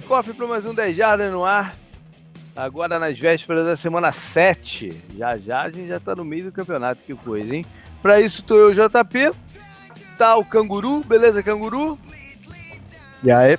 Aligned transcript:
Tá 0.00 0.06
cofre 0.06 0.34
para 0.34 0.46
mais 0.46 0.64
um 0.64 0.74
10 0.74 0.96
Jardas 0.96 1.32
no 1.32 1.44
ar. 1.44 1.76
Agora 2.56 2.98
nas 2.98 3.18
vésperas 3.18 3.64
da 3.64 3.76
semana 3.76 4.12
7. 4.12 4.92
Já 5.16 5.36
já 5.36 5.62
a 5.62 5.70
gente 5.70 5.88
já 5.88 6.00
tá 6.00 6.14
no 6.14 6.24
meio 6.24 6.44
do 6.44 6.52
campeonato, 6.52 7.02
que 7.04 7.14
coisa, 7.14 7.54
hein? 7.54 7.64
Para 8.02 8.20
isso 8.20 8.42
tô 8.42 8.56
eu, 8.56 8.72
JP. 8.72 9.32
Tá 10.18 10.36
o 10.36 10.44
Canguru, 10.44 11.02
beleza, 11.04 11.42
Canguru? 11.42 11.98
E 13.22 13.30
aí? 13.30 13.58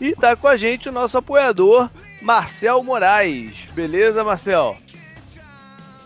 E 0.00 0.14
tá 0.14 0.34
com 0.34 0.48
a 0.48 0.56
gente 0.56 0.88
o 0.88 0.92
nosso 0.92 1.18
apoiador, 1.18 1.90
Marcel 2.20 2.82
Moraes. 2.82 3.66
Beleza, 3.74 4.24
Marcel? 4.24 4.76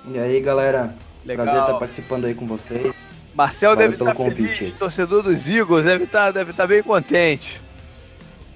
E 0.06 0.19
aí, 0.19 0.41
galera? 0.41 0.95
Legal. 1.25 1.47
Prazer 1.47 1.62
estar 1.62 1.79
participando 1.79 2.25
aí 2.25 2.34
com 2.34 2.47
vocês. 2.47 2.92
Marcel 3.34 3.70
Valeu 3.70 3.91
deve 3.91 4.03
estar 4.03 4.15
tá 4.15 4.25
feliz, 4.34 4.61
aí. 4.61 4.73
torcedor 4.73 5.23
dos 5.23 5.48
Eagles, 5.48 5.84
deve 5.84 6.05
estar 6.05 6.27
tá, 6.27 6.31
deve 6.31 6.53
tá 6.53 6.67
bem 6.67 6.83
contente. 6.83 7.61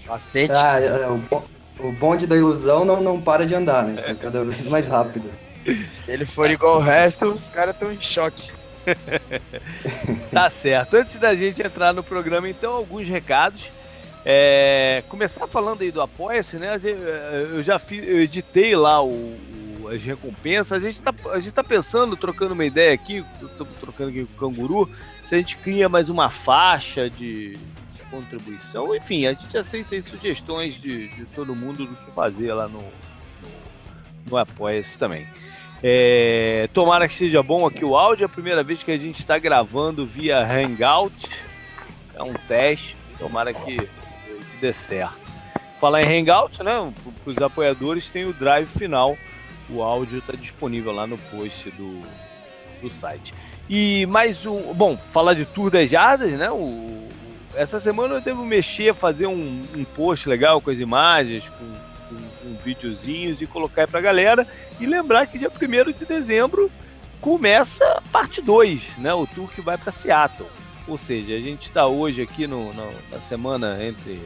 Bastante. 0.07 0.53
Ah, 0.53 0.81
é, 0.81 0.87
é, 0.87 1.09
o, 1.09 1.89
o 1.89 1.93
bonde 1.93 2.27
da 2.27 2.37
ilusão 2.37 2.85
não, 2.85 3.03
não 3.03 3.21
para 3.21 3.47
de 3.47 3.55
andar, 3.55 3.85
né? 3.85 4.01
Tá 4.01 4.15
cada 4.15 4.45
vez 4.45 4.67
mais 4.69 4.89
rápido. 4.89 5.31
Se 5.65 6.11
ele 6.11 6.27
for 6.27 6.51
igual 6.51 6.77
o 6.77 6.81
resto, 6.81 7.27
os 7.27 7.45
caras 7.49 7.75
estão 7.75 7.91
em 7.91 8.01
choque. 8.01 8.51
tá 10.31 10.51
certo. 10.51 10.97
Antes 10.97 11.19
da 11.19 11.35
gente 11.35 11.63
entrar 11.63 11.95
no 11.95 12.03
programa, 12.03 12.49
então, 12.49 12.73
alguns 12.73 13.09
recados. 13.09 13.65
É, 14.27 15.03
começar 15.09 15.47
falando 15.47 15.83
aí 15.83 15.91
do 15.91 16.01
Apoia-se, 16.01 16.57
né? 16.57 16.81
Eu 17.53 17.63
já 17.63 17.79
fiz, 17.79 18.07
eu 18.07 18.23
editei 18.23 18.75
lá 18.75 19.03
o, 19.03 19.11
o, 19.11 19.89
as 19.91 20.03
recompensas. 20.03 20.73
A 20.73 20.81
gente, 20.81 21.01
tá, 21.01 21.15
a 21.31 21.41
gente 21.41 21.53
tá 21.53 21.65
pensando, 21.65 22.17
trocando 22.17 22.55
uma 22.55 22.65
ideia 22.65 22.95
aqui, 22.95 23.25
estamos 23.43 23.77
trocando 23.79 24.11
aqui 24.11 24.25
com 24.25 24.47
o 24.47 24.51
Canguru, 24.51 24.91
se 25.25 25.35
a 25.35 25.39
gente 25.39 25.57
cria 25.59 25.91
mais 25.91 26.09
uma 26.09 26.31
faixa 26.31 27.11
de, 27.11 27.59
contribuição. 28.15 28.95
Enfim, 28.95 29.27
a 29.27 29.33
gente 29.33 29.57
aceita 29.57 30.01
sugestões 30.03 30.75
de, 30.75 31.09
de 31.09 31.25
todo 31.27 31.55
mundo 31.55 31.87
do 31.87 31.97
que 31.97 32.11
fazer 32.13 32.53
lá 32.53 32.69
no, 32.69 32.81
no, 32.81 33.49
no 34.31 34.37
Apoia-se 34.37 34.97
também. 34.97 35.27
É, 35.83 36.69
tomara 36.73 37.09
que 37.09 37.15
seja 37.15 37.43
bom 37.43 37.67
aqui 37.67 37.85
o 37.85 37.97
áudio. 37.97 38.25
É 38.25 38.27
a 38.27 38.29
primeira 38.29 38.63
vez 38.63 38.83
que 38.83 38.91
a 38.91 38.97
gente 38.97 39.19
está 39.21 39.39
gravando 39.39 40.07
via 40.07 40.39
Hangout. 40.39 41.29
É 42.15 42.23
um 42.23 42.33
teste. 42.49 42.97
Tomara 43.19 43.53
que, 43.53 43.77
que 43.77 44.57
dê 44.61 44.73
certo. 44.73 45.19
Falar 45.81 46.03
em 46.03 46.21
Hangout, 46.21 46.63
né? 46.63 46.93
Para 47.23 47.31
os 47.31 47.37
apoiadores 47.39 48.09
tem 48.09 48.25
o 48.25 48.33
drive 48.33 48.69
final. 48.69 49.17
O 49.69 49.83
áudio 49.83 50.19
está 50.19 50.33
disponível 50.35 50.93
lá 50.93 51.07
no 51.07 51.19
post 51.19 51.71
do, 51.73 52.01
do 52.81 52.91
site. 52.91 53.35
E 53.69 54.07
mais 54.07 54.47
um. 54.47 54.73
Bom, 54.75 54.97
falar 54.97 55.35
de 55.35 55.45
Tour 55.45 55.71
das 55.71 55.91
Jardas, 55.91 56.33
né? 56.33 56.51
O, 56.51 57.09
essa 57.57 57.81
semana 57.81 58.15
eu 58.15 58.21
devo 58.21 58.45
mexer, 58.45 58.95
fazer 58.95 59.27
um, 59.27 59.63
um 59.75 59.85
post 59.85 60.29
legal 60.29 60.61
com 60.61 60.71
as 60.71 60.79
imagens, 60.79 61.49
com, 61.49 61.73
com, 62.09 62.17
com 62.17 62.65
videozinhos 62.65 63.41
e 63.41 63.47
colocar 63.47 63.83
aí 63.83 63.87
pra 63.87 64.01
galera. 64.01 64.47
E 64.81 64.87
lembrar 64.87 65.27
que 65.27 65.39
dia 65.39 65.51
1 65.51 65.93
de 65.93 66.05
dezembro 66.05 66.71
começa 67.21 67.85
a 67.85 68.03
parte 68.13 68.43
2, 68.43 68.99
né? 68.99 69.15
O 69.15 69.27
tour 69.27 69.49
que 69.51 69.61
vai 69.61 69.79
para 69.79 69.93
Seattle. 69.93 70.49
Ou 70.87 70.99
seja, 70.99 71.35
a 71.35 71.41
gente 71.41 71.63
está 71.63 71.87
hoje 71.87 72.21
aqui 72.21 72.47
no, 72.47 72.73
no, 72.75 72.93
na 73.11 73.19
semana 73.29 73.83
entre 73.83 74.21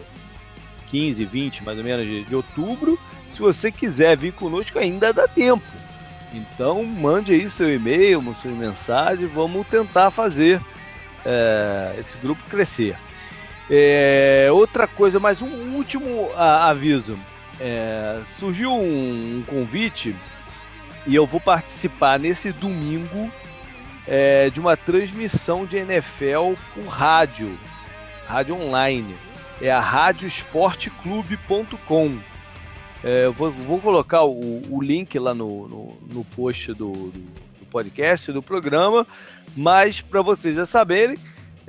15 0.88 1.22
e 1.22 1.24
20, 1.24 1.64
mais 1.64 1.78
ou 1.78 1.84
menos, 1.84 2.06
de, 2.06 2.24
de 2.24 2.34
outubro. 2.34 2.98
Se 3.32 3.38
você 3.38 3.70
quiser 3.70 4.16
vir 4.16 4.32
conosco, 4.32 4.78
ainda 4.78 5.12
dá 5.12 5.28
tempo. 5.28 5.64
Então, 6.32 6.84
mande 6.84 7.32
aí 7.32 7.48
seu 7.48 7.72
e-mail, 7.72 8.22
sua 8.42 8.50
mensagem, 8.50 9.26
vamos 9.26 9.66
tentar 9.69 10.10
fazer 10.10 10.60
é, 11.24 11.94
esse 11.98 12.16
grupo 12.19 12.42
crescer. 12.50 12.97
É, 13.70 14.48
outra 14.50 14.86
coisa, 14.86 15.20
mais 15.20 15.42
um 15.42 15.74
último 15.74 16.30
aviso. 16.34 17.18
É, 17.60 18.22
surgiu 18.38 18.72
um, 18.72 19.38
um, 19.38 19.42
convite 19.42 20.16
e 21.06 21.14
eu 21.14 21.26
vou 21.26 21.38
participar 21.40 22.18
nesse 22.18 22.50
domingo 22.52 23.30
é, 24.06 24.48
de 24.48 24.58
uma 24.60 24.74
transmissão 24.76 25.66
de 25.66 25.76
NFL 25.76 26.54
por 26.72 26.86
rádio, 26.86 27.50
rádio 28.26 28.54
online. 28.54 29.14
É 29.60 29.70
a 29.70 29.80
radioesporteclube.com. 29.80 32.18
É, 33.04 33.26
eu 33.26 33.32
vou, 33.32 33.50
vou, 33.50 33.80
colocar 33.80 34.24
o, 34.24 34.62
o, 34.70 34.80
link 34.80 35.18
lá 35.18 35.34
no, 35.34 35.68
no, 35.68 35.98
no 36.12 36.24
post 36.24 36.68
do, 36.68 36.92
do, 36.92 37.10
do 37.10 37.66
podcast, 37.70 38.32
do 38.32 38.42
programa, 38.42 39.06
mas 39.56 40.00
para 40.00 40.22
vocês 40.22 40.56
já 40.56 40.64
saberem, 40.64 41.18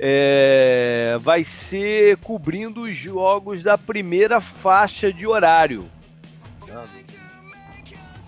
é, 0.02 1.18
vai 1.20 1.44
ser 1.44 2.16
cobrindo 2.18 2.82
os 2.84 2.96
jogos 2.96 3.62
da 3.62 3.76
primeira 3.76 4.40
faixa 4.40 5.12
de 5.12 5.26
horário. 5.26 5.86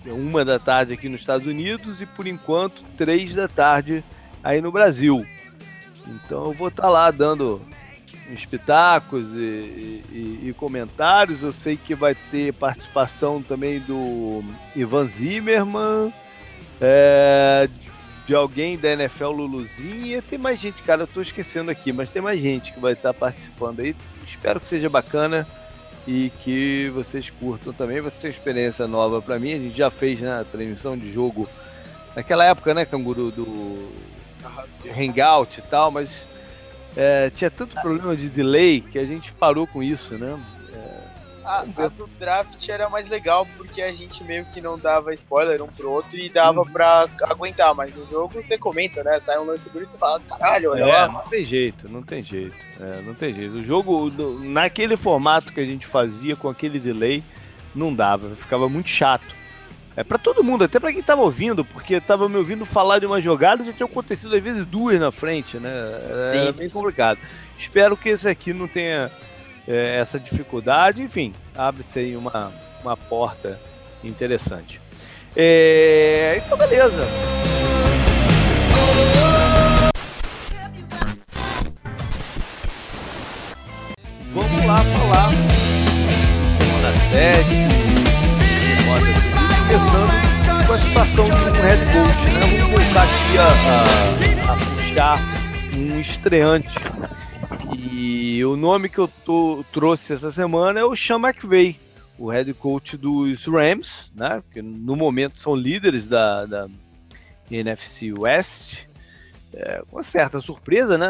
É 0.05 0.13
uma 0.13 0.45
da 0.45 0.59
tarde 0.59 0.93
aqui 0.93 1.09
nos 1.09 1.21
Estados 1.21 1.47
Unidos 1.47 1.99
e 1.99 2.05
por 2.05 2.27
enquanto 2.27 2.83
três 2.95 3.33
da 3.33 3.47
tarde 3.47 4.03
aí 4.43 4.61
no 4.61 4.71
Brasil. 4.71 5.25
Então 6.05 6.45
eu 6.45 6.53
vou 6.53 6.67
estar 6.67 6.83
tá 6.83 6.89
lá 6.89 7.09
dando 7.09 7.59
espetáculos 8.29 9.31
e, 9.33 10.03
e, 10.11 10.39
e, 10.49 10.53
comentários. 10.55 11.41
Eu 11.41 11.51
sei 11.51 11.75
que 11.75 11.95
vai 11.95 12.13
ter 12.13 12.53
participação 12.53 13.41
também 13.41 13.79
do 13.79 14.43
Ivan 14.75 15.07
Zimmerman, 15.07 16.13
é, 16.79 17.67
de 18.25 18.35
alguém 18.35 18.77
da 18.77 18.91
NFL 18.91 19.31
Luluzinha. 19.31 20.21
Tem 20.21 20.37
mais 20.37 20.59
gente, 20.59 20.81
cara, 20.83 21.03
eu 21.03 21.07
tô 21.07 21.21
esquecendo 21.21 21.71
aqui, 21.71 21.91
mas 21.91 22.09
tem 22.09 22.21
mais 22.21 22.39
gente 22.39 22.71
que 22.71 22.79
vai 22.79 22.93
estar 22.93 23.13
participando 23.13 23.81
aí. 23.81 23.95
Espero 24.25 24.59
que 24.59 24.67
seja 24.67 24.89
bacana 24.89 25.47
e 26.07 26.31
que 26.41 26.89
vocês 26.93 27.29
curtam 27.29 27.73
também. 27.73 28.01
Vai 28.01 28.11
ser 28.11 28.27
uma 28.27 28.31
experiência 28.31 28.87
nova 28.87 29.21
para 29.21 29.39
mim. 29.39 29.53
A 29.53 29.59
gente 29.59 29.77
já 29.77 29.89
fez 29.89 30.19
né, 30.21 30.39
a 30.39 30.43
transmissão 30.43 30.97
de 30.97 31.11
jogo 31.11 31.49
naquela 32.15 32.45
época, 32.45 32.73
né, 32.73 32.85
Canguru, 32.85 33.31
do 33.31 33.91
Hangout 34.97 35.59
e 35.59 35.63
tal, 35.63 35.91
mas 35.91 36.25
é, 36.95 37.29
tinha 37.29 37.49
tanto 37.49 37.79
problema 37.81 38.15
de 38.15 38.29
delay 38.29 38.81
que 38.81 38.99
a 38.99 39.05
gente 39.05 39.33
parou 39.33 39.65
com 39.65 39.81
isso, 39.81 40.15
né? 40.15 40.37
A, 41.43 41.65
a, 41.77 41.87
do 41.87 42.07
draft 42.19 42.69
era 42.69 42.89
mais 42.89 43.09
legal 43.09 43.45
porque 43.57 43.81
a 43.81 43.93
gente 43.93 44.23
meio 44.23 44.45
que 44.45 44.61
não 44.61 44.77
dava 44.77 45.13
spoiler 45.13 45.61
um 45.61 45.67
pro 45.67 45.91
outro 45.91 46.17
e 46.17 46.29
dava 46.29 46.61
uhum. 46.61 46.71
pra 46.71 47.07
aguentar, 47.23 47.73
mas 47.75 47.93
no 47.95 48.07
jogo 48.09 48.41
você 48.41 48.57
comenta, 48.57 49.03
né? 49.03 49.21
Sai 49.25 49.37
um 49.39 49.45
lance 49.45 49.69
bonito 49.69 49.95
e 49.95 49.97
fala, 49.97 50.19
caralho, 50.21 50.71
olha 50.71 50.83
é, 50.83 50.85
lá. 50.85 51.07
Não 51.09 51.21
tem 51.21 51.43
jeito, 51.43 51.89
não 51.89 52.01
tem 52.01 52.23
jeito. 52.23 52.55
É, 52.79 53.01
não 53.01 53.13
tem 53.13 53.33
jeito. 53.33 53.55
O 53.55 53.63
jogo, 53.63 54.11
naquele 54.41 54.95
formato 54.95 55.51
que 55.51 55.59
a 55.59 55.65
gente 55.65 55.85
fazia 55.85 56.35
com 56.35 56.49
aquele 56.49 56.79
delay, 56.79 57.23
não 57.75 57.93
dava, 57.93 58.35
ficava 58.35 58.69
muito 58.69 58.89
chato. 58.89 59.43
É 59.95 60.03
para 60.03 60.17
todo 60.17 60.43
mundo, 60.43 60.63
até 60.63 60.79
para 60.79 60.91
quem 60.91 61.03
tava 61.03 61.21
ouvindo, 61.21 61.63
porque 61.63 62.01
tava 62.01 62.27
me 62.27 62.37
ouvindo 62.37 62.65
falar 62.65 62.99
de 62.99 63.05
uma 63.05 63.21
jogada, 63.21 63.63
já 63.63 63.71
tinha 63.71 63.85
acontecido 63.85 64.35
às 64.35 64.43
vezes 64.43 64.65
duas 64.65 64.99
na 64.99 65.11
frente, 65.11 65.57
né? 65.57 65.69
Era 66.09 66.51
Sim. 66.51 66.59
bem 66.59 66.69
complicado. 66.69 67.19
Espero 67.57 67.95
que 67.95 68.09
esse 68.09 68.27
aqui 68.27 68.53
não 68.53 68.67
tenha 68.67 69.11
é, 69.67 69.97
essa 69.99 70.19
dificuldade, 70.19 71.01
enfim, 71.01 71.33
abre-se 71.55 71.99
aí 71.99 72.15
uma, 72.15 72.51
uma 72.81 72.97
porta 72.97 73.59
interessante. 74.03 74.81
É, 75.35 76.41
então, 76.45 76.57
beleza. 76.57 77.07
Vamos 84.33 84.65
lá 84.65 84.83
falar 84.83 85.29
semana 86.59 86.93
7, 87.09 87.47
começando 89.67 90.67
com 90.67 90.73
a 90.73 90.77
situação 90.77 91.25
de 91.25 91.31
um 91.31 91.61
head 91.61 91.81
coach, 91.93 92.25
né? 92.33 92.39
Vamos 92.41 92.83
voltar 92.83 93.03
aqui 93.03 93.37
a, 93.37 94.49
a, 94.49 94.51
a 94.51 94.55
buscar 94.55 95.19
um 95.73 95.99
estreante 95.99 96.79
e 97.91 98.43
o 98.45 98.55
nome 98.55 98.87
que 98.87 98.99
eu 98.99 99.07
tô, 99.07 99.65
trouxe 99.71 100.13
essa 100.13 100.31
semana 100.31 100.79
é 100.79 100.85
o 100.85 100.95
Sean 100.95 101.19
McVay, 101.19 101.77
o 102.17 102.29
head 102.29 102.53
coach 102.53 102.95
dos 102.95 103.45
Rams, 103.45 104.11
né? 104.15 104.41
Que 104.51 104.61
no 104.61 104.95
momento 104.95 105.39
são 105.39 105.55
líderes 105.55 106.07
da, 106.07 106.45
da 106.45 106.67
NFC 107.51 108.13
West. 108.17 108.85
É, 109.53 109.83
com 109.89 110.01
certa 110.01 110.41
surpresa, 110.41 110.97
né? 110.97 111.07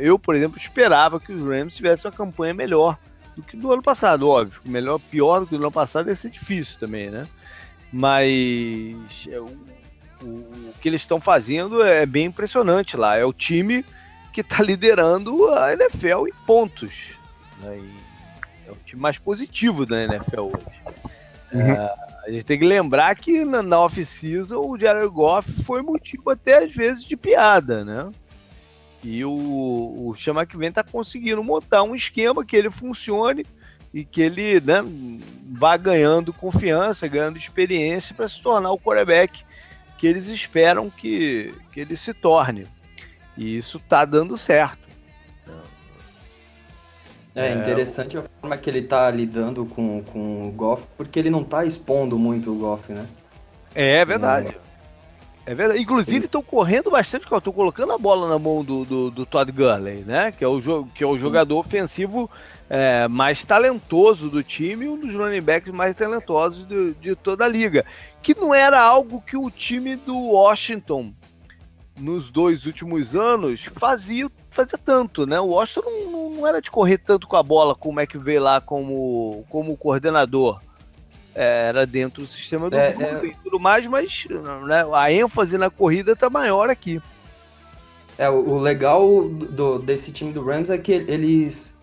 Eu, 0.00 0.18
por 0.18 0.34
exemplo, 0.34 0.58
esperava 0.58 1.20
que 1.20 1.32
os 1.32 1.42
Rams 1.42 1.76
tivessem 1.76 2.10
uma 2.10 2.16
campanha 2.16 2.54
melhor 2.54 2.96
do 3.36 3.42
que 3.42 3.56
do 3.56 3.72
ano 3.72 3.82
passado, 3.82 4.28
óbvio. 4.28 4.60
Melhor, 4.64 4.98
pior 4.98 5.40
do 5.40 5.46
que 5.46 5.56
do 5.56 5.62
ano 5.62 5.72
passado 5.72 6.08
ia 6.08 6.16
ser 6.16 6.30
difícil 6.30 6.78
também, 6.78 7.10
né? 7.10 7.26
Mas 7.92 9.26
é, 9.28 9.38
o, 9.38 9.50
o, 10.22 10.26
o 10.26 10.74
que 10.80 10.88
eles 10.88 11.02
estão 11.02 11.20
fazendo 11.20 11.82
é 11.82 12.06
bem 12.06 12.26
impressionante 12.26 12.96
lá. 12.96 13.16
É 13.16 13.24
o 13.24 13.32
time 13.32 13.84
que 14.32 14.40
está 14.40 14.62
liderando 14.62 15.50
a 15.50 15.72
NFL 15.72 16.26
em 16.28 16.46
pontos. 16.46 17.12
Né? 17.60 17.82
É 18.66 18.70
o 18.70 18.76
time 18.84 19.00
mais 19.00 19.18
positivo 19.18 19.84
da 19.84 20.02
NFL 20.04 20.40
hoje. 20.40 20.66
Uhum. 21.52 21.60
É, 21.60 21.94
a 22.26 22.30
gente 22.30 22.44
tem 22.44 22.58
que 22.58 22.64
lembrar 22.64 23.14
que 23.14 23.44
na, 23.44 23.62
na 23.62 23.80
off-season 23.80 24.58
o 24.58 24.78
Jared 24.78 25.08
Goff 25.08 25.50
foi 25.64 25.82
motivo 25.82 26.30
até 26.30 26.64
às 26.64 26.74
vezes 26.74 27.04
de 27.04 27.16
piada, 27.16 27.84
né? 27.84 28.10
E 29.04 29.24
o, 29.24 29.30
o 29.30 30.14
Chama 30.14 30.46
que 30.46 30.56
vem 30.56 30.70
tá 30.70 30.84
conseguindo 30.84 31.42
montar 31.42 31.82
um 31.82 31.94
esquema 31.94 32.44
que 32.44 32.56
ele 32.56 32.70
funcione, 32.70 33.44
e 33.92 34.04
que 34.04 34.22
ele 34.22 34.60
né, 34.60 34.82
vá 35.50 35.76
ganhando 35.76 36.32
confiança, 36.32 37.06
ganhando 37.06 37.36
experiência 37.36 38.14
para 38.14 38.28
se 38.28 38.40
tornar 38.40 38.70
o 38.72 38.78
quarterback 38.78 39.44
que 39.98 40.06
eles 40.06 40.26
esperam 40.26 40.88
que, 40.88 41.54
que 41.70 41.80
ele 41.80 41.96
se 41.96 42.14
torne. 42.14 42.66
E 43.36 43.56
isso 43.56 43.78
está 43.78 44.04
dando 44.04 44.36
certo. 44.36 44.82
É, 47.34 47.48
é 47.48 47.54
interessante 47.54 48.18
a 48.18 48.22
forma 48.22 48.56
que 48.58 48.68
ele 48.68 48.80
está 48.80 49.10
lidando 49.10 49.64
com, 49.64 50.02
com 50.02 50.48
o 50.48 50.52
Goff, 50.52 50.84
porque 50.96 51.18
ele 51.18 51.30
não 51.30 51.40
está 51.40 51.64
expondo 51.64 52.18
muito 52.18 52.52
o 52.52 52.54
Goff, 52.56 52.92
né? 52.92 53.06
É 53.74 54.04
verdade. 54.04 54.54
É 55.44 55.54
verdade. 55.54 55.80
Inclusive, 55.80 56.26
estão 56.26 56.42
correndo 56.42 56.90
bastante, 56.90 57.24
estão 57.24 57.52
colocando 57.52 57.92
a 57.92 57.98
bola 57.98 58.28
na 58.28 58.38
mão 58.38 58.62
do, 58.62 58.84
do, 58.84 59.10
do, 59.10 59.26
Todd 59.26 59.50
Gurley, 59.50 60.04
né? 60.04 60.30
Que 60.30 60.44
é 60.44 60.48
o, 60.48 60.84
que 60.94 61.02
é 61.02 61.06
o 61.06 61.18
jogador 61.18 61.58
ofensivo 61.58 62.30
é, 62.70 63.08
mais 63.08 63.44
talentoso 63.44 64.28
do 64.28 64.42
time, 64.42 64.86
um 64.86 64.96
dos 64.96 65.14
running 65.14 65.40
backs 65.40 65.72
mais 65.72 65.94
talentosos 65.94 66.66
de, 66.66 66.94
de 66.94 67.16
toda 67.16 67.44
a 67.44 67.48
liga. 67.48 67.84
Que 68.22 68.38
não 68.38 68.54
era 68.54 68.80
algo 68.80 69.20
que 69.20 69.36
o 69.36 69.50
time 69.50 69.96
do 69.96 70.16
Washington, 70.16 71.12
nos 72.02 72.30
dois 72.30 72.66
últimos 72.66 73.14
anos, 73.14 73.64
fazia, 73.76 74.28
fazia 74.50 74.76
tanto, 74.76 75.24
né? 75.24 75.40
O 75.40 75.46
Washington 75.46 76.10
não, 76.10 76.30
não 76.30 76.46
era 76.46 76.60
de 76.60 76.70
correr 76.70 76.98
tanto 76.98 77.28
com 77.28 77.36
a 77.36 77.42
bola 77.42 77.74
como 77.74 78.00
é 78.00 78.06
que 78.06 78.18
veio 78.18 78.42
lá 78.42 78.60
como, 78.60 79.44
como 79.48 79.76
coordenador 79.76 80.60
era 81.34 81.86
dentro 81.86 82.22
do 82.22 82.28
sistema 82.28 82.68
do 82.68 82.76
é, 82.76 82.88
é... 82.88 83.26
e 83.26 83.34
tudo 83.42 83.58
mais, 83.58 83.86
mas 83.86 84.26
né, 84.66 84.84
a 84.92 85.10
ênfase 85.10 85.56
na 85.56 85.70
corrida 85.70 86.14
tá 86.14 86.28
maior 86.28 86.68
aqui. 86.68 87.00
É, 88.18 88.28
o, 88.28 88.50
o 88.50 88.58
legal 88.58 89.28
do, 89.28 89.78
desse 89.78 90.12
time 90.12 90.32
do 90.32 90.44
Rams 90.44 90.68
é 90.68 90.76
que 90.76 90.92
eles 90.92 91.74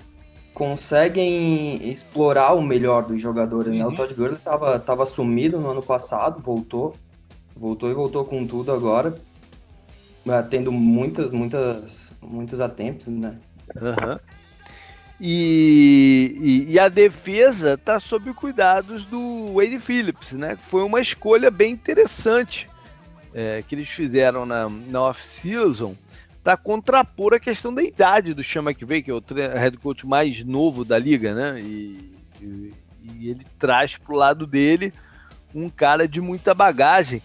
conseguem 0.54 1.90
explorar 1.90 2.54
o 2.54 2.62
melhor 2.62 3.04
dos 3.04 3.22
jogadores, 3.22 3.72
uhum. 3.72 3.80
né? 3.80 3.86
O 3.86 3.90
uhum. 3.90 3.96
Todd 3.96 4.14
Gurley 4.14 4.38
tava, 4.38 4.78
tava 4.78 5.06
sumido 5.06 5.58
no 5.58 5.72
ano 5.72 5.82
passado, 5.82 6.42
voltou, 6.42 6.94
voltou 7.56 7.90
e 7.90 7.94
voltou 7.94 8.26
com 8.26 8.46
tudo 8.46 8.72
agora, 8.72 9.16
é, 9.16 9.29
tendo 10.50 10.72
muitas, 10.72 11.32
muitas, 11.32 12.12
muitos 12.22 12.62
attempts, 12.62 13.08
né? 13.08 13.36
Uhum. 13.76 14.20
E, 15.22 16.38
e, 16.40 16.74
e, 16.74 16.80
a 16.80 16.88
defesa 16.88 17.74
está 17.74 18.00
sob 18.00 18.34
cuidados 18.34 19.04
do 19.04 19.54
Wade 19.54 19.80
Phillips, 19.80 20.32
né? 20.32 20.58
Foi 20.68 20.82
uma 20.82 21.02
escolha 21.02 21.52
bem 21.52 21.74
interessante 21.74 22.70
é, 23.34 23.62
que 23.68 23.76
eles 23.76 23.90
fizeram 23.90 24.46
na, 24.46 24.70
na 24.70 25.02
off-season 25.02 25.96
para 26.42 26.56
contrapor 26.56 27.34
a 27.34 27.40
questão 27.40 27.74
da 27.74 27.84
idade 27.84 28.34
do 28.34 28.42
Sean 28.42 28.64
McVay, 28.64 29.02
que 29.02 29.12
é 29.12 29.14
o 29.14 29.22
head 29.56 29.78
coach 29.78 30.08
mais 30.08 30.42
novo 30.44 30.86
da 30.86 30.98
liga, 30.98 31.36
né? 31.36 31.60
E, 31.60 32.14
e, 32.42 32.74
e 33.04 33.30
ele 33.30 33.46
traz 33.58 33.98
para 33.98 34.14
o 34.14 34.18
lado 34.18 34.48
dele 34.48 34.94
um 35.54 35.70
cara 35.70 36.08
de 36.08 36.22
muita 36.22 36.54
bagagem. 36.54 37.22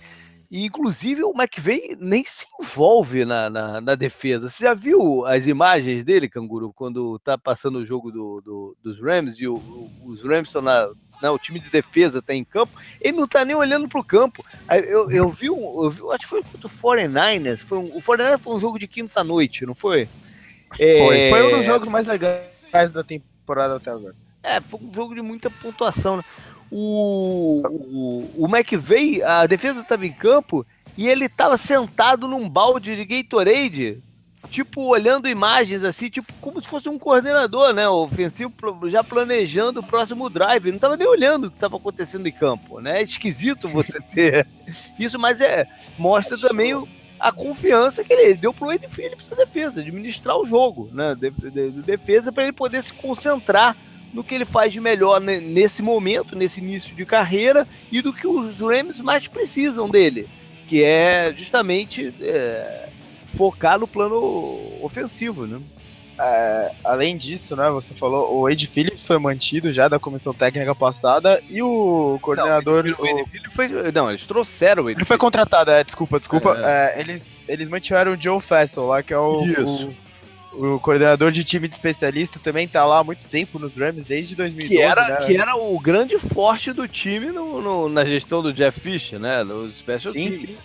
E, 0.50 0.64
inclusive, 0.64 1.22
o 1.24 1.32
McVeigh 1.32 1.96
nem 1.98 2.24
se 2.24 2.46
envolve 2.60 3.24
na, 3.24 3.50
na, 3.50 3.80
na, 3.80 3.94
defesa. 3.94 4.48
Você 4.48 4.64
já 4.64 4.74
viu 4.74 5.24
as 5.26 5.46
imagens 5.46 6.04
dele, 6.04 6.28
Canguru, 6.28 6.72
quando 6.72 7.18
tá 7.18 7.36
passando 7.36 7.78
o 7.78 7.84
jogo 7.84 8.10
do, 8.10 8.40
do, 8.40 8.76
dos 8.82 9.00
Rams 9.00 9.38
e 9.38 9.46
o, 9.46 9.56
o, 9.56 9.90
os 10.04 10.22
Rams 10.22 10.48
estão 10.48 10.62
na, 10.62 10.88
na. 11.20 11.32
O 11.32 11.38
time 11.38 11.58
de 11.58 11.70
defesa 11.70 12.22
tá 12.22 12.34
em 12.34 12.44
campo, 12.44 12.72
ele 13.00 13.16
não 13.16 13.26
tá 13.26 13.44
nem 13.44 13.56
olhando 13.56 13.88
pro 13.88 14.04
campo. 14.04 14.44
Eu, 14.70 15.10
eu, 15.10 15.28
vi, 15.28 15.50
um, 15.50 15.84
eu 15.84 15.90
vi, 15.90 16.02
acho 16.12 16.20
que 16.20 16.26
foi 16.26 16.42
contra 16.42 16.66
o 16.66 16.70
49ers. 16.70 17.58
Foi 17.58 17.78
um, 17.78 17.96
o 17.96 18.00
49ers 18.00 18.38
foi 18.38 18.54
um 18.54 18.60
jogo 18.60 18.78
de 18.78 18.86
quinta-noite, 18.86 19.66
não 19.66 19.74
foi? 19.74 20.08
Foi, 20.76 21.18
é... 21.18 21.30
foi 21.30 21.42
um 21.42 21.58
dos 21.58 21.66
jogos 21.66 21.88
mais 21.88 22.06
legais 22.06 22.92
da 22.92 23.02
temporada 23.02 23.76
até 23.76 23.90
agora. 23.90 24.14
É, 24.42 24.60
foi 24.60 24.78
um 24.78 24.92
jogo 24.92 25.14
de 25.14 25.22
muita 25.22 25.48
pontuação. 25.48 26.18
Né? 26.18 26.24
O, 26.76 27.62
o, 27.68 28.30
o 28.36 28.48
McVeigh, 28.48 29.22
a 29.22 29.46
defesa 29.46 29.78
estava 29.78 30.04
em 30.04 30.12
campo 30.12 30.66
e 30.98 31.08
ele 31.08 31.26
estava 31.26 31.56
sentado 31.56 32.26
num 32.26 32.48
balde 32.48 32.96
de 32.96 33.04
Gatorade, 33.04 34.02
tipo, 34.50 34.82
olhando 34.82 35.28
imagens 35.28 35.84
assim, 35.84 36.10
tipo, 36.10 36.32
como 36.40 36.60
se 36.60 36.66
fosse 36.66 36.88
um 36.88 36.98
coordenador, 36.98 37.72
né, 37.72 37.88
ofensivo, 37.88 38.52
já 38.88 39.04
planejando 39.04 39.78
o 39.78 39.86
próximo 39.86 40.28
drive. 40.28 40.70
Não 40.70 40.74
estava 40.74 40.96
nem 40.96 41.06
olhando 41.06 41.44
o 41.44 41.50
que 41.50 41.56
estava 41.56 41.76
acontecendo 41.76 42.26
em 42.26 42.32
campo, 42.32 42.80
né? 42.80 42.98
É 42.98 43.02
esquisito 43.04 43.68
você 43.68 44.00
ter 44.12 44.44
isso, 44.98 45.16
mas 45.16 45.40
é 45.40 45.68
mostra 45.96 46.36
também 46.40 46.74
o, 46.74 46.88
a 47.20 47.30
confiança 47.30 48.02
que 48.02 48.12
ele 48.12 48.34
deu 48.34 48.52
pro 48.52 48.66
Wade 48.66 48.88
Phillips 48.88 49.28
na 49.28 49.36
defesa, 49.36 49.80
administrar 49.80 50.36
o 50.36 50.44
jogo, 50.44 50.90
né, 50.92 51.14
de, 51.14 51.30
de, 51.30 51.70
de 51.70 51.82
defesa 51.82 52.32
para 52.32 52.42
ele 52.42 52.52
poder 52.52 52.82
se 52.82 52.92
concentrar 52.92 53.76
no 54.14 54.22
que 54.22 54.34
ele 54.34 54.44
faz 54.44 54.72
de 54.72 54.80
melhor 54.80 55.20
nesse 55.20 55.82
momento, 55.82 56.36
nesse 56.36 56.60
início 56.60 56.94
de 56.94 57.04
carreira, 57.04 57.66
e 57.90 58.00
do 58.00 58.12
que 58.12 58.26
os 58.26 58.60
Rams 58.60 59.00
mais 59.00 59.26
precisam 59.26 59.90
dele, 59.90 60.28
que 60.68 60.82
é 60.82 61.34
justamente 61.36 62.14
é, 62.20 62.88
focar 63.26 63.78
no 63.78 63.88
plano 63.88 64.60
ofensivo, 64.80 65.46
né? 65.46 65.60
É, 66.16 66.70
além 66.84 67.16
disso, 67.16 67.56
né, 67.56 67.68
você 67.70 67.92
falou, 67.92 68.36
o 68.36 68.48
Ed 68.48 68.68
Phillips 68.68 69.04
foi 69.04 69.18
mantido 69.18 69.72
já 69.72 69.88
da 69.88 69.98
comissão 69.98 70.32
técnica 70.32 70.72
passada 70.72 71.42
e 71.50 71.60
o 71.60 72.20
coordenador. 72.22 72.84
Não, 72.84 72.92
o, 72.92 73.22
o... 73.22 73.50
foi, 73.50 73.68
não 73.92 74.08
eles 74.08 74.24
trouxeram 74.24 74.84
o 74.84 74.90
Ed 74.90 74.98
Ele 74.98 75.04
foi 75.04 75.18
contratado, 75.18 75.72
é, 75.72 75.82
desculpa, 75.82 76.20
desculpa. 76.20 76.56
É. 76.56 76.94
É, 76.96 77.00
eles, 77.00 77.22
eles 77.48 77.68
mantiveram 77.68 78.12
o 78.12 78.20
Joe 78.20 78.40
Fessel 78.40 78.86
lá, 78.86 79.02
que 79.02 79.12
é 79.12 79.18
o, 79.18 79.42
o, 79.42 79.94
o 80.56 80.80
coordenador 80.80 81.32
de 81.32 81.44
time 81.44 81.68
de 81.68 81.74
especialista 81.74 82.38
também 82.38 82.68
tá 82.68 82.84
lá 82.84 83.00
há 83.00 83.04
muito 83.04 83.26
tempo 83.28 83.58
nos 83.58 83.74
Rams, 83.74 84.04
desde 84.04 84.34
2012. 84.36 84.74
Que 84.74 84.80
era, 84.80 85.08
né? 85.08 85.26
que 85.26 85.36
era 85.36 85.56
o 85.56 85.78
grande 85.78 86.18
forte 86.18 86.72
do 86.72 86.86
time 86.86 87.26
no, 87.26 87.60
no, 87.60 87.88
na 87.88 88.04
gestão 88.04 88.42
do 88.42 88.52
Jeff 88.52 88.78
Fisher, 88.78 89.18
né? 89.18 89.42
Nos 89.42 89.76
special 89.76 90.12
Sim. 90.12 90.56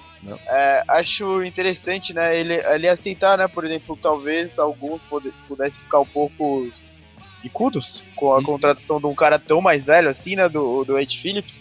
É, 0.47 0.83
acho 0.89 1.43
interessante, 1.43 2.13
né, 2.13 2.37
ele, 2.37 2.55
ele 2.55 2.89
aceitar, 2.89 3.37
né, 3.37 3.47
por 3.47 3.63
exemplo, 3.63 3.97
talvez 4.01 4.59
alguns 4.59 5.01
pudessem 5.47 5.81
ficar 5.81 6.01
um 6.01 6.05
pouco 6.05 6.69
bicudos 7.41 8.03
com 8.17 8.33
a 8.33 8.43
contratação 8.43 8.99
de 8.99 9.05
um 9.05 9.15
cara 9.15 9.39
tão 9.39 9.61
mais 9.61 9.85
velho 9.85 10.09
assim, 10.09 10.35
né, 10.35 10.49
do, 10.49 10.83
do 10.83 10.99
Ed 10.99 11.17
Phillips. 11.17 11.53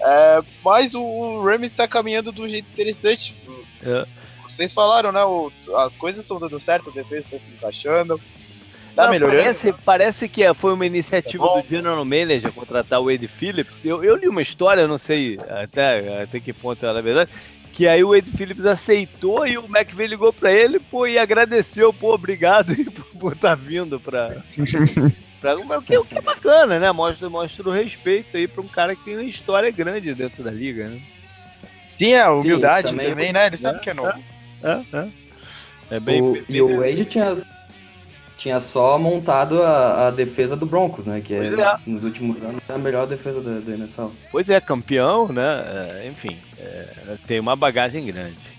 É, 0.00 0.42
mas 0.64 0.94
o, 0.94 1.02
o 1.02 1.44
Rams 1.44 1.70
está 1.70 1.86
caminhando 1.86 2.32
de 2.32 2.40
um 2.40 2.48
jeito 2.48 2.70
interessante. 2.72 3.34
É 3.82 4.06
vocês 4.56 4.72
falaram, 4.72 5.12
né? 5.12 5.22
O, 5.24 5.52
as 5.76 5.94
coisas 5.96 6.22
estão 6.22 6.38
dando 6.38 6.58
certo, 6.58 6.90
a 6.90 6.92
defesa 6.92 7.26
está 7.26 7.38
se 7.38 7.52
encaixando. 7.52 8.20
Tá 8.94 9.04
Não, 9.04 9.10
melhorando. 9.10 9.42
Parece, 9.42 9.72
parece 9.84 10.28
que 10.28 10.54
foi 10.54 10.72
uma 10.72 10.86
iniciativa 10.86 11.44
é 11.44 11.62
do 11.62 11.68
General 11.68 12.02
Manager 12.02 12.50
contratar 12.50 12.98
o 12.98 13.10
Ed 13.10 13.28
Phillips. 13.28 13.78
Eu, 13.84 14.02
eu 14.02 14.16
li 14.16 14.26
uma 14.26 14.40
história, 14.40 14.88
não 14.88 14.96
sei 14.96 15.38
até, 15.50 16.22
até 16.22 16.40
que 16.40 16.54
ponto 16.54 16.84
ela 16.84 17.00
é 17.00 17.02
verdade, 17.02 17.30
que 17.74 17.86
aí 17.86 18.02
o 18.02 18.14
Ed 18.14 18.30
Phillips 18.30 18.64
aceitou 18.64 19.46
e 19.46 19.58
o 19.58 19.66
McVeigh 19.66 20.08
ligou 20.08 20.32
para 20.32 20.50
ele 20.50 20.80
pô, 20.80 21.06
e 21.06 21.18
agradeceu, 21.18 21.92
pô, 21.92 22.14
obrigado 22.14 22.74
por 23.20 23.34
estar 23.34 23.50
tá 23.50 23.54
vindo 23.54 24.00
para 24.00 24.42
o 25.76 25.82
que, 25.82 25.98
o 25.98 26.04
que 26.04 26.16
é 26.16 26.22
bacana, 26.22 26.78
né? 26.78 26.90
Mostra, 26.90 27.28
mostra 27.28 27.68
o 27.68 27.72
respeito 27.72 28.34
aí 28.34 28.48
para 28.48 28.62
um 28.62 28.68
cara 28.68 28.96
que 28.96 29.04
tem 29.04 29.16
uma 29.16 29.24
história 29.24 29.70
grande 29.70 30.14
dentro 30.14 30.42
da 30.42 30.50
liga, 30.50 30.88
né? 30.88 31.02
Sim, 31.98 32.14
a 32.14 32.32
humildade 32.32 32.88
Sim, 32.88 32.94
também, 32.94 33.10
também, 33.10 33.32
né? 33.32 33.46
Ele 33.46 33.56
sabe 33.58 33.78
é, 33.78 33.80
que 33.80 33.90
é 33.90 33.94
novo. 33.94 34.08
É. 34.08 34.35
É, 34.66 34.96
é. 34.96 35.08
é 35.92 36.00
bem, 36.00 36.20
o, 36.20 36.32
bem, 36.32 36.44
e 36.48 36.60
o 36.60 36.80
Wade 36.80 37.04
tinha, 37.04 37.38
tinha 38.36 38.58
só 38.58 38.98
montado 38.98 39.62
a, 39.62 40.08
a, 40.08 40.10
defesa 40.10 40.56
do 40.56 40.66
Broncos, 40.66 41.06
né? 41.06 41.20
Que 41.20 41.34
é, 41.34 41.46
é. 41.46 41.78
nos 41.86 42.02
últimos 42.02 42.42
anos 42.42 42.60
é 42.68 42.72
a 42.72 42.78
melhor 42.78 43.06
defesa 43.06 43.40
da, 43.40 43.60
da 43.60 43.72
NFL. 43.72 44.08
Pois 44.32 44.50
é, 44.50 44.60
campeão, 44.60 45.28
né? 45.28 46.04
Enfim, 46.10 46.36
tem 47.26 47.38
uma 47.38 47.54
bagagem 47.54 48.04
grande. 48.04 48.56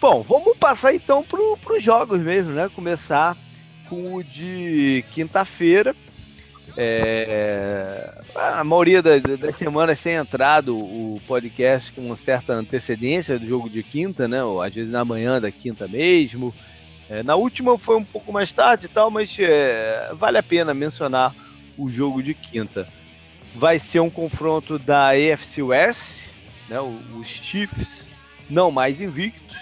Bom, 0.00 0.22
vamos 0.22 0.56
passar 0.56 0.94
então 0.94 1.24
para 1.24 1.76
os 1.76 1.82
jogos 1.82 2.20
mesmo, 2.20 2.52
né? 2.52 2.70
Começar 2.74 3.36
com 3.88 4.14
o 4.14 4.24
de 4.24 5.04
quinta-feira. 5.10 5.94
É, 6.76 8.10
a 8.34 8.64
maioria 8.64 9.02
das, 9.02 9.20
das, 9.22 9.56
semanas 9.56 10.00
tem 10.02 10.14
entrado 10.14 10.76
o 10.76 11.20
podcast 11.26 11.92
com 11.92 12.16
certa 12.16 12.54
antecedência 12.54 13.38
do 13.38 13.46
jogo 13.46 13.68
de 13.68 13.82
quinta, 13.82 14.26
né? 14.26 14.42
Ou 14.42 14.62
às 14.62 14.74
vezes 14.74 14.90
na 14.90 15.04
manhã 15.04 15.40
da 15.40 15.50
quinta 15.50 15.86
mesmo. 15.86 16.54
É, 17.10 17.22
na 17.22 17.34
última 17.34 17.76
foi 17.78 17.96
um 17.96 18.04
pouco 18.04 18.32
mais 18.32 18.52
tarde 18.52 18.86
e 18.86 18.88
tal, 18.88 19.10
mas 19.10 19.36
é, 19.38 20.12
vale 20.14 20.38
a 20.38 20.42
pena 20.42 20.72
mencionar 20.72 21.34
o 21.76 21.90
jogo 21.90 22.22
de 22.22 22.32
quinta. 22.32 22.88
Vai 23.54 23.78
ser 23.78 24.00
um 24.00 24.08
confronto 24.08 24.78
da 24.78 25.10
AFC 25.10 25.62
West, 25.62 26.22
né? 26.68 26.78
Os 26.80 27.28
Chiefs, 27.28 28.08
não 28.48 28.70
mais 28.70 28.98
invictos, 28.98 29.58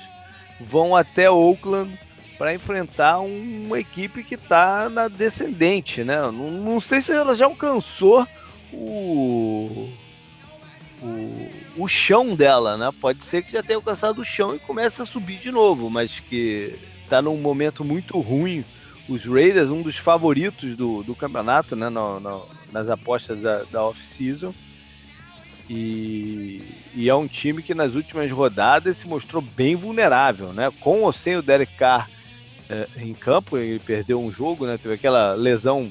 vão 0.61 0.95
até 0.95 1.29
Oakland 1.29 1.99
para 2.41 2.55
enfrentar 2.55 3.21
uma 3.21 3.79
equipe 3.79 4.25
que 4.25 4.35
está 4.35 4.89
na 4.89 5.09
descendente, 5.09 6.03
né? 6.03 6.23
Não, 6.23 6.51
não, 6.51 6.81
sei 6.81 7.03
se 7.03 7.13
ela 7.13 7.35
já 7.35 7.45
alcançou 7.45 8.27
o, 8.73 9.91
o, 11.03 11.51
o 11.77 11.87
chão 11.87 12.35
dela, 12.35 12.79
né? 12.79 12.91
Pode 12.99 13.23
ser 13.27 13.43
que 13.43 13.53
já 13.53 13.63
tenha 13.63 13.77
alcançado 13.77 14.23
o 14.23 14.25
chão 14.25 14.55
e 14.55 14.59
comece 14.59 15.03
a 15.03 15.05
subir 15.05 15.37
de 15.37 15.53
novo, 15.53 15.91
mas 15.91 16.19
que 16.19 16.79
está 17.05 17.21
num 17.21 17.37
momento 17.37 17.85
muito 17.85 18.19
ruim. 18.19 18.65
Os 19.07 19.27
Raiders, 19.27 19.69
um 19.69 19.83
dos 19.83 19.99
favoritos 19.99 20.75
do, 20.75 21.03
do 21.03 21.15
campeonato, 21.15 21.77
né? 21.77 21.91
No, 21.91 22.19
no, 22.21 22.49
nas 22.73 22.89
apostas 22.89 23.39
da, 23.39 23.65
da 23.65 23.85
off-season. 23.85 24.55
E, 25.69 26.63
e, 26.95 27.07
é 27.07 27.15
um 27.15 27.29
time 27.29 27.63
que 27.63 27.75
nas 27.75 27.95
últimas 27.95 28.31
rodadas 28.31 28.97
se 28.97 29.07
mostrou 29.07 29.43
bem 29.43 29.77
vulnerável, 29.77 30.55
né? 30.55 30.73
Com 30.81 31.03
ou 31.03 31.13
sem 31.13 31.37
o 31.37 31.43
Derek 31.43 31.77
Carr 31.77 32.09
é, 32.71 32.87
em 32.99 33.13
campo, 33.13 33.59
ele 33.59 33.81
perdeu 33.81 34.21
um 34.21 34.31
jogo, 34.31 34.65
né? 34.65 34.79
Teve 34.79 34.95
aquela 34.95 35.35
lesão 35.35 35.91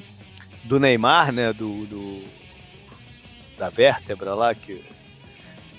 do 0.64 0.80
Neymar, 0.80 1.30
né? 1.30 1.52
Do, 1.52 1.84
do 1.86 2.24
da 3.58 3.68
vértebra 3.68 4.34
lá 4.34 4.54
que 4.54 4.82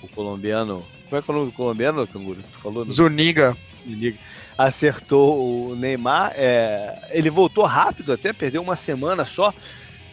o 0.00 0.08
colombiano, 0.08 0.84
como 1.08 1.18
é 1.18 1.22
que 1.22 1.30
é 1.30 1.34
o 1.34 1.36
nome 1.36 1.50
do 1.50 1.56
colombiano, 1.56 2.06
Canguru? 2.06 2.40
Tu 2.40 2.58
falou? 2.58 2.84
No... 2.84 2.92
Zuniga. 2.92 3.56
Zuniga. 3.84 4.16
Acertou 4.56 5.70
o 5.70 5.74
Neymar. 5.74 6.32
É, 6.36 7.10
ele 7.10 7.28
voltou 7.28 7.64
rápido, 7.64 8.12
até 8.12 8.32
perdeu 8.32 8.62
uma 8.62 8.76
semana 8.76 9.24
só. 9.24 9.52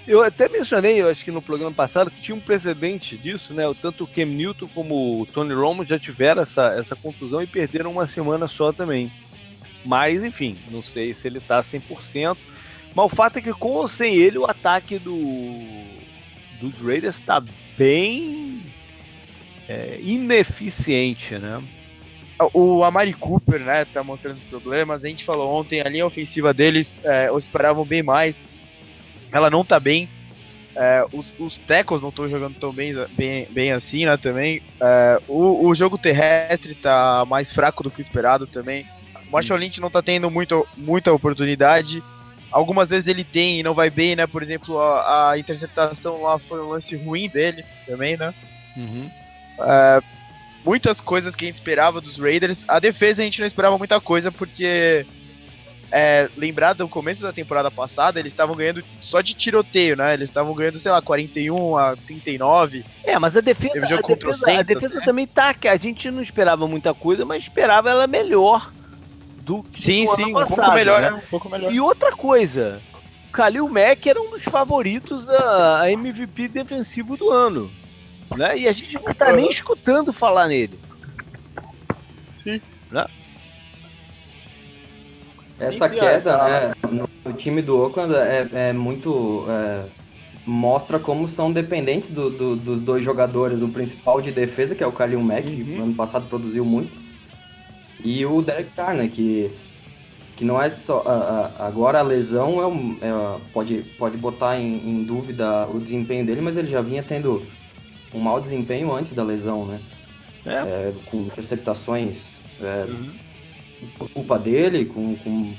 Eu 0.08 0.24
até 0.24 0.50
mencionei, 0.50 1.00
eu 1.00 1.08
acho 1.08 1.24
que 1.24 1.30
no 1.30 1.42
programa 1.42 1.72
passado, 1.72 2.10
que 2.10 2.20
tinha 2.20 2.36
um 2.36 2.40
precedente 2.40 3.16
disso, 3.16 3.54
né? 3.54 3.64
Tanto 3.80 4.06
o 4.06 4.08
Cam 4.08 4.26
Newton 4.26 4.68
como 4.74 5.22
o 5.22 5.26
Tony 5.28 5.54
Romo 5.54 5.86
já 5.86 6.00
tiveram 6.00 6.42
essa, 6.42 6.74
essa 6.74 6.96
contusão 6.96 7.44
e 7.44 7.48
perderam 7.48 7.92
uma 7.92 8.08
semana 8.08 8.48
só 8.48 8.74
também. 8.74 9.12
Mas, 9.86 10.24
enfim, 10.24 10.58
não 10.70 10.82
sei 10.82 11.14
se 11.14 11.28
ele 11.28 11.40
tá 11.40 11.62
100%. 11.62 12.38
Mas 12.94 13.06
o 13.06 13.16
fato 13.16 13.38
é 13.38 13.42
que 13.42 13.54
com 13.54 13.70
ou 13.70 13.88
sem 13.88 14.16
ele, 14.16 14.38
o 14.38 14.46
ataque 14.46 14.98
do, 14.98 15.16
dos 16.60 16.78
Raiders 16.78 17.16
está 17.16 17.44
bem 17.78 18.62
é, 19.68 20.00
ineficiente, 20.02 21.36
né? 21.36 21.62
O 22.54 22.84
Amari 22.84 23.14
Cooper, 23.14 23.60
né, 23.60 23.86
tá 23.86 24.02
mostrando 24.02 24.40
problemas. 24.50 25.04
A 25.04 25.08
gente 25.08 25.26
falou 25.26 25.54
ontem, 25.60 25.82
a 25.82 25.90
linha 25.90 26.06
ofensiva 26.06 26.54
deles, 26.54 26.90
é, 27.04 27.30
esperavam 27.38 27.84
bem 27.86 28.02
mais 28.02 28.36
ela 29.32 29.50
não 29.50 29.64
tá 29.64 29.80
bem. 29.80 30.10
É, 30.76 31.04
os, 31.12 31.36
os 31.40 31.60
não 32.02 32.10
estão 32.10 32.30
jogando 32.30 32.58
tão 32.60 32.72
bem, 32.72 32.94
bem, 33.12 33.48
bem 33.50 33.72
assim, 33.72 34.06
né, 34.06 34.18
também. 34.18 34.62
É, 34.80 35.22
o, 35.28 35.68
o 35.68 35.76
jogo 35.76 35.98
terrestre 35.98 36.76
tá 36.76 37.26
mais 37.28 37.52
fraco 37.52 37.84
do 37.84 37.92
que 37.92 38.02
esperado 38.02 38.48
também. 38.48 38.86
O 39.30 39.32
Marshall 39.32 39.60
Lynch 39.60 39.80
não 39.80 39.90
tá 39.90 40.02
tendo 40.02 40.30
muito, 40.30 40.68
muita 40.76 41.14
oportunidade. 41.14 42.04
Algumas 42.52 42.90
vezes 42.90 43.08
ele 43.08 43.24
tem 43.24 43.60
e 43.60 43.64
não 43.64 43.76
vai 43.76 43.92
bem, 43.92 44.16
né? 44.16 44.26
Por 44.26 44.42
exemplo, 44.42 44.80
a, 44.80 45.32
a 45.32 45.40
interceptação 45.40 46.24
lá 46.24 46.40
foi 46.40 46.60
um 46.60 46.70
lance 46.70 46.96
ruim 46.96 47.30
dele 47.30 47.64
também, 47.86 48.18
né? 48.18 48.34
Uhum. 48.76 49.10
É, 49.62 50.02
muitas 50.66 51.00
coisas 51.00 51.36
que 51.36 51.46
a 51.46 51.48
gente 51.48 51.58
esperava 51.58 52.02
dos 52.02 52.18
Raiders. 52.18 52.64
A 52.68 52.80
defesa 52.80 53.22
a 53.22 53.24
gente 53.24 53.40
não 53.40 53.48
esperava 53.48 53.78
muita 53.78 54.02
coisa 54.02 54.32
porque 54.32 55.06
é, 55.92 56.28
lembrar 56.36 56.74
do 56.74 56.88
começo 56.88 57.22
da 57.22 57.34
temporada 57.34 57.70
passada, 57.70 58.20
eles 58.20 58.32
estavam 58.32 58.56
ganhando 58.56 58.84
só 59.02 59.22
de 59.22 59.34
tiroteio, 59.34 59.96
né? 59.96 60.14
Eles 60.14 60.30
estavam 60.30 60.54
ganhando, 60.54 60.80
sei 60.80 60.92
lá, 60.92 61.02
41 61.02 61.78
a 61.78 61.96
39. 61.96 62.86
É, 63.04 63.18
mas 63.20 63.36
a 63.36 63.42
defesa, 63.42 63.78
a 63.78 63.82
defesa, 63.82 64.60
a 64.60 64.64
defesa 64.64 64.96
né? 64.96 65.06
também 65.06 65.28
tá, 65.28 65.54
que 65.54 65.68
a 65.68 65.78
gente 65.78 66.10
não 66.12 66.22
esperava 66.22 66.68
muita 66.68 66.94
coisa, 66.94 67.26
mas 67.26 67.44
esperava 67.44 67.90
ela 67.90 68.08
melhor 68.08 68.72
do 69.50 69.64
que 69.64 69.82
sim, 69.82 70.06
do 70.06 70.16
sim, 70.16 70.24
ano 70.26 70.34
passado, 70.34 70.52
um 70.52 70.56
pouco 70.58 70.74
melhor, 70.76 71.02
né? 71.02 71.10
né? 71.10 71.18
Um 71.18 71.30
pouco 71.30 71.50
melhor. 71.50 71.74
E 71.74 71.80
outra 71.80 72.12
coisa, 72.12 72.80
o 73.28 73.36
Khalil 73.36 73.68
Mack 73.68 74.08
era 74.08 74.22
um 74.22 74.30
dos 74.30 74.44
favoritos 74.44 75.26
da 75.26 75.92
MVP 75.92 76.50
defensivo 76.50 77.18
do 77.18 77.32
ano. 77.32 77.72
Né? 78.38 78.60
E 78.60 78.68
a 78.68 78.72
gente 78.72 78.94
não 78.94 79.12
tá 79.12 79.34
nem 79.34 79.50
escutando 79.50 80.14
falar 80.14 80.48
nele. 80.48 80.80
Sim. 82.44 82.62
Né? 82.92 83.08
Essa 85.60 85.90
queda, 85.90 86.38
né, 86.38 86.74
no, 86.88 87.10
no, 87.26 87.34
time 87.34 87.64
do 87.64 87.76
Oakland 87.76 88.14
é, 88.14 88.48
é 88.54 88.74
muito. 88.74 89.46
É, 89.50 89.86
mostra 90.46 91.00
como 91.00 91.28
são 91.28 91.52
dependentes 91.52 92.10
do, 92.10 92.30
do, 92.30 92.56
dos 92.56 92.80
dois 92.80 93.04
jogadores, 93.04 93.64
o 93.64 93.68
principal 93.68 94.22
de 94.22 94.32
defesa, 94.32 94.76
que 94.76 94.84
é 94.84 94.88
o 94.88 94.92
Kalil 94.92 95.22
Mack, 95.22 95.48
uhum. 95.48 95.66
que 95.66 95.76
ano 95.76 95.96
passado 95.96 96.28
produziu 96.28 96.64
muito, 96.64 97.09
e 98.04 98.26
o 98.26 98.42
Derek 98.42 98.72
Carr, 98.76 98.96
né, 98.96 99.08
que, 99.08 99.52
que 100.36 100.46
não 100.46 100.62
é 100.62 100.70
só. 100.70 101.04
A, 101.06 101.12
a, 101.64 101.68
agora 101.68 102.00
a 102.00 102.04
lesão 102.04 102.62
é, 102.62 102.68
um, 102.68 102.98
é, 103.02 103.40
pode, 103.54 103.84
pode 103.98 104.18
botar 104.18 104.58
em, 104.58 104.78
em, 104.78 105.04
dúvida 105.04 105.68
o 105.68 105.80
desempenho 105.80 106.26
dele, 106.26 106.42
mas 106.42 106.58
ele 106.58 106.68
já 106.68 106.82
vinha 106.82 107.04
tendo 107.04 107.46
um 108.14 108.20
mau 108.20 108.40
desempenho 108.40 108.92
antes 108.92 109.14
da 109.14 109.24
lesão, 109.24 109.66
né? 109.66 109.80
É. 110.46 110.52
é 110.52 110.94
com 111.06 111.18
interceptações. 111.18 112.40
É, 112.62 112.86
uhum 112.86 113.30
por 113.98 114.10
culpa 114.10 114.38
dele, 114.38 114.86
com, 114.86 115.16
com, 115.18 115.54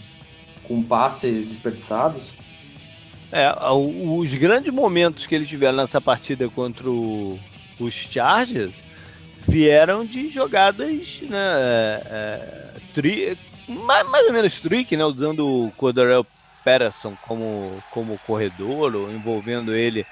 com 0.64 0.82
passes 0.82 1.47
desperdiçados. 1.47 2.30
É, 3.32 3.52
os 3.70 4.35
grandes 4.35 4.73
momentos 4.73 5.26
que 5.26 5.35
ele 5.35 5.47
tiveram 5.47 5.76
nessa 5.76 6.00
partida 6.00 6.49
contra 6.49 6.88
o, 6.90 7.38
os 7.78 7.94
Chargers 7.94 8.75
vieram 9.50 10.04
de 10.04 10.28
jogadas 10.28 11.21
né, 11.23 11.38
é, 11.38 12.02
é 12.07 12.80
tri, 12.95 13.37
mais, 13.69 14.09
mais, 14.09 14.26
ou 14.26 14.33
menos 14.33 14.59
trick, 14.59 14.97
né, 14.97 15.04
usando 15.04 15.47
o 15.47 15.73
Cordarel 15.73 16.26
Patterson 16.64 17.16
como, 17.23 17.83
como 17.90 18.19
corredor, 18.26 18.95
ou 18.95 19.11
envolvendo 19.11 19.75
ele 19.75 20.07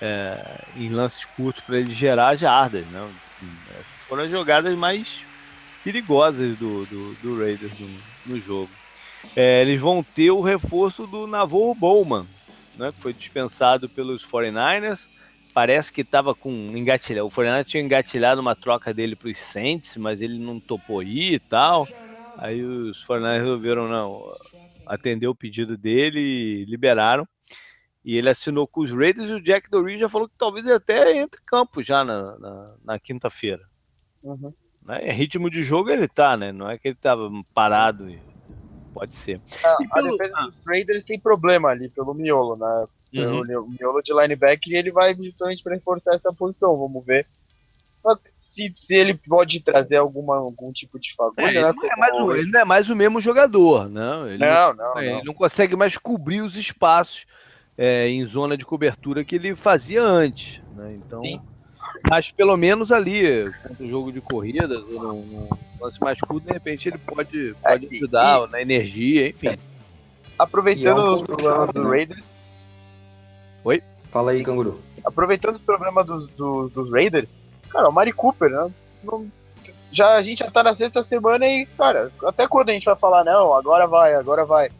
é, 0.00 0.64
em 0.76 0.88
lances 0.88 1.24
curtos 1.24 1.62
para 1.64 1.78
ele 1.78 1.92
gerar 1.92 2.36
jardas. 2.36 2.84
Né? 2.86 3.08
Foram 4.00 4.24
as 4.24 4.30
jogadas 4.30 4.76
mais 4.76 5.24
perigosas 5.84 6.56
do, 6.58 6.84
do, 6.86 7.14
do 7.14 7.38
Raiders 7.38 7.72
no, 7.78 7.88
no 8.26 8.40
jogo. 8.40 8.70
É, 9.36 9.62
eles 9.62 9.80
vão 9.80 10.02
ter 10.02 10.30
o 10.32 10.40
reforço 10.40 11.06
do 11.06 11.26
Navarro 11.26 11.74
Bowman, 11.74 12.26
né, 12.76 12.92
que 12.92 13.00
foi 13.00 13.12
dispensado 13.12 13.88
pelos 13.88 14.24
49ers. 14.26 15.06
Parece 15.54 15.92
que 15.92 16.00
estava 16.00 16.34
com 16.34 16.50
engatilhado. 16.50 17.26
O 17.26 17.30
49ers 17.30 17.64
tinha 17.66 17.82
engatilhado 17.82 18.40
uma 18.40 18.56
troca 18.56 18.92
dele 18.94 19.14
para 19.14 19.28
os 19.28 19.38
Saints, 19.38 19.96
mas 19.96 20.22
ele 20.22 20.38
não 20.38 20.58
topou 20.58 21.02
ir 21.02 21.34
e 21.34 21.38
tal. 21.38 21.86
Aí 22.38 22.62
os 22.62 23.06
49ers 23.06 23.40
resolveram 23.40 23.88
não 23.88 24.34
atender 24.86 25.26
o 25.26 25.34
pedido 25.34 25.76
dele 25.76 26.20
e 26.20 26.64
liberaram. 26.64 27.26
E 28.04 28.16
ele 28.16 28.28
assinou 28.28 28.66
com 28.66 28.80
os 28.80 28.90
Raiders 28.90 29.30
e 29.30 29.34
o 29.34 29.42
Jack 29.42 29.70
Dory 29.70 29.98
já 29.98 30.08
falou 30.08 30.28
que 30.28 30.34
talvez 30.36 30.64
ele 30.64 30.74
até 30.74 31.16
entre 31.18 31.40
campo 31.44 31.82
já 31.82 32.04
na, 32.04 32.36
na, 32.38 32.74
na 32.84 32.98
quinta-feira. 32.98 33.62
Uhum. 34.22 34.52
Né? 34.84 35.10
Ritmo 35.12 35.48
de 35.48 35.62
jogo 35.62 35.90
ele 35.90 36.08
tá, 36.08 36.36
né? 36.36 36.50
Não 36.50 36.68
é 36.68 36.78
que 36.78 36.88
ele 36.88 36.96
tava 36.96 37.30
parado. 37.54 38.08
Pode 38.92 39.14
ser. 39.14 39.40
Ah, 39.64 39.76
a, 39.90 39.94
pelo... 39.94 40.08
a 40.08 40.10
defesa 40.12 40.40
dos 40.42 40.64
Raiders 40.66 41.04
tem 41.04 41.18
problema 41.18 41.68
ali 41.68 41.88
pelo 41.88 42.12
miolo, 42.12 42.56
né? 42.56 42.86
Uhum. 43.14 43.40
O 43.40 43.70
miolo 43.78 44.02
de 44.02 44.12
linebacker 44.12 44.72
ele 44.74 44.90
vai 44.90 45.14
justamente 45.14 45.62
para 45.62 45.74
reforçar 45.74 46.14
essa 46.14 46.32
posição. 46.32 46.76
Vamos 46.76 47.04
ver 47.04 47.26
se, 48.52 48.72
se 48.76 48.94
ele 48.94 49.14
pode 49.14 49.60
trazer 49.60 49.96
alguma, 49.96 50.36
algum 50.36 50.72
tipo 50.72 50.98
de 50.98 51.14
fagulha. 51.14 51.44
É, 51.44 51.48
ele, 51.48 51.62
né, 51.62 51.72
não 51.72 51.90
é 51.90 51.96
mais 51.96 52.14
o, 52.14 52.34
ele 52.34 52.50
não 52.50 52.60
é 52.60 52.64
mais 52.64 52.90
o 52.90 52.96
mesmo 52.96 53.20
jogador, 53.20 53.88
não. 53.88 54.28
Ele 54.28 54.38
não, 54.38 54.74
não, 54.74 54.94
não, 54.94 55.02
ele 55.02 55.24
não. 55.24 55.34
consegue 55.34 55.74
mais 55.74 55.96
cobrir 55.96 56.42
os 56.42 56.56
espaços 56.56 57.24
é, 57.76 58.08
em 58.08 58.24
zona 58.24 58.56
de 58.56 58.66
cobertura 58.66 59.24
que 59.24 59.34
ele 59.34 59.56
fazia 59.56 60.02
antes. 60.02 60.60
Né? 60.76 60.98
Então, 60.98 61.20
Sim. 61.22 61.40
Mas 62.10 62.30
pelo 62.30 62.56
menos 62.56 62.90
ali, 62.90 63.50
contra 63.62 63.84
o 63.84 63.88
jogo 63.88 64.12
de 64.12 64.20
corridas, 64.20 64.82
ou 64.82 65.00
no, 65.00 65.58
lance 65.80 66.00
mais 66.00 66.18
curto, 66.20 66.46
de 66.46 66.52
repente 66.52 66.88
ele 66.88 66.98
pode, 66.98 67.54
pode 67.62 67.86
é, 67.86 67.96
ajudar 67.96 68.48
e, 68.48 68.50
na 68.50 68.60
energia, 68.60 69.28
enfim. 69.28 69.48
É. 69.48 69.58
Aproveitando 70.38 71.00
é 71.00 71.04
um 71.04 71.14
os 71.14 71.22
problemas 71.22 71.70
do 71.70 71.82
né? 71.84 71.88
Raiders. 71.88 72.24
Oi? 73.64 73.82
Fala 74.10 74.32
aí, 74.32 74.42
Canguru. 74.42 74.80
Aproveitando 75.04 75.56
os 75.56 75.62
problemas 75.62 76.04
dos, 76.06 76.28
dos, 76.28 76.72
dos 76.72 76.90
Raiders, 76.90 77.28
cara, 77.70 77.88
o 77.88 77.92
Mari 77.92 78.12
Cooper, 78.12 78.50
né? 78.50 78.70
Não, 79.02 79.26
já, 79.90 80.14
a 80.14 80.22
gente 80.22 80.38
já 80.38 80.50
tá 80.50 80.62
na 80.62 80.74
sexta 80.74 81.02
semana 81.02 81.46
e, 81.46 81.66
cara, 81.66 82.10
até 82.24 82.46
quando 82.46 82.70
a 82.70 82.72
gente 82.72 82.84
vai 82.84 82.96
falar, 82.96 83.24
não, 83.24 83.54
agora 83.54 83.86
vai, 83.86 84.14
agora 84.14 84.44
vai. 84.44 84.70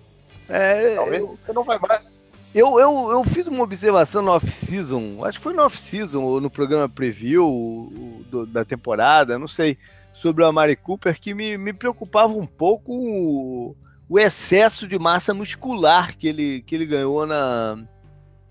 É, 0.49 0.95
Talvez 0.97 1.23
eu... 1.23 1.39
você 1.45 1.53
não 1.53 1.65
vai 1.65 1.79
mais. 1.79 2.21
Eu, 2.55 2.79
eu, 2.79 3.11
eu 3.11 3.25
fiz 3.25 3.47
uma 3.47 3.63
observação 3.63 4.21
no 4.21 4.31
off-season, 4.31 5.25
acho 5.25 5.39
que 5.39 5.45
foi 5.45 5.55
no 5.55 5.63
off-season 5.63 6.23
ou 6.23 6.39
no 6.39 6.51
programa 6.51 6.87
preview 6.87 8.23
do, 8.31 8.45
da 8.45 8.63
temporada, 8.63 9.39
não 9.39 9.49
sei, 9.49 9.79
sobre 10.15 10.45
o 10.45 10.47
Amari 10.47 10.77
Cooper, 10.77 11.19
que 11.19 11.33
me, 11.33 11.57
me 11.57 11.73
preocupava 11.73 12.35
um 12.35 12.45
pouco 12.45 12.93
o, 12.93 13.77
o, 14.07 14.19
excesso 14.19 14.87
de 14.87 14.99
massa 14.99 15.33
muscular 15.33 16.15
que 16.15 16.29
ele, 16.29 16.63
que 16.67 16.75
ele 16.75 16.85
ganhou 16.85 17.27
na, 17.27 17.79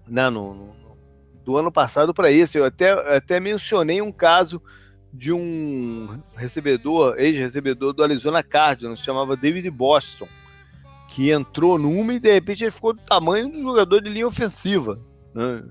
na 0.07 0.29
no, 0.29 0.53
no, 0.53 0.75
do 1.43 1.57
ano 1.57 1.71
passado 1.71 2.13
para 2.13 2.31
esse. 2.31 2.57
Eu 2.57 2.65
até, 2.65 2.91
até 3.15 3.39
mencionei 3.39 4.01
um 4.01 4.11
caso 4.11 4.61
de 5.13 5.33
um 5.33 6.21
recebedor, 6.35 7.15
ex-recebedor 7.17 7.93
do 7.93 8.03
Arizona 8.03 8.41
Cardinals, 8.41 8.99
se 8.99 9.05
chamava 9.05 9.35
David 9.35 9.69
Boston 9.69 10.27
que 11.11 11.29
entrou 11.29 11.77
numa 11.77 12.13
e 12.13 12.19
de 12.19 12.31
repente 12.31 12.63
ele 12.63 12.71
ficou 12.71 12.93
do 12.93 13.01
tamanho 13.01 13.49
do 13.49 13.61
jogador 13.61 14.01
de 14.01 14.09
linha 14.09 14.25
ofensiva. 14.25 14.97
Né? 15.35 15.61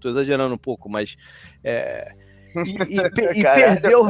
Tô 0.00 0.08
exagerando 0.08 0.54
um 0.54 0.58
pouco, 0.58 0.88
mas. 0.88 1.16
É, 1.62 2.14
e, 2.64 2.94
e, 2.94 3.00
e 3.40 3.42
perdeu. 3.42 4.08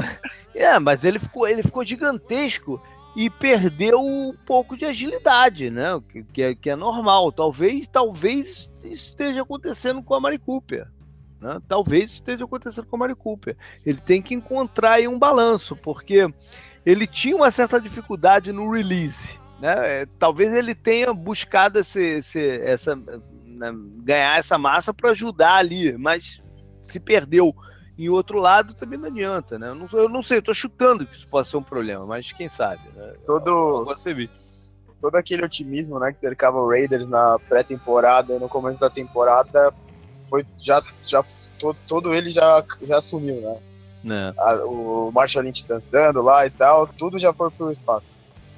É, 0.55 0.79
mas 0.79 1.03
ele 1.03 1.19
ficou, 1.19 1.49
ele 1.49 1.63
ficou 1.63 1.85
gigantesco. 1.85 2.81
e 3.17 3.31
perdeu 3.31 4.01
um 4.01 4.35
pouco 4.47 4.77
de 4.77 4.85
agilidade, 4.85 5.71
né? 5.71 6.01
Que, 6.11 6.23
que, 6.25 6.43
é, 6.43 6.55
que 6.55 6.71
é 6.71 6.77
normal. 6.77 7.33
Talvez, 7.33 7.89
talvez 7.89 8.70
esteja 8.85 9.43
acontecendo 9.43 10.03
com 10.03 10.15
a 10.15 10.21
Mari 10.21 10.39
Cooper. 10.39 10.89
Né? 11.41 11.59
Talvez 11.67 12.11
esteja 12.11 12.45
acontecendo 12.45 12.87
com 12.87 12.97
a 12.97 12.99
Mari 13.01 13.15
Cooper. 13.15 13.57
Ele 13.85 13.99
tem 13.99 14.21
que 14.21 14.35
encontrar 14.35 14.93
aí 14.93 15.09
um 15.09 15.19
balanço, 15.19 15.75
porque 15.75 16.33
ele 16.85 17.07
tinha 17.07 17.37
uma 17.37 17.51
certa 17.51 17.81
dificuldade 17.81 18.53
no 18.53 18.71
release. 18.71 19.39
Né? 19.61 20.03
É, 20.03 20.07
talvez 20.19 20.53
ele 20.53 20.75
tenha 20.75 21.13
buscado 21.13 21.79
esse, 21.79 22.01
esse, 22.01 22.61
essa, 22.61 22.97
né, 22.97 23.73
ganhar 24.03 24.39
essa 24.39 24.57
massa 24.57 24.93
para 24.93 25.11
ajudar 25.11 25.57
ali, 25.57 25.97
mas 25.97 26.43
se 26.85 26.99
perdeu 26.99 27.55
em 27.99 28.09
outro 28.09 28.39
lado 28.39 28.73
também 28.73 28.99
não 28.99 29.09
adianta, 29.09 29.59
né? 29.59 29.69
Eu 29.69 29.75
não, 29.75 29.89
eu 29.93 30.09
não 30.09 30.23
sei, 30.23 30.39
eu 30.39 30.43
tô 30.43 30.55
chutando 30.55 31.07
que 31.07 31.15
isso 31.15 31.29
possa 31.29 31.51
ser 31.51 31.59
um 31.59 31.63
problema, 31.63 32.07
mas 32.07 32.33
quem 32.33 32.49
sabe, 32.49 32.81
né? 32.97 33.13
Todo, 33.27 33.85
todo 35.01 35.17
aquele 35.17 35.45
otimismo 35.45 35.99
né, 35.99 36.13
que 36.13 36.19
cercava 36.19 36.59
o 36.59 36.69
Raiders 36.69 37.09
na 37.09 37.39
pré-temporada 37.39 38.35
e 38.35 38.39
no 38.39 38.49
começo 38.49 38.79
da 38.79 38.91
temporada 38.91 39.73
foi 40.29 40.47
já, 40.59 40.83
já 41.07 41.25
todo, 41.59 41.77
todo 41.87 42.15
ele 42.15 42.31
já, 42.31 42.65
já 42.83 43.01
sumiu, 43.01 43.41
né? 43.41 43.57
É. 44.03 44.41
A, 44.41 44.65
o 44.65 45.11
Marshall 45.13 45.45
Lynch 45.45 45.67
dançando 45.67 46.23
lá 46.23 46.47
e 46.47 46.51
tal, 46.51 46.87
tudo 46.87 47.19
já 47.19 47.33
foi 47.33 47.51
pro 47.51 47.73
espaço. 47.73 48.07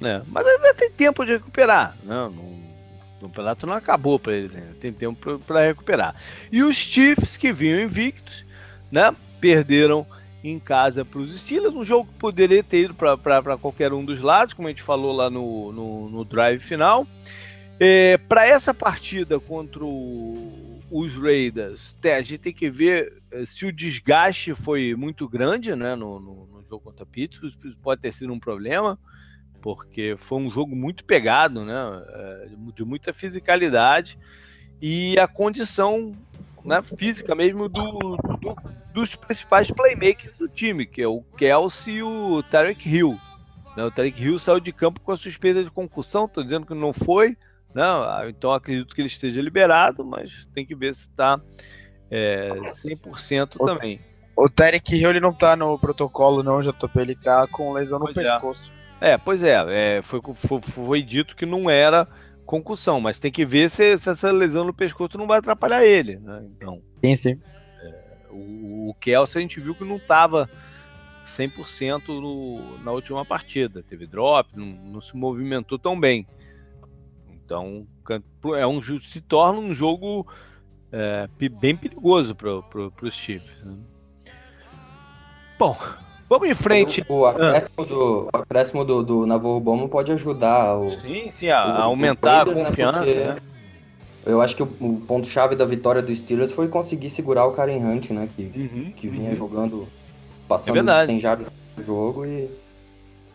É, 0.01 0.21
mas 0.27 0.45
ainda 0.45 0.73
tem 0.73 0.91
tempo 0.91 1.25
de 1.25 1.33
recuperar, 1.33 1.95
né? 2.03 2.15
Não, 2.15 2.29
o 2.29 3.21
campeonato 3.21 3.65
não 3.65 3.73
acabou 3.73 4.19
para 4.19 4.33
ele, 4.33 4.49
né? 4.49 4.73
tem 4.79 4.91
tempo 4.91 5.39
para 5.39 5.65
recuperar. 5.65 6.15
E 6.51 6.61
os 6.61 6.75
Chiefs 6.75 7.37
que 7.37 7.53
vinham 7.53 7.79
invictos, 7.79 8.45
né? 8.91 9.13
Perderam 9.39 10.05
em 10.43 10.59
casa 10.59 11.05
para 11.05 11.19
os 11.19 11.39
Steelers, 11.39 11.73
um 11.73 11.85
jogo 11.85 12.11
que 12.11 12.19
poderia 12.19 12.63
ter 12.63 12.83
ido 12.83 12.93
para 12.93 13.57
qualquer 13.57 13.93
um 13.93 14.03
dos 14.03 14.19
lados, 14.19 14.53
como 14.53 14.67
a 14.67 14.71
gente 14.71 14.83
falou 14.83 15.13
lá 15.13 15.29
no, 15.29 15.71
no, 15.71 16.09
no 16.09 16.25
drive 16.25 16.59
final. 16.59 17.07
É, 17.79 18.17
para 18.17 18.45
essa 18.45 18.73
partida 18.73 19.39
contra 19.39 19.83
o, 19.83 20.81
os 20.91 21.15
Raiders, 21.15 21.95
a 22.03 22.21
gente 22.21 22.39
tem 22.39 22.53
que 22.53 22.69
ver 22.69 23.21
é, 23.31 23.45
se 23.45 23.65
o 23.65 23.71
desgaste 23.71 24.53
foi 24.53 24.93
muito 24.95 25.27
grande 25.27 25.75
né, 25.75 25.95
no, 25.95 26.19
no, 26.19 26.45
no 26.45 26.63
jogo 26.63 26.83
contra 26.83 27.05
Pittsburgh, 27.05 27.53
pode 27.81 28.01
ter 28.01 28.11
sido 28.11 28.31
um 28.31 28.39
problema 28.39 28.99
porque 29.63 30.15
foi 30.17 30.39
um 30.39 30.51
jogo 30.51 30.75
muito 30.75 31.05
pegado, 31.05 31.63
né, 31.63 31.73
é, 32.09 32.47
de 32.75 32.83
muita 32.83 33.13
fisicalidade 33.13 34.19
e 34.81 35.17
a 35.17 35.25
condição 35.25 36.13
né, 36.65 36.81
física 36.81 37.33
mesmo 37.33 37.69
do, 37.69 38.17
do, 38.41 38.55
dos 38.93 39.15
principais 39.15 39.71
playmakers 39.71 40.37
do 40.37 40.47
time, 40.47 40.85
que 40.85 41.01
é 41.01 41.07
o 41.07 41.21
Kelsey 41.37 41.95
e 41.95 42.03
o 42.03 42.43
Tarek 42.43 42.87
Hill. 42.87 43.17
Né, 43.75 43.83
o 43.83 43.91
Tarek 43.91 44.21
Hill 44.21 44.37
saiu 44.37 44.59
de 44.59 44.71
campo 44.71 45.01
com 45.01 45.11
a 45.11 45.17
suspeita 45.17 45.63
de 45.63 45.71
concussão, 45.71 46.25
estou 46.25 46.43
dizendo 46.43 46.65
que 46.65 46.73
não 46.73 46.93
foi, 46.93 47.35
né, 47.73 47.83
então 48.29 48.51
acredito 48.51 48.93
que 48.93 49.01
ele 49.01 49.07
esteja 49.07 49.41
liberado, 49.41 50.05
mas 50.05 50.47
tem 50.53 50.65
que 50.65 50.75
ver 50.75 50.93
se 50.93 51.09
está 51.09 51.41
é, 52.11 52.51
100% 52.51 53.55
o, 53.59 53.65
também. 53.65 53.99
O 54.35 54.47
Tarek 54.47 54.95
Hill 54.95 55.09
ele 55.09 55.19
não 55.19 55.31
está 55.31 55.55
no 55.55 55.77
protocolo 55.79 56.43
não, 56.43 56.61
JP, 56.61 56.99
ele 56.99 57.13
está 57.13 57.47
com 57.47 57.73
lesão 57.73 57.99
no 57.99 58.05
pois 58.05 58.17
é. 58.17 58.31
pescoço. 58.31 58.71
É. 58.79 58.83
É, 59.03 59.17
pois 59.17 59.43
é, 59.43 59.97
é 59.97 60.01
foi, 60.01 60.21
foi, 60.33 60.61
foi, 60.61 61.01
dito 61.01 61.35
que 61.35 61.45
não 61.45 61.69
era 61.69 62.07
concussão, 62.45 63.01
mas 63.01 63.19
tem 63.19 63.31
que 63.31 63.43
ver 63.43 63.69
se, 63.69 63.97
se, 63.97 64.09
essa 64.09 64.31
lesão 64.31 64.63
no 64.63 64.73
pescoço 64.73 65.17
não 65.17 65.27
vai 65.27 65.39
atrapalhar 65.39 65.83
ele, 65.83 66.17
né? 66.19 66.41
Então. 66.55 66.81
Sim, 67.03 67.17
sim. 67.17 67.41
O, 68.33 68.89
o 68.89 68.95
Kelsey 68.99 69.39
a 69.39 69.41
gente 69.41 69.59
viu 69.59 69.75
que 69.75 69.83
não 69.83 69.97
estava 69.97 70.49
100% 71.37 72.07
no, 72.07 72.79
na 72.83 72.91
última 72.91 73.23
partida. 73.23 73.83
Teve 73.83 74.05
drop, 74.05 74.49
não, 74.55 74.65
não, 74.65 75.01
se 75.01 75.15
movimentou 75.15 75.79
tão 75.79 75.99
bem. 75.99 76.27
Então, 77.31 77.85
é 78.57 78.65
um, 78.65 78.81
se 78.81 79.21
torna 79.21 79.59
um 79.59 79.73
jogo 79.75 80.27
é, 80.91 81.27
bem 81.59 81.75
perigoso 81.75 82.35
para 82.35 82.61
pro, 82.61 82.93
os 83.01 83.13
Chiefs. 83.13 83.63
Né? 83.63 83.77
Bom, 85.57 85.77
Vamos 86.29 86.49
em 86.49 86.55
frente. 86.55 87.05
O, 87.07 87.19
o 87.19 87.25
acréscimo, 87.27 87.75
ah. 87.77 87.83
do, 87.83 88.23
o 88.23 88.29
acréscimo 88.33 88.85
do, 88.85 89.03
do 89.03 89.25
Navarro 89.27 89.59
Bomo 89.59 89.87
pode 89.87 90.11
ajudar 90.11 90.75
o, 90.77 90.89
sim, 90.89 91.29
sim, 91.29 91.49
a, 91.49 91.63
o, 91.63 91.81
aumentar 91.83 92.47
Raiders, 92.47 92.57
a 92.57 92.61
né, 92.61 92.65
confiança. 92.69 93.05
Né, 93.05 93.37
eu 94.25 94.41
acho 94.41 94.55
que 94.55 94.63
o, 94.63 94.67
o 94.79 95.01
ponto-chave 95.05 95.55
da 95.55 95.65
vitória 95.65 96.01
do 96.01 96.15
Steelers 96.15 96.51
foi 96.51 96.67
conseguir 96.67 97.09
segurar 97.09 97.45
o 97.45 97.51
Karen 97.51 97.83
Hunt, 97.83 98.09
né? 98.11 98.29
Que, 98.35 98.51
uhum, 98.55 98.93
que 98.95 99.07
vinha 99.07 99.29
uhum. 99.31 99.35
jogando, 99.35 99.87
passando 100.47 100.89
é 100.89 101.05
sem 101.05 101.19
jardas 101.19 101.47
no 101.77 101.83
jogo 101.83 102.25
e. 102.25 102.49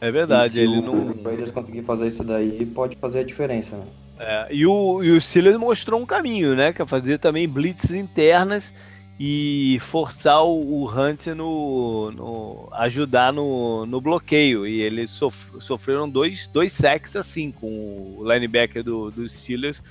É 0.01 0.11
verdade, 0.11 0.47
e 0.47 0.51
se 0.51 0.61
ele 0.61 0.79
o, 0.79 0.83
não. 0.83 0.95
O 0.95 1.23
Raiders 1.23 1.51
conseguir 1.51 1.83
fazer 1.83 2.07
isso 2.07 2.25
daí, 2.25 2.65
pode 2.67 2.97
fazer 2.97 3.21
a 3.21 3.25
diferença, 3.25 3.77
né? 3.77 3.85
É, 4.21 4.49
e, 4.51 4.67
o, 4.67 5.03
e 5.03 5.11
o 5.11 5.21
Steelers 5.21 5.59
mostrou 5.59 6.01
um 6.01 6.07
caminho, 6.07 6.55
né? 6.55 6.73
Que 6.73 6.83
é 6.83 6.87
fazer 6.87 7.19
também 7.19 7.49
blitz 7.49 7.91
internas 7.91 8.65
e 9.21 9.79
forçar 9.81 10.45
o, 10.45 10.85
o 10.85 10.89
Hunt 10.89 11.27
no, 11.29 12.13
no, 12.13 12.69
ajudar 12.73 13.33
no, 13.33 13.85
no 13.85 14.01
bloqueio. 14.01 14.67
E 14.67 14.81
eles 14.81 15.11
sof, 15.11 15.37
sofreram 15.61 16.09
dois, 16.09 16.47
dois 16.47 16.73
sacks 16.73 17.17
assim, 17.17 17.51
com 17.51 17.67
o 17.67 18.33
linebacker 18.33 18.83
do, 18.83 19.11
do 19.11 19.29
Steelers 19.29 19.83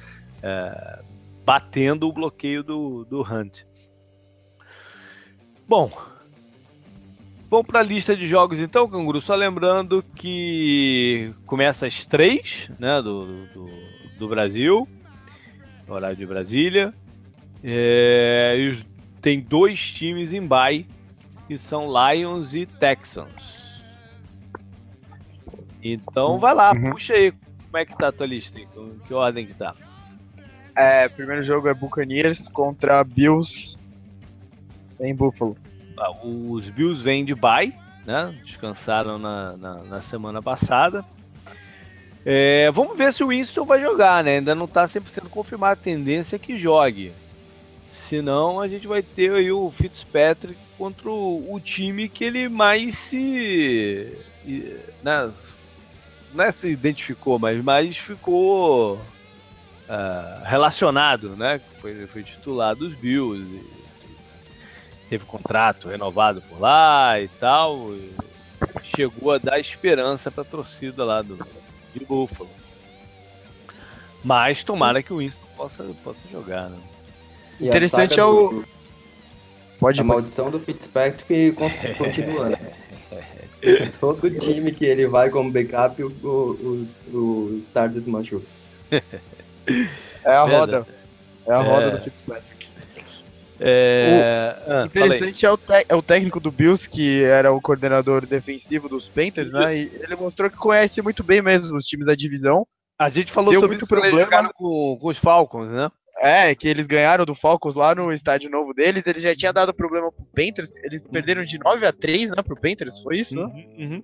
é, 0.41 0.99
batendo 1.45 2.07
o 2.07 2.13
bloqueio 2.13 2.63
do, 2.63 3.05
do 3.05 3.21
Hunt. 3.21 3.63
Bom, 5.67 5.91
vamos 7.49 7.67
para 7.67 7.79
a 7.79 7.83
lista 7.83 8.15
de 8.15 8.25
jogos 8.25 8.59
então, 8.59 8.89
Canguru. 8.89 9.19
Só 9.19 9.35
lembrando 9.35 10.03
que 10.15 11.33
começa 11.45 11.85
às 11.85 12.05
três 12.05 12.69
né, 12.79 13.01
do, 13.01 13.45
do, 13.47 13.69
do 14.17 14.27
Brasil, 14.27 14.87
horário 15.87 16.17
de 16.17 16.25
Brasília. 16.25 16.93
É, 17.63 18.71
tem 19.21 19.41
dois 19.41 19.91
times 19.91 20.31
em 20.31 20.45
bye, 20.45 20.87
que 21.47 21.57
são 21.57 21.87
Lions 21.87 22.53
e 22.53 22.65
Texans. 22.65 23.83
Então 25.83 26.37
vai 26.37 26.53
lá, 26.53 26.71
uhum. 26.73 26.91
puxa 26.91 27.13
aí. 27.13 27.31
Como 27.31 27.77
é 27.77 27.85
que 27.85 27.97
tá 27.97 28.07
a 28.07 28.11
tua 28.11 28.25
lista? 28.25 28.59
Que 29.05 29.13
ordem 29.13 29.45
que 29.45 29.53
tá? 29.53 29.75
É, 30.77 31.09
primeiro 31.09 31.41
jogo 31.41 31.67
é 31.67 31.73
Buccaneers 31.73 32.47
contra 32.49 33.03
Bills 33.03 33.75
em 34.99 35.15
Buffalo. 35.15 35.57
Ah, 35.97 36.11
os 36.23 36.69
Bills 36.69 37.01
vêm 37.01 37.25
de 37.25 37.33
bye, 37.33 37.73
né? 38.05 38.31
Descansaram 38.45 39.17
na, 39.17 39.57
na, 39.57 39.73
na 39.85 40.01
semana 40.01 40.39
passada. 40.39 41.03
É, 42.23 42.69
vamos 42.69 42.95
ver 42.95 43.11
se 43.11 43.23
o 43.23 43.29
Winston 43.29 43.65
vai 43.65 43.81
jogar, 43.81 44.23
né? 44.23 44.35
Ainda 44.35 44.53
não 44.53 44.65
está 44.65 44.85
100% 44.85 45.29
confirmado 45.29 45.73
a 45.73 45.83
tendência 45.83 46.35
é 46.35 46.39
que 46.39 46.55
jogue. 46.55 47.11
Senão 47.91 48.61
a 48.61 48.67
gente 48.67 48.85
vai 48.85 49.01
ter 49.01 49.31
aí 49.31 49.51
o 49.51 49.71
Fitzpatrick 49.71 50.59
contra 50.77 51.09
o, 51.09 51.55
o 51.55 51.59
time 51.59 52.07
que 52.07 52.23
ele 52.23 52.47
mais 52.47 52.95
se. 52.99 54.15
Né, 55.01 55.31
não 56.35 56.43
é 56.43 56.51
se 56.51 56.67
identificou, 56.67 57.39
mas 57.39 57.63
mais 57.63 57.97
ficou 57.97 59.01
uh, 59.87 60.43
relacionado, 60.43 61.35
né? 61.35 61.59
Foi, 61.79 62.07
foi 62.07 62.23
titular 62.23 62.75
dos 62.75 62.93
Bills. 62.93 63.63
teve 65.09 65.25
contrato 65.25 65.87
renovado 65.89 66.41
por 66.41 66.59
lá 66.59 67.19
e 67.19 67.27
tal. 67.27 67.93
E 67.93 68.11
chegou 68.83 69.31
a 69.31 69.37
dar 69.37 69.59
esperança 69.59 70.31
para 70.31 70.41
a 70.41 70.45
torcida 70.45 71.03
lá 71.03 71.21
do, 71.21 71.37
de 71.93 72.05
Buffalo. 72.05 72.49
Mas 74.23 74.63
tomara 74.63 75.01
que 75.01 75.13
o 75.13 75.17
Winston 75.17 75.47
possa, 75.55 75.83
possa 76.03 76.23
jogar, 76.31 76.69
né? 76.69 76.77
E 77.59 77.67
Interessante 77.67 78.19
é 78.19 78.23
o. 78.23 78.63
Pode 79.79 80.01
a 80.01 80.03
maldição 80.03 80.49
do 80.49 80.59
Fitzpatrick 80.59 81.55
continua, 81.97 82.49
né? 82.49 82.57
Todo 83.99 84.29
time 84.31 84.71
que 84.71 84.85
ele 84.85 85.07
vai 85.07 85.29
como 85.29 85.51
backup, 85.51 86.01
o, 86.03 86.07
o, 86.23 86.87
o 87.15 87.59
Star 87.61 87.87
desmanchou. 87.89 88.41
É 90.23 90.31
a 90.31 90.43
roda. 90.43 90.85
É 91.45 91.53
a 91.53 91.61
roda 91.61 91.85
é. 91.85 91.91
do 91.91 92.01
Fitzpatrick. 92.01 92.57
É... 93.59 94.55
O 94.67 94.71
ah, 94.71 94.85
interessante 94.85 95.45
é 95.45 95.51
o, 95.51 95.59
é 95.89 95.95
o, 95.95 96.01
técnico 96.01 96.39
do 96.39 96.51
Bills, 96.51 96.87
que 96.87 97.23
era 97.23 97.51
o 97.51 97.61
coordenador 97.61 98.25
defensivo 98.25 98.87
dos 98.87 99.07
Panthers, 99.07 99.51
né? 99.51 99.75
E 99.75 99.91
ele 99.99 100.15
mostrou 100.15 100.49
que 100.49 100.57
conhece 100.57 101.01
muito 101.01 101.23
bem 101.23 101.41
mesmo 101.41 101.75
os 101.75 101.85
times 101.85 102.05
da 102.05 102.13
divisão. 102.13 102.67
A 102.99 103.09
gente 103.09 103.31
falou 103.31 103.51
Deu 103.51 103.61
sobre 103.61 103.77
muito 103.77 103.85
isso 103.85 103.89
problema 103.89 104.51
com, 104.53 104.97
com 104.99 105.07
os 105.07 105.17
Falcons, 105.17 105.69
né? 105.69 105.89
É, 106.19 106.55
que 106.55 106.67
eles 106.67 106.87
ganharam 106.87 107.25
do 107.25 107.35
Falcons 107.35 107.75
lá 107.75 107.93
no 107.93 108.11
estádio 108.11 108.49
novo 108.49 108.73
deles. 108.73 109.03
Ele 109.05 109.19
já 109.19 109.35
tinha 109.35 109.53
dado 109.53 109.73
problema 109.73 110.11
pro 110.11 110.25
Panthers. 110.25 110.71
Eles 110.83 111.03
perderam 111.03 111.43
de 111.43 111.59
9 111.59 111.85
a 111.85 111.93
3, 111.93 112.31
né, 112.31 112.41
pro 112.41 112.59
Panthers, 112.59 112.99
foi 113.01 113.19
isso? 113.19 113.39
Uhum, 113.39 113.75
uhum. 113.77 114.03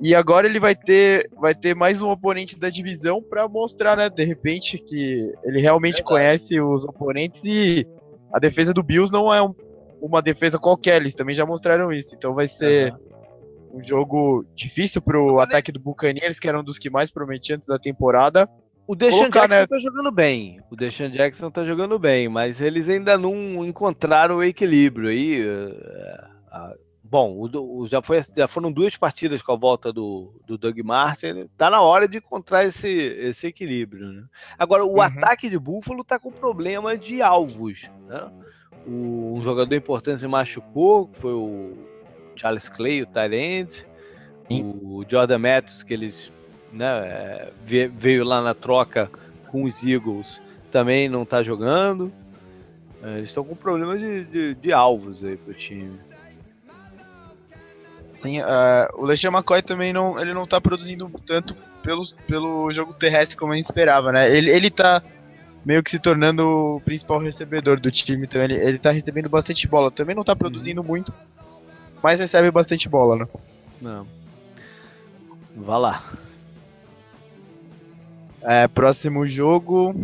E 0.00 0.14
agora 0.14 0.46
ele 0.46 0.58
vai 0.58 0.74
ter, 0.74 1.28
vai 1.38 1.54
ter 1.54 1.74
mais 1.74 2.00
um 2.00 2.08
oponente 2.08 2.58
da 2.58 2.70
divisão 2.70 3.22
para 3.22 3.46
mostrar, 3.46 3.96
né, 3.96 4.08
de 4.08 4.24
repente, 4.24 4.78
que 4.78 5.30
ele 5.44 5.60
realmente 5.60 5.96
Verdade. 5.96 6.08
conhece 6.08 6.60
os 6.60 6.84
oponentes 6.84 7.42
e 7.44 7.86
a 8.32 8.38
defesa 8.38 8.72
do 8.72 8.82
Bills 8.82 9.12
não 9.12 9.32
é 9.32 9.42
um, 9.42 9.54
uma 10.00 10.22
defesa 10.22 10.58
qualquer, 10.58 11.00
eles 11.00 11.14
também 11.14 11.34
já 11.34 11.44
mostraram 11.44 11.92
isso. 11.92 12.14
Então 12.14 12.34
vai 12.34 12.48
ser 12.48 12.94
um 13.72 13.82
jogo 13.82 14.44
difícil 14.54 15.02
pro 15.02 15.38
ataque 15.38 15.70
do 15.70 15.78
Buccaneers, 15.78 16.38
que 16.38 16.48
era 16.48 16.58
um 16.58 16.64
dos 16.64 16.78
que 16.78 16.88
mais 16.88 17.10
prometiam 17.10 17.56
antes 17.56 17.68
da 17.68 17.78
temporada. 17.78 18.48
O 18.86 18.96
Deshaun 18.96 19.30
Jackson 19.30 19.48
né? 19.48 19.66
tá 19.66 19.76
jogando 19.76 20.10
bem. 20.10 20.60
O 20.70 20.76
Deshaun 20.76 21.10
Jackson 21.10 21.50
tá 21.50 21.64
jogando 21.64 21.98
bem, 21.98 22.28
mas 22.28 22.60
eles 22.60 22.88
ainda 22.88 23.16
não 23.18 23.64
encontraram 23.64 24.38
o 24.38 24.42
equilíbrio 24.42 25.10
aí. 25.10 25.46
Uh, 25.46 26.89
bom, 27.10 27.32
o, 27.32 27.80
o, 27.80 27.88
já, 27.88 28.00
foi, 28.00 28.22
já 28.36 28.46
foram 28.46 28.70
duas 28.70 28.96
partidas 28.96 29.42
com 29.42 29.52
a 29.52 29.56
volta 29.56 29.92
do, 29.92 30.32
do 30.46 30.56
Doug 30.56 30.78
Martin. 30.78 31.48
Tá 31.56 31.68
na 31.68 31.80
hora 31.80 32.06
de 32.06 32.18
encontrar 32.18 32.64
esse, 32.64 32.88
esse 32.88 33.48
equilíbrio. 33.48 34.12
Né? 34.12 34.24
Agora, 34.56 34.84
o 34.84 34.94
uhum. 34.94 35.00
ataque 35.00 35.48
de 35.50 35.58
Buffalo 35.58 36.04
tá 36.04 36.18
com 36.18 36.30
problema 36.30 36.96
de 36.96 37.20
alvos. 37.20 37.90
Né? 38.06 38.30
O, 38.86 39.34
um 39.36 39.40
jogador 39.40 39.74
importante 39.74 40.20
se 40.20 40.28
machucou, 40.28 41.08
que 41.08 41.18
foi 41.18 41.32
o 41.32 41.76
Charles 42.36 42.68
Clay, 42.68 43.02
o 43.02 43.06
Tyrant. 43.06 43.84
O 44.50 45.04
Jordan 45.08 45.38
Matthews, 45.38 45.84
que 45.84 45.94
eles 45.94 46.32
né, 46.72 47.50
veio 47.64 48.24
lá 48.24 48.42
na 48.42 48.52
troca 48.52 49.08
com 49.48 49.62
os 49.62 49.82
Eagles, 49.84 50.40
também 50.72 51.08
não 51.08 51.22
está 51.22 51.40
jogando. 51.40 52.12
É, 53.02 53.16
eles 53.16 53.30
estão 53.30 53.44
com 53.44 53.54
problema 53.54 53.96
de, 53.96 54.24
de, 54.24 54.54
de, 54.54 54.72
alvos 54.72 55.24
aí 55.24 55.36
pro 55.36 55.54
time. 55.54 55.98
Sim, 58.22 58.40
uh, 58.40 58.44
o 58.94 59.04
LeSean 59.04 59.30
McCoy 59.30 59.62
também 59.62 59.92
não, 59.92 60.18
ele 60.18 60.34
não 60.34 60.46
tá 60.46 60.60
produzindo 60.60 61.10
tanto 61.26 61.54
pelo, 61.82 62.02
pelo 62.26 62.70
jogo 62.70 62.92
terrestre 62.92 63.36
como 63.36 63.52
a 63.52 63.56
gente 63.56 63.64
esperava, 63.64 64.12
né? 64.12 64.30
Ele, 64.30 64.50
ele 64.50 64.70
tá 64.70 65.02
meio 65.64 65.82
que 65.82 65.90
se 65.90 65.98
tornando 65.98 66.76
o 66.76 66.80
principal 66.80 67.18
recebedor 67.18 67.80
do 67.80 67.90
time, 67.90 68.26
então 68.26 68.42
ele, 68.42 68.54
ele 68.54 68.78
tá 68.78 68.90
recebendo 68.90 69.28
bastante 69.28 69.66
bola. 69.66 69.90
Também 69.90 70.14
não 70.14 70.24
tá 70.24 70.36
produzindo 70.36 70.84
muito, 70.84 71.12
mas 72.02 72.20
recebe 72.20 72.50
bastante 72.50 72.88
bola, 72.88 73.16
né? 73.16 73.28
Não. 73.80 74.06
Vá 75.56 75.78
lá. 75.78 76.04
É, 78.42 78.68
próximo 78.68 79.26
jogo. 79.26 79.94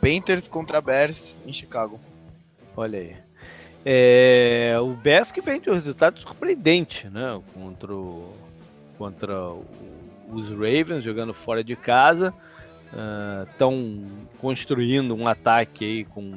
Panthers 0.00 0.48
contra 0.48 0.80
Bears 0.80 1.36
em 1.46 1.52
Chicago. 1.52 2.00
Olha 2.76 2.98
aí. 2.98 3.29
É, 3.84 4.76
o 4.80 4.96
que 5.32 5.40
vem 5.40 5.60
de 5.60 5.70
um 5.70 5.74
resultado 5.74 6.20
surpreendente, 6.20 7.08
né? 7.08 7.40
Contra, 7.54 7.94
o, 7.94 8.34
contra 8.98 9.40
o, 9.50 9.64
os 10.32 10.50
Ravens, 10.50 11.02
jogando 11.02 11.32
fora 11.32 11.64
de 11.64 11.76
casa. 11.76 12.34
Estão 13.50 13.72
uh, 13.72 14.06
construindo 14.38 15.14
um 15.14 15.28
ataque 15.28 15.84
aí 15.84 16.04
com, 16.04 16.34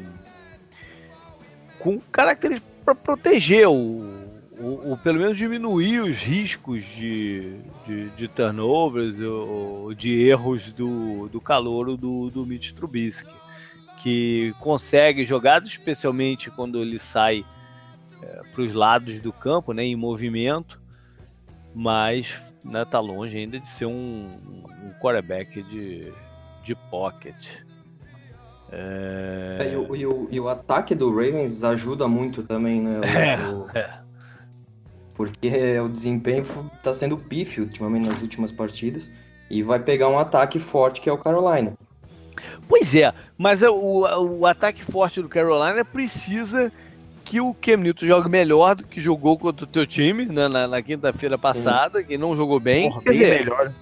com 1.80 2.00
características 2.00 2.72
para 2.86 2.94
proteger 2.94 3.68
o, 3.68 4.04
ou, 4.60 4.90
ou, 4.90 4.98
pelo 4.98 5.20
menos 5.20 5.38
diminuir 5.38 6.00
os 6.02 6.20
riscos 6.20 6.84
de, 6.86 7.56
de, 7.86 8.10
de 8.12 8.28
turnovers 8.28 9.20
ou 9.20 9.94
de 9.94 10.12
erros 10.22 10.72
do, 10.72 11.28
do 11.30 11.42
calouro 11.42 11.98
do, 11.98 12.30
do 12.30 12.46
Mitch 12.46 12.72
Trubisky, 12.72 13.34
que 14.04 14.54
consegue 14.60 15.24
jogadas, 15.24 15.70
especialmente 15.70 16.52
quando 16.52 16.82
ele 16.82 17.00
sai 17.00 17.46
é, 18.22 18.42
para 18.54 18.62
os 18.62 18.74
lados 18.74 19.18
do 19.20 19.32
campo, 19.32 19.72
né, 19.72 19.84
em 19.84 19.96
movimento, 19.96 20.78
mas 21.74 22.34
né, 22.66 22.84
tá 22.84 23.00
longe 23.00 23.38
ainda 23.38 23.62
de 23.62 23.68
ser 23.70 23.86
um, 23.86 24.30
um 24.84 24.90
quarterback 25.02 25.64
de, 25.64 26.12
de 26.66 26.76
pocket. 26.92 27.56
É... 28.70 29.58
É, 29.62 29.72
e, 29.72 29.76
o, 29.78 29.96
e, 29.96 30.06
o, 30.06 30.28
e, 30.30 30.40
o, 30.40 30.50
ataque 30.50 30.94
do 30.94 31.10
Ravens 31.10 31.64
ajuda 31.64 32.06
muito 32.06 32.44
também, 32.44 32.82
né? 32.82 33.00
O, 33.48 33.70
é, 33.74 33.80
é 33.80 34.04
porque 35.16 35.80
o 35.80 35.88
desempenho 35.88 36.44
está 36.76 36.94
sendo 36.94 37.18
pífio 37.18 37.64
ultimamente 37.64 38.08
nas 38.08 38.22
últimas 38.22 38.52
partidas 38.52 39.10
e 39.50 39.64
vai 39.64 39.80
pegar 39.80 40.10
um 40.10 40.20
ataque 40.20 40.60
forte 40.60 41.00
que 41.00 41.08
é 41.08 41.14
o 41.14 41.18
Carolina. 41.18 41.74
Pois 42.68 42.94
é, 42.96 43.14
mas 43.38 43.62
o, 43.62 44.40
o 44.40 44.46
ataque 44.46 44.84
forte 44.84 45.22
do 45.22 45.30
Carolina 45.30 45.84
precisa 45.84 46.72
que 47.24 47.40
o 47.40 47.54
Cam 47.54 47.78
Newton 47.78 48.06
jogue 48.06 48.30
melhor 48.30 48.76
do 48.76 48.84
que 48.86 49.00
jogou 49.00 49.38
contra 49.38 49.66
o 49.66 49.68
teu 49.68 49.88
time 49.88 50.26
né, 50.26 50.48
na, 50.48 50.68
na 50.68 50.82
quinta-feira 50.82 51.38
passada, 51.38 52.00
Sim. 52.00 52.06
que 52.06 52.18
não 52.18 52.36
jogou 52.36 52.60
bem. 52.60 52.90
Porra, 52.90 53.02
bem 53.02 53.14
dizer, 53.14 53.40
melhor. 53.40 53.74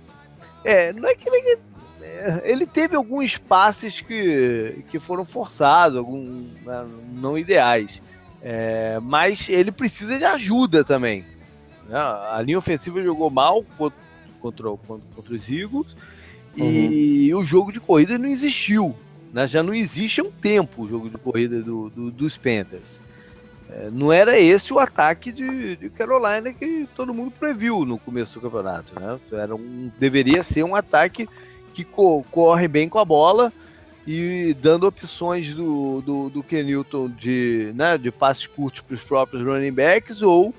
É, 0.63 0.93
não 0.93 1.10
é 1.10 1.15
que 1.15 1.28
ele, 1.28 1.60
é, 2.02 2.41
ele 2.45 2.65
teve 2.65 2.95
alguns 2.95 3.38
passes 3.38 4.00
que, 4.00 4.84
que 4.89 5.00
foram 5.00 5.26
forçados, 5.26 5.97
alguns 5.97 6.52
né, 6.63 6.86
não 7.13 7.38
ideais. 7.38 8.02
É, 8.41 9.00
mas 9.02 9.50
ele 9.50 9.71
precisa 9.71 10.17
de 10.17 10.26
ajuda 10.26 10.84
também. 10.84 11.26
Né? 11.88 11.97
A 11.97 12.41
linha 12.43 12.58
ofensiva 12.58 13.02
jogou 13.02 13.30
mal 13.30 13.63
contra, 13.78 14.00
contra, 14.39 14.69
contra 14.69 15.34
os 15.34 15.50
Eagles 15.50 15.95
uhum. 16.58 16.66
e 16.66 17.34
o 17.34 17.44
jogo 17.44 17.72
de 17.72 17.80
corrida 17.80 18.18
não 18.18 18.30
existiu. 18.30 18.96
Né? 19.34 19.48
Já 19.48 19.64
não 19.64 19.74
existe 19.74 20.22
há 20.22 20.24
um 20.24 20.32
tempo 20.32 20.84
o 20.84 20.88
jogo 20.88 21.10
de 21.10 21.18
corrida 21.18 21.62
do, 21.62 21.90
do, 21.90 22.12
dos 22.12 22.38
Panthers. 22.38 23.02
É, 23.70 23.90
não 23.92 24.12
era 24.12 24.38
esse 24.38 24.74
o 24.74 24.80
ataque 24.80 25.32
de, 25.32 25.78
de, 25.78 25.90
Carolina 25.90 26.52
que 26.52 26.88
todo 26.94 27.14
mundo 27.14 27.32
previu 27.32 27.86
no 27.86 27.98
começo 27.98 28.34
do 28.34 28.42
campeonato. 28.42 28.94
Né? 29.00 29.20
Era 29.32 29.56
um, 29.56 29.90
deveria 29.98 30.44
ser 30.44 30.64
um 30.64 30.76
ataque 30.76 31.28
que 31.74 31.86
co 31.86 32.24
corre 32.30 32.68
bem 32.68 32.90
com 32.90 33.00
a 33.00 33.06
bola 33.06 33.52
e 34.06 34.54
dando 34.60 34.88
opções 34.88 35.54
do, 35.54 36.02
do, 36.02 36.30
do 36.30 36.44
Kenilton 36.44 37.10
de, 37.10 37.72
né, 37.76 37.98
de 37.98 38.12
passes 38.12 38.48
curtos 38.48 38.82
para 38.82 38.96
os 38.96 39.02
próprios 39.02 39.46
running 39.46 39.72
backs 39.72 40.22
ou 40.22 40.54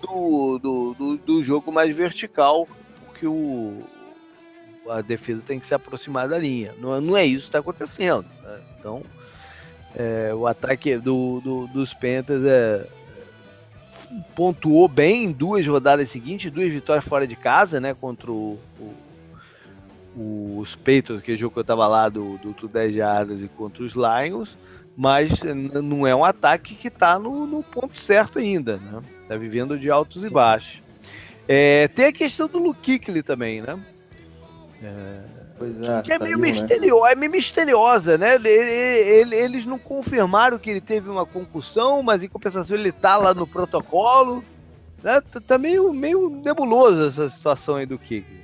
do, 0.00 0.58
do, 0.58 0.94
do, 0.94 1.16
do, 1.16 1.42
jogo 1.42 1.72
mais 1.72 1.96
vertical, 1.96 2.68
porque 3.06 3.26
o, 3.26 3.82
a 4.88 5.00
defesa 5.00 5.42
tem 5.44 5.58
que 5.58 5.66
se 5.66 5.74
aproximar 5.74 6.28
da 6.28 6.38
linha. 6.38 6.74
Não, 6.78 7.00
não 7.00 7.16
é 7.16 7.24
isso 7.24 7.44
que 7.44 7.48
está 7.48 7.58
acontecendo. 7.58 8.26
Né? 8.42 8.60
Então, 8.78 9.02
é, 9.94 10.32
o 10.34 10.46
ataque 10.46 10.96
do, 10.96 11.40
do, 11.40 11.66
dos 11.68 11.92
Panthers 11.94 12.44
é, 12.44 12.86
pontuou 14.34 14.88
bem 14.88 15.24
em 15.24 15.32
duas 15.32 15.66
rodadas 15.66 16.10
seguintes, 16.10 16.50
duas 16.50 16.72
vitórias 16.72 17.04
fora 17.04 17.26
de 17.26 17.36
casa, 17.36 17.80
né, 17.80 17.94
contra 17.94 18.30
o, 18.30 18.58
o 18.78 18.94
os 20.60 20.74
Patriots, 20.74 21.22
que 21.22 21.36
jogo 21.36 21.54
que 21.54 21.60
eu 21.60 21.64
tava 21.64 21.86
lá 21.86 22.08
do, 22.08 22.38
do, 22.38 22.52
do 22.52 22.66
10 22.66 22.94
jardas 22.94 23.42
e 23.42 23.48
contra 23.48 23.84
os 23.84 23.92
Lions, 23.92 24.58
mas 24.96 25.30
não 25.44 26.06
é 26.06 26.14
um 26.14 26.24
ataque 26.24 26.74
que 26.74 26.88
está 26.88 27.18
no, 27.20 27.46
no, 27.46 27.62
ponto 27.62 27.96
certo 27.96 28.40
ainda, 28.40 28.78
né? 28.78 29.00
Tá 29.28 29.36
vivendo 29.36 29.78
de 29.78 29.88
altos 29.88 30.24
e 30.24 30.30
baixos. 30.30 30.82
É, 31.46 31.86
tem 31.88 32.06
a 32.06 32.12
questão 32.12 32.48
do 32.48 32.74
Kuechly 32.74 33.22
também, 33.22 33.62
né? 33.62 33.78
É, 34.82 35.20
pois 35.58 35.80
é, 35.80 36.02
que 36.02 36.12
é, 36.12 36.18
tá 36.18 36.24
meio 36.24 36.38
né? 36.38 36.48
misterio, 36.48 37.02
né? 37.02 37.12
é 37.12 37.16
meio 37.16 37.32
misteriosa, 37.32 38.16
né? 38.16 38.34
Ele, 38.34 38.48
ele, 38.48 39.36
eles 39.36 39.66
não 39.66 39.78
confirmaram 39.78 40.58
que 40.58 40.70
ele 40.70 40.80
teve 40.80 41.08
uma 41.08 41.26
concussão, 41.26 42.02
mas 42.02 42.22
em 42.22 42.28
compensação 42.28 42.76
ele 42.76 42.92
tá 42.92 43.16
lá 43.16 43.34
no 43.34 43.46
protocolo. 43.46 44.44
Né? 45.02 45.20
Tá, 45.20 45.40
tá 45.40 45.58
meio, 45.58 45.92
meio 45.92 46.30
nebuloso 46.30 47.08
essa 47.08 47.30
situação 47.30 47.76
aí 47.76 47.86
do 47.86 47.98
Kuechly. 47.98 48.38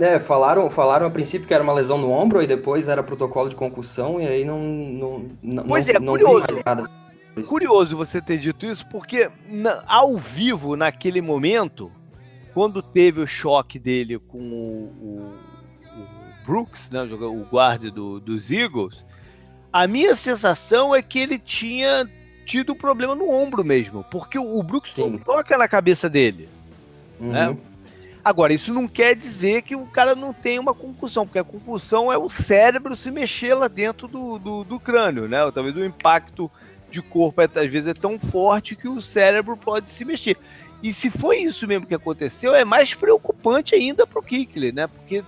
É, 0.00 0.18
falaram, 0.18 0.68
falaram 0.68 1.06
a 1.06 1.10
princípio 1.10 1.46
que 1.46 1.54
era 1.54 1.62
uma 1.62 1.72
lesão 1.72 1.98
no 1.98 2.10
ombro 2.10 2.42
e 2.42 2.46
depois 2.46 2.88
era 2.88 3.02
protocolo 3.02 3.48
de 3.48 3.54
concussão 3.54 4.20
e 4.20 4.26
aí 4.26 4.44
não 4.44 4.58
não 4.58 5.30
não, 5.42 5.64
pois 5.64 5.88
é, 5.88 5.98
não 6.00 6.14
curioso. 6.14 6.40
mais 6.40 6.64
nada. 6.64 6.90
Curioso 7.46 7.96
você 7.96 8.20
ter 8.20 8.38
dito 8.38 8.66
isso, 8.66 8.86
porque 8.88 9.30
na, 9.48 9.82
ao 9.86 10.16
vivo, 10.16 10.76
naquele 10.76 11.20
momento, 11.20 11.90
quando 12.52 12.82
teve 12.82 13.20
o 13.20 13.26
choque 13.26 13.78
dele 13.78 14.18
com 14.18 14.38
o, 14.38 14.84
o 15.00 15.34
Brooks, 16.46 16.90
né, 16.90 17.02
o 17.02 17.44
guarda 17.50 17.90
do, 17.90 18.20
dos 18.20 18.50
Eagles, 18.50 19.04
a 19.72 19.86
minha 19.86 20.14
sensação 20.14 20.94
é 20.94 21.02
que 21.02 21.18
ele 21.18 21.38
tinha 21.38 22.08
tido 22.44 22.72
um 22.72 22.76
problema 22.76 23.14
no 23.14 23.30
ombro 23.30 23.64
mesmo, 23.64 24.04
porque 24.10 24.38
o, 24.38 24.58
o 24.58 24.62
Brooks 24.62 24.94
Sim. 24.94 25.18
toca 25.18 25.56
na 25.56 25.68
cabeça 25.68 26.08
dele. 26.08 26.48
Né? 27.18 27.48
Uhum. 27.48 27.54
Né? 27.54 27.56
Agora, 28.24 28.52
isso 28.52 28.72
não 28.72 28.86
quer 28.86 29.16
dizer 29.16 29.62
que 29.62 29.74
o 29.74 29.84
cara 29.86 30.14
não 30.14 30.32
tem 30.32 30.58
uma 30.58 30.72
concussão, 30.72 31.26
porque 31.26 31.40
a 31.40 31.44
concussão 31.44 32.12
é 32.12 32.16
o 32.16 32.30
cérebro 32.30 32.94
se 32.94 33.10
mexer 33.10 33.54
lá 33.54 33.66
dentro 33.66 34.06
do, 34.06 34.38
do, 34.38 34.64
do 34.64 34.78
crânio, 34.78 35.26
né? 35.28 35.38
Talvez 35.52 35.74
o 35.76 35.84
impacto 35.84 36.48
de 36.88 37.02
corpo 37.02 37.40
é, 37.40 37.46
às 37.46 37.70
vezes 37.70 37.88
é 37.88 37.94
tão 37.94 38.20
forte 38.20 38.76
que 38.76 38.86
o 38.86 39.00
cérebro 39.00 39.56
pode 39.56 39.90
se 39.90 40.04
mexer. 40.04 40.36
E 40.82 40.92
se 40.92 41.10
foi 41.10 41.38
isso 41.38 41.66
mesmo 41.66 41.86
que 41.86 41.94
aconteceu, 41.94 42.54
é 42.54 42.64
mais 42.64 42.94
preocupante 42.94 43.74
ainda 43.74 44.06
pro 44.06 44.22
Kikli, 44.22 44.70
né? 44.70 44.86
Porque 44.86 45.24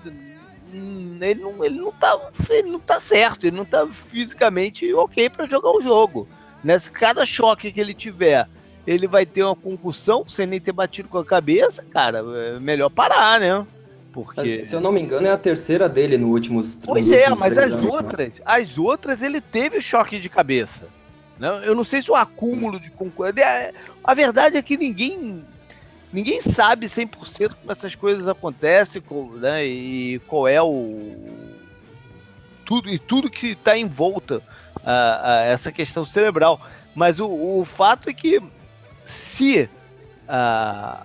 ele 1.20 1.40
não, 1.40 1.64
ele 1.64 1.78
não 1.78 1.92
tá, 1.92 2.18
ele 2.50 2.70
não 2.70 2.80
tá 2.80 3.00
certo, 3.00 3.46
ele 3.46 3.56
não 3.56 3.64
tá 3.64 3.86
fisicamente 3.86 4.92
ok 4.92 5.30
para 5.30 5.46
jogar 5.46 5.70
o 5.70 5.80
jogo. 5.80 6.28
Né? 6.62 6.78
Se 6.78 6.90
cada 6.90 7.24
choque 7.24 7.70
que 7.72 7.80
ele 7.80 7.94
tiver 7.94 8.48
ele 8.86 9.06
vai 9.06 9.24
ter 9.24 9.42
uma 9.42 9.56
concussão 9.56 10.24
sem 10.28 10.46
nem 10.46 10.60
ter 10.60 10.72
batido 10.72 11.08
com 11.08 11.18
a 11.18 11.24
cabeça, 11.24 11.84
cara, 11.90 12.18
é 12.18 12.60
melhor 12.60 12.90
parar, 12.90 13.40
né? 13.40 13.66
Porque... 14.12 14.64
Se 14.64 14.74
eu 14.74 14.80
não 14.80 14.92
me 14.92 15.00
engano, 15.00 15.26
é 15.26 15.30
a 15.30 15.38
terceira 15.38 15.88
dele 15.88 16.16
no 16.16 16.28
últimos 16.28 16.78
Pois 16.84 17.10
é, 17.10 17.28
mas 17.30 17.58
as 17.58 17.72
anos, 17.72 17.82
né? 17.82 17.90
outras, 17.90 18.34
né? 18.34 18.40
as 18.44 18.78
outras 18.78 19.22
ele 19.22 19.40
teve 19.40 19.80
choque 19.80 20.20
de 20.20 20.28
cabeça. 20.28 20.84
Né? 21.38 21.62
Eu 21.64 21.74
não 21.74 21.82
sei 21.82 22.00
se 22.00 22.10
o 22.10 22.14
acúmulo 22.14 22.78
de 22.78 22.90
concussão. 22.90 23.34
A 24.04 24.14
verdade 24.14 24.56
é 24.56 24.62
que 24.62 24.76
ninguém. 24.76 25.44
Ninguém 26.14 26.40
sabe 26.40 26.86
100% 26.86 27.54
como 27.60 27.72
essas 27.72 27.96
coisas 27.96 28.28
acontecem, 28.28 29.02
né? 29.40 29.66
E 29.66 30.20
qual 30.28 30.46
é 30.46 30.62
o 30.62 31.16
tudo 32.64 32.88
e 32.88 32.98
tudo 32.98 33.28
que 33.28 33.48
está 33.48 33.76
em 33.76 33.86
volta 33.86 34.40
a, 34.84 35.32
a, 35.32 35.40
essa 35.42 35.72
questão 35.72 36.04
cerebral. 36.04 36.60
Mas 36.94 37.18
o, 37.18 37.26
o 37.26 37.64
fato 37.64 38.08
é 38.08 38.14
que 38.14 38.40
se 39.04 39.68
a, 40.28 41.04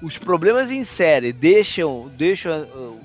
os 0.00 0.16
problemas 0.16 0.70
em 0.70 0.84
série 0.84 1.32
deixam, 1.32 2.08
deixam 2.16 2.96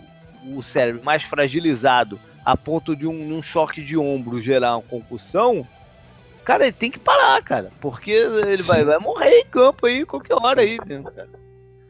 o 0.56 0.62
cérebro 0.62 1.04
mais 1.04 1.24
fragilizado 1.24 2.20
a 2.46 2.56
ponto 2.56 2.96
de 2.96 3.08
um, 3.08 3.38
um 3.38 3.42
choque 3.42 3.82
de 3.82 3.98
ombro 3.98 4.40
gerar 4.40 4.78
uma 4.78 4.84
concussão, 4.84 5.68
cara, 6.50 6.64
ele 6.64 6.74
tem 6.74 6.90
que 6.90 6.98
parar, 6.98 7.40
cara. 7.44 7.72
Porque 7.80 8.10
ele 8.10 8.64
vai, 8.64 8.84
vai 8.84 8.98
morrer 8.98 9.42
em 9.42 9.46
campo 9.46 9.86
aí 9.86 10.04
qualquer 10.04 10.34
hora 10.34 10.62
aí, 10.62 10.80
né, 10.84 11.04
cara. 11.04 11.30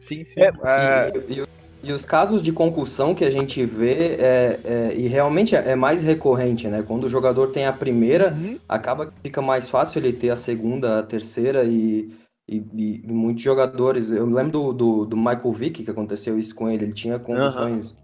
Sim, 0.06 0.22
sim. 0.22 0.38
É, 0.38 0.52
é... 0.64 1.12
E, 1.28 1.40
e, 1.40 1.44
e, 1.82 1.92
os 1.94 2.04
casos 2.04 2.42
de 2.42 2.52
concussão 2.52 3.14
que 3.14 3.24
a 3.24 3.30
gente 3.30 3.64
vê, 3.64 4.16
é, 4.18 4.60
é 4.62 4.94
e 4.94 5.08
realmente 5.08 5.56
é, 5.56 5.74
mais 5.74 6.02
recorrente, 6.02 6.68
né? 6.68 6.84
Quando 6.86 7.04
o 7.04 7.08
jogador 7.08 7.52
tem 7.52 7.64
a 7.64 7.72
primeira, 7.72 8.34
uhum. 8.34 8.58
acaba 8.68 9.06
que 9.06 9.12
fica 9.22 9.40
mais 9.40 9.70
fácil 9.70 9.98
ele 9.98 10.12
ter 10.12 10.28
a 10.28 10.36
segunda, 10.36 10.98
a 10.98 11.02
terceira 11.02 11.64
e, 11.64 12.14
e, 12.46 12.62
e 13.02 13.02
muitos 13.06 13.42
jogadores. 13.42 14.10
Eu 14.10 14.26
lembro 14.26 14.52
do, 14.52 14.72
do, 14.74 15.06
do, 15.06 15.16
Michael 15.16 15.52
Vick 15.52 15.82
que 15.82 15.90
aconteceu 15.90 16.38
isso 16.38 16.54
com 16.54 16.68
ele, 16.68 16.84
ele 16.84 16.92
tinha 16.92 17.18
concussões. 17.18 17.92
Uhum. 17.92 17.96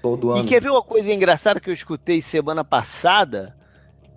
Todo 0.00 0.30
ano. 0.30 0.42
E 0.42 0.46
quer 0.46 0.62
ver 0.62 0.70
uma 0.70 0.82
coisa 0.82 1.12
engraçada 1.12 1.60
que 1.60 1.68
eu 1.68 1.74
escutei 1.74 2.22
semana 2.22 2.64
passada? 2.64 3.57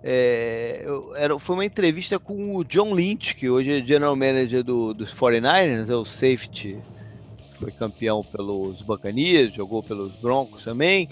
É, 0.04 0.82
eu, 0.84 1.14
era, 1.14 1.38
foi 1.38 1.56
uma 1.56 1.64
entrevista 1.64 2.18
com 2.18 2.56
o 2.56 2.64
John 2.64 2.92
Lynch, 2.92 3.36
que 3.36 3.48
hoje 3.48 3.80
é 3.80 3.84
general 3.84 4.16
manager 4.16 4.64
do, 4.64 4.92
dos 4.92 5.14
49ers, 5.14 5.88
é 5.88 5.94
o 5.94 6.04
safety, 6.04 6.76
foi 7.54 7.70
campeão 7.70 8.24
pelos 8.24 8.82
Buccaneers, 8.82 9.54
jogou 9.54 9.82
pelos 9.82 10.12
Broncos 10.16 10.64
também. 10.64 11.08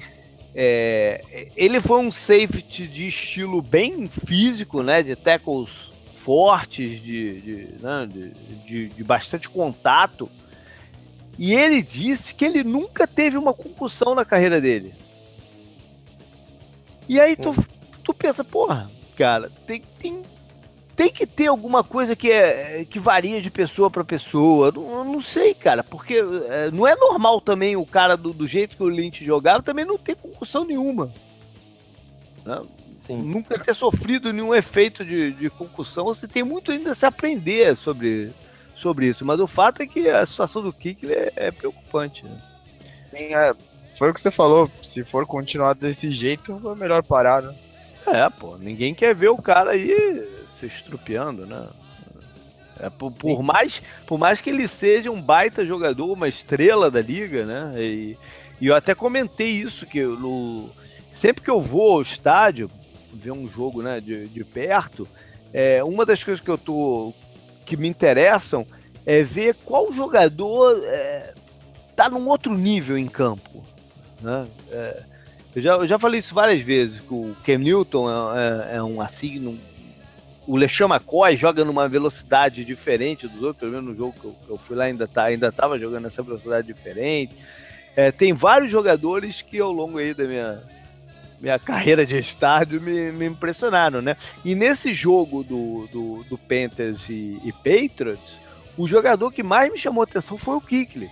É, 0.52 1.48
ele 1.54 1.80
foi 1.80 2.00
um 2.00 2.10
safety 2.10 2.88
de 2.88 3.06
estilo 3.06 3.62
bem 3.62 4.08
físico, 4.08 4.82
né, 4.82 5.02
de 5.02 5.14
tackles 5.14 5.70
fortes, 6.12 7.00
de, 7.00 7.40
de, 7.40 7.68
né, 7.80 8.08
de, 8.66 8.88
de, 8.88 9.04
bastante 9.04 9.48
contato. 9.48 10.28
E 11.38 11.54
ele 11.54 11.80
disse 11.80 12.34
que 12.34 12.44
ele 12.44 12.64
nunca 12.64 13.06
teve 13.06 13.38
uma 13.38 13.54
concussão 13.54 14.14
na 14.14 14.24
carreira 14.24 14.60
dele. 14.60 14.92
E 17.08 17.20
aí 17.20 17.36
tu, 17.36 17.54
tu 18.10 18.14
pensa, 18.14 18.42
porra, 18.42 18.90
cara, 19.16 19.50
tem, 19.66 19.82
tem, 19.98 20.22
tem 20.96 21.10
que 21.10 21.26
ter 21.26 21.46
alguma 21.46 21.84
coisa 21.84 22.16
que, 22.16 22.30
é, 22.30 22.84
que 22.88 22.98
varia 22.98 23.40
de 23.40 23.50
pessoa 23.50 23.88
para 23.90 24.04
pessoa. 24.04 24.72
Não, 24.72 25.04
não 25.04 25.22
sei, 25.22 25.54
cara, 25.54 25.84
porque 25.84 26.16
é, 26.48 26.70
não 26.72 26.86
é 26.86 26.96
normal 26.96 27.40
também 27.40 27.76
o 27.76 27.86
cara 27.86 28.16
do, 28.16 28.32
do, 28.32 28.46
jeito 28.46 28.76
que 28.76 28.82
o 28.82 28.88
Lynch 28.88 29.24
jogava 29.24 29.62
também 29.62 29.84
não 29.84 29.96
ter 29.96 30.16
concussão 30.16 30.64
nenhuma. 30.64 31.12
Né? 32.44 32.62
Nunca 33.10 33.58
ter 33.58 33.74
sofrido 33.74 34.32
nenhum 34.32 34.54
efeito 34.54 35.04
de, 35.04 35.32
de 35.32 35.48
concussão. 35.48 36.04
Você 36.04 36.28
tem 36.28 36.42
muito 36.42 36.70
ainda 36.70 36.92
a 36.92 36.94
se 36.94 37.06
aprender 37.06 37.74
sobre, 37.76 38.30
sobre 38.74 39.06
isso. 39.06 39.24
Mas 39.24 39.40
o 39.40 39.46
fato 39.46 39.80
é 39.80 39.86
que 39.86 40.08
a 40.08 40.26
situação 40.26 40.62
do 40.62 40.72
Kikler 40.72 41.32
é, 41.34 41.46
é 41.46 41.50
preocupante. 41.50 42.26
Né? 42.26 42.42
Sim, 43.10 43.34
é, 43.34 43.54
foi 43.96 44.10
o 44.10 44.14
que 44.14 44.20
você 44.20 44.30
falou. 44.30 44.70
Se 44.82 45.02
for 45.02 45.24
continuar 45.24 45.74
desse 45.74 46.12
jeito, 46.12 46.60
é 46.70 46.74
melhor 46.74 47.02
parar, 47.02 47.42
né? 47.42 47.54
É, 48.06 48.28
pô, 48.30 48.56
ninguém 48.56 48.94
quer 48.94 49.14
ver 49.14 49.28
o 49.28 49.36
cara 49.36 49.72
aí 49.72 50.26
se 50.58 50.66
estrupiando, 50.66 51.46
né? 51.46 51.68
É, 52.80 52.88
por, 52.88 53.12
por, 53.12 53.42
mais, 53.42 53.82
por 54.06 54.18
mais 54.18 54.40
que 54.40 54.48
ele 54.48 54.66
seja 54.66 55.10
um 55.10 55.20
baita 55.20 55.66
jogador, 55.66 56.12
uma 56.12 56.28
estrela 56.28 56.90
da 56.90 57.00
liga, 57.00 57.44
né? 57.44 57.74
E, 57.76 58.18
e 58.60 58.66
eu 58.66 58.74
até 58.74 58.94
comentei 58.94 59.50
isso, 59.50 59.86
que 59.86 60.02
no, 60.02 60.70
sempre 61.10 61.42
que 61.42 61.50
eu 61.50 61.60
vou 61.60 61.92
ao 61.92 62.02
estádio, 62.02 62.70
ver 63.12 63.32
um 63.32 63.48
jogo 63.48 63.82
né, 63.82 64.00
de, 64.00 64.28
de 64.28 64.44
perto, 64.44 65.06
é, 65.52 65.82
uma 65.82 66.06
das 66.06 66.22
coisas 66.22 66.42
que 66.42 66.50
eu 66.50 66.58
tô. 66.58 67.12
que 67.66 67.76
me 67.76 67.88
interessam 67.88 68.66
é 69.04 69.22
ver 69.22 69.56
qual 69.64 69.92
jogador 69.92 70.80
é, 70.84 71.34
tá 71.96 72.08
num 72.08 72.28
outro 72.28 72.56
nível 72.56 72.96
em 72.96 73.08
campo. 73.08 73.64
Né? 74.20 74.46
É, 74.70 75.02
eu, 75.54 75.62
já, 75.62 75.74
eu 75.74 75.88
já 75.88 75.98
falei 75.98 76.20
isso 76.20 76.34
várias 76.34 76.62
vezes, 76.62 77.00
que 77.00 77.12
o 77.12 77.34
Cam 77.44 77.58
Newton 77.58 78.08
é, 78.08 78.74
é, 78.74 78.76
é 78.76 78.82
um 78.82 79.00
assim. 79.00 79.46
Um, 79.46 79.58
o 80.46 80.56
LeCham 80.56 80.88
McCoy 80.88 81.36
joga 81.36 81.64
numa 81.64 81.88
velocidade 81.88 82.64
diferente 82.64 83.26
dos 83.26 83.42
outros, 83.42 83.58
pelo 83.58 83.72
menos 83.72 83.86
no 83.90 83.96
jogo 83.96 84.14
que 84.18 84.24
eu, 84.24 84.34
que 84.46 84.50
eu 84.50 84.58
fui 84.58 84.76
lá 84.76 84.84
ainda 84.84 85.06
tá, 85.06 85.24
ainda 85.24 85.48
estava 85.48 85.78
jogando 85.78 86.04
nessa 86.04 86.22
velocidade 86.22 86.66
diferente. 86.66 87.34
É, 87.96 88.12
tem 88.12 88.32
vários 88.32 88.70
jogadores 88.70 89.42
que 89.42 89.58
ao 89.58 89.72
longo 89.72 89.98
aí 89.98 90.14
da 90.14 90.24
minha, 90.24 90.62
minha 91.40 91.58
carreira 91.58 92.06
de 92.06 92.16
estádio 92.16 92.80
me, 92.80 93.10
me 93.12 93.26
impressionaram, 93.26 94.00
né? 94.00 94.16
E 94.44 94.54
nesse 94.54 94.92
jogo 94.92 95.42
do, 95.42 95.88
do, 95.88 96.24
do 96.24 96.38
Panthers 96.38 97.08
e, 97.08 97.40
e, 97.44 97.52
Patriots, 97.52 98.38
o 98.76 98.86
jogador 98.86 99.32
que 99.32 99.42
mais 99.42 99.70
me 99.70 99.78
chamou 99.78 100.04
atenção 100.04 100.38
foi 100.38 100.54
o 100.54 100.60
Kikli, 100.60 101.10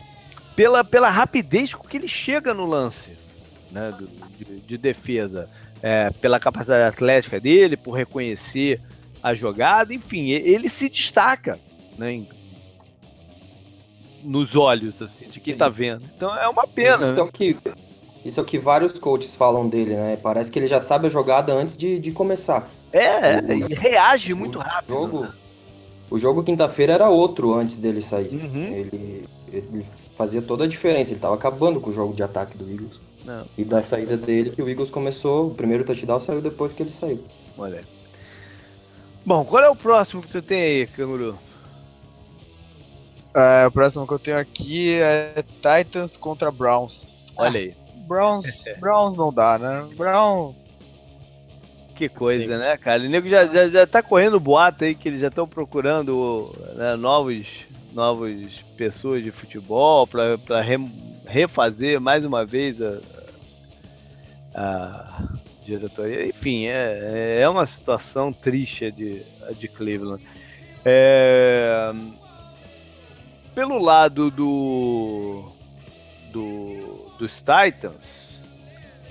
pela, 0.54 0.84
pela 0.84 1.10
rapidez 1.10 1.74
com 1.74 1.86
que 1.86 1.96
ele 1.96 2.08
chega 2.08 2.54
no 2.54 2.66
lance 2.66 3.27
né, 3.70 3.94
de, 4.38 4.60
de 4.60 4.78
defesa, 4.78 5.48
é, 5.82 6.10
pela 6.10 6.40
capacidade 6.40 6.84
atlética 6.84 7.40
dele, 7.40 7.76
por 7.76 7.92
reconhecer 7.92 8.80
a 9.22 9.34
jogada, 9.34 9.92
enfim, 9.92 10.30
ele 10.30 10.68
se 10.68 10.88
destaca, 10.88 11.58
né, 11.96 12.24
nos 14.22 14.56
olhos 14.56 15.00
assim, 15.00 15.28
de 15.28 15.40
quem 15.40 15.52
está 15.52 15.68
vendo. 15.68 16.04
Então 16.16 16.34
é 16.36 16.48
uma 16.48 16.66
pena. 16.66 17.04
Isso 17.04 17.14
né? 17.14 17.20
é 17.20 17.22
o 17.22 17.32
que 17.32 17.56
isso 18.24 18.40
é 18.40 18.42
o 18.42 18.46
que 18.46 18.58
vários 18.58 18.98
coaches 18.98 19.34
falam 19.34 19.68
dele, 19.68 19.94
né? 19.94 20.18
Parece 20.20 20.50
que 20.50 20.58
ele 20.58 20.66
já 20.66 20.80
sabe 20.80 21.06
a 21.06 21.10
jogada 21.10 21.52
antes 21.54 21.76
de, 21.76 22.00
de 22.00 22.12
começar. 22.12 22.68
É, 22.92 23.38
o, 23.38 23.52
ele 23.52 23.74
reage 23.74 24.34
muito 24.34 24.58
rápido. 24.58 24.94
Jogo, 24.94 25.20
né? 25.22 25.32
O 26.10 26.18
jogo 26.18 26.42
quinta-feira 26.42 26.94
era 26.94 27.08
outro 27.08 27.54
antes 27.54 27.78
dele 27.78 28.02
sair. 28.02 28.34
Uhum. 28.34 28.64
Ele, 28.64 29.24
ele, 29.52 29.86
fazia 30.16 30.42
toda 30.42 30.64
a 30.64 30.66
diferença. 30.66 31.10
Ele 31.10 31.18
estava 31.18 31.34
acabando 31.34 31.80
com 31.80 31.90
o 31.90 31.92
jogo 31.92 32.12
de 32.12 32.22
ataque 32.22 32.58
do 32.58 32.68
Eagles. 32.70 33.00
Não. 33.28 33.44
E 33.58 33.62
da 33.62 33.82
saída 33.82 34.16
dele 34.16 34.50
que 34.50 34.62
o 34.62 34.68
Eagles 34.70 34.90
começou, 34.90 35.48
o 35.48 35.54
primeiro 35.54 35.84
touchdown 35.84 36.18
saiu 36.18 36.40
depois 36.40 36.72
que 36.72 36.82
ele 36.82 36.90
saiu. 36.90 37.22
Olha. 37.58 37.82
Bom, 39.26 39.44
qual 39.44 39.62
é 39.62 39.68
o 39.68 39.76
próximo 39.76 40.22
que 40.22 40.30
você 40.30 40.40
tem 40.40 40.62
aí, 40.62 40.86
Canguru? 40.86 41.38
É, 43.36 43.66
o 43.66 43.70
próximo 43.70 44.06
que 44.06 44.14
eu 44.14 44.18
tenho 44.18 44.38
aqui 44.38 44.94
é 44.94 45.44
Titans 45.60 46.16
contra 46.16 46.50
Browns. 46.50 47.06
Olha 47.36 47.60
aí. 47.60 47.74
Browns, 48.08 48.46
Browns 48.80 49.18
não 49.18 49.30
dá, 49.30 49.58
né? 49.58 49.86
Browns. 49.94 50.56
Que 51.94 52.08
coisa, 52.08 52.44
Sim. 52.44 52.58
né, 52.58 52.78
cara? 52.78 53.02
O 53.02 53.08
nego 53.10 53.28
já, 53.28 53.44
já, 53.44 53.68
já 53.68 53.86
tá 53.86 54.02
correndo 54.02 54.40
boato 54.40 54.84
aí 54.84 54.94
que 54.94 55.06
eles 55.06 55.20
já 55.20 55.28
estão 55.28 55.46
procurando 55.46 56.50
né, 56.74 56.96
novos, 56.96 57.46
novos 57.92 58.64
pessoas 58.78 59.22
de 59.22 59.30
futebol 59.30 60.06
para 60.06 60.62
re, 60.62 60.78
refazer 61.26 62.00
mais 62.00 62.24
uma 62.24 62.46
vez 62.46 62.80
a, 62.80 62.98
a 64.58 65.22
diretoria. 65.64 66.26
Enfim, 66.26 66.66
é, 66.66 67.40
é 67.40 67.48
uma 67.48 67.66
situação 67.66 68.32
triste 68.32 68.90
de, 68.90 69.22
de 69.56 69.68
Cleveland. 69.68 70.22
É, 70.84 71.92
pelo 73.54 73.78
lado 73.78 74.30
do, 74.30 75.52
do 76.32 77.08
dos 77.18 77.38
Titans, 77.38 78.40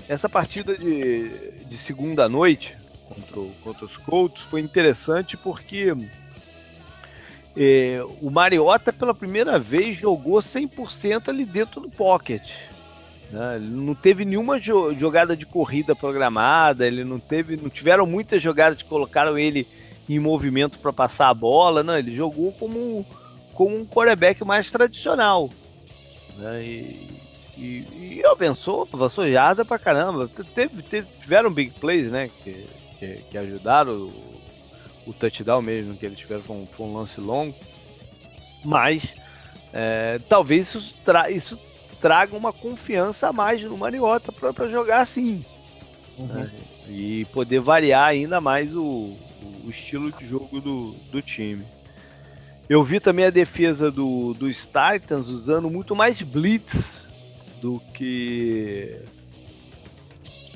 essa 0.08 0.28
partida 0.28 0.76
de, 0.76 1.28
de 1.66 1.76
segunda 1.76 2.28
noite 2.28 2.76
contra, 3.08 3.54
contra 3.62 3.84
os 3.84 3.96
Colts 3.98 4.42
foi 4.42 4.62
interessante 4.62 5.36
porque 5.36 5.94
é, 7.56 8.02
o 8.22 8.30
Mariota 8.30 8.92
pela 8.92 9.14
primeira 9.14 9.58
vez 9.58 9.96
jogou 9.96 10.38
100% 10.38 11.28
ali 11.28 11.44
dentro 11.44 11.80
do 11.80 11.90
pocket. 11.90 12.50
Né? 13.30 13.56
Ele 13.56 13.68
não 13.68 13.94
teve 13.94 14.24
nenhuma 14.24 14.58
jo 14.58 14.94
jogada 14.94 15.36
de 15.36 15.46
corrida 15.46 15.94
programada, 15.94 16.86
ele 16.86 17.04
não 17.04 17.18
teve, 17.18 17.56
não 17.56 17.68
tiveram 17.68 18.06
muitas 18.06 18.42
jogadas 18.42 18.82
que 18.82 18.88
colocaram 18.88 19.38
ele 19.38 19.66
em 20.08 20.18
movimento 20.18 20.78
para 20.78 20.92
passar 20.92 21.28
a 21.28 21.34
bola, 21.34 21.82
não, 21.82 21.98
ele 21.98 22.14
jogou 22.14 22.52
como, 22.52 23.04
como 23.52 23.76
um 23.76 23.84
quarterback 23.84 24.42
mais 24.42 24.70
tradicional. 24.70 25.50
Né? 26.38 26.64
E, 26.64 27.08
e, 27.58 28.18
e 28.18 28.22
avançou, 28.24 28.88
avançou 28.92 29.28
jarda 29.28 29.64
pra 29.64 29.78
caramba. 29.78 30.30
Teve, 30.54 30.82
teve, 30.82 31.06
tiveram 31.20 31.52
big 31.52 31.72
plays, 31.72 32.10
né? 32.10 32.30
Que, 32.42 32.66
que, 32.98 33.24
que 33.30 33.36
ajudaram 33.36 33.92
o, 33.92 34.40
o, 35.08 35.12
touchdown 35.12 35.60
mesmo 35.60 35.96
que 35.96 36.06
eles 36.06 36.18
tiveram, 36.18 36.42
um, 36.48 36.66
foi 36.70 36.86
um 36.86 36.96
lance 36.96 37.20
longo. 37.20 37.54
Mas 38.64 39.14
é, 39.72 40.20
talvez 40.28 40.74
isso, 40.74 40.94
tra 41.04 41.30
isso 41.30 41.58
traga 42.00 42.36
uma 42.36 42.52
confiança 42.52 43.28
a 43.28 43.32
mais 43.32 43.62
no 43.62 43.76
Mariota 43.76 44.32
para 44.32 44.68
jogar 44.68 45.00
assim. 45.00 45.44
Uhum. 46.16 46.26
Né? 46.26 46.50
E 46.88 47.24
poder 47.32 47.60
variar 47.60 48.08
ainda 48.08 48.40
mais 48.40 48.74
o, 48.74 49.16
o 49.64 49.70
estilo 49.70 50.10
de 50.12 50.26
jogo 50.26 50.60
do, 50.60 50.92
do 51.10 51.22
time. 51.22 51.64
Eu 52.68 52.84
vi 52.84 53.00
também 53.00 53.24
a 53.24 53.30
defesa 53.30 53.90
do, 53.90 54.34
dos 54.34 54.66
Titans 54.66 55.28
usando 55.28 55.70
muito 55.70 55.96
mais 55.96 56.20
blitz 56.20 57.06
do 57.60 57.80
que 57.94 59.00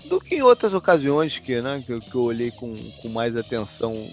do 0.05 0.21
que 0.21 0.35
em 0.35 0.43
outras 0.43 0.75
ocasiões 0.75 1.39
que, 1.39 1.61
né, 1.63 1.83
que, 1.87 1.99
que 2.01 2.15
eu 2.15 2.23
olhei 2.23 2.51
com, 2.51 2.77
com 3.01 3.09
mais 3.09 3.35
atenção 3.35 4.07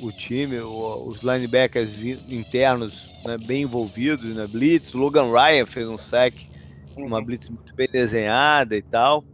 o 0.00 0.12
time, 0.12 0.60
o, 0.60 1.08
os 1.08 1.20
linebackers 1.20 1.90
internos 2.28 3.10
né, 3.24 3.36
bem 3.38 3.62
envolvidos 3.62 4.28
na 4.34 4.42
né, 4.42 4.46
blitz. 4.46 4.92
Logan 4.92 5.32
Ryan 5.32 5.66
fez 5.66 5.88
um 5.88 5.98
sack. 5.98 6.48
Uma 6.96 7.24
blitz 7.24 7.48
muito 7.48 7.74
bem 7.74 7.88
desenhada 7.90 8.76
e 8.76 8.82
tal. 8.82 9.24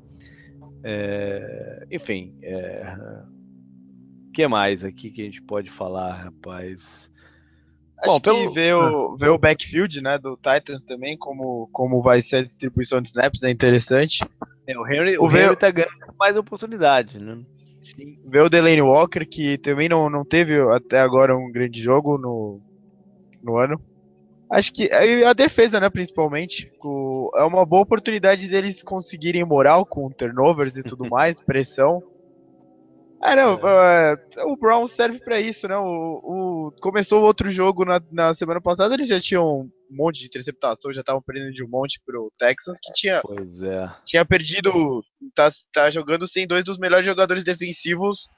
É, 0.83 1.87
enfim, 1.90 2.35
é, 2.42 2.97
que 4.33 4.47
mais 4.47 4.85
aqui 4.85 5.11
que 5.11 5.23
a 5.23 5.25
gente 5.25 5.42
pode 5.42 5.71
falar, 5.71 6.12
rapaz? 6.14 7.11
Acho 7.99 8.12
Bom, 8.12 8.21
pelo... 8.21 8.49
que 8.49 8.55
ver 8.55 8.75
o, 8.75 9.16
ver 9.16 9.29
o 9.31 9.38
backfield 9.38 10.01
né, 10.01 10.18
do 10.18 10.37
Titans 10.37 10.81
também, 10.87 11.16
como, 11.16 11.68
como 11.73 12.01
vai 12.01 12.23
ser 12.23 12.37
a 12.37 12.44
distribuição 12.44 13.01
de 13.01 13.09
snaps, 13.09 13.42
é 13.42 13.51
interessante. 13.51 14.25
É, 14.66 14.79
o 14.79 14.87
Henry, 14.87 15.18
o, 15.18 15.25
o 15.25 15.37
Henry 15.37 15.57
tá 15.57 15.71
ganhando 15.71 16.14
mais 16.18 16.37
oportunidade, 16.37 17.18
né? 17.18 17.38
Sim. 17.81 18.18
Ver 18.25 18.42
o 18.42 18.49
Delaney 18.49 18.83
Walker, 18.83 19.25
que 19.25 19.59
também 19.59 19.88
não, 19.88 20.09
não 20.09 20.25
teve 20.25 20.61
até 20.73 21.01
agora 21.01 21.37
um 21.37 21.51
grande 21.51 21.81
jogo 21.81 22.18
no, 22.18 22.61
no 23.42 23.57
ano. 23.57 23.81
Acho 24.50 24.72
que 24.72 24.90
a 24.90 25.32
defesa, 25.34 25.78
né, 25.78 25.90
principalmente, 25.90 26.72
o, 26.82 27.30
é 27.37 27.44
uma 27.44 27.66
boa 27.66 27.82
oportunidade 27.82 28.48
deles 28.48 28.82
conseguirem 28.82 29.44
moral 29.44 29.84
com 29.84 30.11
turnovers 30.11 30.74
e 30.76 30.82
tudo 30.82 31.04
mais, 31.11 31.40
pressão. 31.42 32.02
É, 33.22 33.34
não, 33.34 33.58
é. 33.68 34.14
Uh, 34.37 34.52
o 34.52 34.56
Brown 34.56 34.87
serve 34.87 35.18
para 35.18 35.40
isso, 35.40 35.66
né? 35.68 35.76
O, 35.76 35.82
o, 36.70 36.72
começou 36.80 37.20
o 37.20 37.24
outro 37.24 37.50
jogo 37.50 37.84
na, 37.84 38.00
na 38.11 38.32
semana 38.32 38.61
passada, 38.61 38.94
eles 38.94 39.08
já 39.08 39.20
tinham 39.20 39.62
um 39.62 39.70
monte 39.90 40.20
de 40.20 40.26
interceptação, 40.26 40.92
já 40.92 41.00
estavam 41.00 41.20
perdendo 41.20 41.52
de 41.52 41.62
um 41.62 41.68
monte 41.68 42.00
pro 42.06 42.32
Texans, 42.38 42.78
que 42.80 42.92
tinha, 42.92 43.16
é. 43.16 43.90
tinha 44.04 44.24
perdido, 44.24 45.02
tá, 45.34 45.50
tá 45.74 45.90
jogando 45.90 46.28
sem 46.28 46.46
dois 46.46 46.64
dos 46.64 46.78
melhores 46.78 47.04
jogadores 47.04 47.42
defensivos 47.42 48.28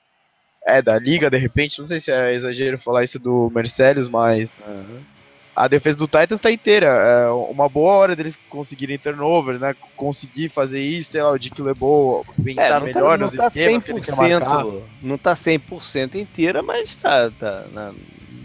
é, 0.66 0.82
da 0.82 0.98
liga, 0.98 1.30
de 1.30 1.38
repente, 1.38 1.78
não 1.78 1.86
sei 1.86 2.00
se 2.00 2.10
é 2.10 2.32
exagero 2.32 2.78
falar 2.78 3.04
isso 3.04 3.18
do 3.18 3.50
Mercedes, 3.50 4.08
mas 4.08 4.54
uhum 4.66 5.19
a 5.60 5.68
defesa 5.68 5.98
do 5.98 6.06
Titans 6.06 6.40
tá 6.40 6.50
inteira. 6.50 6.86
É 6.86 7.28
uma 7.30 7.68
boa 7.68 7.92
hora 7.92 8.16
deles 8.16 8.38
conseguirem 8.48 8.98
turnover, 8.98 9.58
né? 9.58 9.76
Conseguir 9.94 10.48
fazer 10.48 10.80
isso, 10.80 11.12
sei 11.12 11.22
lá, 11.22 11.30
o 11.30 11.38
Dick 11.38 11.60
LeBeau 11.60 12.24
pensar 12.42 12.62
é, 12.62 12.80
melhor 12.80 13.18
tá, 13.18 13.26
nos 13.26 13.36
tá 13.36 13.46
esquemas 13.48 13.82
100%, 13.82 13.84
que 13.84 13.90
ele 13.90 14.00
quer 14.00 14.16
marcar. 14.16 14.64
Não 15.02 15.18
tá 15.18 15.34
100% 15.34 16.14
inteira, 16.14 16.62
mas 16.62 16.94
tá... 16.94 17.30
tá 17.38 17.66
na... 17.72 17.92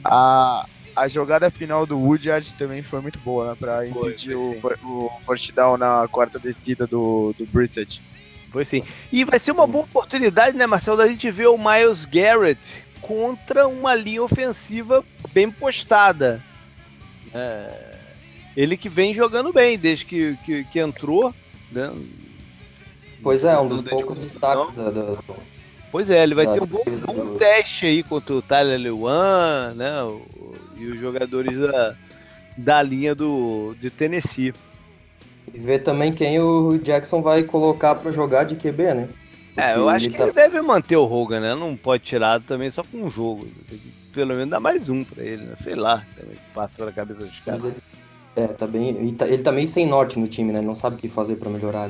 a, 0.03 0.65
a 0.93 1.07
jogada 1.07 1.49
final 1.49 1.85
do 1.85 1.97
Woodyard 1.97 2.53
também 2.55 2.83
foi 2.83 2.99
muito 2.99 3.17
boa, 3.19 3.49
né? 3.49 3.55
Pra 3.57 3.87
impedir 3.87 4.35
o, 4.35 4.51
o 4.83 5.11
first 5.25 5.53
down 5.53 5.77
na 5.77 6.07
quarta 6.09 6.37
descida 6.37 6.85
do, 6.85 7.33
do 7.37 7.45
Brissett. 7.45 8.01
Foi 8.51 8.65
sim. 8.65 8.83
E 9.09 9.23
vai 9.23 9.39
ser 9.39 9.51
uma 9.51 9.65
boa 9.65 9.85
oportunidade, 9.85 10.57
né, 10.57 10.65
Marcelo, 10.65 10.97
da 10.97 11.07
gente 11.07 11.31
ver 11.31 11.47
o 11.47 11.57
Miles 11.57 12.03
Garrett 12.03 12.83
contra 12.99 13.67
uma 13.67 13.95
linha 13.95 14.23
ofensiva 14.23 15.03
bem 15.33 15.49
postada. 15.49 16.41
É, 17.35 17.91
ele 18.55 18.77
que 18.77 18.87
vem 18.87 19.13
jogando 19.13 19.51
bem 19.51 19.77
desde 19.77 20.05
que, 20.05 20.37
que, 20.45 20.63
que 20.63 20.79
entrou, 20.79 21.33
né? 21.69 21.93
Pois 23.21 23.43
é, 23.43 23.57
um 23.59 23.67
dos 23.67 23.81
poucos 23.81 24.19
destaques 24.19 24.73
da, 24.73 24.89
da, 24.89 25.17
Pois 25.91 26.09
é, 26.09 26.23
ele 26.23 26.33
vai 26.33 26.47
ter 26.47 26.63
um 26.63 26.65
bom, 26.65 26.83
bom 27.05 27.37
teste 27.37 27.85
aí 27.85 28.03
contra 28.03 28.35
o 28.35 28.41
Tyler 28.41 28.79
Lewan, 28.79 29.73
né? 29.75 30.01
O, 30.03 30.21
e 30.77 30.85
os 30.85 30.99
jogadores 30.99 31.57
da, 31.59 31.95
da 32.55 32.81
linha 32.81 33.13
do, 33.13 33.75
de 33.81 33.89
Tennessee. 33.89 34.53
E 35.53 35.59
ver 35.59 35.79
também 35.79 36.13
quem 36.13 36.39
o 36.39 36.77
Jackson 36.77 37.21
vai 37.21 37.43
colocar 37.43 37.95
para 37.95 38.11
jogar 38.11 38.45
de 38.45 38.55
QB, 38.55 38.93
né? 38.93 39.09
Porque 39.53 39.69
é, 39.69 39.75
eu 39.75 39.89
acho 39.89 40.09
que 40.09 40.17
tá... 40.17 40.23
ele 40.23 40.33
deve 40.33 40.61
manter 40.61 40.97
o 40.97 41.09
Hogan, 41.09 41.39
né? 41.39 41.55
Não 41.55 41.75
pode 41.75 42.03
tirar 42.03 42.41
também 42.41 42.71
só 42.71 42.83
com 42.83 43.03
um 43.03 43.09
jogo 43.09 43.47
pelo 44.15 44.33
menos 44.33 44.49
dá 44.49 44.59
mais 44.61 44.87
um 44.87 45.03
pra 45.03 45.21
ele, 45.21 45.43
né? 45.43 45.55
Sei 45.61 45.75
lá, 45.75 46.03
também 46.15 46.37
passa 46.53 46.77
pela 46.77 46.91
cabeça 46.91 47.19
dos 47.19 47.39
caras. 47.41 47.65
Ele, 47.65 47.75
é, 48.37 48.47
tá 48.47 48.65
bem. 48.65 48.89
Ele 48.89 49.11
tá, 49.11 49.27
ele 49.27 49.43
tá, 49.43 49.51
meio 49.51 49.67
sem 49.67 49.85
norte 49.85 50.17
no 50.17 50.27
time, 50.27 50.53
né? 50.53 50.59
Ele 50.59 50.67
não 50.67 50.73
sabe 50.73 50.95
o 50.95 50.99
que 50.99 51.09
fazer 51.09 51.35
pra 51.35 51.49
melhorar. 51.49 51.89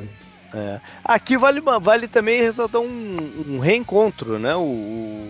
É. 0.52 0.82
Aqui 1.04 1.38
vale, 1.38 1.62
vale 1.62 2.08
também 2.08 2.42
ressaltar 2.42 2.82
um, 2.82 3.18
um 3.48 3.60
reencontro, 3.60 4.40
né? 4.40 4.56
O, 4.56 5.30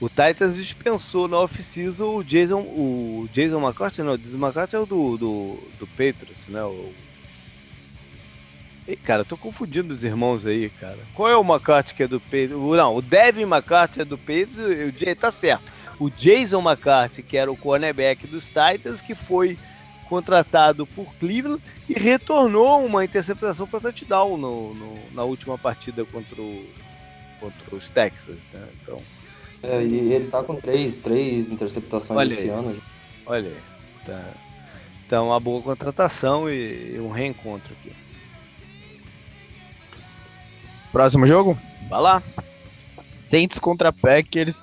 o, 0.00 0.08
Titans 0.08 0.56
dispensou 0.56 1.28
na 1.28 1.38
off-season 1.38 2.16
o 2.16 2.24
Jason. 2.24 2.60
O 2.60 3.28
Jason 3.32 3.60
McCarthy, 3.60 4.02
não, 4.02 4.14
o 4.14 4.18
Jason 4.18 4.36
McCarthy 4.36 4.74
é 4.76 4.80
o 4.80 4.86
do, 4.86 5.16
do, 5.16 5.58
do 5.78 5.86
Patriots, 5.86 6.48
né? 6.48 6.62
O, 6.64 6.92
Ei, 8.88 8.96
cara, 8.96 9.24
tô 9.24 9.36
confundindo 9.36 9.92
os 9.92 10.02
irmãos 10.02 10.46
aí, 10.46 10.70
cara. 10.80 10.98
Qual 11.14 11.28
é 11.28 11.36
o 11.36 11.44
McCarthy 11.44 11.94
que 11.94 12.02
é 12.02 12.08
do 12.08 12.18
Patriots? 12.18 12.76
Não, 12.76 12.96
o 12.96 13.02
Devin 13.02 13.42
McCarthy 13.42 14.00
é 14.00 14.04
do 14.04 14.16
Patriots 14.16 14.56
e 14.58 15.12
o 15.12 15.16
tá 15.16 15.30
certo 15.30 15.77
o 15.98 16.08
Jason 16.08 16.60
McCarthy, 16.60 17.22
que 17.22 17.36
era 17.36 17.50
o 17.50 17.56
cornerback 17.56 18.26
dos 18.26 18.46
Titans, 18.46 19.00
que 19.00 19.14
foi 19.14 19.58
contratado 20.08 20.86
por 20.86 21.06
Cleveland 21.16 21.62
e 21.88 21.92
retornou 21.92 22.84
uma 22.84 23.04
interceptação 23.04 23.66
para 23.66 23.80
touchdown 23.80 24.36
no, 24.36 24.74
no, 24.74 24.98
na 25.12 25.24
última 25.24 25.58
partida 25.58 26.04
contra, 26.04 26.40
o, 26.40 26.66
contra 27.40 27.76
os 27.76 27.90
Texas. 27.90 28.38
Né? 28.52 28.66
Então, 28.82 29.02
é, 29.62 29.82
e 29.82 30.12
ele 30.12 30.28
tá 30.28 30.42
com 30.42 30.54
três, 30.54 30.96
três 30.96 31.50
interceptações 31.50 32.32
esse 32.32 32.42
aí, 32.44 32.48
ano. 32.48 32.76
Olha 33.26 33.48
aí. 33.48 33.56
Tá. 34.04 34.24
Então, 35.06 35.28
uma 35.28 35.40
boa 35.40 35.62
contratação 35.62 36.48
e, 36.48 36.94
e 36.94 37.00
um 37.00 37.10
reencontro 37.10 37.74
aqui. 37.80 37.92
Próximo 40.92 41.26
jogo? 41.26 41.58
Vai 41.88 42.00
lá. 42.00 42.22
Saints 43.30 43.58
contra 43.58 43.92
Packers 43.92 44.54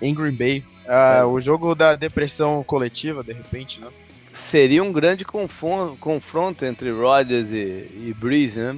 em 0.00 0.14
Green 0.14 0.34
Bay. 0.34 0.64
Ah, 0.86 1.18
é. 1.20 1.24
o 1.24 1.40
jogo 1.40 1.74
da 1.74 1.96
depressão 1.96 2.62
coletiva, 2.62 3.22
de 3.24 3.32
repente, 3.32 3.80
né? 3.80 3.88
Seria 4.32 4.82
um 4.82 4.92
grande 4.92 5.24
confronto 5.24 6.64
entre 6.64 6.90
Rodgers 6.90 7.50
e, 7.50 8.08
e 8.08 8.14
Breeze, 8.18 8.58
né? 8.58 8.76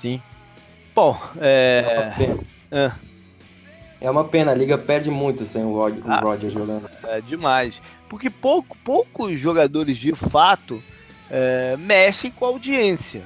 Sim. 0.00 0.22
Bom, 0.94 1.20
é. 1.38 1.84
É 1.86 2.00
uma 2.00 2.16
pena. 2.16 2.40
É. 2.70 2.92
é 4.00 4.10
uma 4.10 4.24
pena, 4.24 4.52
a 4.52 4.54
liga 4.54 4.78
perde 4.78 5.10
muito 5.10 5.44
sem 5.44 5.64
o, 5.64 5.74
Rod 5.74 5.98
ah, 6.06 6.20
Rodgers 6.20 6.52
jogando. 6.52 6.88
É 7.04 7.20
demais. 7.20 7.82
Porque 8.08 8.30
pouco, 8.30 8.76
poucos 8.84 9.38
jogadores 9.38 9.98
de 9.98 10.14
fato 10.14 10.82
é, 11.28 11.76
mexem 11.76 12.30
com 12.30 12.44
a 12.44 12.48
audiência. 12.48 13.22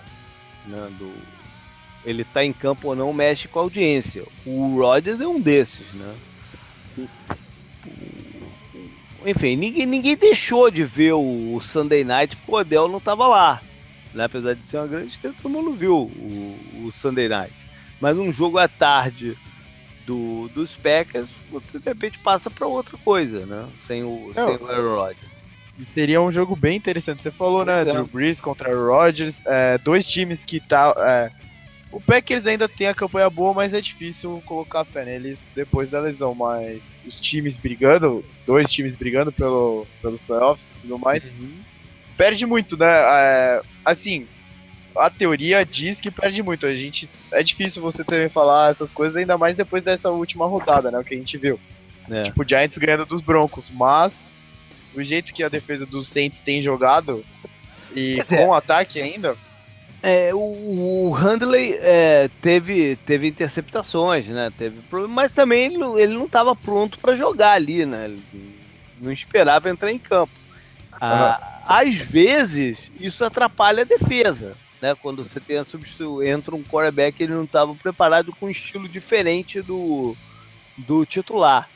Né, 0.67 0.89
do, 0.99 1.13
ele 2.07 2.25
tá 2.25 2.43
em 2.43 2.53
campo 2.53 2.89
ou 2.89 2.97
não, 2.97 3.13
mexe 3.13 3.47
com 3.47 3.59
a 3.59 3.63
audiência. 3.63 4.25
O 4.47 4.79
Rodgers 4.79 5.21
é 5.21 5.27
um 5.27 5.41
desses, 5.41 5.93
né? 5.93 6.15
Sim 6.95 7.09
enfim, 9.25 9.57
ninguém, 9.57 9.87
ninguém 9.87 10.17
deixou 10.17 10.71
de 10.71 10.85
ver 10.85 11.13
o, 11.13 11.55
o 11.55 11.61
Sunday 11.61 12.05
Night 12.05 12.37
porque 12.37 12.53
o 12.53 12.59
Odell 12.59 12.89
não 12.89 12.99
estava 12.99 13.27
lá. 13.27 13.61
Né? 14.13 14.25
Apesar 14.25 14.55
de 14.55 14.65
ser 14.65 14.79
uma 14.79 14.87
grande 14.87 15.09
estrela, 15.09 15.35
todo 15.41 15.51
mundo 15.51 15.73
viu 15.73 15.97
o, 15.97 16.87
o 16.87 16.93
Sunday 16.93 17.29
Night. 17.29 17.55
Mas 18.01 18.17
um 18.17 18.33
jogo 18.33 18.59
à 18.59 18.69
tarde 18.69 19.37
do, 20.07 20.49
dos 20.49 20.75
Packers, 20.77 21.29
você 21.51 21.79
de 21.79 21.85
repente 21.85 22.19
passa 22.19 22.51
para 22.51 22.67
outra 22.67 22.97
coisa, 22.99 23.45
né? 23.47 23.67
Sem 23.87 24.05
o, 24.05 24.31
sem 24.33 24.43
o 24.43 24.71
Aaron 24.71 24.97
Rodgers. 24.97 25.35
Seria 25.93 26.21
um 26.21 26.31
jogo 26.31 26.55
bem 26.55 26.77
interessante. 26.77 27.23
Você 27.23 27.31
falou, 27.31 27.65
né? 27.65 27.81
É. 27.81 27.85
Drew 27.85 28.07
Brees 28.07 28.41
contra 28.41 28.77
o 28.77 28.89
Rodgers. 28.89 29.35
É, 29.45 29.79
dois 29.79 30.07
times 30.07 30.45
que 30.45 30.61
tá. 30.61 30.95
É, 30.97 31.31
o 31.91 32.01
Packers 32.01 32.47
ainda 32.47 32.69
tem 32.69 32.87
a 32.87 32.95
campanha 32.95 33.29
boa, 33.29 33.53
mas 33.53 33.75
é 33.75 33.81
difícil 33.81 34.43
colocar 34.47 34.85
fé 34.85 35.05
neles 35.05 35.39
depois 35.55 35.91
da 35.91 36.01
lesão. 36.01 36.35
Mas 36.35 36.81
os 37.07 37.21
times 37.21 37.57
brigando, 37.57 38.25
dois 38.47 38.71
times 38.71 38.95
brigando 38.95 39.31
pelo, 39.31 39.87
pelos 40.01 40.21
playoffs 40.23 40.67
e 40.77 40.81
tudo 40.83 40.99
mais, 40.99 41.23
uhum. 41.23 41.59
perde 42.17 42.47
muito, 42.47 42.77
né? 42.77 42.87
É, 42.87 43.63
assim, 43.85 44.27
a 44.97 45.11
teoria 45.11 45.65
diz 45.65 46.01
que 46.01 46.11
perde 46.11 46.43
muito. 46.43 46.67
A 46.67 46.75
gente 46.75 47.09
é 47.33 47.43
difícil 47.43 47.83
você 47.83 48.05
também 48.05 48.29
falar 48.29 48.73
essas 48.73 48.91
coisas, 48.91 49.17
ainda 49.17 49.37
mais 49.37 49.57
depois 49.57 49.83
dessa 49.83 50.11
última 50.11 50.47
rodada, 50.47 50.91
né? 50.91 50.99
O 50.99 51.05
que 51.05 51.15
a 51.15 51.19
gente 51.19 51.37
viu. 51.37 51.59
É. 52.11 52.25
Tipo, 52.25 52.43
o 52.43 52.49
Giants 52.49 52.79
ganhando 52.79 53.07
dos 53.07 53.21
Broncos, 53.21 53.71
mas 53.71 54.15
do 54.95 55.03
jeito 55.03 55.33
que 55.33 55.43
a 55.43 55.49
defesa 55.49 55.85
dos 55.85 56.09
Saints 56.09 56.39
tem 56.45 56.63
jogado 56.63 57.25
e 57.95 58.17
Quer 58.17 58.39
com 58.39 58.49
o 58.49 58.55
ataque 58.55 59.01
ainda, 59.01 59.37
é, 60.07 60.35
o, 60.35 60.39
o 60.39 61.11
Handley 61.13 61.79
é, 61.81 62.29
teve, 62.43 62.95
teve 63.07 63.27
interceptações, 63.27 64.27
né? 64.27 64.53
Teve 64.59 64.79
mas 65.09 65.33
também 65.33 65.65
ele, 65.65 65.83
ele 65.99 66.13
não 66.13 66.27
estava 66.27 66.55
pronto 66.55 66.99
para 66.99 67.17
jogar 67.17 67.53
ali, 67.53 67.87
né? 67.87 68.05
Ele 68.05 68.23
não 69.01 69.11
esperava 69.11 69.71
entrar 69.71 69.91
em 69.91 69.99
campo. 69.99 70.35
Ah, 70.93 71.63
às 71.67 71.95
vezes 71.95 72.91
isso 73.01 73.25
atrapalha 73.25 73.81
a 73.81 73.87
defesa, 73.87 74.55
né? 74.79 74.95
Quando 74.95 75.25
você 75.25 75.41
tem 75.41 75.57
a 75.57 75.65
substitu... 75.65 76.23
entra 76.23 76.55
um 76.55 76.63
quarterback 76.63 77.23
ele 77.23 77.33
não 77.33 77.45
estava 77.45 77.75
preparado 77.75 78.31
com 78.35 78.45
um 78.45 78.51
estilo 78.51 78.87
diferente 78.87 79.63
do, 79.63 80.15
do 80.77 81.07
titular. 81.07 81.67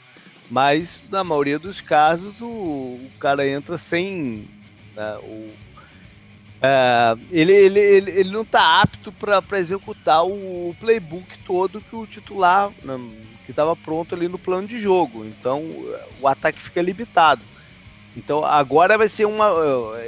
Mas 0.51 1.01
na 1.11 1.24
maioria 1.24 1.59
dos 1.59 1.81
casos 1.81 2.43
o, 2.43 2.47
o 2.47 3.11
cara 3.18 3.49
entra 3.49 3.79
sem. 3.79 4.47
Né, 4.95 5.16
o, 5.22 5.51
é, 6.61 7.17
ele, 7.31 7.53
ele, 7.53 7.79
ele, 7.79 8.11
ele, 8.11 8.31
não 8.31 8.43
está 8.43 8.81
apto 8.81 9.13
para 9.13 9.61
executar 9.61 10.25
o 10.25 10.75
playbook 10.81 11.27
todo 11.47 11.81
que 11.81 11.95
o 11.95 12.07
titular 12.07 12.73
né, 12.83 12.99
que 13.45 13.53
estava 13.53 13.77
pronto 13.77 14.15
ali 14.15 14.29
no 14.29 14.39
plano 14.39 14.67
de 14.67 14.79
jogo. 14.79 15.25
Então 15.25 15.63
o 16.21 16.27
ataque 16.27 16.61
fica 16.61 16.83
limitado. 16.83 17.45
Então 18.17 18.45
agora 18.45 18.99
vai 18.99 19.09
ser 19.09 19.25
uma. 19.25 19.53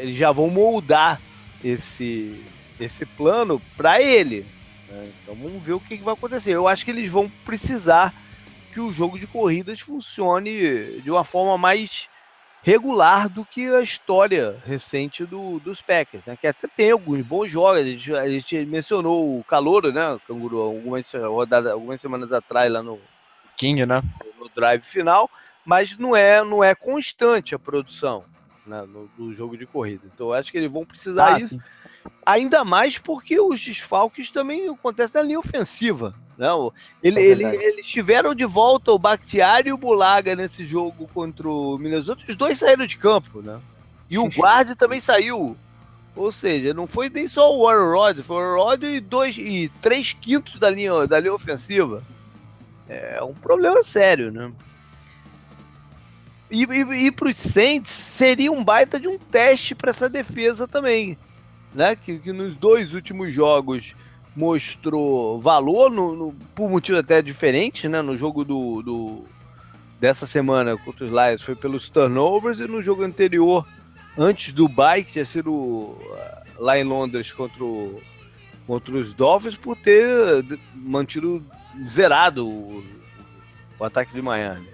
Eles 0.00 0.16
já 0.16 0.32
vão 0.32 0.50
moldar 0.50 1.20
esse, 1.62 2.42
esse 2.80 3.06
plano 3.06 3.62
para 3.76 4.02
ele. 4.02 4.44
Né? 4.88 5.08
Então 5.22 5.36
vamos 5.36 5.62
ver 5.62 5.74
o 5.74 5.80
que, 5.80 5.96
que 5.96 6.04
vai 6.04 6.14
acontecer. 6.14 6.50
Eu 6.50 6.66
acho 6.66 6.84
que 6.84 6.90
eles 6.90 7.10
vão 7.10 7.30
precisar 7.44 8.12
que 8.72 8.80
o 8.80 8.92
jogo 8.92 9.18
de 9.18 9.26
corridas 9.26 9.80
funcione 9.80 11.00
de 11.00 11.10
uma 11.10 11.24
forma 11.24 11.56
mais 11.56 12.08
regular 12.62 13.28
do 13.28 13.44
que 13.44 13.66
a 13.74 13.80
história 13.80 14.56
recente 14.64 15.24
do, 15.24 15.58
dos 15.60 15.80
Packers, 15.80 16.24
né? 16.26 16.36
Que 16.36 16.46
até 16.46 16.68
tem 16.68 16.90
alguns 16.90 17.22
bons 17.22 17.50
jogos. 17.50 17.80
A 17.80 17.84
gente, 17.84 18.14
a 18.14 18.28
gente 18.28 18.64
mencionou 18.66 19.38
o 19.38 19.44
Calouro, 19.44 19.92
né? 19.92 20.12
O 20.12 20.20
Canguru, 20.20 20.58
algumas, 20.60 21.12
rodadas, 21.12 21.72
algumas 21.72 22.00
semanas 22.00 22.32
atrás 22.32 22.70
lá 22.70 22.82
no 22.82 22.98
King, 23.56 23.86
né? 23.86 24.02
No 24.38 24.48
drive 24.48 24.82
final, 24.82 25.30
mas 25.64 25.96
não 25.96 26.14
é, 26.14 26.42
não 26.44 26.62
é 26.62 26.74
constante 26.74 27.54
a 27.54 27.58
produção 27.58 28.24
né? 28.66 28.86
no, 28.86 29.10
no 29.18 29.34
jogo 29.34 29.56
de 29.56 29.66
corrida. 29.66 30.02
Então 30.14 30.28
eu 30.28 30.34
acho 30.34 30.50
que 30.50 30.58
eles 30.58 30.70
vão 30.70 30.84
precisar 30.84 31.34
ah, 31.34 31.40
isso. 31.40 31.56
Sim. 31.56 31.60
Ainda 32.24 32.64
mais 32.64 32.98
porque 32.98 33.40
os 33.40 33.60
desfalques 33.60 34.30
também 34.30 34.68
acontecem 34.68 35.20
na 35.20 35.26
linha 35.26 35.38
ofensiva. 35.38 36.14
Não, 36.38 36.72
ele, 37.02 37.20
é 37.20 37.22
ele, 37.22 37.44
eles 37.44 37.86
tiveram 37.86 38.34
de 38.34 38.46
volta 38.46 38.92
o 38.92 38.98
Bakhtiari 38.98 39.68
e 39.68 39.72
o 39.72 39.76
Bulaga 39.76 40.34
nesse 40.34 40.64
jogo 40.64 41.06
contra 41.12 41.46
o 41.46 41.76
Minnesota. 41.76 42.22
Os 42.26 42.36
dois 42.36 42.58
saíram 42.58 42.86
de 42.86 42.96
campo, 42.96 43.42
né? 43.42 43.60
E 44.08 44.18
o 44.18 44.28
guarda 44.28 44.74
também 44.74 45.00
saiu. 45.00 45.56
Ou 46.16 46.32
seja, 46.32 46.74
não 46.74 46.86
foi 46.86 47.08
nem 47.08 47.28
só 47.28 47.54
o 47.54 47.64
Warren 47.64 47.92
Rod, 47.92 48.20
foi 48.20 48.42
o 48.42 48.56
Rod 48.56 48.82
e, 48.82 49.00
dois, 49.00 49.36
e 49.38 49.70
três 49.80 50.12
quintos 50.12 50.58
da 50.58 50.68
linha, 50.68 51.06
da 51.06 51.20
linha 51.20 51.34
ofensiva. 51.34 52.02
É 52.88 53.22
um 53.22 53.34
problema 53.34 53.82
sério, 53.82 54.32
né? 54.32 54.50
E, 56.50 56.64
e, 56.64 57.06
e 57.06 57.10
para 57.12 57.28
os 57.28 57.36
Saints 57.36 57.92
seria 57.92 58.50
um 58.50 58.64
baita 58.64 58.98
de 58.98 59.06
um 59.06 59.16
teste 59.16 59.74
para 59.74 59.90
essa 59.90 60.08
defesa 60.08 60.66
também, 60.66 61.16
né? 61.72 61.94
Que, 61.94 62.18
que 62.18 62.32
nos 62.32 62.56
dois 62.56 62.92
últimos 62.92 63.32
jogos 63.32 63.94
mostrou 64.34 65.40
valor, 65.40 65.90
no, 65.90 66.14
no, 66.16 66.34
por 66.54 66.68
motivo 66.68 66.98
até 66.98 67.22
diferente, 67.22 67.88
né? 67.88 68.02
No 68.02 68.16
jogo 68.16 68.44
do, 68.44 68.82
do, 68.82 69.24
dessa 70.00 70.26
semana 70.26 70.76
contra 70.76 71.04
os 71.04 71.10
Lions 71.10 71.42
foi 71.42 71.54
pelos 71.54 71.88
turnovers 71.88 72.58
e 72.58 72.66
no 72.66 72.82
jogo 72.82 73.04
anterior, 73.04 73.66
antes 74.18 74.52
do 74.52 74.68
bye, 74.68 75.04
que 75.04 75.12
tinha 75.12 75.24
sido 75.24 75.52
uh, 75.52 75.98
lá 76.58 76.78
em 76.78 76.84
Londres 76.84 77.32
contra, 77.32 77.62
o, 77.62 78.02
contra 78.66 78.96
os 78.96 79.12
Dolphins, 79.12 79.56
por 79.56 79.76
ter 79.76 80.44
mantido 80.74 81.44
zerado 81.88 82.48
o, 82.48 82.84
o 83.78 83.84
ataque 83.84 84.12
de 84.12 84.22
Miami. 84.22 84.69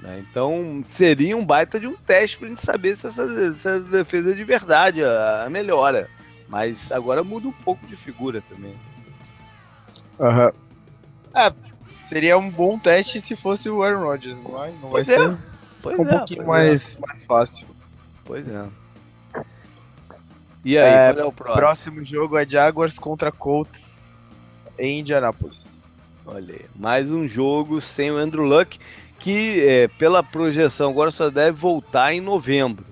Né? 0.00 0.24
Então 0.30 0.84
seria 0.88 1.36
um 1.36 1.44
baita 1.44 1.78
de 1.78 1.86
um 1.86 1.94
teste 1.94 2.38
para 2.38 2.46
a 2.46 2.50
gente 2.50 2.62
saber 2.62 2.96
se 2.96 3.06
essa, 3.06 3.22
essa 3.22 3.80
defesa 3.80 4.34
de 4.34 4.44
verdade 4.44 5.04
a, 5.04 5.44
a 5.44 5.50
melhora. 5.50 6.08
Mas 6.48 6.90
agora 6.90 7.22
muda 7.22 7.48
um 7.48 7.52
pouco 7.52 7.86
de 7.86 7.96
figura 7.96 8.42
também. 8.48 8.74
Aham. 10.18 10.46
Uhum. 10.46 10.52
É, 11.32 11.52
seria 12.08 12.36
um 12.36 12.50
bom 12.50 12.78
teste 12.78 13.20
se 13.20 13.36
fosse 13.36 13.70
o 13.70 13.82
Aaron 13.82 14.02
Rodgers, 14.02 14.36
não 14.36 14.50
vai, 14.50 14.72
não 14.82 14.90
vai 14.90 15.02
é. 15.02 15.04
ser. 15.04 15.38
Pois 15.82 15.98
um 15.98 16.08
é, 16.08 16.18
pouquinho 16.18 16.46
mais, 16.46 16.96
é. 16.96 17.00
mais 17.00 17.22
fácil. 17.24 17.66
Pois 18.24 18.48
é. 18.48 18.66
E 20.64 20.76
aí, 20.76 20.92
é, 20.92 21.12
qual 21.12 21.24
é 21.24 21.28
o 21.28 21.32
próximo? 21.32 21.60
Próximo 21.60 22.04
jogo 22.04 22.36
é 22.36 22.46
Jaguars 22.46 22.98
contra 22.98 23.32
Colts 23.32 23.80
em 24.78 25.00
Indianapolis. 25.00 25.70
Olha 26.26 26.54
aí, 26.54 26.66
mais 26.74 27.10
um 27.10 27.26
jogo 27.26 27.80
sem 27.80 28.10
o 28.10 28.16
Andrew 28.16 28.44
Luck, 28.44 28.78
que 29.20 29.60
é, 29.60 29.86
pela 29.86 30.22
projeção 30.22 30.90
agora 30.90 31.10
só 31.10 31.28
deve 31.30 31.52
voltar 31.52 32.12
em 32.12 32.20
novembro. 32.20 32.84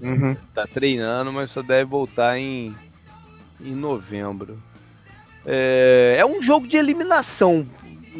Uhum. 0.00 0.36
Tá 0.54 0.66
treinando, 0.66 1.32
mas 1.32 1.50
só 1.50 1.62
deve 1.62 1.86
voltar 1.86 2.38
em, 2.38 2.76
em 3.60 3.74
novembro. 3.74 4.62
É, 5.44 6.16
é 6.18 6.26
um 6.26 6.42
jogo 6.42 6.68
de 6.68 6.76
eliminação, 6.76 7.66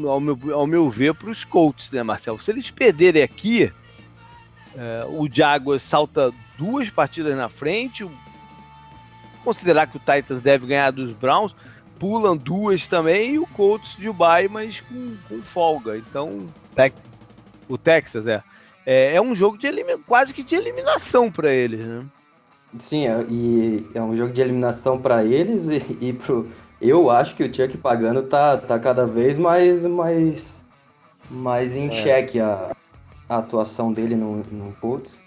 ao 0.02 0.18
meu, 0.18 0.38
ao 0.54 0.66
meu 0.66 0.88
ver, 0.88 1.14
para 1.14 1.28
os 1.28 1.44
Colts, 1.44 1.90
né, 1.90 2.02
Marcelo? 2.02 2.40
Se 2.40 2.50
eles 2.50 2.70
perderem 2.70 3.22
aqui, 3.22 3.70
é, 4.74 5.06
o 5.06 5.28
Jaguars 5.30 5.82
salta 5.82 6.32
duas 6.56 6.88
partidas 6.88 7.36
na 7.36 7.50
frente. 7.50 8.08
Considerar 9.44 9.86
que 9.86 9.98
o 9.98 10.00
Titans 10.00 10.40
deve 10.40 10.66
ganhar 10.66 10.90
dos 10.90 11.12
Browns, 11.12 11.54
pulam 11.98 12.34
duas 12.34 12.86
também 12.86 13.34
e 13.34 13.38
o 13.38 13.46
Colts 13.46 13.94
de 13.96 14.10
bye, 14.10 14.48
mas 14.48 14.80
com, 14.80 15.16
com 15.28 15.42
folga. 15.42 15.98
Então. 15.98 16.48
Texas. 16.74 17.15
O 17.68 17.76
Texas, 17.76 18.26
é 18.26 18.42
é, 18.86 19.16
é 19.16 19.20
um 19.20 19.34
jogo 19.34 19.58
de 19.58 19.68
quase 20.06 20.32
que 20.32 20.44
de 20.44 20.54
eliminação 20.54 21.30
para 21.30 21.52
eles, 21.52 21.80
né? 21.80 22.04
Sim, 22.78 23.06
é, 23.08 23.26
e 23.28 23.86
é 23.94 24.00
um 24.00 24.14
jogo 24.14 24.32
de 24.32 24.40
eliminação 24.40 24.98
para 25.00 25.24
eles 25.24 25.68
e, 25.68 25.82
e 26.00 26.12
pro. 26.12 26.48
Eu 26.80 27.10
acho 27.10 27.34
que 27.34 27.42
o 27.42 27.52
Chuck 27.52 27.76
Pagano 27.78 28.22
tá, 28.22 28.56
tá 28.56 28.78
cada 28.78 29.06
vez 29.06 29.38
mais, 29.38 29.84
mais, 29.86 30.64
mais 31.28 31.74
em 31.74 31.86
é. 31.86 31.90
xeque 31.90 32.38
a, 32.38 32.76
a 33.28 33.38
atuação 33.38 33.92
dele 33.92 34.14
no, 34.14 34.44
no 34.52 34.72
Colts. 34.74 35.20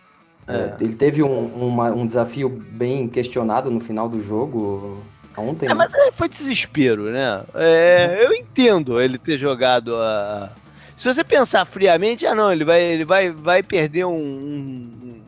É. 0.48 0.54
é. 0.56 0.78
ele 0.80 0.96
teve 0.96 1.22
um, 1.24 1.48
uma, 1.48 1.92
um 1.92 2.06
desafio 2.06 2.50
bem 2.50 3.10
questionado 3.10 3.70
no 3.70 3.80
final 3.80 4.08
do 4.08 4.22
jogo 4.22 5.02
ontem. 5.36 5.66
É, 5.66 5.70
né? 5.70 5.76
mas 5.76 5.92
foi 6.14 6.30
desespero, 6.30 7.12
né? 7.12 7.44
É, 7.56 8.24
eu 8.24 8.32
entendo 8.32 9.02
ele 9.02 9.18
ter 9.18 9.38
jogado 9.38 9.96
a, 9.96 10.52
se 11.00 11.06
você 11.06 11.24
pensar 11.24 11.64
friamente, 11.64 12.28
ah 12.28 12.36
não, 12.36 12.52
ele 12.52 12.66
vai, 12.66 12.82
ele 12.82 13.06
vai, 13.06 13.32
vai 13.32 13.64
perder 13.64 14.04
um, 14.04 14.12
um, 14.12 15.22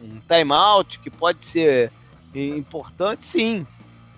um 0.00 0.20
timeout 0.26 0.98
que 0.98 1.10
pode 1.10 1.44
ser 1.44 1.92
importante, 2.34 3.22
sim. 3.22 3.66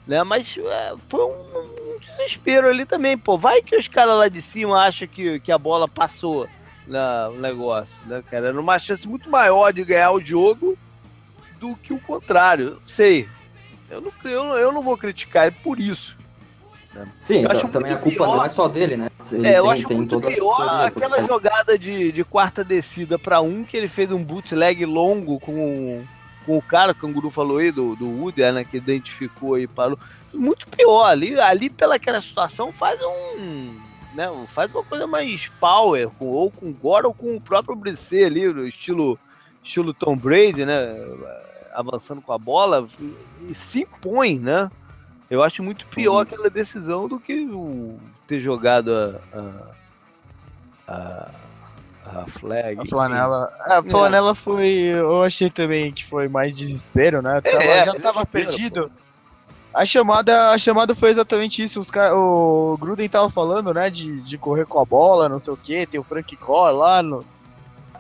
Né? 0.07 0.23
Mas 0.23 0.57
é, 0.57 0.95
foi 1.09 1.25
um, 1.25 1.95
um, 1.95 1.99
desespero 1.99 2.69
ali 2.69 2.87
também, 2.87 3.19
pô. 3.19 3.37
Vai 3.37 3.63
que 3.63 3.77
os 3.77 3.89
caras 3.89 4.17
lá 4.17 4.29
de 4.29 4.41
cima 4.41 4.85
acham 4.85 5.09
que, 5.09 5.41
que 5.41 5.51
a 5.51 5.59
bola 5.59 5.89
passou 5.89 6.49
na, 6.87 7.31
no 7.31 7.41
negócio, 7.41 8.07
né, 8.07 8.23
cara? 8.31 8.47
Era 8.49 8.61
uma 8.61 8.79
chance 8.79 9.09
muito 9.09 9.29
maior 9.29 9.73
de 9.73 9.83
ganhar 9.83 10.13
o 10.13 10.21
jogo 10.21 10.79
do 11.59 11.75
que 11.75 11.93
o 11.93 12.01
contrário. 12.01 12.81
Sei. 12.87 13.29
Eu 13.91 14.01
não, 14.01 14.13
eu, 14.23 14.45
eu 14.57 14.73
não 14.73 14.83
vou 14.83 14.97
criticar 14.97 15.49
ele 15.49 15.57
por 15.65 15.81
isso. 15.81 16.16
Sim, 17.19 17.45
então, 17.45 17.69
também 17.69 17.93
a 17.93 17.97
culpa 17.97 18.25
pior, 18.25 18.37
não 18.37 18.45
é 18.45 18.49
só 18.49 18.69
dele, 18.69 18.97
né? 18.97 19.09
Ele 19.33 19.47
é, 19.47 19.59
eu 19.59 19.65
tem, 19.65 19.73
acho 19.73 19.89
tem 19.89 19.97
muito 19.97 20.21
pior 20.21 20.85
aquela 20.85 21.21
jogada 21.23 21.79
de, 21.79 22.13
de 22.13 22.25
quarta 22.25 22.65
descida 22.65 23.19
para 23.19 23.41
um, 23.41 23.65
que 23.65 23.77
ele 23.77 23.89
fez 23.89 24.11
um 24.13 24.23
bootleg 24.23 24.85
longo 24.85 25.41
com, 25.41 26.05
com 26.45 26.59
o 26.59 26.63
cara, 26.63 26.95
que 26.95 27.05
o 27.05 27.13
Guru 27.13 27.31
falou 27.31 27.59
aí, 27.59 27.71
do, 27.73 27.97
do 27.97 28.07
Woody, 28.07 28.41
né, 28.53 28.65
que 28.65 28.77
identificou 28.77 29.55
aí, 29.55 29.67
parou. 29.67 29.99
Muito 30.33 30.69
pior, 30.69 31.05
ali, 31.05 31.39
ali 31.41 31.69
pelaquela 31.69 32.21
situação 32.21 32.73
faz 32.73 33.01
um... 33.03 33.75
Né, 34.15 34.31
faz 34.49 34.75
uma 34.75 34.83
coisa 34.83 35.07
mais 35.07 35.49
power, 35.61 36.09
com, 36.19 36.27
ou 36.27 36.51
com 36.51 36.71
o 36.71 36.73
Gore 36.73 37.07
ou 37.07 37.13
com 37.13 37.37
o 37.37 37.41
próprio 37.41 37.77
Brisset 37.77 38.25
ali, 38.25 38.49
no 38.49 38.67
estilo, 38.67 39.19
estilo 39.63 39.93
Tom 39.93 40.17
Brady, 40.17 40.65
né? 40.65 40.97
Avançando 41.75 42.23
com 42.23 42.33
a 42.33 42.39
bola, 42.39 42.89
e 43.47 43.55
se 43.55 43.83
impõe, 43.83 44.39
né? 44.39 44.71
Eu 45.29 45.43
acho 45.43 45.63
muito 45.63 45.87
pior 45.87 46.21
aquela 46.21 46.49
decisão 46.49 47.09
do 47.09 47.19
que 47.19 47.47
o, 47.47 47.99
ter 48.27 48.41
jogado 48.41 48.93
a, 48.93 49.21
a, 50.89 51.29
a, 52.07 52.21
a 52.21 52.27
flag. 52.27 52.81
A 52.81 52.87
flanela. 52.87 53.53
É, 53.67 53.73
a 53.75 53.83
flanela 53.83 54.33
é. 54.33 54.35
foi. 54.35 54.69
Eu 54.69 55.23
achei 55.23 55.51
também 55.51 55.93
que 55.93 56.05
foi 56.05 56.29
mais 56.29 56.57
desespero, 56.57 57.21
né? 57.23 57.41
Tava, 57.41 57.63
é, 57.63 57.85
já 57.87 57.95
tava 57.95 58.27
perdido. 58.27 58.89
Pô. 58.89 59.07
A 59.75 59.85
chamada, 59.85 60.53
a 60.53 60.59
chamada 60.59 60.95
foi 60.95 61.11
exatamente 61.11 61.63
isso. 61.63 61.81
Os 61.81 61.91
cara, 61.91 62.17
o 62.17 62.79
Gruden 62.81 63.09
tava 63.09 63.29
falando, 63.29 63.75
né? 63.75 63.91
De, 63.91 64.21
de 64.23 64.39
correr 64.39 64.65
com 64.65 64.81
a 64.81 64.85
bola, 64.85 65.29
não 65.29 65.39
sei 65.39 65.53
o 65.53 65.57
que. 65.57 65.87
Tem 65.87 66.01
o 66.01 66.05
Frank 66.05 66.35
Gore 66.37 66.75
lá. 66.75 67.03
No, 67.03 67.25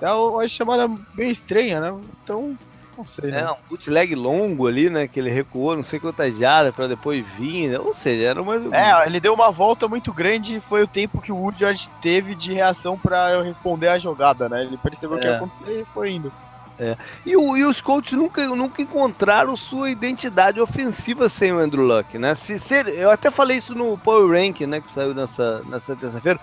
é 0.01 0.13
uma 0.13 0.47
chamada 0.47 0.89
bem 1.15 1.31
estranha, 1.31 1.81
né? 1.81 1.95
Então, 2.23 2.57
não 2.97 3.07
sei. 3.07 3.31
É, 3.31 3.43
né? 3.43 3.51
um 3.51 3.69
bootleg 3.69 4.15
longo 4.15 4.67
ali, 4.67 4.89
né? 4.89 5.07
Que 5.07 5.21
ele 5.21 5.31
recuou 5.31 5.77
não 5.77 5.83
sei 5.83 6.01
quantas 6.01 6.37
jardas 6.37 6.75
pra 6.75 6.87
depois 6.87 7.27
vir, 7.27 7.71
né? 7.71 7.79
Ou 7.79 7.95
seja, 7.95 8.25
era 8.25 8.43
uma. 8.43 8.57
É, 8.77 9.07
ele 9.07 9.21
deu 9.21 9.35
uma 9.35 9.51
volta 9.51 9.87
muito 9.89 10.13
grande 10.13 10.57
e 10.57 10.61
foi 10.61 10.83
o 10.83 10.87
tempo 10.87 11.21
que 11.21 11.33
o 11.33 11.37
Woodyard 11.37 11.91
teve 12.01 12.35
de 12.35 12.53
reação 12.53 12.99
para 12.99 13.33
eu 13.33 13.43
responder 13.43 13.89
a 13.89 13.99
jogada, 13.99 14.49
né? 14.49 14.63
Ele 14.63 14.77
percebeu 14.77 15.17
o 15.17 15.19
é. 15.19 15.21
que 15.21 15.27
ia 15.27 15.37
acontecer 15.37 15.81
e 15.81 15.85
foi 15.93 16.13
indo. 16.13 16.33
É. 16.79 16.97
E, 17.25 17.37
o, 17.37 17.57
e, 17.57 17.65
os 17.65 17.81
Colts 17.81 18.13
nunca, 18.13 18.47
nunca 18.49 18.83
encontraram 18.83 19.57
sua 19.57 19.91
identidade 19.91 20.61
ofensiva 20.61 21.29
sem 21.29 21.53
o 21.53 21.59
Andrew 21.59 21.83
Luck, 21.83 22.19
né? 22.19 22.35
Se, 22.35 22.59
se, 22.59 22.75
eu 22.91 23.11
até 23.11 23.31
falei 23.31 23.57
isso 23.57 23.75
no 23.75 23.97
Power 23.97 24.31
Rank, 24.31 24.61
né? 24.63 24.81
Que 24.81 24.93
saiu 24.93 25.15
nessa, 25.15 25.63
nessa 25.65 25.97
terça-feira. 25.97 26.39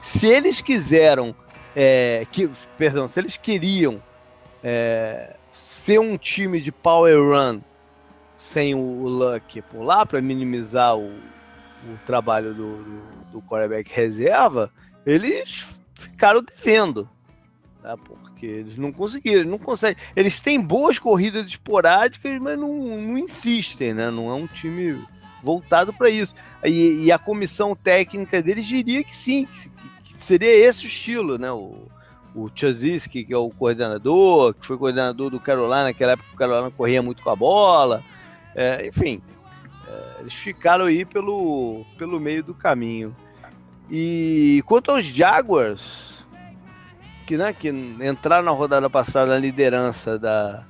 Se 0.00 0.26
eles 0.26 0.60
quiseram 0.60 1.34
é, 1.74 2.26
que, 2.30 2.48
perdão, 2.78 3.08
se 3.08 3.18
eles 3.18 3.36
queriam 3.36 4.00
é, 4.62 5.34
ser 5.82 5.98
um 5.98 6.16
time 6.16 6.60
de 6.60 6.70
power 6.70 7.18
run 7.18 7.60
sem 8.36 8.74
o, 8.74 9.08
Luck 9.08 9.60
por 9.62 9.82
lá 9.82 10.06
para 10.06 10.22
minimizar 10.22 10.96
o, 10.96 11.08
o 11.08 11.98
trabalho 12.06 12.54
do, 12.54 12.76
do, 13.32 13.40
do 13.40 13.44
reserva, 13.90 14.70
eles 15.04 15.68
ficaram 15.94 16.42
devendo. 16.42 17.08
Né? 17.82 17.96
Porque 18.04 18.46
eles 18.46 18.76
não 18.76 18.92
conseguiram, 18.92 19.44
não 19.44 19.58
conseguem. 19.58 19.96
Eles 20.14 20.40
têm 20.40 20.60
boas 20.60 21.00
corridas 21.00 21.46
esporádicas, 21.46 22.38
mas 22.40 22.58
não, 22.58 22.72
não 22.72 23.18
insistem, 23.18 23.92
né? 23.92 24.08
Não 24.10 24.30
é 24.30 24.34
um 24.34 24.46
time 24.46 25.04
voltado 25.42 25.92
para 25.92 26.08
isso. 26.08 26.34
E, 26.64 27.04
e, 27.04 27.12
a 27.12 27.18
comissão 27.18 27.74
técnica 27.74 28.40
deles 28.40 28.66
diria 28.66 29.02
que 29.02 29.16
sim, 29.16 29.46
que, 29.46 29.68
que 30.14 30.24
seria 30.24 30.54
esse 30.54 30.84
o 30.84 30.86
estilo, 30.86 31.38
né? 31.38 31.50
O, 31.50 31.88
o 32.34 32.50
Chaziski, 32.54 33.24
que 33.24 33.32
é 33.32 33.36
o 33.36 33.50
coordenador, 33.50 34.54
que 34.54 34.66
foi 34.66 34.78
coordenador 34.78 35.30
do 35.30 35.40
Carolina, 35.40 35.84
naquela 35.84 36.12
época 36.12 36.30
o 36.32 36.36
Carolina 36.36 36.70
corria 36.70 37.02
muito 37.02 37.22
com 37.22 37.30
a 37.30 37.36
bola. 37.36 38.02
É, 38.54 38.86
enfim, 38.86 39.20
é, 39.86 40.20
eles 40.20 40.34
ficaram 40.34 40.86
aí 40.86 41.04
pelo, 41.04 41.84
pelo 41.98 42.18
meio 42.18 42.42
do 42.42 42.54
caminho. 42.54 43.14
E 43.90 44.62
quanto 44.66 44.90
aos 44.90 45.04
Jaguars, 45.04 46.24
que, 47.26 47.36
né, 47.36 47.52
que 47.52 47.68
entraram 47.68 48.44
na 48.44 48.50
rodada 48.50 48.88
passada 48.88 49.32
na 49.32 49.38
liderança 49.38 50.18
da, 50.18 50.64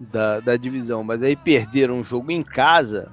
da, 0.00 0.40
da 0.40 0.56
divisão, 0.56 1.04
mas 1.04 1.22
aí 1.22 1.36
perderam 1.36 1.94
um 1.94 2.04
jogo 2.04 2.32
em 2.32 2.42
casa, 2.42 3.10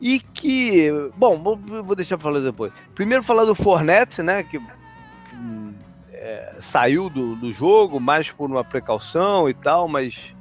e 0.00 0.18
que, 0.18 0.90
bom, 1.16 1.40
vou, 1.40 1.56
vou 1.56 1.94
deixar 1.94 2.16
para 2.18 2.24
falar 2.24 2.40
depois. 2.40 2.72
Primeiro 2.94 3.22
falar 3.22 3.44
do 3.44 3.54
Fornette, 3.54 4.20
né, 4.22 4.42
que 4.42 4.60
é, 6.22 6.54
saiu 6.60 7.10
do, 7.10 7.34
do 7.34 7.52
jogo 7.52 7.98
mais 7.98 8.30
por 8.30 8.48
uma 8.48 8.62
precaução 8.62 9.48
e 9.48 9.54
tal, 9.54 9.88
mas 9.88 10.32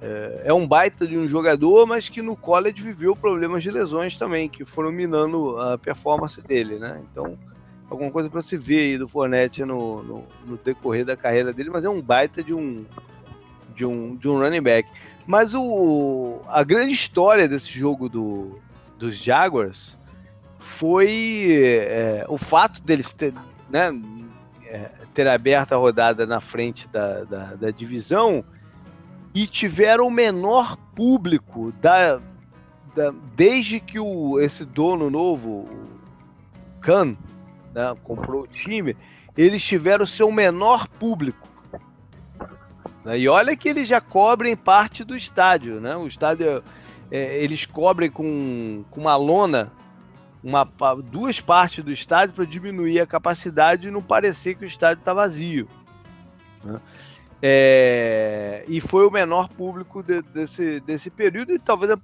é, 0.00 0.42
é, 0.46 0.52
um 0.52 0.66
baita 0.66 1.06
de 1.06 1.16
um 1.16 1.28
jogador, 1.28 1.86
mas 1.86 2.08
que 2.08 2.20
no 2.20 2.34
college 2.34 2.82
viveu 2.82 3.14
problemas 3.14 3.62
de 3.62 3.70
lesões 3.70 4.18
também, 4.18 4.48
que 4.48 4.64
foram 4.64 4.90
minando 4.90 5.60
a 5.60 5.78
performance 5.78 6.42
dele, 6.42 6.76
né? 6.76 7.00
Então, 7.08 7.38
alguma 7.88 8.10
coisa 8.10 8.28
para 8.28 8.42
se 8.42 8.56
ver 8.56 8.80
aí 8.80 8.98
do 8.98 9.06
Fornette 9.06 9.64
no, 9.64 10.02
no, 10.02 10.26
no, 10.44 10.56
decorrer 10.56 11.04
da 11.04 11.16
carreira 11.16 11.52
dele, 11.52 11.70
mas 11.70 11.84
é 11.84 11.88
um 11.88 12.02
baita 12.02 12.42
de 12.42 12.52
um 12.52 12.84
de 13.76 13.86
um, 13.86 14.16
de 14.16 14.28
um 14.28 14.38
running 14.40 14.60
back. 14.60 14.90
Mas 15.24 15.54
o, 15.54 16.40
a 16.48 16.64
grande 16.64 16.92
história 16.92 17.46
desse 17.46 17.70
jogo 17.70 18.08
do, 18.08 18.58
dos 18.98 19.16
Jaguars 19.16 19.96
foi 20.58 21.58
é, 21.86 22.26
o 22.28 22.36
fato 22.36 22.82
deles 22.82 23.12
ter, 23.12 23.32
né, 23.70 23.92
é, 24.72 24.90
ter 25.12 25.28
aberto 25.28 25.72
a 25.72 25.76
rodada 25.76 26.26
na 26.26 26.40
frente 26.40 26.88
da, 26.88 27.24
da, 27.24 27.44
da 27.54 27.70
divisão 27.70 28.44
e 29.34 29.46
tiveram 29.46 30.06
o 30.06 30.10
menor 30.10 30.76
público 30.94 31.72
da, 31.80 32.20
da, 32.94 33.12
desde 33.34 33.80
que 33.80 33.98
o, 33.98 34.38
esse 34.40 34.64
dono 34.64 35.10
novo, 35.10 35.50
o 35.50 36.80
Khan, 36.80 37.16
né, 37.74 37.94
comprou 38.02 38.42
o 38.42 38.46
time, 38.46 38.96
eles 39.36 39.62
tiveram 39.62 40.04
o 40.04 40.06
seu 40.06 40.30
menor 40.30 40.86
público. 40.88 41.48
Né, 43.04 43.18
e 43.18 43.28
olha 43.28 43.56
que 43.56 43.68
eles 43.68 43.88
já 43.88 44.00
cobrem 44.00 44.54
parte 44.54 45.04
do 45.04 45.16
estádio, 45.16 45.80
né? 45.80 45.96
O 45.96 46.06
estádio 46.06 46.62
é, 47.10 47.42
eles 47.42 47.66
cobrem 47.66 48.10
com, 48.10 48.84
com 48.90 49.00
uma 49.00 49.16
lona 49.16 49.72
uma, 50.42 50.64
duas 51.04 51.40
partes 51.40 51.84
do 51.84 51.92
estádio 51.92 52.34
para 52.34 52.44
diminuir 52.44 53.00
a 53.00 53.06
capacidade 53.06 53.86
e 53.86 53.90
não 53.90 54.02
parecer 54.02 54.54
que 54.54 54.64
o 54.64 54.66
estádio 54.66 55.00
está 55.00 55.14
vazio. 55.14 55.68
Né? 56.64 56.80
É, 57.44 58.64
e 58.68 58.80
foi 58.80 59.04
o 59.04 59.10
menor 59.10 59.48
público 59.48 60.00
de, 60.00 60.22
desse, 60.22 60.78
desse 60.80 61.10
período, 61.10 61.52
e 61.52 61.58
talvez 61.58 61.90
a, 61.90 61.98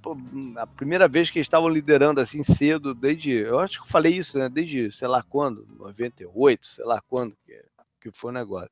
a, 0.57 0.67
primeira 0.67 1.07
vez 1.07 1.31
que 1.31 1.39
eles 1.39 1.45
estavam 1.45 1.69
liderando 1.69 2.19
assim 2.19 2.43
cedo, 2.43 2.93
desde. 2.93 3.31
Eu 3.31 3.57
acho 3.57 3.77
que 3.77 3.87
eu 3.87 3.89
falei 3.89 4.13
isso, 4.15 4.37
né? 4.37 4.49
Desde 4.49 4.91
sei 4.91 5.07
lá 5.07 5.23
quando, 5.23 5.65
98, 5.77 6.67
sei 6.67 6.83
lá 6.83 7.01
quando 7.07 7.37
que, 7.45 7.57
que 8.01 8.11
foi 8.11 8.31
o 8.31 8.33
negócio. 8.33 8.69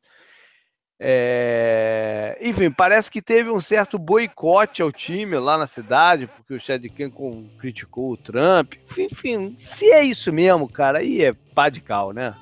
É... 0.99 2.37
Enfim, 2.41 2.71
parece 2.71 3.11
que 3.11 3.21
teve 3.21 3.49
um 3.51 3.61
certo 3.61 3.99
boicote 3.99 4.81
ao 4.81 4.91
time 4.91 5.37
lá 5.37 5.57
na 5.57 5.67
cidade, 5.67 6.27
porque 6.27 6.53
o 6.53 6.59
Chad 6.59 6.81
Kennedy 6.89 7.49
criticou 7.59 8.11
o 8.11 8.17
Trump. 8.17 8.73
Enfim, 8.97 9.55
se 9.59 9.91
é 9.91 10.03
isso 10.03 10.33
mesmo, 10.33 10.67
cara, 10.67 10.99
aí 10.99 11.23
é 11.23 11.33
pá 11.53 11.69
de 11.69 11.81
cal, 11.81 12.11
né? 12.11 12.33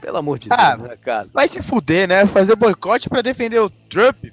Pelo 0.00 0.18
amor 0.18 0.38
de 0.38 0.48
ah, 0.50 0.76
Deus, 0.76 0.88
né, 0.88 0.96
cara? 0.96 1.28
Vai 1.32 1.48
se 1.48 1.62
fuder, 1.62 2.08
né? 2.08 2.26
Fazer 2.26 2.56
boicote 2.56 3.08
para 3.08 3.22
defender 3.22 3.60
o 3.60 3.70
Trump. 3.70 4.24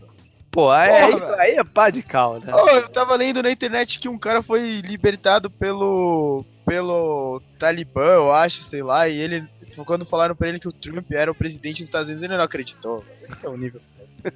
Pô, 0.51 0.71
aí, 0.71 0.91
aí, 0.91 1.13
aí, 1.37 1.51
é 1.57 1.63
pá 1.63 1.91
de 1.91 2.01
cal, 2.01 2.39
né? 2.39 2.51
Oh, 2.51 2.67
eu 2.69 2.89
tava 2.89 3.15
lendo 3.15 3.43
na 3.43 3.51
internet 3.51 3.99
que 3.99 4.09
um 4.09 4.17
cara 4.17 4.41
foi 4.41 4.81
libertado 4.81 5.49
pelo 5.49 6.43
pelo 6.65 7.41
Talibã, 7.57 8.13
eu 8.13 8.31
acho, 8.31 8.63
sei 8.63 8.83
lá, 8.83 9.07
e 9.07 9.17
ele 9.17 9.47
quando 9.85 10.05
falaram 10.05 10.35
pra 10.35 10.49
ele 10.49 10.59
que 10.59 10.67
o 10.67 10.71
Trump 10.71 11.11
era 11.11 11.31
o 11.31 11.35
presidente 11.35 11.79
dos 11.79 11.87
Estados 11.87 12.07
Unidos, 12.07 12.23
ele 12.23 12.37
não 12.37 12.43
acreditou. 12.43 13.03
Esse 13.23 13.45
é 13.45 13.49
o 13.49 13.57
nível. 13.57 13.81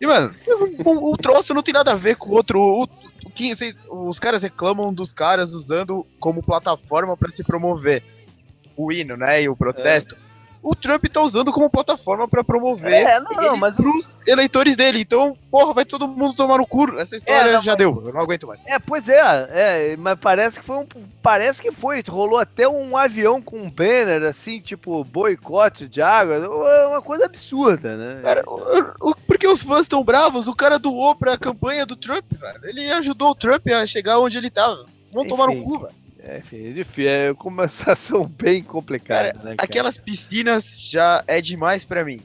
E, 0.00 0.06
mano, 0.06 0.32
o, 0.84 1.12
o, 1.12 1.16
troço 1.16 1.52
não 1.52 1.60
tem 1.60 1.74
nada 1.74 1.90
a 1.90 1.96
ver 1.96 2.14
com 2.14 2.30
o 2.30 2.32
outro. 2.34 2.60
O, 2.60 2.84
o 2.84 3.30
que, 3.30 3.52
os 3.90 4.20
caras 4.20 4.40
reclamam 4.40 4.94
dos 4.94 5.12
caras 5.12 5.52
usando 5.52 6.06
como 6.20 6.44
plataforma 6.44 7.16
para 7.16 7.32
se 7.32 7.42
promover 7.42 8.00
o 8.76 8.92
hino, 8.92 9.16
né? 9.16 9.42
E 9.42 9.48
o 9.48 9.56
protesto. 9.56 10.14
É 10.14 10.23
o 10.64 10.74
Trump 10.74 11.04
tá 11.12 11.20
usando 11.20 11.52
como 11.52 11.68
plataforma 11.68 12.26
para 12.26 12.42
promover 12.42 12.90
é, 12.90 13.20
não, 13.20 13.30
não, 13.32 13.56
mas 13.56 13.76
pros 13.76 14.08
eleitores 14.26 14.74
dele. 14.74 15.00
Então, 15.00 15.36
porra, 15.50 15.74
vai 15.74 15.84
todo 15.84 16.08
mundo 16.08 16.34
tomar 16.34 16.56
no 16.56 16.66
cu. 16.66 16.98
Essa 16.98 17.16
história 17.16 17.50
é, 17.50 17.52
não, 17.52 17.60
já 17.60 17.72
mas... 17.72 17.78
deu, 17.78 18.02
eu 18.06 18.12
não 18.14 18.20
aguento 18.20 18.46
mais. 18.46 18.60
É, 18.66 18.78
pois 18.78 19.06
é, 19.06 19.20
é, 19.50 19.96
mas 19.98 20.18
parece 20.18 20.58
que 20.58 20.64
foi 20.64 20.78
um. 20.78 20.86
Parece 21.22 21.60
que 21.60 21.70
foi. 21.70 22.02
Rolou 22.08 22.38
até 22.38 22.66
um 22.66 22.96
avião 22.96 23.42
com 23.42 23.58
um 23.58 23.70
banner, 23.70 24.22
assim, 24.22 24.58
tipo, 24.58 25.04
boicote 25.04 25.86
de 25.86 26.00
água. 26.00 26.36
É 26.36 26.86
uma 26.86 27.02
coisa 27.02 27.26
absurda, 27.26 27.94
né? 27.94 28.20
Cara, 28.22 28.42
o, 28.46 29.10
o, 29.10 29.14
porque 29.26 29.46
os 29.46 29.62
fãs 29.62 29.82
estão 29.82 30.02
bravos, 30.02 30.48
o 30.48 30.56
cara 30.56 30.78
doou 30.78 31.14
pra 31.14 31.36
campanha 31.36 31.84
do 31.84 31.94
Trump, 31.94 32.24
velho. 32.32 32.60
Ele 32.64 32.90
ajudou 32.90 33.32
o 33.32 33.34
Trump 33.34 33.66
a 33.68 33.84
chegar 33.84 34.18
onde 34.18 34.38
ele 34.38 34.48
tava. 34.48 34.86
Vão 35.12 35.28
tomar 35.28 35.48
no 35.48 35.62
cu, 35.62 35.80
velho. 35.80 36.03
É, 36.26 36.38
enfim, 36.38 36.70
é 36.70 36.72
difícil. 36.72 37.10
É 37.10 37.32
uma 37.44 37.68
situação 37.68 38.26
bem 38.26 38.62
complicada, 38.62 39.32
cara, 39.32 39.44
né, 39.44 39.56
cara? 39.56 39.68
Aquelas 39.68 39.98
piscinas 39.98 40.64
já 40.64 41.22
é 41.26 41.40
demais 41.40 41.84
para 41.84 42.04
mim. 42.04 42.18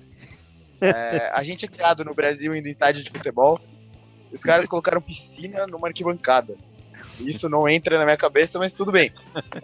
É, 0.82 1.30
a 1.34 1.44
gente 1.44 1.66
é 1.66 1.68
criado 1.68 2.06
no 2.06 2.14
Brasil 2.14 2.56
indo 2.56 2.68
em 2.68 2.72
estádio 2.72 3.04
de 3.04 3.10
futebol. 3.10 3.60
Os 4.32 4.40
caras 4.40 4.68
colocaram 4.68 5.02
piscina 5.02 5.68
numa 5.68 5.88
arquibancada. 5.88 6.56
Isso 7.20 7.50
não 7.50 7.68
entra 7.68 7.98
na 7.98 8.06
minha 8.06 8.16
cabeça, 8.16 8.58
mas 8.58 8.72
tudo 8.72 8.92
bem. 8.92 9.12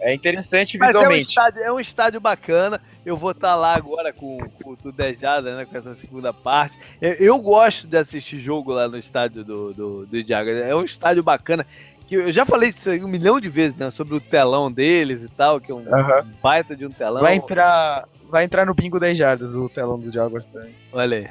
É 0.00 0.12
interessante 0.12 0.76
mas 0.76 0.88
visualmente. 0.88 1.14
É 1.14 1.16
um, 1.16 1.20
estádio, 1.20 1.62
é 1.62 1.72
um 1.72 1.80
estádio 1.80 2.20
bacana. 2.20 2.80
Eu 3.04 3.16
vou 3.16 3.30
estar 3.30 3.48
tá 3.48 3.54
lá 3.54 3.74
agora 3.74 4.12
com, 4.12 4.38
com 4.62 4.76
o 4.84 4.92
Dejada, 4.92 5.56
né? 5.56 5.64
Com 5.64 5.76
essa 5.76 5.94
segunda 5.94 6.32
parte. 6.32 6.78
Eu, 7.00 7.12
eu, 7.12 7.38
gosto 7.40 7.86
de 7.86 7.96
assistir 7.96 8.38
jogo 8.38 8.72
lá 8.72 8.88
no 8.88 8.98
estádio 8.98 9.42
do, 9.42 9.72
do, 9.72 10.06
do 10.06 10.32
É 10.62 10.74
um 10.74 10.84
estádio 10.84 11.22
bacana 11.22 11.66
que 12.06 12.14
eu 12.14 12.32
já 12.32 12.44
falei 12.44 12.70
isso 12.70 12.88
aí 12.88 13.02
um 13.02 13.08
milhão 13.08 13.40
de 13.40 13.48
vezes, 13.48 13.76
né? 13.76 13.90
Sobre 13.90 14.14
o 14.14 14.20
telão 14.20 14.70
deles 14.70 15.22
e 15.22 15.28
tal, 15.28 15.60
que 15.60 15.72
é 15.72 15.74
um 15.74 15.78
uhum. 15.78 16.32
baita 16.42 16.76
de 16.76 16.86
um 16.86 16.90
telão. 16.90 17.20
Vai 17.20 17.34
entrar, 17.34 18.08
vai 18.30 18.44
entrar 18.44 18.64
no 18.64 18.74
bingo 18.74 19.00
10 19.00 19.18
jardas 19.18 19.54
o 19.54 19.68
telão 19.68 19.98
do 19.98 20.12
Jaguars 20.12 20.46
também. 20.46 20.72
Olha 20.92 21.18
aí. 21.18 21.28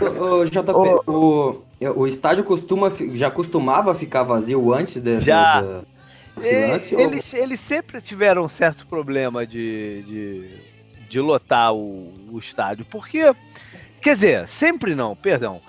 o, 0.00 0.40
o, 0.40 0.44
JP, 0.44 0.72
o, 1.06 1.62
o, 1.80 2.00
o, 2.00 2.06
estádio 2.06 2.44
costuma, 2.44 2.90
já 3.14 3.30
costumava 3.30 3.94
ficar 3.94 4.22
vazio 4.22 4.72
antes 4.72 5.00
de, 5.00 5.20
já. 5.20 5.60
De, 5.60 5.68
de, 6.40 6.66
lance, 6.70 6.94
eles, 6.94 7.32
ou... 7.32 7.40
eles 7.40 7.60
sempre 7.60 8.00
tiveram 8.00 8.42
um 8.42 8.48
certo 8.48 8.86
problema 8.86 9.46
de, 9.46 10.02
de, 10.02 10.50
de 11.08 11.20
lotar 11.20 11.74
o, 11.74 12.12
o 12.30 12.38
estádio. 12.38 12.84
Porque, 12.86 13.34
quer 14.00 14.14
dizer, 14.14 14.48
sempre 14.48 14.94
não, 14.94 15.14
perdão. 15.14 15.60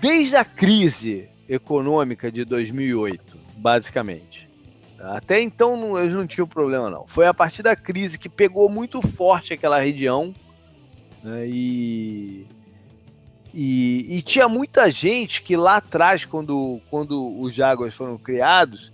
Desde 0.00 0.36
a 0.36 0.44
crise 0.44 1.28
econômica 1.48 2.30
de 2.30 2.44
2008, 2.44 3.38
basicamente. 3.56 4.48
Até 4.98 5.40
então 5.40 5.98
eles 5.98 6.14
não 6.14 6.26
tinham 6.26 6.46
problema 6.46 6.90
não. 6.90 7.06
Foi 7.06 7.26
a 7.26 7.34
partir 7.34 7.62
da 7.62 7.76
crise 7.76 8.18
que 8.18 8.28
pegou 8.28 8.68
muito 8.68 9.02
forte 9.02 9.52
aquela 9.52 9.78
região 9.78 10.34
né, 11.22 11.46
e, 11.46 12.46
e, 13.52 14.16
e, 14.16 14.22
tinha 14.22 14.48
muita 14.48 14.90
gente 14.90 15.42
que 15.42 15.56
lá 15.56 15.76
atrás, 15.76 16.24
quando, 16.24 16.80
quando 16.88 17.40
os 17.40 17.52
Jaguars 17.54 17.94
foram 17.94 18.16
criados, 18.16 18.92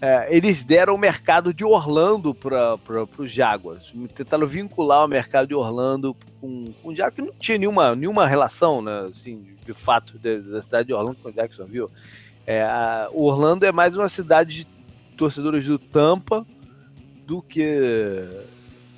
é, 0.00 0.26
eles 0.34 0.64
deram 0.64 0.94
o 0.94 0.98
mercado 0.98 1.54
de 1.54 1.64
Orlando 1.64 2.34
para 2.34 2.78
os 3.16 3.30
Jaguars. 3.30 3.92
Tentaram 4.14 4.46
vincular 4.46 5.04
o 5.04 5.08
mercado 5.08 5.48
de 5.48 5.54
Orlando 5.54 6.16
com, 6.40 6.72
com 6.82 6.88
o 6.88 6.96
Jaguars, 6.96 7.14
que 7.14 7.22
não 7.22 7.32
tinha 7.38 7.58
nenhuma, 7.58 7.94
nenhuma 7.94 8.26
relação, 8.26 8.82
né, 8.82 9.08
assim, 9.10 9.46
de 9.64 9.72
fato, 9.72 10.18
da 10.18 10.62
cidade 10.62 10.88
de 10.88 10.94
Orlando 10.94 11.18
com 11.22 11.28
o 11.28 11.32
Jacksonville. 11.32 11.88
É, 12.46 12.62
a, 12.62 13.08
Orlando 13.12 13.64
é 13.64 13.72
mais 13.72 13.96
uma 13.96 14.08
cidade 14.08 14.64
de 14.64 14.66
torcedores 15.16 15.64
do 15.64 15.78
Tampa 15.78 16.44
do 17.26 17.40
que 17.40 18.28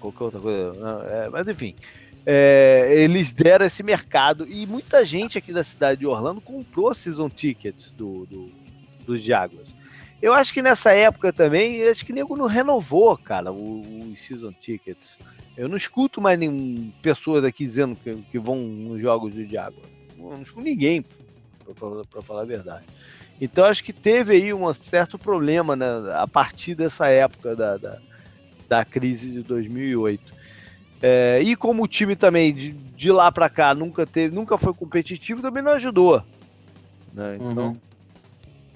qualquer 0.00 0.24
outra 0.24 0.40
coisa. 0.40 0.72
Né? 0.72 1.06
É, 1.10 1.28
mas 1.28 1.46
enfim. 1.46 1.74
é, 2.24 2.86
eles 2.96 3.32
deram 3.32 3.66
esse 3.66 3.82
mercado 3.82 4.46
e 4.48 4.66
muita 4.66 5.04
gente 5.04 5.38
aqui 5.38 5.52
da 5.52 5.62
cidade 5.62 6.00
de 6.00 6.06
Orlando 6.06 6.40
comprou 6.40 6.92
season 6.92 7.28
tickets 7.28 7.92
do, 7.92 8.26
do, 8.26 8.50
dos 9.06 9.22
Jaguars. 9.22 9.72
Eu 10.20 10.32
acho 10.32 10.52
que 10.52 10.62
nessa 10.62 10.92
época 10.92 11.32
também, 11.32 11.82
acho 11.88 12.04
que 12.04 12.12
nego 12.12 12.36
não 12.36 12.46
renovou, 12.46 13.16
cara, 13.16 13.52
os 13.52 14.18
season 14.18 14.52
tickets. 14.52 15.16
Eu 15.56 15.68
não 15.68 15.76
escuto 15.76 16.20
mais 16.20 16.38
nenhum 16.38 16.90
pessoas 17.02 17.44
aqui 17.44 17.64
dizendo 17.64 17.96
que, 17.96 18.14
que 18.30 18.38
vão 18.38 18.58
nos 18.58 19.00
jogos 19.00 19.34
do 19.34 19.46
Jaguars. 19.46 19.88
Não 20.16 20.42
escuto 20.42 20.64
ninguém, 20.64 21.04
para 22.10 22.22
falar 22.22 22.42
a 22.42 22.46
verdade. 22.46 22.84
Então 23.40 23.64
acho 23.64 23.84
que 23.84 23.92
teve 23.92 24.34
aí 24.34 24.54
um 24.54 24.72
certo 24.72 25.18
problema 25.18 25.76
né, 25.76 25.86
a 26.14 26.26
partir 26.26 26.74
dessa 26.74 27.08
época 27.08 27.54
da, 27.54 27.76
da, 27.76 27.98
da 28.68 28.84
crise 28.84 29.30
de 29.30 29.42
2008. 29.42 30.34
É, 31.02 31.40
e 31.42 31.54
como 31.54 31.84
o 31.84 31.88
time 31.88 32.16
também 32.16 32.52
de, 32.54 32.72
de 32.72 33.12
lá 33.12 33.30
para 33.30 33.50
cá 33.50 33.74
nunca 33.74 34.06
teve, 34.06 34.34
nunca 34.34 34.56
foi 34.56 34.72
competitivo, 34.72 35.42
também 35.42 35.62
não 35.62 35.72
ajudou. 35.72 36.22
Né? 37.12 37.36
Então, 37.36 37.68
uhum. 37.68 37.76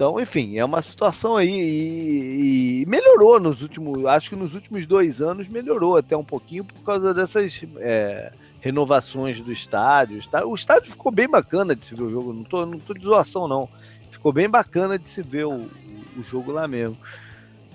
Então, 0.01 0.18
enfim, 0.18 0.57
é 0.57 0.64
uma 0.64 0.80
situação 0.80 1.36
aí 1.36 1.51
e, 1.51 2.80
e, 2.80 2.86
melhorou 2.86 3.38
nos 3.38 3.61
últimos, 3.61 4.07
acho 4.07 4.30
que 4.30 4.34
nos 4.34 4.55
últimos 4.55 4.86
dois 4.86 5.20
anos 5.20 5.46
melhorou 5.46 5.94
até 5.94 6.16
um 6.16 6.24
pouquinho 6.24 6.64
por 6.64 6.82
causa 6.82 7.12
dessas 7.12 7.62
é, 7.76 8.32
renovações 8.62 9.42
do 9.42 9.53
estádio. 9.53 10.18
O 10.46 10.55
estádio 10.55 10.90
ficou 10.90 11.12
bem 11.12 11.28
bacana 11.28 11.76
de 11.76 11.84
se 11.84 11.94
ver 11.94 12.05
o 12.05 12.11
jogo, 12.11 12.32
não 12.32 12.44
tô, 12.44 12.64
não 12.64 12.78
tô 12.78 12.94
de 12.94 13.05
zoação 13.05 13.46
não. 13.46 13.68
Ficou 14.11 14.32
bem 14.32 14.48
bacana 14.48 14.98
de 14.98 15.07
se 15.07 15.20
ver 15.20 15.44
o, 15.44 15.68
o 16.16 16.22
jogo 16.22 16.51
lá 16.51 16.66
mesmo. 16.66 16.96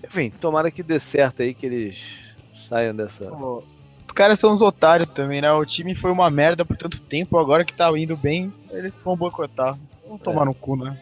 Enfim, 0.03 0.31
tomara 0.31 0.71
que 0.71 0.81
dê 0.81 0.99
certo 0.99 1.43
aí, 1.43 1.53
que 1.53 1.67
eles 1.67 2.25
saiam 2.67 2.95
dessa. 2.95 3.31
Oh, 3.31 3.61
os 4.07 4.13
caras 4.15 4.39
são 4.39 4.51
uns 4.51 4.63
otários 4.63 5.09
também, 5.09 5.41
né? 5.41 5.51
O 5.51 5.63
time 5.63 5.93
foi 5.93 6.09
uma 6.09 6.31
merda 6.31 6.65
por 6.65 6.75
tanto 6.75 6.99
tempo, 7.01 7.37
agora 7.37 7.63
que 7.63 7.75
tá 7.75 7.87
indo 7.95 8.17
bem, 8.17 8.51
eles 8.71 8.95
vão 9.03 9.15
boicotar. 9.15 9.77
Vão 10.07 10.17
tomar 10.17 10.41
é. 10.41 10.45
no 10.45 10.55
cu, 10.55 10.75
né? 10.75 10.97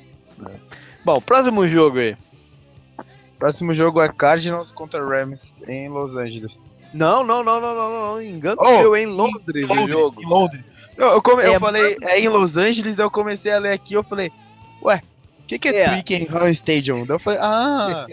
É. 0.49 0.83
Bom, 1.04 1.20
próximo 1.20 1.68
jogo 1.68 1.99
aí. 1.99 2.16
Próximo 3.38 3.74
jogo 3.74 4.01
é 4.01 4.08
Cardinals 4.08 4.72
contra 4.72 5.06
Rams 5.06 5.62
em 5.68 5.89
Los 5.89 6.16
Angeles. 6.16 6.62
Não, 6.93 7.24
não, 7.24 7.43
não, 7.43 7.60
não, 7.60 7.76
não, 7.76 7.91
não. 7.91 8.22
Engano 8.22 8.62
oh, 8.62 8.78
seu, 8.78 8.95
é 8.95 9.01
em 9.01 9.06
Londres, 9.06 9.68
Londres 9.68 9.89
o 9.89 9.91
jogo. 9.91 10.22
Em 10.22 10.26
Londres. 10.26 10.64
Eu, 10.95 11.08
eu, 11.08 11.22
come, 11.22 11.43
é, 11.43 11.47
eu 11.47 11.60
falei, 11.60 11.97
é 12.04 12.20
em 12.20 12.30
Los 12.30 12.56
Angeles, 12.56 12.97
eu 12.97 13.10
comecei 13.10 13.51
a 13.51 13.58
ler 13.58 13.74
aqui, 13.74 13.95
eu 13.95 14.04
falei, 14.04 14.32
ué, 14.82 15.01
o 15.39 15.45
que, 15.45 15.60
que 15.60 15.68
é, 15.68 15.82
é. 15.82 15.89
Twickenham 15.89 16.47
Stadium? 16.49 17.06
Daí 17.06 17.16
eu 17.16 17.20
falei, 17.20 17.39
ah. 17.41 18.08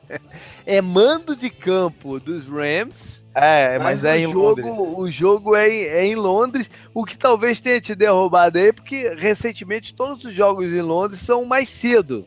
é 0.66 0.80
mando 0.80 1.36
de 1.36 1.50
campo 1.50 2.18
dos 2.18 2.48
Rams. 2.48 3.21
É, 3.34 3.78
mas, 3.78 4.02
mas 4.02 4.04
é 4.04 4.18
em 4.18 4.24
jogo, 4.24 4.38
Londres. 4.40 4.66
O 4.96 5.10
jogo 5.10 5.56
é 5.56 5.68
em, 5.68 5.82
é 5.84 6.04
em, 6.04 6.14
Londres, 6.14 6.70
o 6.92 7.04
que 7.04 7.16
talvez 7.16 7.60
tenha 7.60 7.80
te 7.80 7.94
derrubado 7.94 8.58
aí, 8.58 8.72
porque 8.72 9.14
recentemente 9.14 9.94
todos 9.94 10.24
os 10.24 10.34
jogos 10.34 10.66
em 10.66 10.82
Londres 10.82 11.20
são 11.20 11.44
mais 11.44 11.68
cedo. 11.70 12.26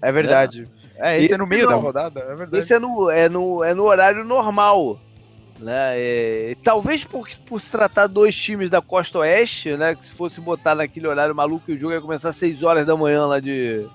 É 0.00 0.12
verdade. 0.12 0.68
É, 0.96 1.14
é 1.14 1.16
esse, 1.16 1.26
esse 1.26 1.34
é 1.34 1.38
no 1.38 1.46
meio 1.46 1.64
não. 1.64 1.70
da 1.70 1.76
rodada, 1.76 2.20
é 2.20 2.34
verdade. 2.34 2.56
Esse 2.56 2.74
é 2.74 2.78
no, 2.78 3.10
é 3.10 3.28
no, 3.28 3.64
é 3.64 3.74
no 3.74 3.84
horário 3.84 4.24
normal. 4.24 5.00
Né? 5.58 5.98
E, 5.98 6.56
talvez 6.62 7.04
por, 7.04 7.28
por 7.46 7.60
se 7.60 7.70
tratar 7.70 8.06
dois 8.06 8.34
times 8.34 8.68
da 8.68 8.80
costa 8.82 9.18
oeste, 9.18 9.76
né? 9.76 9.94
Que 9.94 10.06
se 10.06 10.12
fosse 10.12 10.40
botar 10.40 10.74
naquele 10.74 11.06
horário 11.06 11.34
maluco 11.34 11.70
o 11.70 11.78
jogo 11.78 11.94
ia 11.94 12.00
começar 12.00 12.30
às 12.30 12.36
6 12.36 12.62
horas 12.62 12.86
da 12.86 12.96
manhã 12.96 13.26
lá 13.26 13.38
de, 13.38 13.86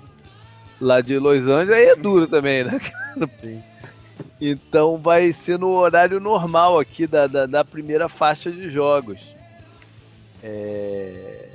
lá 0.80 1.02
de 1.02 1.20
Los 1.20 1.46
Angeles, 1.46 1.72
aí 1.72 1.86
é 1.88 1.96
duro 1.96 2.28
também, 2.28 2.64
né? 2.64 2.80
Então 4.40 5.00
vai 5.00 5.32
ser 5.34 5.58
no 5.58 5.70
horário 5.70 6.20
normal 6.20 6.80
aqui 6.80 7.08
da, 7.08 7.28
da, 7.28 7.46
da 7.46 7.66
primeira 7.66 8.08
faixa 8.08 8.52
de 8.52 8.70
jogos. 8.70 9.36
É... 10.44 11.50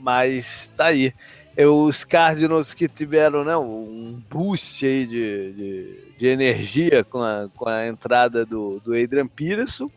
Mas 0.00 0.70
tá 0.76 0.86
aí. 0.86 1.12
Os 1.56 2.02
Cardinals 2.02 2.74
que 2.74 2.88
tiveram 2.88 3.44
né, 3.44 3.56
um 3.56 4.20
boost 4.28 4.84
aí 4.84 5.06
de, 5.06 5.52
de 5.52 6.04
de 6.16 6.26
energia 6.26 7.04
com 7.04 7.22
a, 7.22 7.48
com 7.54 7.68
a 7.68 7.86
entrada 7.86 8.46
do, 8.46 8.80
do 8.80 8.94
Adrian 8.94 9.26
Peterson, 9.26 9.90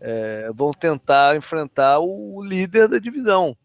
é, 0.00 0.50
vão 0.54 0.72
tentar 0.72 1.36
enfrentar 1.36 2.00
o 2.00 2.42
líder 2.42 2.88
da 2.88 2.98
divisão 2.98 3.56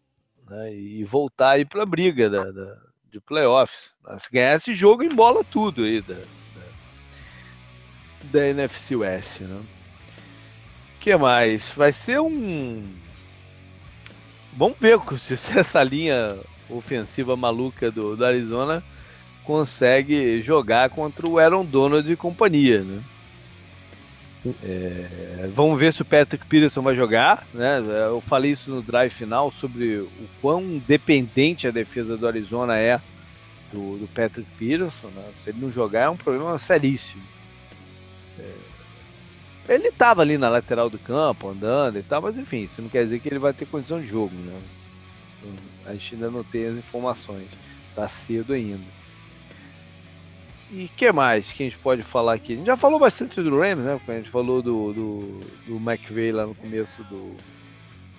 né, 0.48 0.72
e 0.72 1.04
voltar 1.04 1.50
aí 1.50 1.64
para 1.64 1.82
a 1.82 1.86
briga 1.86 2.28
da, 2.30 2.50
da, 2.50 2.76
de 3.10 3.20
playoffs. 3.20 3.92
Se 4.20 4.30
ganhar 4.30 4.54
esse 4.54 4.74
jogo, 4.74 5.02
embola 5.02 5.42
tudo 5.42 5.82
aí 5.82 6.00
da, 6.00 6.16
da 8.24 8.46
NFC 8.46 8.96
West. 8.96 9.40
Né? 9.40 9.60
que 11.08 11.16
mais? 11.16 11.70
Vai 11.74 11.92
ser 11.92 12.20
um. 12.20 12.84
Vamos 14.52 14.76
ver 14.78 14.98
se 15.18 15.58
essa 15.58 15.82
linha 15.82 16.36
ofensiva 16.68 17.36
maluca 17.36 17.90
do, 17.90 18.14
do 18.14 18.24
Arizona 18.24 18.82
consegue 19.44 20.42
jogar 20.42 20.90
contra 20.90 21.26
o 21.26 21.38
Aaron 21.38 21.64
Donald 21.64 22.10
e 22.10 22.16
companhia, 22.16 22.80
né? 22.82 23.00
É, 24.62 25.50
vamos 25.54 25.80
ver 25.80 25.92
se 25.92 26.02
o 26.02 26.04
Patrick 26.04 26.46
Peterson 26.46 26.82
vai 26.82 26.94
jogar, 26.94 27.46
né? 27.52 27.82
Eu 28.06 28.20
falei 28.20 28.52
isso 28.52 28.70
no 28.70 28.82
drive 28.82 29.10
final 29.10 29.50
sobre 29.50 29.96
o 29.96 30.28
quão 30.40 30.78
dependente 30.86 31.66
a 31.66 31.70
defesa 31.70 32.16
do 32.16 32.26
Arizona 32.26 32.76
é 32.76 33.00
do, 33.72 33.98
do 33.98 34.08
Patrick 34.14 34.48
Peterson. 34.58 35.08
Né? 35.08 35.24
Se 35.42 35.50
ele 35.50 35.60
não 35.60 35.70
jogar 35.70 36.02
é 36.02 36.08
um 36.08 36.16
problema 36.16 36.58
seríssimo. 36.58 37.22
É, 38.38 39.74
ele 39.74 39.88
estava 39.88 40.22
ali 40.22 40.38
na 40.38 40.48
lateral 40.48 40.88
do 40.88 40.98
campo, 40.98 41.48
andando 41.48 41.98
e 41.98 42.02
tal, 42.02 42.22
mas 42.22 42.38
enfim, 42.38 42.60
isso 42.60 42.80
não 42.80 42.88
quer 42.88 43.04
dizer 43.04 43.20
que 43.20 43.28
ele 43.28 43.38
vai 43.38 43.52
ter 43.52 43.66
condição 43.66 44.00
de 44.00 44.06
jogo, 44.06 44.34
né? 44.34 44.58
A 45.84 45.92
gente 45.92 46.14
ainda 46.14 46.30
não 46.30 46.42
tem 46.42 46.66
as 46.66 46.76
informações, 46.76 47.46
tá 47.94 48.08
cedo 48.08 48.52
ainda. 48.54 48.98
E 50.70 50.88
que 50.96 51.10
mais 51.12 51.50
que 51.50 51.62
a 51.62 51.66
gente 51.66 51.78
pode 51.78 52.02
falar 52.02 52.34
aqui? 52.34 52.52
A 52.52 52.56
gente 52.56 52.66
já 52.66 52.76
falou 52.76 52.98
bastante 52.98 53.40
do 53.42 53.58
Rams, 53.58 53.84
né? 53.84 53.98
A 54.06 54.12
gente 54.12 54.28
falou 54.28 54.60
do, 54.60 54.92
do, 54.92 55.40
do 55.66 55.76
McVay 55.76 56.30
lá 56.30 56.46
no 56.46 56.54
começo 56.54 57.02
do, 57.04 57.34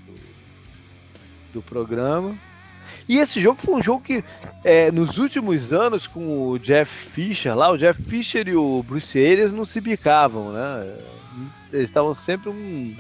do, 0.06 0.20
do, 1.54 1.62
programa. 1.62 2.36
E 3.10 3.18
esse 3.18 3.42
jogo 3.42 3.60
foi 3.60 3.74
um 3.74 3.82
jogo 3.82 4.04
que, 4.04 4.24
é, 4.64 4.92
nos 4.92 5.18
últimos 5.18 5.74
anos, 5.74 6.06
com 6.06 6.48
o 6.48 6.60
Jeff 6.60 7.10
Fisher 7.10 7.58
lá, 7.58 7.72
o 7.72 7.78
Jeff 7.78 8.00
Fisher 8.04 8.48
e 8.48 8.56
o 8.56 8.84
Bruce 8.84 9.18
Arians 9.18 9.52
não 9.52 9.66
se 9.66 9.82
bicavam, 9.82 10.54
né? 10.54 10.96
Eles 11.74 11.90
estavam 11.90 12.14
sempre 12.14 12.52
um, 12.52 12.96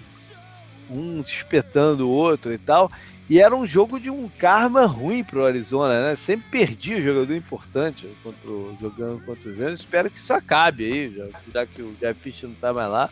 um 0.89 1.22
espetando 1.22 2.10
o 2.10 2.12
outro 2.12 2.51
e 2.51 2.57
tal. 2.57 2.91
E 3.30 3.39
era 3.39 3.55
um 3.55 3.68
jogo 3.68 3.99
de 3.99 4.10
um 4.10 4.28
karma 4.28 4.88
ruim 4.88 5.24
pro 5.24 5.45
Arizona, 5.45 6.01
né? 6.01 6.16
Sempre 6.16 6.47
perdia 6.49 6.99
jogador 6.99 7.36
importante 7.36 8.10
contra, 8.24 8.49
jogando 8.82 9.24
contra 9.24 9.47
os 9.47 9.60
Rams. 9.60 9.80
Espero 9.80 10.10
que 10.10 10.18
isso 10.18 10.34
acabe 10.34 10.86
aí, 10.86 11.14
já, 11.16 11.28
já 11.53 11.66
que 11.68 11.84
o 11.84 11.95
Jeff 11.99 12.20
Fisher 12.20 12.49
não 12.49 12.55
tá 12.55 12.74
mais 12.74 12.89
lá. 12.89 13.12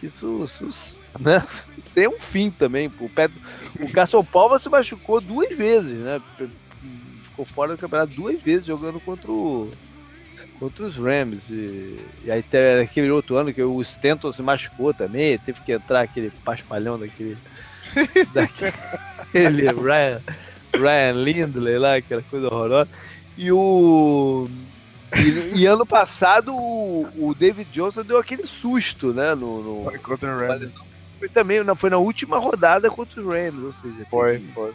Que 0.00 0.06
isso, 0.06 0.42
isso 0.44 0.96
né? 1.20 1.46
tem 1.94 2.08
um 2.08 2.18
fim 2.18 2.50
também. 2.50 2.90
O, 3.00 3.08
Pet, 3.08 3.32
o 3.80 3.90
Carson 3.90 4.24
Palma 4.24 4.58
se 4.58 4.68
machucou 4.68 5.20
duas 5.20 5.56
vezes, 5.56 5.98
né? 5.98 6.20
Ficou 7.22 7.44
fora 7.44 7.72
do 7.72 7.78
campeonato 7.78 8.12
duas 8.12 8.40
vezes 8.42 8.66
jogando 8.66 9.00
contra 9.00 9.30
o, 9.30 9.70
contra 10.58 10.84
os 10.84 10.96
Rams. 10.96 11.42
E, 11.48 12.00
e 12.24 12.30
aí 12.30 12.42
teve 12.42 12.82
aquele 12.82 13.10
outro 13.10 13.36
ano 13.36 13.54
que 13.54 13.62
o 13.62 13.80
Stanton 13.80 14.32
se 14.32 14.42
machucou 14.42 14.92
também, 14.92 15.38
teve 15.38 15.60
que 15.60 15.72
entrar 15.72 16.00
aquele 16.00 16.30
paspalhão 16.44 16.98
daquele. 16.98 17.36
daquele 18.34 18.74
Ryan, 19.80 20.20
Ryan 20.72 21.12
Lindley 21.12 21.78
lá, 21.78 21.96
aquela 21.96 22.22
coisa 22.22 22.48
horrorosa. 22.48 22.90
E 23.36 23.50
o. 23.50 24.48
E, 25.16 25.60
e 25.60 25.66
ano 25.66 25.86
passado 25.86 26.52
o, 26.52 27.08
o, 27.16 27.34
David 27.34 27.68
Johnson 27.70 28.02
deu 28.02 28.18
aquele 28.18 28.46
susto, 28.48 29.12
né? 29.12 29.34
No, 29.34 29.84
no 29.84 29.98
contra 30.00 30.34
o 30.34 30.38
Rams. 30.38 30.72
Foi 31.24 31.28
também, 31.30 31.64
não, 31.64 31.74
foi 31.74 31.88
na 31.88 31.96
última 31.96 32.36
rodada 32.36 32.90
contra 32.90 33.18
os 33.18 33.26
Rams, 33.26 33.64
ou 33.64 33.72
seja, 33.72 34.06
foi, 34.10 34.38
tem, 34.38 34.48
foi. 34.48 34.74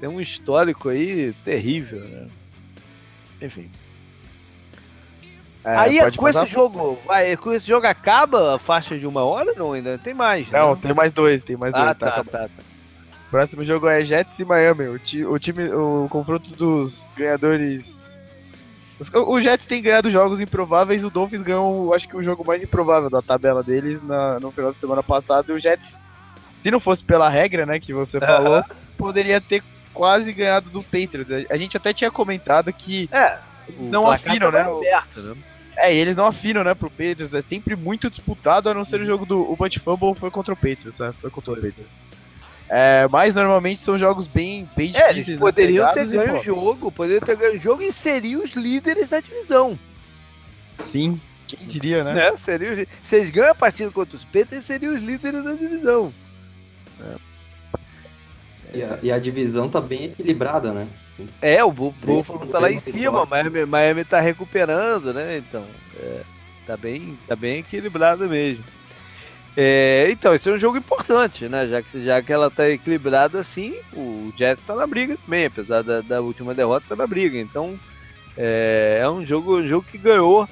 tem 0.00 0.08
um 0.08 0.18
histórico 0.18 0.88
aí 0.88 1.30
terrível, 1.44 2.00
né? 2.00 2.28
Enfim. 3.42 3.70
É, 5.62 5.76
Aí 5.76 6.16
com 6.16 6.26
esse 6.26 6.46
jogo, 6.46 6.98
vai, 7.04 7.36
com 7.36 7.52
esse 7.52 7.68
jogo 7.68 7.86
acaba 7.86 8.54
a 8.54 8.58
faixa 8.58 8.98
de 8.98 9.06
uma 9.06 9.22
hora 9.22 9.52
não 9.54 9.74
ainda 9.74 9.98
tem 9.98 10.14
mais? 10.14 10.50
Não, 10.50 10.74
né? 10.74 10.80
tem 10.80 10.94
mais 10.94 11.12
dois, 11.12 11.42
tem 11.42 11.58
mais 11.58 11.74
ah, 11.74 11.84
dois. 11.84 11.98
Tá, 11.98 12.10
tá, 12.10 12.24
tá, 12.24 12.48
tá. 12.48 12.64
Próximo 13.30 13.62
jogo 13.62 13.86
é 13.86 14.02
Jets 14.02 14.38
e 14.38 14.46
Miami. 14.46 14.88
O, 14.88 14.98
ti, 14.98 15.26
o 15.26 15.38
time, 15.38 15.68
o 15.68 16.08
confronto 16.08 16.54
dos 16.54 17.06
ganhadores. 17.14 17.84
Os, 18.98 19.10
o 19.12 19.40
Jets 19.40 19.66
tem 19.66 19.82
ganhado 19.82 20.10
jogos 20.10 20.40
improváveis, 20.40 21.04
o 21.04 21.10
Dolphins 21.10 21.42
ganhou, 21.42 21.92
acho 21.92 22.08
que 22.08 22.16
o 22.16 22.22
jogo 22.22 22.44
mais 22.46 22.62
improvável 22.62 23.10
da 23.10 23.20
tabela 23.20 23.62
deles 23.62 24.02
na, 24.02 24.40
no 24.40 24.50
final 24.50 24.72
da 24.72 24.78
semana 24.78 25.02
passada. 25.02 25.52
E 25.52 25.54
o 25.54 25.58
Jets, 25.58 25.94
se 26.62 26.70
não 26.70 26.80
fosse 26.80 27.04
pela 27.04 27.28
regra, 27.28 27.66
né, 27.66 27.78
que 27.78 27.92
você 27.92 28.18
falou, 28.18 28.62
poderia 28.96 29.40
ter 29.40 29.62
quase 29.92 30.32
ganhado 30.32 30.70
do 30.70 30.82
Patriots. 30.82 31.50
A 31.50 31.56
gente 31.56 31.76
até 31.76 31.92
tinha 31.92 32.10
comentado 32.10 32.72
que 32.72 33.08
é, 33.12 33.38
não 33.78 34.10
afinam, 34.10 34.50
né? 34.50 34.60
Aberto, 34.60 35.20
né? 35.20 35.36
É, 35.78 35.94
e 35.94 35.98
eles 35.98 36.16
não 36.16 36.26
afinam, 36.26 36.64
né, 36.64 36.74
pro 36.74 36.90
Patriots. 36.90 37.34
É 37.34 37.42
sempre 37.42 37.76
muito 37.76 38.08
disputado, 38.08 38.68
a 38.68 38.74
não 38.74 38.84
ser 38.84 39.00
o 39.00 39.06
jogo 39.06 39.26
do 39.26 39.40
o 39.40 39.56
Bunch 39.56 39.78
Fumble 39.78 40.14
foi 40.14 40.30
contra 40.30 40.54
o 40.54 40.56
Patriots, 40.56 40.98
né? 40.98 41.12
Foi 41.20 41.30
contra 41.30 41.52
o 41.52 41.56
Patriots. 41.56 41.86
É, 42.68 43.06
mas 43.08 43.34
normalmente 43.34 43.84
são 43.84 43.98
jogos 43.98 44.26
bem, 44.26 44.68
bem 44.76 44.88
É, 44.88 44.90
difíceis. 44.90 45.16
eles 45.16 45.28
né, 45.28 45.38
poderiam 45.38 45.94
ter 45.94 46.06
ganho 46.06 46.38
o 46.38 46.42
jogo, 46.42 46.90
poderiam 46.90 47.20
ter 47.20 47.36
ganho 47.36 47.56
o 47.56 47.60
jogo 47.60 47.82
e 47.82 47.92
seriam 47.92 48.42
os 48.42 48.52
líderes 48.52 49.08
da 49.08 49.20
divisão. 49.20 49.78
Sim, 50.86 51.20
quem 51.46 51.66
diria, 51.66 52.02
né? 52.02 52.12
Né? 52.12 52.36
Seriam 52.36 52.74
os... 52.74 52.84
Se 53.02 53.16
eles 53.16 53.30
ganham 53.30 53.52
a 53.52 53.54
partida 53.54 53.90
contra 53.90 54.16
os 54.16 54.24
Patriots, 54.24 54.64
seriam 54.64 54.94
os 54.94 55.02
líderes 55.02 55.44
da 55.44 55.52
divisão. 55.52 56.12
E 58.74 58.82
a, 58.82 58.98
e 59.02 59.12
a 59.12 59.18
divisão 59.18 59.68
tá 59.68 59.80
bem 59.80 60.06
equilibrada, 60.06 60.72
né? 60.72 60.86
É, 61.40 61.64
o 61.64 61.72
Buffalo 61.72 62.46
tá 62.46 62.58
lá 62.58 62.70
em 62.70 62.78
cima, 62.78 63.24
Miami, 63.24 63.64
Miami 63.64 64.04
tá 64.04 64.20
recuperando, 64.20 65.14
né? 65.14 65.38
Então, 65.38 65.64
é, 65.98 66.20
tá, 66.66 66.76
bem, 66.76 67.16
tá 67.26 67.34
bem 67.34 67.60
equilibrado 67.60 68.28
mesmo. 68.28 68.64
É, 69.56 70.08
então, 70.10 70.34
esse 70.34 70.48
é 70.50 70.52
um 70.52 70.58
jogo 70.58 70.76
importante, 70.76 71.48
né? 71.48 71.66
Já 71.66 71.82
que, 71.82 72.04
já 72.04 72.22
que 72.22 72.30
ela 72.32 72.50
tá 72.50 72.68
equilibrada 72.68 73.40
assim, 73.40 73.74
o 73.94 74.30
Jets 74.36 74.66
tá 74.66 74.74
na 74.74 74.86
briga 74.86 75.16
também, 75.24 75.46
apesar 75.46 75.82
da, 75.82 76.02
da 76.02 76.20
última 76.20 76.54
derrota, 76.54 76.84
tá 76.90 76.96
na 76.96 77.06
briga. 77.06 77.38
Então, 77.38 77.78
é, 78.36 78.98
é 79.00 79.08
um 79.08 79.24
jogo, 79.24 79.58
um 79.58 79.66
jogo 79.66 79.86
que 79.90 79.96
ganhou 79.96 80.46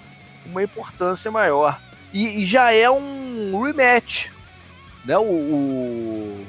uma 0.46 0.62
importância 0.62 1.30
maior. 1.30 1.78
E, 2.14 2.42
e 2.42 2.46
já 2.46 2.72
é 2.72 2.90
um 2.90 3.60
rematch, 3.62 4.28
né? 5.04 5.18
O, 5.18 5.22
o, 5.22 6.46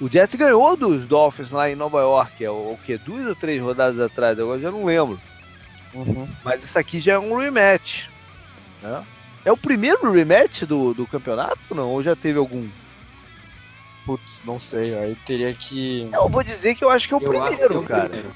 o 0.00 0.08
Jets 0.08 0.34
ganhou 0.34 0.76
dos 0.76 1.06
Dolphins 1.06 1.52
lá 1.52 1.70
em 1.70 1.76
Nova 1.76 2.00
York, 2.00 2.44
é 2.44 2.50
o, 2.50 2.72
o 2.72 2.78
que? 2.84 2.98
Duas 2.98 3.26
ou 3.26 3.36
três 3.36 3.62
rodadas 3.62 4.00
atrás, 4.00 4.38
agora 4.40 4.58
já 4.58 4.70
não 4.70 4.84
lembro. 4.84 5.20
Uhum. 5.92 6.28
Mas 6.42 6.64
isso 6.64 6.76
aqui 6.76 6.98
já 6.98 7.14
é 7.14 7.18
um 7.20 7.38
rematch. 7.38 8.08
né? 8.82 9.04
É 9.44 9.52
o 9.52 9.56
primeiro 9.56 10.10
rematch 10.10 10.62
do, 10.62 10.94
do 10.94 11.06
campeonato, 11.06 11.74
não? 11.74 11.90
Ou 11.90 12.02
já 12.02 12.16
teve 12.16 12.38
algum? 12.38 12.66
Putz, 14.06 14.40
não 14.44 14.58
sei, 14.60 14.94
aí 14.94 15.16
teria 15.26 15.52
que. 15.54 16.08
Eu 16.12 16.28
vou 16.28 16.42
dizer 16.42 16.74
que 16.74 16.84
eu 16.84 16.90
acho 16.90 17.08
que 17.08 17.14
é 17.14 17.16
o 17.16 17.20
Eu 17.22 17.42
acho 17.42 17.50
que 17.50 17.56
primeiro, 17.56 17.74
é 17.74 17.78
o 17.78 17.82
cara. 17.82 18.02
primeiro. 18.08 18.30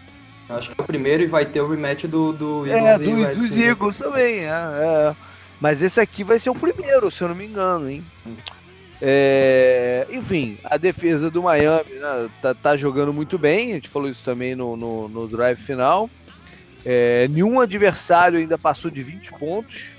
Eu 0.49 0.57
acho 0.57 0.71
que 0.71 0.81
é 0.81 0.83
o 0.83 0.87
primeiro 0.87 1.23
e 1.23 1.27
vai 1.27 1.45
ter 1.45 1.61
o 1.61 1.69
rematch 1.69 2.05
do, 2.05 2.33
do 2.33 2.67
Eagles 2.67 2.87
É, 2.89 2.95
e 2.95 2.99
dos, 2.99 3.19
Redskins. 3.27 3.51
dos 3.51 3.61
Eagles 3.61 3.99
também, 3.99 4.35
é, 4.45 4.49
é. 4.49 5.17
Mas 5.61 5.83
esse 5.83 6.01
aqui 6.01 6.25
vai 6.25 6.39
ser 6.39 6.51
o 6.51 6.55
primeiro, 6.55 7.11
se 7.11 7.21
eu 7.23 7.29
não 7.29 7.35
me 7.35 7.45
engano, 7.47 7.91
hein? 7.91 8.05
É, 9.01 10.07
enfim, 10.11 10.59
a 10.65 10.77
defesa 10.77 11.31
do 11.31 11.43
Miami 11.43 11.91
né, 11.95 12.29
tá, 12.43 12.55
tá 12.55 12.77
jogando 12.77 13.13
muito 13.13 13.39
bem, 13.39 13.73
a 13.73 13.75
gente 13.75 13.89
falou 13.89 14.09
isso 14.09 14.25
também 14.25 14.57
no, 14.57 14.77
no, 14.77 15.09
no 15.09 15.29
drive 15.29 15.59
final. 15.59 16.09
É, 16.85 17.29
nenhum 17.29 17.61
adversário 17.61 18.39
ainda 18.39 18.57
passou 18.57 18.91
de 18.91 19.03
20 19.03 19.33
pontos. 19.35 19.91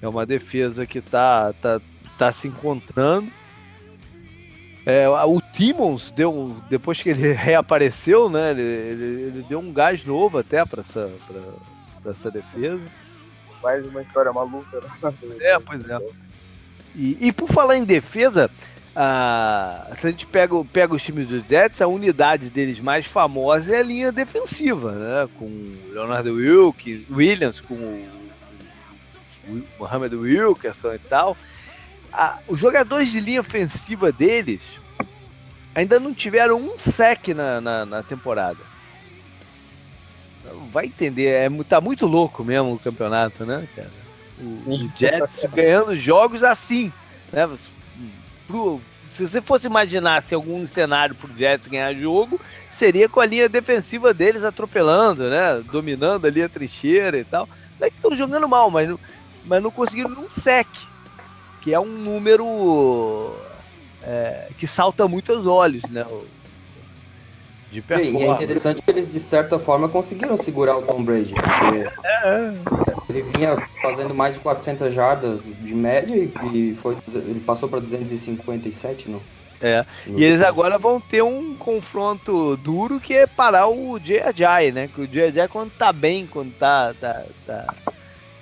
É 0.00 0.08
uma 0.08 0.26
defesa 0.26 0.86
que 0.86 1.00
tá, 1.00 1.52
tá, 1.54 1.80
tá 2.18 2.32
se 2.32 2.48
encontrando. 2.48 3.30
É, 4.84 5.08
o 5.08 5.40
Timmons 5.40 6.12
deu, 6.12 6.56
depois 6.70 7.02
que 7.02 7.08
ele 7.08 7.32
reapareceu, 7.32 8.28
né? 8.28 8.50
Ele, 8.52 8.62
ele- 8.62 9.22
ele 9.22 9.46
deu 9.48 9.58
um 9.58 9.72
gás 9.72 10.04
novo 10.04 10.38
até 10.38 10.64
para 10.64 10.82
essa, 10.82 11.10
pra, 11.26 11.40
pra 12.02 12.12
essa 12.12 12.30
defesa. 12.30 12.80
Mais 13.62 13.84
uma 13.86 14.00
história 14.02 14.32
maluca. 14.32 14.80
né? 14.80 15.36
É, 15.40 15.58
pois 15.58 15.88
é. 15.88 15.98
E, 16.94 17.16
e 17.28 17.32
por 17.32 17.48
falar 17.48 17.76
em 17.76 17.84
defesa, 17.84 18.48
se 18.92 20.06
a 20.06 20.10
gente 20.10 20.26
pega, 20.26 20.64
pega 20.66 20.94
os 20.94 21.02
times 21.02 21.26
dos 21.26 21.44
Jets, 21.46 21.82
a 21.82 21.88
unidade 21.88 22.48
deles 22.48 22.78
mais 22.78 23.06
famosa 23.06 23.74
é 23.74 23.80
a 23.80 23.82
linha 23.82 24.12
defensiva, 24.12 24.92
né? 24.92 25.28
Com 25.36 25.46
o 25.46 25.90
Leonardo 25.92 26.32
Wilk, 26.34 27.06
Williams, 27.10 27.60
com 27.60 27.74
o 27.74 28.15
Mohamed 29.78 30.14
Wilkerson 30.16 30.94
e 30.94 30.98
tal. 30.98 31.36
A- 32.12 32.38
os 32.48 32.58
jogadores 32.58 33.10
de 33.10 33.20
linha 33.20 33.40
ofensiva 33.40 34.12
deles 34.12 34.62
ainda 35.74 36.00
não 36.00 36.14
tiveram 36.14 36.58
um 36.58 36.78
sec 36.78 37.28
na, 37.28 37.60
na, 37.60 37.86
na 37.86 38.02
temporada. 38.02 38.64
Vai 40.70 40.86
entender, 40.86 41.26
é, 41.26 41.48
tá 41.64 41.80
muito 41.80 42.06
louco 42.06 42.44
mesmo 42.44 42.74
o 42.74 42.78
campeonato, 42.78 43.44
né, 43.44 43.66
cara? 43.74 43.90
O, 44.38 44.70
o 44.74 44.90
Jets 44.96 45.44
ganhando 45.52 45.98
jogos 45.98 46.42
assim, 46.42 46.92
né? 47.32 47.48
Pro- 48.46 48.80
se 49.08 49.26
você 49.26 49.40
fosse 49.40 49.66
imaginar 49.66 50.22
se 50.22 50.34
algum 50.34 50.64
cenário 50.66 51.14
pro 51.16 51.34
Jets 51.36 51.66
ganhar 51.66 51.94
jogo, 51.94 52.40
seria 52.70 53.08
com 53.08 53.18
a 53.20 53.26
linha 53.26 53.48
defensiva 53.48 54.14
deles 54.14 54.44
atropelando, 54.44 55.28
né? 55.28 55.62
Dominando 55.64 56.26
ali 56.26 56.42
a 56.42 56.48
trincheira 56.48 57.18
e 57.18 57.24
tal. 57.24 57.48
Não 57.78 57.86
é 57.86 57.90
que 57.90 57.96
estão 57.96 58.16
jogando 58.16 58.48
mal, 58.48 58.70
mas 58.70 58.88
não, 58.88 58.98
mas 59.46 59.62
não 59.62 59.70
conseguiram 59.70 60.10
um 60.10 60.28
sec, 60.40 60.68
que 61.60 61.72
é 61.72 61.80
um 61.80 61.86
número 61.86 62.44
é, 64.02 64.48
que 64.56 64.66
salta 64.66 65.08
muito 65.08 65.32
aos 65.32 65.46
olhos, 65.46 65.82
né? 65.90 66.04
De 67.70 67.78
E 67.80 67.82
é 67.82 67.82
performance. 67.82 68.42
interessante 68.44 68.82
que 68.82 68.90
eles, 68.90 69.08
de 69.08 69.20
certa 69.20 69.58
forma, 69.58 69.88
conseguiram 69.88 70.36
segurar 70.36 70.76
o 70.76 70.82
Tom 70.82 71.02
Brady, 71.02 71.34
porque 71.34 71.86
ele 73.08 73.22
vinha 73.22 73.56
fazendo 73.82 74.14
mais 74.14 74.34
de 74.34 74.40
400 74.40 74.92
jardas 74.92 75.44
de 75.44 75.74
média 75.74 76.14
e 76.52 76.74
foi, 76.74 76.96
ele 77.14 77.40
passou 77.40 77.68
para 77.68 77.80
257 77.80 79.08
no, 79.08 79.20
É. 79.60 79.84
no 80.06 80.18
E 80.18 80.24
eles 80.24 80.42
agora 80.42 80.78
vão 80.78 81.00
ter 81.00 81.22
um 81.22 81.56
confronto 81.56 82.56
duro 82.56 83.00
que 83.00 83.14
é 83.14 83.26
parar 83.26 83.68
o 83.68 83.98
Jay 83.98 84.72
né? 84.72 84.88
Que 84.88 85.00
o 85.00 85.12
Jay 85.12 85.32
quando 85.48 85.70
tá 85.70 85.92
bem, 85.92 86.26
quando 86.26 86.52
tá, 86.54 86.92
tá, 86.94 87.24
tá, 87.46 87.66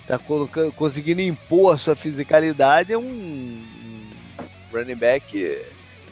tá 0.06 0.18
colocando, 0.18 0.72
conseguindo 0.72 1.20
impor 1.20 1.74
a 1.74 1.78
sua 1.78 1.96
fisicalidade, 1.96 2.92
é 2.92 2.98
um, 2.98 3.02
um 3.02 4.10
running 4.72 4.96
back 4.96 5.62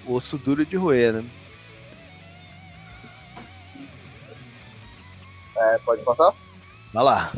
osso 0.06 0.38
duro 0.38 0.64
de 0.64 0.76
roer, 0.76 1.12
né? 1.12 1.24
É, 5.56 5.78
pode 5.78 6.02
passar? 6.02 6.32
Vai 6.92 7.04
lá. 7.04 7.32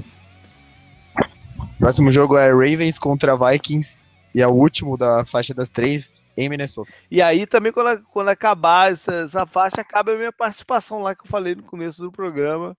Próximo 1.79 2.11
jogo 2.11 2.39
é 2.39 2.51
Ravens 2.51 2.99
contra 2.99 3.37
Vikings. 3.37 4.05
E 4.35 4.41
é 4.41 4.47
o 4.47 4.53
último 4.53 4.97
da 4.97 5.25
faixa 5.25 5.55
das 5.55 5.71
três 5.71 6.23
em 6.37 6.49
Minnesota. 6.49 6.91
E 7.11 7.23
aí 7.23 7.47
também, 7.47 7.71
quando, 7.71 8.03
quando 8.05 8.29
acabar 8.29 8.91
essa, 8.91 9.15
essa 9.15 9.47
faixa, 9.47 9.81
acaba 9.81 10.13
a 10.13 10.17
minha 10.17 10.33
participação 10.33 11.03
lá 11.03 11.15
que 11.15 11.23
eu 11.23 11.31
falei 11.31 11.55
no 11.55 11.63
começo 11.63 12.03
do 12.03 12.11
programa, 12.11 12.77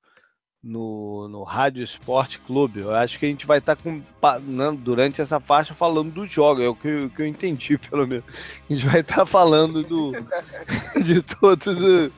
no, 0.65 1.27
no 1.27 1.43
Rádio 1.43 1.83
Esporte 1.83 2.39
Clube. 2.39 2.79
Eu 2.79 2.95
acho 2.95 3.19
que 3.19 3.25
a 3.25 3.29
gente 3.29 3.45
vai 3.45 3.59
estar 3.59 3.75
com, 3.75 4.01
pa- 4.19 4.39
né, 4.39 4.75
durante 4.79 5.21
essa 5.21 5.39
faixa 5.39 5.75
falando 5.75 6.11
dos 6.11 6.29
jogos, 6.31 6.63
é 6.65 6.67
o 6.67 6.75
que, 6.75 6.87
eu- 6.87 7.05
o 7.05 7.09
que 7.11 7.21
eu 7.21 7.27
entendi, 7.27 7.77
pelo 7.89 8.07
menos. 8.07 8.25
A 8.69 8.73
gente 8.73 8.85
vai 8.85 9.01
estar 9.01 9.25
falando 9.27 9.83
do, 9.83 10.11
de 11.05 11.21
todos 11.21 11.67
os, 11.67 12.11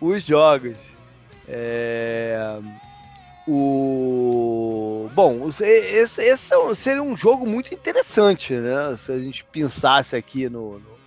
os 0.00 0.22
jogos. 0.22 0.76
É, 1.48 2.58
o 3.48 5.08
bom, 5.14 5.48
esse, 5.48 5.64
esse 6.20 6.54
é 6.54 6.74
seria 6.74 7.02
um 7.02 7.16
jogo 7.16 7.46
muito 7.46 7.72
interessante, 7.74 8.54
né? 8.54 8.96
Se 8.98 9.10
a 9.10 9.18
gente 9.18 9.42
pensasse 9.44 10.14
aqui 10.14 10.48
no, 10.48 10.78
no- 10.78 11.00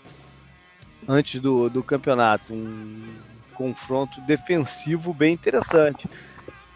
antes 1.08 1.40
do, 1.40 1.70
do 1.70 1.84
campeonato, 1.84 2.54
um 2.54 3.16
confronto 3.54 4.20
defensivo 4.22 5.14
bem 5.14 5.34
interessante. 5.34 6.10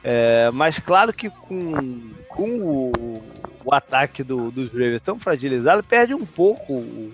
É, 0.09 0.49
mas 0.51 0.79
claro 0.79 1.11
que 1.11 1.29
com, 1.29 2.11
com 2.29 2.49
o, 2.61 3.21
o 3.65 3.73
ataque 3.73 4.23
do- 4.23 4.49
dos 4.51 4.69
Ravens 4.71 5.01
tão 5.01 5.19
fragilizado, 5.19 5.83
perde 5.83 6.13
um 6.13 6.25
pouco 6.25 6.71
o, 6.73 7.13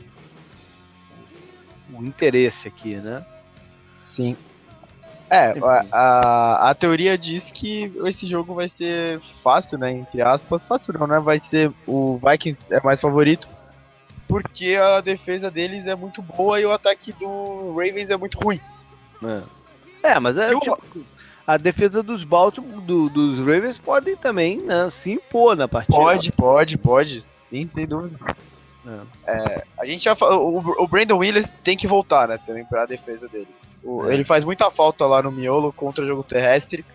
o 1.93 2.03
interesse 2.03 2.67
aqui, 2.67 2.95
né? 2.97 3.25
Sim. 3.97 4.37
É, 5.27 5.55
a, 5.59 5.85
a, 5.91 6.69
a 6.69 6.75
teoria 6.75 7.17
diz 7.17 7.43
que 7.45 7.91
esse 8.05 8.27
jogo 8.27 8.53
vai 8.53 8.69
ser 8.69 9.19
fácil, 9.41 9.79
né? 9.79 9.91
Entre 9.91 10.21
aspas. 10.21 10.63
Fácil 10.67 10.93
não, 10.93 11.07
né? 11.07 11.19
Vai 11.19 11.39
ser. 11.39 11.71
O 11.87 12.19
Vikings 12.23 12.59
é 12.69 12.79
mais 12.83 13.01
favorito. 13.01 13.47
Porque 14.27 14.75
a 14.75 15.01
defesa 15.01 15.49
deles 15.49 15.87
é 15.87 15.95
muito 15.95 16.21
boa 16.21 16.59
e 16.59 16.65
o 16.65 16.71
ataque 16.71 17.11
do 17.13 17.71
Ravens 17.71 18.09
é 18.11 18.17
muito 18.17 18.37
ruim. 18.39 18.59
É, 20.03 20.11
É, 20.11 20.19
mas 20.19 20.37
é 20.37 20.49
Se 20.49 20.55
o- 20.55 20.59
tipo, 20.59 21.05
a 21.45 21.57
defesa 21.57 22.01
dos 22.01 22.23
Baltimore, 22.23 22.81
do- 22.81 23.09
dos 23.09 23.39
Ravens 23.39 23.77
podem 23.77 24.15
também 24.15 24.61
né, 24.61 24.89
se 24.91 25.11
impor 25.11 25.55
na 25.55 25.67
partida. 25.67 25.97
Pode, 25.97 26.31
pode, 26.31 26.77
pode. 26.77 27.25
Sim, 27.49 27.69
sem 27.73 27.85
dúvida. 27.85 28.17
É. 29.25 29.63
A 29.79 29.85
gente 29.85 30.03
já 30.03 30.15
falou, 30.15 30.55
o, 30.61 30.83
o 30.83 30.87
Brandon 30.87 31.17
Williams 31.17 31.49
tem 31.63 31.77
que 31.77 31.87
voltar, 31.87 32.27
né, 32.27 32.37
também 32.45 32.65
pra 32.65 32.85
defesa 32.85 33.27
deles. 33.29 33.47
O- 33.83 34.09
É. 34.09 34.13
Ele 34.13 34.23
faz 34.25 34.43
muita 34.43 34.69
falta 34.71 35.05
lá 35.05 35.21
no 35.21 35.31
miolo 35.31 35.71
contra 35.71 36.03
o 36.03 36.07
jogo 36.07 36.23
terrestre. 36.23 36.85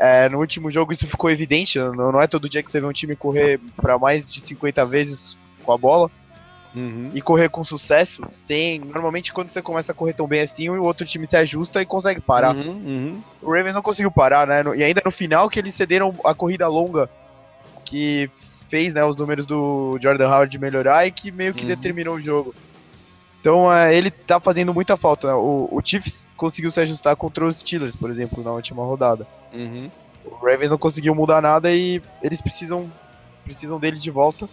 É, 0.00 0.28
no 0.28 0.38
último 0.38 0.70
jogo 0.70 0.92
isso 0.92 1.06
ficou 1.08 1.28
evidente, 1.28 1.76
não, 1.78 2.12
não 2.12 2.20
é 2.22 2.28
todo 2.28 2.48
dia 2.48 2.62
que 2.62 2.70
você 2.70 2.80
vê 2.80 2.86
um 2.86 2.92
time 2.92 3.16
correr 3.16 3.58
pra 3.76 3.98
mais 3.98 4.30
de 4.30 4.40
50 4.46 4.84
vezes 4.86 5.36
com 5.64 5.72
a 5.72 5.78
bola. 5.78 6.08
Uhum. 6.74 7.10
e 7.14 7.20
correr 7.20 7.48
com 7.48 7.64
sucesso, 7.64 8.22
sem. 8.44 8.78
Normalmente 8.80 9.32
quando 9.32 9.50
você 9.50 9.62
começa 9.62 9.92
a 9.92 9.94
correr 9.94 10.12
tão 10.12 10.26
bem 10.26 10.40
assim, 10.40 10.68
o 10.68 10.82
outro 10.82 11.06
time 11.06 11.26
se 11.26 11.36
ajusta 11.36 11.80
e 11.80 11.86
consegue 11.86 12.20
parar. 12.20 12.54
Uhum, 12.54 12.70
uhum. 12.70 13.22
O 13.42 13.52
Ravens 13.52 13.74
não 13.74 13.82
conseguiu 13.82 14.10
parar, 14.10 14.46
né? 14.46 14.62
E 14.76 14.82
ainda 14.82 15.02
no 15.04 15.10
final 15.10 15.48
que 15.48 15.58
eles 15.58 15.74
cederam 15.74 16.14
a 16.24 16.34
corrida 16.34 16.68
longa 16.68 17.08
que 17.84 18.30
fez 18.68 18.92
né, 18.92 19.04
os 19.04 19.16
números 19.16 19.46
do 19.46 19.98
Jordan 20.00 20.28
Howard 20.28 20.58
melhorar 20.58 21.06
e 21.06 21.10
que 21.10 21.30
meio 21.30 21.54
que 21.54 21.62
uhum. 21.62 21.68
determinou 21.68 22.16
o 22.16 22.20
jogo. 22.20 22.54
Então 23.40 23.72
é, 23.72 23.96
ele 23.96 24.10
tá 24.10 24.38
fazendo 24.38 24.74
muita 24.74 24.96
falta. 24.96 25.28
Né? 25.28 25.34
O, 25.34 25.68
o 25.70 25.80
Chiefs 25.82 26.26
conseguiu 26.36 26.70
se 26.70 26.80
ajustar 26.80 27.16
contra 27.16 27.46
os 27.46 27.58
Steelers, 27.58 27.96
por 27.96 28.10
exemplo, 28.10 28.42
na 28.44 28.52
última 28.52 28.84
rodada. 28.84 29.26
Uhum. 29.52 29.90
O 30.24 30.34
Ravens 30.44 30.70
não 30.70 30.78
conseguiu 30.78 31.14
mudar 31.14 31.40
nada 31.40 31.72
e 31.72 32.02
eles 32.22 32.40
precisam 32.40 32.90
precisam 33.44 33.80
dele 33.80 33.98
de 33.98 34.10
volta. 34.10 34.48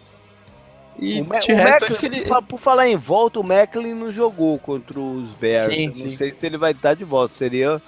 E 0.97 1.21
o, 1.21 1.25
de 1.25 1.51
o 1.51 1.55
resto, 1.55 1.91
Macklin, 1.91 2.17
ele... 2.17 2.25
por 2.47 2.59
falar 2.59 2.87
em 2.87 2.95
volta, 2.95 3.39
o 3.39 3.43
Macklin 3.43 3.93
não 3.93 4.11
jogou 4.11 4.57
contra 4.59 4.99
os 4.99 5.29
Bears. 5.31 5.73
Sim, 5.73 5.87
não 5.87 6.11
sei 6.11 6.31
se 6.31 6.45
ele 6.45 6.57
vai 6.57 6.71
estar 6.71 6.93
de 6.93 7.03
volta. 7.03 7.35
Seria, 7.35 7.81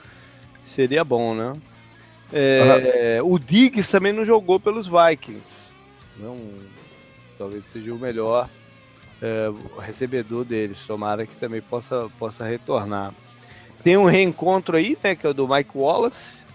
seria 0.66 1.04
bom, 1.04 1.34
né? 1.34 1.54
É, 2.32 3.20
uhum. 3.22 3.34
O 3.34 3.40
Diggs 3.40 3.90
também 3.90 4.12
não 4.12 4.26
jogou 4.26 4.60
pelos 4.60 4.88
Vikings. 4.88 5.42
Não, 6.18 6.38
talvez 7.38 7.66
seja 7.66 7.94
o 7.94 7.98
melhor 7.98 8.50
é, 9.22 9.50
recebedor 9.80 10.44
deles. 10.44 10.84
Tomara 10.86 11.26
que 11.26 11.36
também 11.36 11.62
possa, 11.62 12.10
possa 12.20 12.46
retornar. 12.46 13.14
Tem 13.84 13.96
um 13.96 14.06
reencontro 14.06 14.76
aí, 14.76 14.98
né? 15.02 15.16
Que 15.16 15.26
é 15.26 15.30
o 15.30 15.34
do 15.34 15.48
Mike 15.48 15.72
Wallace 15.76 16.47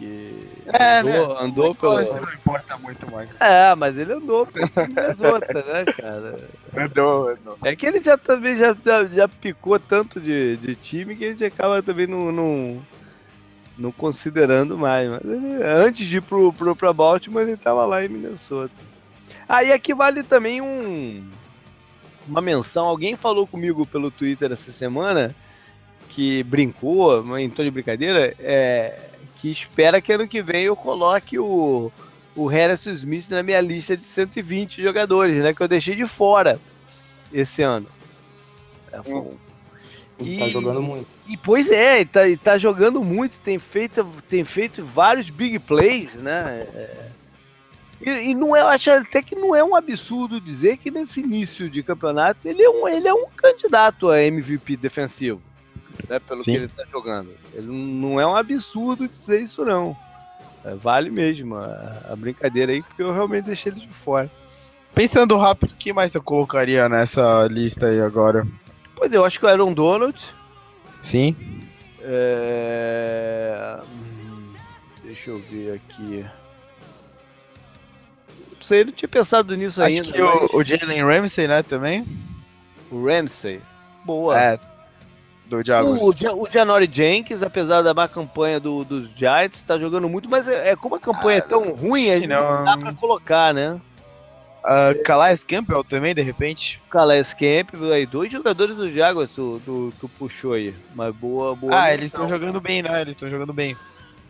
que 0.00 0.48
é, 0.66 1.00
andou, 1.00 1.28
né? 1.28 1.40
andou 1.42 1.74
pelo. 1.74 2.00
Não 2.00 2.32
importa 2.32 2.78
muito 2.78 3.10
mais. 3.10 3.28
É, 3.38 3.74
mas 3.74 3.98
ele 3.98 4.14
andou 4.14 4.46
pelo 4.46 4.70
Minnesota, 4.88 5.52
né, 5.52 5.84
cara? 5.92 6.48
Andou, 6.74 7.28
andou. 7.28 7.58
É 7.62 7.76
que 7.76 7.84
ele 7.84 8.02
já 8.02 8.16
também 8.16 8.56
já, 8.56 8.74
já, 8.82 9.04
já, 9.04 9.28
picou 9.28 9.78
tanto 9.78 10.18
de, 10.18 10.56
de 10.56 10.74
time 10.74 11.14
que 11.14 11.26
a 11.26 11.28
gente 11.28 11.44
acaba 11.44 11.82
também 11.82 12.06
não, 12.06 12.32
não, 12.32 12.82
não 13.76 13.92
considerando 13.92 14.78
mais. 14.78 15.10
Mas 15.10 15.20
ele, 15.22 15.62
antes 15.62 16.06
de 16.06 16.16
ir 16.16 16.22
pro, 16.22 16.50
pro, 16.50 16.74
pra 16.74 16.94
Baltimore, 16.94 17.42
ele 17.42 17.58
tava 17.58 17.84
lá 17.84 18.02
em 18.02 18.08
Minnesota. 18.08 18.72
Aí 19.46 19.70
ah, 19.70 19.74
aqui 19.74 19.94
vale 19.94 20.22
também 20.22 20.62
um, 20.62 21.28
uma 22.26 22.40
menção. 22.40 22.86
Alguém 22.86 23.16
falou 23.16 23.46
comigo 23.46 23.84
pelo 23.84 24.10
Twitter 24.10 24.50
essa 24.50 24.72
semana 24.72 25.36
que 26.08 26.42
brincou, 26.42 27.38
em 27.38 27.50
tom 27.50 27.62
de 27.62 27.70
brincadeira, 27.70 28.34
é, 28.40 29.09
que 29.40 29.50
espera 29.50 30.02
que 30.02 30.12
ano 30.12 30.28
que 30.28 30.42
vem 30.42 30.64
eu 30.64 30.76
coloque 30.76 31.38
o, 31.38 31.90
o 32.36 32.46
Harrison 32.46 32.90
Smith 32.90 33.30
na 33.30 33.42
minha 33.42 33.60
lista 33.60 33.96
de 33.96 34.04
120 34.04 34.82
jogadores, 34.82 35.36
né? 35.36 35.54
Que 35.54 35.62
eu 35.62 35.68
deixei 35.68 35.96
de 35.96 36.06
fora 36.06 36.60
esse 37.32 37.62
ano. 37.62 37.86
É, 38.92 39.00
hum. 39.00 39.34
E, 40.18 40.38
tá 40.38 40.48
jogando 40.48 40.82
muito. 40.82 41.06
E 41.26 41.36
pois 41.38 41.70
é, 41.70 42.04
tá, 42.04 42.20
tá 42.42 42.58
jogando 42.58 43.02
muito, 43.02 43.38
tem 43.40 43.58
feito, 43.58 44.06
tem 44.28 44.44
feito 44.44 44.84
vários 44.84 45.30
big 45.30 45.58
plays, 45.60 46.16
né? 46.16 46.66
É, 46.74 47.08
e, 48.02 48.30
e, 48.30 48.34
não 48.34 48.54
é, 48.54 48.60
eu 48.60 48.66
acho 48.66 48.90
até 48.90 49.22
que 49.22 49.34
não 49.34 49.56
é 49.56 49.64
um 49.64 49.74
absurdo 49.74 50.38
dizer 50.38 50.76
que 50.76 50.90
nesse 50.90 51.20
início 51.20 51.70
de 51.70 51.82
campeonato 51.82 52.46
ele 52.46 52.62
é 52.62 52.68
um, 52.68 52.86
ele 52.86 53.08
é 53.08 53.14
um 53.14 53.26
candidato 53.34 54.10
a 54.10 54.22
MVP 54.22 54.76
defensivo 54.76 55.40
né, 56.08 56.18
pelo 56.18 56.44
Sim. 56.44 56.52
que 56.52 56.56
ele 56.56 56.66
está 56.66 56.84
jogando. 56.84 57.30
Ele 57.52 57.66
não 57.66 58.20
é 58.20 58.26
um 58.26 58.36
absurdo 58.36 59.08
dizer 59.08 59.42
isso, 59.42 59.64
não. 59.64 59.96
É, 60.64 60.74
vale 60.74 61.10
mesmo 61.10 61.56
a, 61.56 62.02
a, 62.10 62.16
brincadeira 62.16 62.72
aí, 62.72 62.82
porque 62.82 63.02
eu 63.02 63.12
realmente 63.12 63.46
deixei 63.46 63.72
ele 63.72 63.80
de 63.80 63.88
fora. 63.88 64.30
Pensando 64.94 65.36
rápido, 65.38 65.72
o 65.72 65.76
que 65.76 65.92
mais 65.92 66.14
eu 66.14 66.22
colocaria 66.22 66.88
nessa 66.88 67.46
lista 67.48 67.86
aí 67.86 68.00
agora? 68.00 68.46
Pois 68.94 69.12
é, 69.12 69.16
eu 69.16 69.24
acho 69.24 69.38
que 69.38 69.46
o 69.46 69.48
Aaron 69.48 69.72
Donald. 69.72 70.20
Sim. 71.02 71.34
É... 72.02 73.78
Hum, 73.86 74.52
deixa 75.02 75.30
eu 75.30 75.38
ver 75.38 75.74
aqui. 75.74 76.26
Não 78.52 78.62
sei, 78.62 78.84
não 78.84 78.92
tinha 78.92 79.08
pensado 79.08 79.56
nisso 79.56 79.82
acho 79.82 79.90
ainda. 79.90 80.08
Acho 80.08 80.12
que 80.12 80.22
mas... 80.22 80.52
o, 80.52 80.56
o 80.56 80.64
Jalen 80.64 81.04
Ramsey, 81.04 81.48
né, 81.48 81.62
também? 81.62 82.04
O 82.90 83.06
Ramsey. 83.06 83.62
Boa. 84.04 84.38
É, 84.38 84.60
do 85.50 85.66
Jaguars. 85.66 86.00
O, 86.00 86.42
o 86.42 86.48
Janori 86.50 86.88
Jenkins, 86.90 87.42
apesar 87.42 87.82
da 87.82 87.92
má 87.92 88.06
campanha 88.06 88.60
do, 88.60 88.84
dos 88.84 89.10
Giants, 89.14 89.58
está 89.58 89.78
jogando 89.78 90.08
muito, 90.08 90.28
mas 90.30 90.48
é, 90.48 90.70
é 90.70 90.76
como 90.76 90.94
a 90.94 91.00
campanha 91.00 91.38
é 91.38 91.42
ah, 91.42 91.44
é 91.44 91.48
tão 91.48 91.72
ruim, 91.72 92.10
aí 92.10 92.26
não 92.26 92.64
dá 92.64 92.78
para 92.78 92.94
colocar, 92.94 93.52
né? 93.52 93.80
Uh, 94.62 95.02
Calais 95.04 95.42
Campbell 95.42 95.82
também, 95.82 96.14
de 96.14 96.22
repente. 96.22 96.80
Calais 96.90 97.32
Campbell, 97.32 97.92
aí, 97.92 98.06
dois 98.06 98.30
jogadores 98.30 98.76
do 98.76 98.92
Jaguars 98.92 99.30
tu, 99.30 99.60
tu, 99.64 99.92
tu 99.98 100.08
puxou 100.08 100.52
aí. 100.52 100.74
Mas 100.94 101.14
boa, 101.14 101.56
boa. 101.56 101.72
Ah, 101.72 101.76
menção. 101.76 101.94
eles 101.94 102.06
estão 102.06 102.28
jogando 102.28 102.60
bem, 102.60 102.82
né? 102.82 103.00
Eles 103.00 103.14
estão 103.14 103.30
jogando 103.30 103.52
bem. 103.54 103.76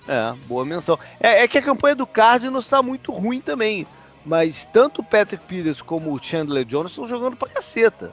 É, 0.07 0.33
boa 0.47 0.65
menção. 0.65 0.99
É, 1.19 1.43
é 1.43 1.49
que 1.49 1.59
a 1.59 1.63
campanha 1.63 1.97
do 1.97 2.07
Cardinals 2.07 2.65
está 2.65 2.81
muito 2.81 3.13
ruim 3.13 3.41
também. 3.41 3.87
Mas 4.25 4.67
tanto 4.67 5.01
o 5.01 5.05
Patrick 5.05 5.45
Peters 5.47 5.83
como 5.83 6.13
o 6.13 6.23
Chandler 6.23 6.65
Jones 6.65 6.93
estão 6.93 7.09
jogando 7.09 7.37
pra 7.37 7.49
caceta. 7.49 8.13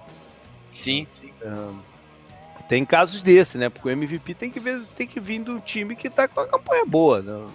Sim, 0.71 1.05
sim. 1.09 1.31
É, 1.41 1.47
tem 2.67 2.85
casos 2.85 3.21
desse, 3.21 3.57
né? 3.57 3.69
Porque 3.69 3.87
o 3.87 3.91
MVP 3.91 4.33
tem 4.33 4.51
que, 4.51 4.59
ver, 4.59 4.81
tem 4.95 5.07
que 5.07 5.19
vir 5.19 5.43
de 5.43 5.51
um 5.51 5.59
time 5.59 5.95
que 5.95 6.09
tá 6.09 6.27
com 6.27 6.39
a 6.41 6.47
campanha 6.47 6.85
boa. 6.85 7.21
Né? 7.21 7.47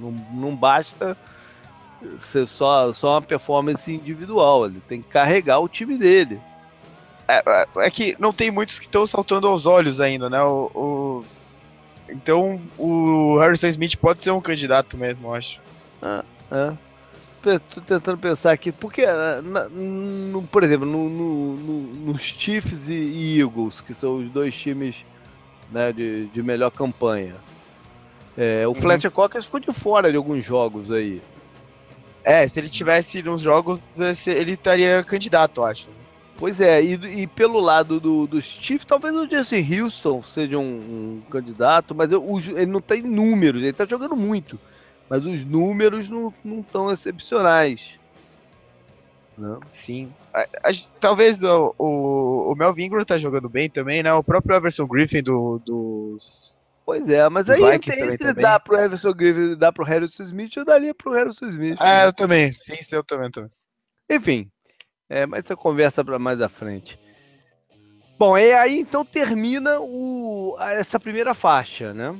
Não, 0.00 0.10
não 0.32 0.56
basta 0.56 1.16
ser 2.18 2.46
só, 2.46 2.92
só 2.92 3.14
uma 3.14 3.22
performance 3.22 3.92
individual. 3.92 4.66
Ele 4.66 4.80
tem 4.88 5.02
que 5.02 5.08
carregar 5.08 5.60
o 5.60 5.68
time 5.68 5.98
dele. 5.98 6.40
É, 7.28 7.42
é, 7.46 7.66
é 7.86 7.90
que 7.90 8.16
não 8.18 8.32
tem 8.32 8.50
muitos 8.50 8.78
que 8.78 8.86
estão 8.86 9.06
saltando 9.06 9.46
aos 9.46 9.66
olhos 9.66 10.00
ainda, 10.00 10.28
né? 10.28 10.42
O, 10.42 10.70
o, 10.74 11.24
Então 12.08 12.60
o 12.78 13.38
Harrison 13.38 13.68
Smith 13.68 13.96
pode 13.96 14.22
ser 14.22 14.30
um 14.30 14.40
candidato 14.40 14.96
mesmo, 14.96 15.28
eu 15.28 15.34
acho. 15.34 15.60
Ah, 16.02 16.24
é 16.50 16.93
tentando 17.86 18.18
pensar 18.18 18.52
aqui, 18.52 18.72
porque, 18.72 19.04
na, 19.06 19.68
no, 19.70 20.42
por 20.42 20.62
exemplo, 20.62 20.86
no, 20.86 21.08
no, 21.08 21.82
nos 22.06 22.22
Chiefs 22.22 22.88
e 22.88 23.38
Eagles, 23.40 23.80
que 23.80 23.94
são 23.94 24.16
os 24.16 24.28
dois 24.30 24.56
times 24.56 25.04
né, 25.70 25.92
de, 25.92 26.26
de 26.26 26.42
melhor 26.42 26.70
campanha, 26.70 27.36
é, 28.36 28.66
o 28.66 28.70
uhum. 28.70 28.74
Fletcher 28.74 29.10
Cox 29.10 29.44
ficou 29.44 29.60
de 29.60 29.72
fora 29.72 30.10
de 30.10 30.16
alguns 30.16 30.44
jogos 30.44 30.90
aí. 30.90 31.22
É, 32.24 32.48
se 32.48 32.58
ele 32.58 32.68
tivesse 32.68 33.22
nos 33.22 33.42
jogos, 33.42 33.78
ele 34.26 34.52
estaria 34.52 35.04
candidato, 35.04 35.62
acho. 35.62 35.88
Pois 36.36 36.60
é, 36.60 36.82
e, 36.82 37.22
e 37.22 37.26
pelo 37.26 37.60
lado 37.60 38.00
do, 38.00 38.26
dos 38.26 38.44
Chiefs, 38.44 38.84
talvez 38.84 39.14
o 39.14 39.28
Jesse 39.28 39.56
Houston 39.56 40.22
seja 40.22 40.58
um, 40.58 40.62
um 40.62 41.22
candidato, 41.30 41.94
mas 41.94 42.10
eu, 42.10 42.24
o, 42.24 42.40
ele 42.40 42.66
não 42.66 42.80
tem 42.80 43.02
números, 43.02 43.62
ele 43.62 43.72
tá 43.72 43.84
jogando 43.84 44.16
muito 44.16 44.58
mas 45.08 45.24
os 45.24 45.44
números 45.44 46.08
não 46.08 46.32
estão 46.44 46.90
excepcionais. 46.90 47.98
Não. 49.36 49.60
Sim. 49.72 50.12
A, 50.32 50.42
a, 50.42 50.72
talvez 51.00 51.42
o, 51.42 51.74
o, 51.78 52.52
o 52.52 52.54
Melvin 52.54 52.84
Ingram 52.84 53.04
tá 53.04 53.18
jogando 53.18 53.48
bem 53.48 53.68
também, 53.68 54.02
né? 54.02 54.12
O 54.12 54.22
próprio 54.22 54.56
Everson 54.56 54.86
Griffin 54.86 55.22
do, 55.22 55.58
dos. 55.58 56.54
Pois 56.86 57.08
é, 57.08 57.28
mas 57.30 57.48
aí 57.48 57.62
entre, 57.62 58.12
entre 58.12 58.34
dar 58.34 58.60
pro 58.60 58.76
Everson 58.76 59.12
Griffin 59.12 59.52
e 59.52 59.56
dar 59.56 59.72
pro 59.72 59.84
Harrison 59.84 60.22
Smith, 60.24 60.56
eu 60.56 60.64
daria 60.64 60.94
pro 60.94 61.12
Harrison 61.12 61.46
Smith. 61.46 61.80
É, 61.80 61.84
né? 61.84 62.06
eu 62.06 62.12
também. 62.12 62.52
Sim, 62.52 62.76
eu 62.90 63.02
também, 63.02 63.30
também. 63.30 63.50
Enfim, 64.08 64.50
é, 65.08 65.24
mas 65.24 65.44
essa 65.44 65.56
conversa 65.56 66.04
para 66.04 66.18
mais 66.18 66.40
à 66.42 66.48
frente. 66.48 66.98
Bom, 68.18 68.36
e 68.36 68.52
aí 68.52 68.78
então 68.78 69.04
termina 69.04 69.80
o, 69.80 70.56
essa 70.60 71.00
primeira 71.00 71.34
faixa, 71.34 71.94
né? 71.94 72.14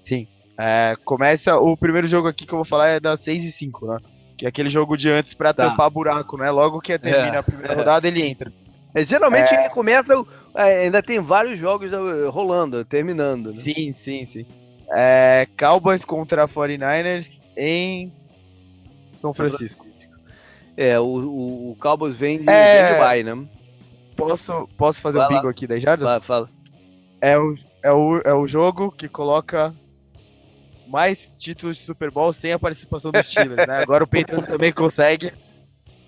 Sim. 0.00 0.28
É, 0.58 0.96
começa 1.04 1.56
o 1.56 1.76
primeiro 1.76 2.06
jogo 2.06 2.28
aqui 2.28 2.46
que 2.46 2.52
eu 2.52 2.58
vou 2.58 2.64
falar 2.64 2.88
é 2.88 3.00
das 3.00 3.20
6 3.20 3.44
e 3.44 3.52
5, 3.52 3.86
né? 3.86 3.98
Que 4.36 4.46
é 4.46 4.48
aquele 4.48 4.68
jogo 4.68 4.96
de 4.96 5.10
antes 5.10 5.34
pra 5.34 5.52
tá. 5.52 5.70
tampar 5.70 5.90
buraco, 5.90 6.36
né? 6.36 6.50
Logo 6.50 6.80
que 6.80 6.96
termina 6.98 7.36
é, 7.36 7.38
a 7.38 7.42
primeira 7.42 7.72
é. 7.72 7.76
rodada, 7.76 8.06
ele 8.06 8.22
entra. 8.22 8.52
É, 8.94 9.04
geralmente 9.04 9.52
é. 9.52 9.68
começa. 9.68 10.14
É, 10.54 10.84
ainda 10.84 11.02
tem 11.02 11.18
vários 11.18 11.58
jogos 11.58 11.90
rolando, 12.30 12.84
terminando. 12.84 13.52
Né? 13.52 13.60
Sim, 13.60 13.94
sim, 14.00 14.26
sim. 14.26 14.46
É, 14.90 15.48
Cowboys 15.58 16.04
contra 16.04 16.46
49ers 16.46 17.28
em 17.56 18.12
São 19.18 19.34
Francisco. 19.34 19.84
É, 20.76 20.98
o, 20.98 21.04
o, 21.04 21.70
o 21.72 21.76
Cowboys 21.80 22.16
vem 22.16 22.38
de, 22.38 22.50
é... 22.50 22.92
vem 22.92 23.00
bye, 23.00 23.24
né? 23.24 23.46
Posso, 24.16 24.68
posso 24.76 25.00
fazer 25.00 25.18
o 25.18 25.24
um 25.24 25.28
bingo 25.28 25.48
aqui 25.48 25.66
da 25.66 25.78
jardas? 25.78 26.06
Vai, 26.06 26.20
fala. 26.20 26.48
É 27.20 27.36
o, 27.36 27.54
é, 27.82 27.92
o, 27.92 28.20
é 28.24 28.34
o 28.34 28.46
jogo 28.46 28.92
que 28.92 29.08
coloca 29.08 29.74
mais 30.86 31.18
títulos 31.38 31.76
de 31.76 31.84
Super 31.84 32.10
Bowl 32.10 32.32
sem 32.32 32.52
a 32.52 32.58
participação 32.58 33.10
dos 33.10 33.26
Steelers, 33.26 33.66
né? 33.66 33.82
Agora 33.82 34.04
o 34.04 34.06
Patriots 34.06 34.46
também 34.46 34.72
consegue. 34.72 35.32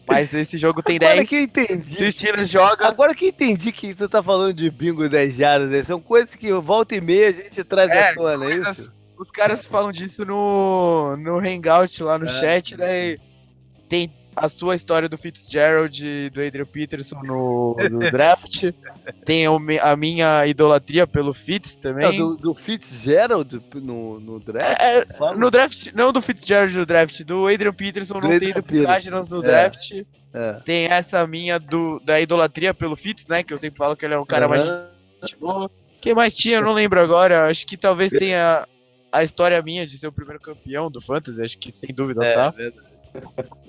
Mas 0.09 0.33
esse 0.33 0.57
jogo 0.57 0.83
tem 0.83 0.97
Agora 0.97 1.17
10. 1.17 1.29
que 1.29 1.35
eu 1.35 1.41
entendi. 1.43 1.97
Se 1.97 2.05
o 2.05 2.13
Steelers 2.13 2.49
joga. 2.49 2.87
Agora 2.87 3.15
que 3.15 3.25
eu 3.25 3.29
entendi 3.31 3.73
que 3.73 3.93
você 3.93 4.09
tá 4.09 4.23
falando 4.23 4.55
de 4.55 4.71
bingo 4.71 5.09
10 5.09 5.37
jardas, 5.37 5.71
né? 5.71 5.83
são 5.83 6.01
coisas 6.01 6.37
que 6.37 6.53
volta 6.53 6.95
e 6.95 7.01
meia 7.01 7.29
a 7.29 7.33
gente 7.33 7.65
traz 7.65 7.91
é, 7.91 8.11
à 8.11 8.15
tona, 8.15 8.45
é 8.47 8.57
isso? 8.57 8.93
Os 9.19 9.31
caras 9.31 9.67
falam 9.67 9.91
disso 9.91 10.25
no, 10.25 11.17
no 11.17 11.39
Hangout 11.39 12.03
lá 12.03 12.19
no 12.19 12.27
é. 12.27 12.29
chat, 12.29 12.77
daí 12.77 13.19
tem 13.89 14.13
a 14.37 14.49
sua 14.51 14.75
história 14.77 15.09
do 15.09 15.17
Fitzgerald 15.17 16.07
e 16.07 16.29
do 16.29 16.43
Adrian 16.43 16.67
Peterson 16.67 17.19
no, 17.25 17.75
no 17.91 17.99
draft. 18.13 18.65
Tem 19.25 19.47
a 19.47 19.97
minha 19.97 20.47
idolatria 20.47 21.07
pelo 21.07 21.33
Fitz 21.33 21.75
também. 21.77 22.19
Não, 22.19 22.35
do, 22.35 22.37
do 22.37 22.55
Fitzgerald 22.55 23.61
no, 23.75 24.21
no 24.21 24.39
draft? 24.39 24.79
É, 24.81 25.07
no 25.37 25.51
draft, 25.51 25.93
não 25.95 26.13
do 26.13 26.21
Fitzgerald 26.21 26.77
no 26.77 26.85
draft, 26.85 27.23
do 27.25 27.49
Adrian 27.49 27.73
Peterson 27.73 28.21
Do 28.21 28.29
não 28.29 28.39
tem 28.39 28.53
no 28.53 29.39
É. 29.43 29.47
draft. 29.47 29.93
É. 30.35 30.53
Tem 30.65 30.87
essa 30.87 31.27
minha 31.27 31.59
do, 31.59 31.99
da 32.05 32.21
idolatria 32.21 32.75
pelo 32.75 32.95
Fitz, 32.95 33.27
né? 33.27 33.43
Que 33.43 33.55
eu 33.55 33.59
sempre 33.59 33.79
falo 33.79 33.97
que 33.97 34.05
ele 34.05 34.15
é 34.15 34.19
um 34.19 34.27
cara 34.27 34.47
mais 34.47 34.63
gente 35.23 35.37
boa. 35.41 35.71
Quem 36.01 36.15
mais 36.15 36.37
tinha? 36.37 36.59
Eu 36.59 36.63
não 36.63 36.75
lembro 36.75 37.01
agora. 37.01 37.49
Acho 37.49 37.67
que 37.67 37.77
talvez 37.77 38.11
tenha 38.13 38.69
a 39.11 39.25
história 39.25 39.61
minha 39.63 39.87
de 39.87 39.97
ser 39.97 40.07
o 40.09 40.13
primeiro 40.13 40.41
campeão 40.43 40.91
do 40.91 41.01
Fantasy. 41.01 41.41
Acho 41.41 41.59
que 41.59 41.73
sem 41.75 41.95
dúvida 41.95 42.23
É, 42.23 42.33
tá. 42.35 42.51
verdade. 42.51 42.86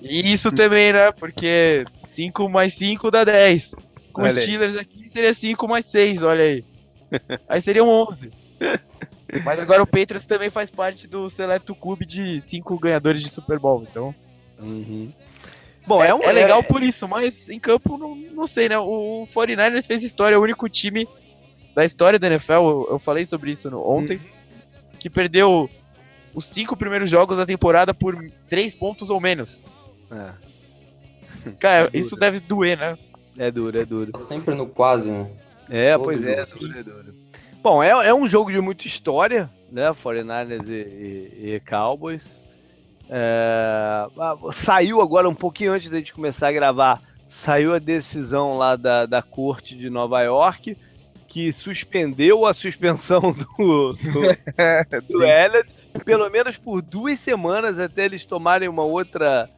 E 0.00 0.32
isso 0.32 0.50
também, 0.52 0.92
né? 0.92 1.12
Porque 1.12 1.84
5 2.10 2.48
mais 2.48 2.74
5 2.74 3.10
dá 3.10 3.24
10. 3.24 3.70
Com 4.12 4.22
Olha 4.22 4.30
os 4.32 4.36
aí. 4.36 4.42
Steelers 4.44 4.76
aqui 4.76 5.08
seria 5.08 5.34
5 5.34 5.68
mais 5.68 5.86
6, 5.86 6.22
olha 6.22 6.44
aí. 6.44 6.64
Aí 7.48 7.62
seriam 7.62 7.88
11. 7.88 8.30
Mas 9.44 9.58
agora 9.58 9.82
o 9.82 9.86
Patriots 9.86 10.26
também 10.26 10.50
faz 10.50 10.70
parte 10.70 11.06
do 11.06 11.28
seleto 11.30 11.74
clube 11.74 12.04
de 12.04 12.42
5 12.42 12.78
ganhadores 12.78 13.22
de 13.22 13.30
Super 13.30 13.58
Bowl. 13.58 13.84
Então 13.88 14.14
Uhum. 14.60 15.10
Bom, 15.86 16.02
é, 16.02 16.08
é, 16.08 16.14
um, 16.14 16.22
é 16.22 16.32
legal 16.32 16.62
por 16.62 16.82
isso, 16.82 17.08
mas 17.08 17.48
em 17.48 17.58
campo 17.58 17.96
não, 17.96 18.14
não 18.14 18.46
sei, 18.46 18.68
né? 18.68 18.78
O 18.78 19.26
49ers 19.34 19.86
fez 19.86 20.02
história, 20.02 20.34
é 20.34 20.38
o 20.38 20.42
único 20.42 20.68
time 20.68 21.08
da 21.74 21.84
história 21.84 22.18
da 22.18 22.26
NFL, 22.26 22.52
eu, 22.52 22.88
eu 22.90 22.98
falei 22.98 23.24
sobre 23.24 23.52
isso 23.52 23.70
no- 23.70 23.88
ontem, 23.88 24.20
que 24.98 25.08
perdeu 25.08 25.70
os 26.38 26.46
cinco 26.46 26.76
primeiros 26.76 27.10
jogos 27.10 27.36
da 27.36 27.44
temporada 27.46 27.92
por 27.92 28.16
3 28.48 28.74
pontos 28.74 29.10
ou 29.10 29.20
menos. 29.20 29.64
É, 30.10 30.30
Cara, 31.60 31.84
Duro. 31.90 31.96
isso 31.98 32.16
deve 32.16 32.40
doer, 32.40 32.78
né? 32.78 32.98
é 33.38 33.50
duro, 33.50 33.78
é 33.80 33.84
duro. 33.84 34.12
Tá 34.12 34.18
Sempre 34.18 34.54
no 34.54 34.66
quase, 34.66 35.10
né? 35.10 35.30
É, 35.70 35.92
Todo 35.92 36.04
pois 36.04 36.26
é, 36.26 36.44
jogo. 36.46 36.58
duro, 36.60 36.78
é 36.78 36.82
duro. 36.82 37.14
Bom, 37.62 37.82
é, 37.82 37.90
é 38.08 38.14
um 38.14 38.26
jogo 38.26 38.50
de 38.50 38.60
muita 38.60 38.86
história, 38.86 39.48
né? 39.70 39.90
49ers 39.90 40.68
e, 40.68 40.72
e- 40.72 41.54
e 41.54 41.60
Cowboys. 41.60 42.42
É, 43.10 44.06
ah, 44.18 44.36
saiu 44.52 45.00
agora 45.00 45.28
um 45.28 45.34
pouquinho 45.34 45.72
antes 45.72 45.88
da 45.88 45.96
gente 45.98 46.12
começar 46.12 46.48
a 46.48 46.52
gravar, 46.52 47.00
saiu 47.26 47.74
a 47.74 47.78
decisão 47.78 48.56
lá 48.58 48.76
da, 48.76 49.06
da 49.06 49.22
corte 49.22 49.76
de 49.76 49.88
Nova 49.88 50.20
York 50.22 50.76
que 51.26 51.52
suspendeu 51.52 52.44
a 52.46 52.52
suspensão 52.54 53.20
do, 53.32 53.92
do, 53.92 53.92
do 55.08 55.22
Elliott, 55.24 55.74
pelo 56.04 56.28
menos 56.30 56.56
por 56.56 56.82
duas 56.82 57.18
semanas 57.18 57.78
até 57.78 58.04
eles 58.04 58.24
tomarem 58.24 58.68
uma 58.68 58.82
outra 58.84 59.48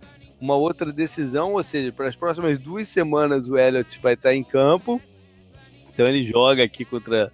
uma 0.40 0.54
outra 0.56 0.90
decisão, 0.90 1.52
ou 1.52 1.62
seja, 1.62 1.92
para 1.92 2.08
as 2.08 2.16
próximas 2.16 2.58
duas 2.58 2.88
semanas 2.88 3.46
o 3.46 3.58
Elliott 3.58 3.98
vai 4.00 4.14
estar 4.14 4.34
em 4.34 4.42
campo. 4.42 4.98
Então 5.92 6.06
ele 6.06 6.22
joga 6.22 6.64
aqui 6.64 6.84
contra 6.84 7.30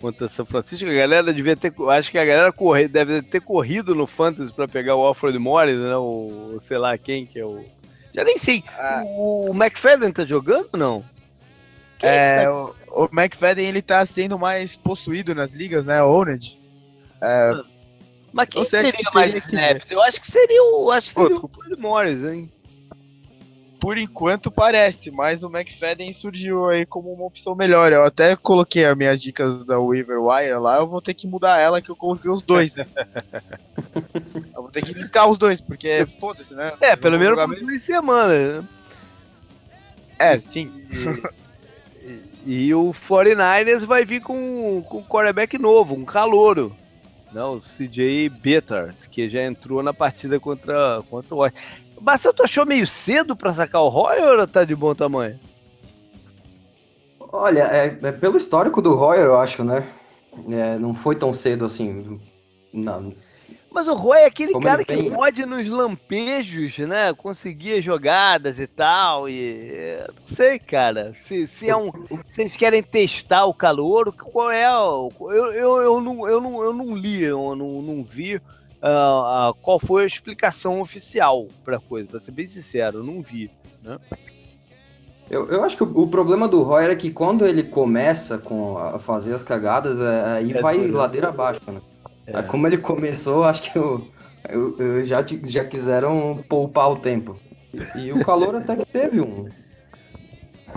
contra 0.00 0.28
São 0.28 0.46
Francisco. 0.46 0.88
A 0.88 0.94
galera 0.94 1.32
devia 1.34 1.56
ter, 1.56 1.72
acho 1.90 2.10
que 2.10 2.18
a 2.18 2.24
galera 2.24 2.52
corre, 2.52 2.88
deve 2.88 3.20
ter 3.20 3.40
corrido 3.42 3.94
no 3.94 4.06
Fantasy 4.06 4.52
para 4.52 4.66
pegar 4.68 4.94
o 4.96 5.02
Alfred 5.04 5.38
Morris, 5.38 5.76
né? 5.76 5.96
O 5.96 6.58
sei 6.60 6.78
lá 6.78 6.96
quem 6.96 7.26
que 7.26 7.38
é 7.38 7.44
o 7.44 7.64
já 8.14 8.24
nem 8.24 8.38
sei. 8.38 8.64
Ah. 8.78 9.02
O, 9.04 9.50
o 9.50 9.54
McFadden 9.54 10.10
tá 10.10 10.24
jogando 10.24 10.68
ou 10.72 10.78
não? 10.78 11.04
Quem 11.98 12.08
É, 12.08 12.38
que 12.38 12.44
tá- 12.44 12.52
o, 12.54 13.04
o 13.04 13.08
McFadden 13.12 13.66
ele 13.66 13.82
tá 13.82 14.04
sendo 14.06 14.38
mais 14.38 14.74
possuído 14.76 15.34
nas 15.34 15.52
ligas, 15.52 15.84
né? 15.84 16.02
Owned. 16.02 16.58
É, 17.20 17.52
Mas 18.32 18.48
quem 18.48 18.62
Você 18.64 18.70
teria 18.82 18.92
que 18.92 19.14
mais 19.14 19.32
teria 19.32 19.40
que- 19.40 19.46
snaps? 19.56 19.90
Eu 19.90 20.02
acho 20.02 20.20
que 20.20 20.30
seria 20.30 20.62
o, 20.62 20.90
acho 20.90 21.08
que 21.08 21.14
Pô, 21.14 21.20
seria 21.22 21.36
o 21.36 21.40
desculpa. 21.40 21.58
Alfred 21.58 21.80
Morris, 21.82 22.24
hein? 22.24 22.50
por 23.80 23.96
enquanto 23.96 24.50
parece, 24.50 25.08
mas 25.08 25.44
o 25.44 25.48
McFadden 25.48 26.12
surgiu 26.12 26.68
aí 26.68 26.84
como 26.84 27.12
uma 27.12 27.24
opção 27.26 27.54
melhor. 27.54 27.92
Eu 27.92 28.04
até 28.04 28.34
coloquei 28.34 28.84
as 28.84 28.96
minhas 28.96 29.22
dicas 29.22 29.64
da 29.64 29.78
Waiver 29.78 30.20
Wire 30.20 30.58
lá, 30.58 30.78
eu 30.78 30.86
vou 30.88 31.00
ter 31.00 31.14
que 31.14 31.28
mudar 31.28 31.60
ela 31.60 31.80
que 31.80 31.88
eu 31.88 31.94
coloquei 31.94 32.28
os 32.28 32.42
dois. 32.42 32.74
eu 32.76 34.62
vou 34.62 34.68
ter 34.70 34.82
que 34.84 34.92
riscar 34.92 35.30
os 35.30 35.38
dois, 35.38 35.60
porque 35.60 36.04
foda-se, 36.18 36.52
né? 36.54 36.72
É, 36.80 36.94
Eu 36.94 36.98
pelo 36.98 37.18
menos 37.20 37.38
por 37.38 37.48
mesmo. 37.48 37.66
duas 37.68 37.82
semanas. 37.82 38.64
É, 40.18 40.40
sim. 40.40 40.70
E, 42.44 42.66
e 42.66 42.74
o 42.74 42.92
49ers 42.92 43.84
vai 43.84 44.04
vir 44.04 44.20
com, 44.20 44.82
com 44.88 44.98
um 44.98 45.04
quarterback 45.04 45.56
novo, 45.56 45.94
um 45.94 46.04
calouro. 46.04 46.74
Não, 47.32 47.56
o 47.56 47.60
CJ 47.60 48.28
Beathard, 48.28 49.08
que 49.10 49.28
já 49.28 49.44
entrou 49.44 49.82
na 49.82 49.92
partida 49.92 50.40
contra, 50.40 51.02
contra 51.10 51.34
o 51.34 51.38
Washington. 51.38 51.60
Marcelo, 52.00 52.34
tu 52.34 52.42
achou 52.44 52.64
meio 52.64 52.86
cedo 52.86 53.36
pra 53.36 53.52
sacar 53.52 53.82
o 53.82 53.88
Roy 53.88 54.20
ou 54.20 54.46
tá 54.46 54.64
de 54.64 54.74
bom 54.74 54.94
tamanho? 54.94 55.38
Olha, 57.20 57.64
é, 57.64 57.98
é 58.02 58.12
pelo 58.12 58.36
histórico 58.36 58.80
do 58.80 58.94
Royer, 58.94 59.24
eu 59.24 59.38
acho, 59.38 59.62
né? 59.62 59.86
É, 60.48 60.78
não 60.78 60.94
foi 60.94 61.14
tão 61.14 61.34
cedo 61.34 61.64
assim. 61.64 62.20
Não, 62.72 63.12
Mas 63.70 63.86
o 63.86 63.94
Roy 63.94 64.20
é 64.20 64.26
aquele 64.26 64.52
Como 64.52 64.64
cara 64.64 64.82
que 64.84 65.10
pode 65.10 65.44
nos 65.44 65.68
lampejos, 65.68 66.78
né? 66.78 67.12
Conseguir 67.12 67.80
jogadas 67.80 68.58
e 68.58 68.66
tal. 68.66 69.28
E 69.28 69.98
não 70.08 70.26
sei, 70.26 70.58
cara. 70.58 71.12
Se, 71.14 71.46
se 71.46 71.68
é 71.68 71.76
um, 71.76 71.90
se 72.28 72.40
eles 72.40 72.56
querem 72.56 72.82
testar 72.82 73.44
o 73.44 73.54
calor, 73.54 74.12
qual 74.12 74.50
é 74.50 74.70
o. 74.70 75.10
Eu, 75.20 75.52
eu, 75.52 75.76
eu, 75.82 76.00
não, 76.00 76.28
eu, 76.28 76.40
não, 76.40 76.62
eu 76.62 76.72
não 76.72 76.96
li, 76.96 77.22
eu 77.22 77.54
não, 77.54 77.82
não 77.82 78.02
vi 78.02 78.40
ah, 78.80 79.50
ah, 79.50 79.54
qual 79.60 79.78
foi 79.78 80.04
a 80.04 80.06
explicação 80.06 80.80
oficial 80.80 81.48
pra 81.64 81.78
coisa, 81.80 82.08
pra 82.08 82.20
ser 82.20 82.30
bem 82.30 82.46
sincero, 82.46 82.98
eu 82.98 83.04
não 83.04 83.20
vi. 83.20 83.50
Eu, 85.28 85.48
eu 85.48 85.64
acho 85.64 85.76
que 85.76 85.82
o, 85.82 86.02
o 86.02 86.08
problema 86.08 86.48
do 86.48 86.62
Royer 86.62 86.90
é 86.90 86.94
que 86.94 87.10
quando 87.10 87.46
ele 87.46 87.62
começa 87.62 88.38
com 88.38 88.78
a 88.78 88.98
fazer 88.98 89.34
as 89.34 89.42
cagadas, 89.44 90.00
é, 90.00 90.22
aí 90.24 90.52
É 90.52 90.62
vai 90.62 90.78
duro. 90.78 90.96
ladeira 90.96 91.28
abaixo, 91.28 91.60
né? 91.66 91.80
É. 92.32 92.42
Como 92.42 92.66
ele 92.66 92.78
começou, 92.78 93.44
acho 93.44 93.62
que 93.72 93.76
eu, 93.78 94.06
eu- 94.48 94.76
eu 94.78 95.04
já, 95.04 95.24
já 95.44 95.64
quiseram 95.64 96.42
poupar 96.48 96.90
o 96.90 96.96
tempo. 96.96 97.38
E, 97.96 97.98
e 98.06 98.12
o 98.12 98.24
calor 98.24 98.54
até 98.56 98.76
que 98.76 98.86
teve 98.86 99.20
um. 99.20 99.48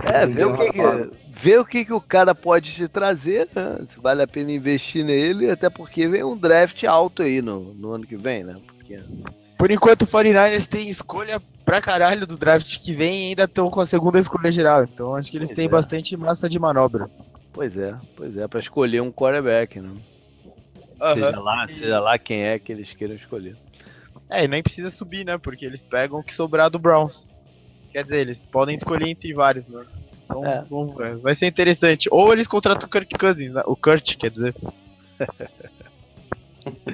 É, 0.04 0.26
ver 0.26 0.46
o, 0.46 0.56
que, 0.56 0.72
que, 0.72 1.10
ver 1.28 1.60
o 1.60 1.64
que, 1.66 1.84
que 1.84 1.92
o 1.92 2.00
cara 2.00 2.34
pode 2.34 2.72
te 2.72 2.88
trazer, 2.88 3.46
né? 3.54 3.78
Se 3.86 4.00
vale 4.00 4.22
a 4.22 4.26
pena 4.26 4.50
investir 4.50 5.04
nele, 5.04 5.50
até 5.50 5.68
porque 5.68 6.08
vem 6.08 6.24
um 6.24 6.36
draft 6.36 6.82
alto 6.84 7.22
aí 7.22 7.42
no, 7.42 7.74
no 7.74 7.92
ano 7.92 8.06
que 8.06 8.16
vem, 8.16 8.42
né? 8.42 8.56
Porque 8.66 8.98
Por 9.58 9.70
enquanto 9.70 10.02
o 10.02 10.06
49ers 10.06 10.66
tem 10.66 10.88
escolha 10.88 11.40
pra 11.64 11.80
caralho 11.82 12.26
do 12.26 12.38
draft 12.38 12.78
que 12.80 12.94
vem 12.94 13.26
e 13.26 13.28
ainda 13.28 13.44
estão 13.44 13.70
com 13.70 13.80
a 13.80 13.86
segunda 13.86 14.18
escolha 14.18 14.50
geral. 14.50 14.82
Então 14.84 15.14
acho 15.14 15.30
que 15.30 15.36
eles 15.36 15.50
Pois 15.50 15.56
têm 15.56 15.66
é. 15.66 15.68
bastante 15.68 16.16
massa 16.16 16.48
de 16.48 16.58
manobra. 16.58 17.08
Pois 17.52 17.76
é, 17.76 17.94
pois 18.16 18.34
é, 18.36 18.48
pra 18.48 18.60
escolher 18.60 19.02
um 19.02 19.12
quarterback, 19.12 19.78
né? 19.78 19.90
Seja 21.14 21.40
lá, 21.40 21.68
seja 21.68 22.00
lá 22.00 22.18
quem 22.18 22.44
é 22.44 22.58
que 22.58 22.72
eles 22.72 22.92
queiram 22.92 23.14
escolher. 23.14 23.56
É, 24.30 24.44
e 24.44 24.48
nem 24.48 24.62
precisa 24.62 24.90
subir, 24.90 25.24
né? 25.24 25.36
Porque 25.38 25.64
eles 25.64 25.82
pegam 25.82 26.20
o 26.20 26.22
que 26.22 26.32
sobrar 26.34 26.70
do 26.70 26.78
Browns. 26.78 27.34
Quer 27.92 28.04
dizer, 28.04 28.20
eles 28.20 28.42
podem 28.50 28.76
escolher 28.76 29.08
entre 29.08 29.32
vários, 29.34 29.68
né? 29.68 29.84
Então, 30.24 30.46
É. 30.46 30.64
vamos 30.70 30.96
ver. 30.96 31.16
vai 31.18 31.34
ser 31.34 31.46
interessante. 31.46 32.08
Ou 32.10 32.32
eles 32.32 32.46
contratam 32.46 32.86
o 32.86 32.90
Kirk 32.90 33.18
Cousins, 33.18 33.52
né? 33.52 33.62
o 33.66 33.76
Kurt, 33.76 34.16
quer 34.16 34.30
dizer. 34.30 34.54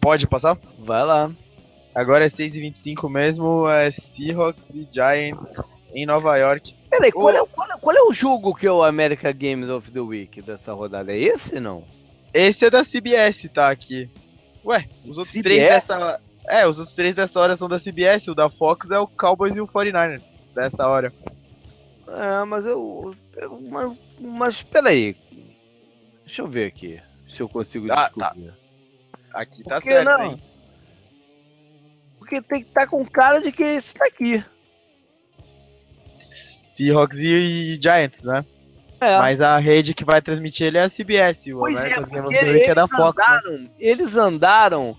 Pode 0.00 0.26
passar? 0.26 0.56
Vai 0.78 1.04
lá. 1.04 1.30
Agora 1.94 2.26
é 2.26 2.30
6h25 2.30 3.08
mesmo, 3.10 3.66
é 3.68 3.90
Seahawks 3.90 4.62
e 4.74 4.86
Giants 4.90 5.54
em 5.92 6.04
Nova 6.06 6.36
York. 6.36 6.74
Peraí, 6.90 7.10
qual, 7.10 7.30
é, 7.30 7.44
qual, 7.46 7.70
é, 7.70 7.76
qual 7.78 7.96
é 7.96 8.02
o 8.02 8.12
jogo 8.12 8.54
que 8.54 8.66
é 8.66 8.72
o 8.72 8.82
America 8.82 9.32
Games 9.32 9.68
of 9.70 9.90
the 9.90 10.00
Week 10.00 10.42
dessa 10.42 10.72
rodada? 10.72 11.12
É 11.12 11.18
esse 11.18 11.58
não? 11.58 11.84
Esse 12.38 12.66
é 12.66 12.70
da 12.70 12.84
CBS, 12.84 13.48
tá 13.52 13.70
aqui. 13.70 14.10
Ué, 14.64 14.88
os 15.04 15.16
outros 15.18 15.32
CBS? 15.34 15.42
três 15.42 15.62
dessa. 15.68 16.20
É, 16.48 16.66
os 16.66 16.78
outros 16.78 16.94
três 16.94 17.14
dessa 17.14 17.40
hora 17.40 17.56
são 17.56 17.68
da 17.68 17.78
CBS, 17.80 18.28
o 18.28 18.34
da 18.34 18.50
Fox 18.50 18.90
é 18.90 18.98
o 18.98 19.06
Cowboys 19.06 19.56
e 19.56 19.60
o 19.60 19.66
49ers 19.66 20.24
dessa 20.54 20.86
hora. 20.86 21.12
É, 22.08 22.44
mas 22.44 22.64
eu. 22.66 23.14
eu 23.36 23.60
mas, 23.62 23.98
mas 24.20 24.62
peraí. 24.62 25.16
Deixa 26.24 26.42
eu 26.42 26.46
ver 26.46 26.66
aqui. 26.66 27.00
Se 27.28 27.40
eu 27.42 27.48
consigo 27.48 27.86
Ah, 27.90 28.08
tá. 28.10 28.30
descobrir. 28.30 28.54
Aqui 29.32 29.62
Por 29.62 29.68
tá 29.70 29.80
que 29.80 29.92
certo, 29.92 30.04
não? 30.06 30.22
hein? 30.32 30.42
Porque 32.18 32.42
tem 32.42 32.62
que 32.62 32.68
estar 32.68 32.86
com 32.86 33.04
cara 33.04 33.40
de 33.40 33.50
que 33.52 33.62
esse 33.62 33.94
tá 33.94 34.06
aqui. 34.06 34.44
Seahawks 36.74 37.18
e, 37.18 37.26
e 37.76 37.80
Giants, 37.80 38.22
né? 38.22 38.44
É. 39.00 39.18
Mas 39.18 39.40
a 39.40 39.58
rede 39.58 39.94
que 39.94 40.04
vai 40.04 40.22
transmitir 40.22 40.66
ele 40.66 40.78
é 40.78 40.84
a 40.84 40.90
CBS, 40.90 41.46
o 41.52 41.58
Pois 41.58 41.76
é, 41.76 41.80
America's 41.80 42.08
Game 42.08 42.28
the 42.34 42.50
Week 42.50 42.70
é 42.70 42.74
da 42.74 42.88
Fox. 42.88 43.16
né? 43.16 43.24
andaram, 43.24 43.64
eles 43.78 44.16
andaram 44.16 44.96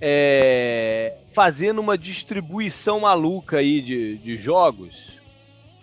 é, 0.00 1.14
fazendo 1.32 1.80
uma 1.80 1.96
distribuição 1.96 3.00
maluca 3.00 3.58
aí 3.58 3.80
de, 3.80 4.18
de 4.18 4.36
jogos. 4.36 5.16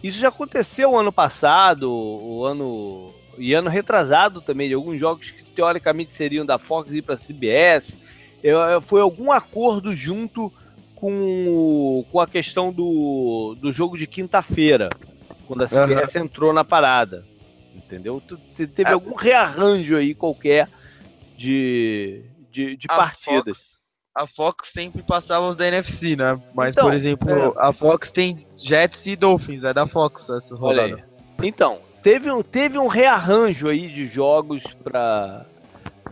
Isso 0.04 0.20
já 0.20 0.28
aconteceu 0.28 0.96
ano 0.98 1.12
passado, 1.12 1.90
o 1.90 2.44
ano 2.46 3.14
e 3.38 3.54
ano 3.54 3.70
retrasado 3.70 4.42
também, 4.42 4.68
de 4.68 4.76
alguns 4.76 5.00
jogos 5.00 5.32
que 5.32 5.44
teoricamente 5.44 6.12
seriam 6.14 6.46
da 6.46 6.58
Fox 6.60 6.92
ir 6.92 7.02
para 7.02 7.16
CBS. 7.18 7.98
Eu- 8.44 8.60
eu- 8.60 8.82
foi 8.82 9.02
algum 9.02 9.32
acordo 9.32 9.96
junto 9.96 10.50
com 10.50 10.64
com, 11.04 12.06
com 12.10 12.20
a 12.22 12.26
questão 12.28 12.72
do, 12.72 13.58
do 13.60 13.74
jogo 13.74 13.98
de 13.98 14.08
quinta-feira, 14.08 14.90
quando 15.46 15.64
a 15.64 15.68
CBS 15.68 16.16
uhum. 16.16 16.22
entrou 16.24 16.54
na 16.54 16.64
parada. 16.64 17.26
Entendeu? 17.76 18.22
Teve 18.56 18.90
é. 18.90 18.94
algum 18.94 19.16
rearranjo 19.16 19.98
aí 19.98 20.14
qualquer 20.14 20.70
de, 21.36 22.24
de, 22.52 22.78
de 22.78 22.88
partidas. 22.88 23.58
Fox, 23.58 23.78
a 24.16 24.28
Fox 24.28 24.72
sempre 24.72 25.02
passava 25.02 25.48
os 25.48 25.56
da 25.56 25.68
NFC, 25.68 26.16
né? 26.16 26.40
Mas, 26.54 26.72
então, 26.72 26.86
por 26.86 26.94
exemplo, 26.94 27.32
é. 27.32 27.54
a 27.58 27.74
Fox 27.74 28.12
tem 28.12 28.46
Jets 28.58 29.02
e 29.06 29.16
Dolphins, 29.16 29.64
é 29.64 29.74
da 29.74 29.88
Fox 29.88 30.30
essa 30.30 30.56
rodada. 30.56 31.04
Então, 31.42 31.82
teve 32.02 32.32
um, 32.32 32.42
teve 32.44 32.78
um 32.78 32.88
rearranjo 32.88 33.68
aí 33.68 33.90
de 33.92 34.06
jogos 34.06 34.64
para 34.84 35.46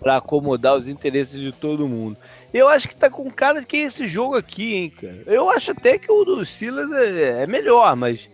para 0.01 0.17
acomodar 0.17 0.75
os 0.75 0.87
interesses 0.87 1.39
de 1.39 1.51
todo 1.51 1.87
mundo. 1.87 2.17
Eu 2.51 2.67
acho 2.67 2.87
que 2.87 2.95
tá 2.95 3.07
com 3.07 3.29
cara 3.29 3.59
de 3.59 3.67
que 3.67 3.77
é 3.77 3.81
esse 3.81 4.07
jogo 4.07 4.35
aqui, 4.35 4.73
hein, 4.73 4.89
cara. 4.89 5.23
Eu 5.27 5.47
acho 5.47 5.71
até 5.71 5.99
que 5.99 6.11
o 6.11 6.25
do 6.25 6.43
Steelers 6.43 6.91
é, 6.91 7.43
é 7.43 7.47
melhor, 7.47 7.95
mas 7.95 8.27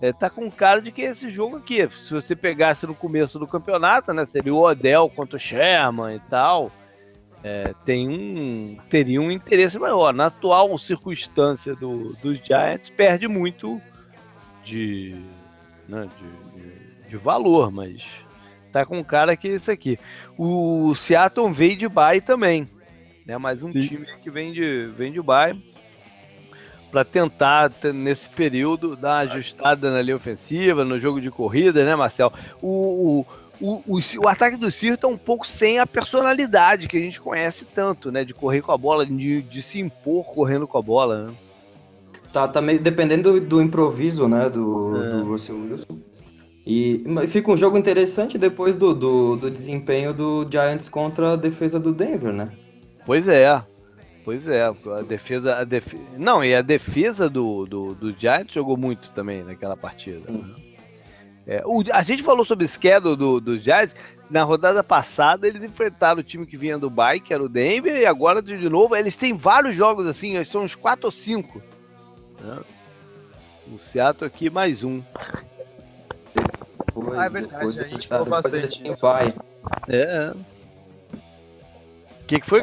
é, 0.00 0.12
tá 0.12 0.30
com 0.30 0.50
cara 0.50 0.80
de 0.80 0.92
que 0.92 1.02
esse 1.02 1.28
jogo 1.28 1.56
aqui. 1.56 1.88
Se 1.90 2.12
você 2.12 2.36
pegasse 2.36 2.86
no 2.86 2.94
começo 2.94 3.38
do 3.38 3.46
campeonato, 3.46 4.12
né, 4.12 4.24
seria 4.24 4.54
o 4.54 4.62
Odell 4.62 5.10
contra 5.10 5.36
o 5.36 5.38
Sherman 5.38 6.16
e 6.16 6.20
tal. 6.20 6.70
É, 7.42 7.72
tem 7.84 8.08
um 8.08 8.78
teria 8.88 9.20
um 9.20 9.30
interesse 9.30 9.78
maior. 9.78 10.12
Na 10.12 10.26
atual 10.26 10.76
circunstância 10.78 11.74
do, 11.74 12.12
dos 12.22 12.38
Giants, 12.38 12.90
perde 12.90 13.28
muito 13.28 13.80
de, 14.64 15.16
né, 15.88 16.08
de, 16.18 16.60
de, 16.60 17.10
de 17.10 17.16
valor, 17.16 17.70
mas 17.70 18.24
tá 18.72 18.84
com 18.84 19.02
cara 19.02 19.36
que 19.36 19.48
é 19.48 19.54
isso 19.54 19.70
aqui. 19.70 19.98
O 20.36 20.94
Seattle 20.94 21.52
veio 21.52 21.76
de 21.76 21.88
bye 21.88 22.20
também, 22.20 22.68
né? 23.26 23.36
Mais 23.38 23.62
um 23.62 23.72
Sim. 23.72 23.80
time 23.80 24.06
que 24.22 24.30
vem 24.30 24.52
de 24.52 24.86
vem 24.96 25.12
de 25.12 25.22
bye 25.22 25.54
para 26.90 27.04
tentar 27.04 27.70
nesse 27.94 28.28
período 28.28 28.96
dar 28.96 29.08
uma 29.26 29.32
ajustada 29.32 29.90
na 29.90 30.02
linha 30.02 30.16
ofensiva, 30.16 30.84
no 30.84 30.98
jogo 30.98 31.20
de 31.20 31.30
corrida, 31.30 31.84
né, 31.84 31.94
Marcel? 31.94 32.32
O, 32.62 33.24
o, 33.60 33.80
o, 33.86 34.00
o, 34.22 34.28
ataque 34.28 34.56
do 34.56 34.70
Ciro 34.70 34.96
tá 34.96 35.06
um 35.06 35.16
pouco 35.16 35.46
sem 35.46 35.78
a 35.78 35.86
personalidade 35.86 36.88
que 36.88 36.96
a 36.96 37.00
gente 37.00 37.20
conhece 37.20 37.64
tanto, 37.64 38.10
né? 38.10 38.24
De 38.24 38.34
correr 38.34 38.62
com 38.62 38.72
a 38.72 38.78
bola, 38.78 39.04
de, 39.04 39.42
de 39.42 39.62
se 39.62 39.78
impor 39.80 40.24
correndo 40.24 40.66
com 40.66 40.78
a 40.78 40.82
bola, 40.82 41.26
né? 41.26 41.34
Tá, 42.32 42.46
tá 42.46 42.60
meio 42.60 42.80
dependendo 42.80 43.32
do, 43.32 43.40
do 43.40 43.62
improviso, 43.62 44.28
né, 44.28 44.50
do, 44.50 45.02
é. 45.02 45.10
do 45.10 45.24
Russell 45.24 45.56
Wilson. 45.56 45.98
E 46.66 47.02
fica 47.26 47.50
um 47.50 47.56
jogo 47.56 47.78
interessante 47.78 48.36
depois 48.36 48.76
do, 48.76 48.92
do, 48.94 49.36
do, 49.36 49.50
desempenho 49.50 50.12
do 50.12 50.46
Giants 50.50 50.86
contra 50.86 51.32
a 51.32 51.36
defesa 51.36 51.80
do 51.80 51.94
Denver, 51.94 52.30
né? 52.30 52.50
Pois 53.06 53.26
é. 53.26 53.62
Pois 54.28 54.46
é, 54.46 54.62
a 54.62 55.00
defesa. 55.00 55.56
A 55.56 55.64
def... 55.64 55.94
Não, 56.18 56.44
e 56.44 56.54
a 56.54 56.60
defesa 56.60 57.30
do, 57.30 57.64
do, 57.64 57.94
do 57.94 58.12
Giants 58.12 58.52
jogou 58.52 58.76
muito 58.76 59.10
também 59.12 59.42
naquela 59.42 59.74
partida. 59.74 60.30
É, 61.46 61.62
o, 61.64 61.82
a 61.90 62.02
gente 62.02 62.22
falou 62.22 62.44
sobre 62.44 62.66
o 62.66 62.68
schedule 62.68 63.16
do, 63.16 63.40
do 63.40 63.58
Giants. 63.58 63.96
Na 64.28 64.42
rodada 64.42 64.84
passada, 64.84 65.48
eles 65.48 65.64
enfrentaram 65.64 66.20
o 66.20 66.22
time 66.22 66.44
que 66.44 66.58
vinha 66.58 66.76
do 66.76 66.90
Bay, 66.90 67.20
que 67.20 67.32
era 67.32 67.42
o 67.42 67.48
Denver, 67.48 67.96
e 67.96 68.04
agora, 68.04 68.42
de 68.42 68.68
novo, 68.68 68.94
eles 68.94 69.16
têm 69.16 69.34
vários 69.34 69.74
jogos 69.74 70.06
assim, 70.06 70.44
são 70.44 70.62
uns 70.62 70.74
4 70.74 71.06
ou 71.06 71.10
5. 71.10 71.62
Né? 72.38 72.58
O 73.72 73.78
Seattle 73.78 74.26
aqui, 74.26 74.50
mais 74.50 74.84
um. 74.84 75.02
Depois, 76.84 77.18
ah, 77.18 77.24
é 77.24 77.28
verdade, 77.30 77.54
depois, 77.54 77.78
a 77.78 77.84
gente 77.84 78.06
falou 78.06 78.26
bastante. 78.26 78.82
Vai. 79.00 79.34
É. 79.88 80.34
O 82.20 82.26
que, 82.26 82.40
que 82.40 82.46
foi, 82.46 82.60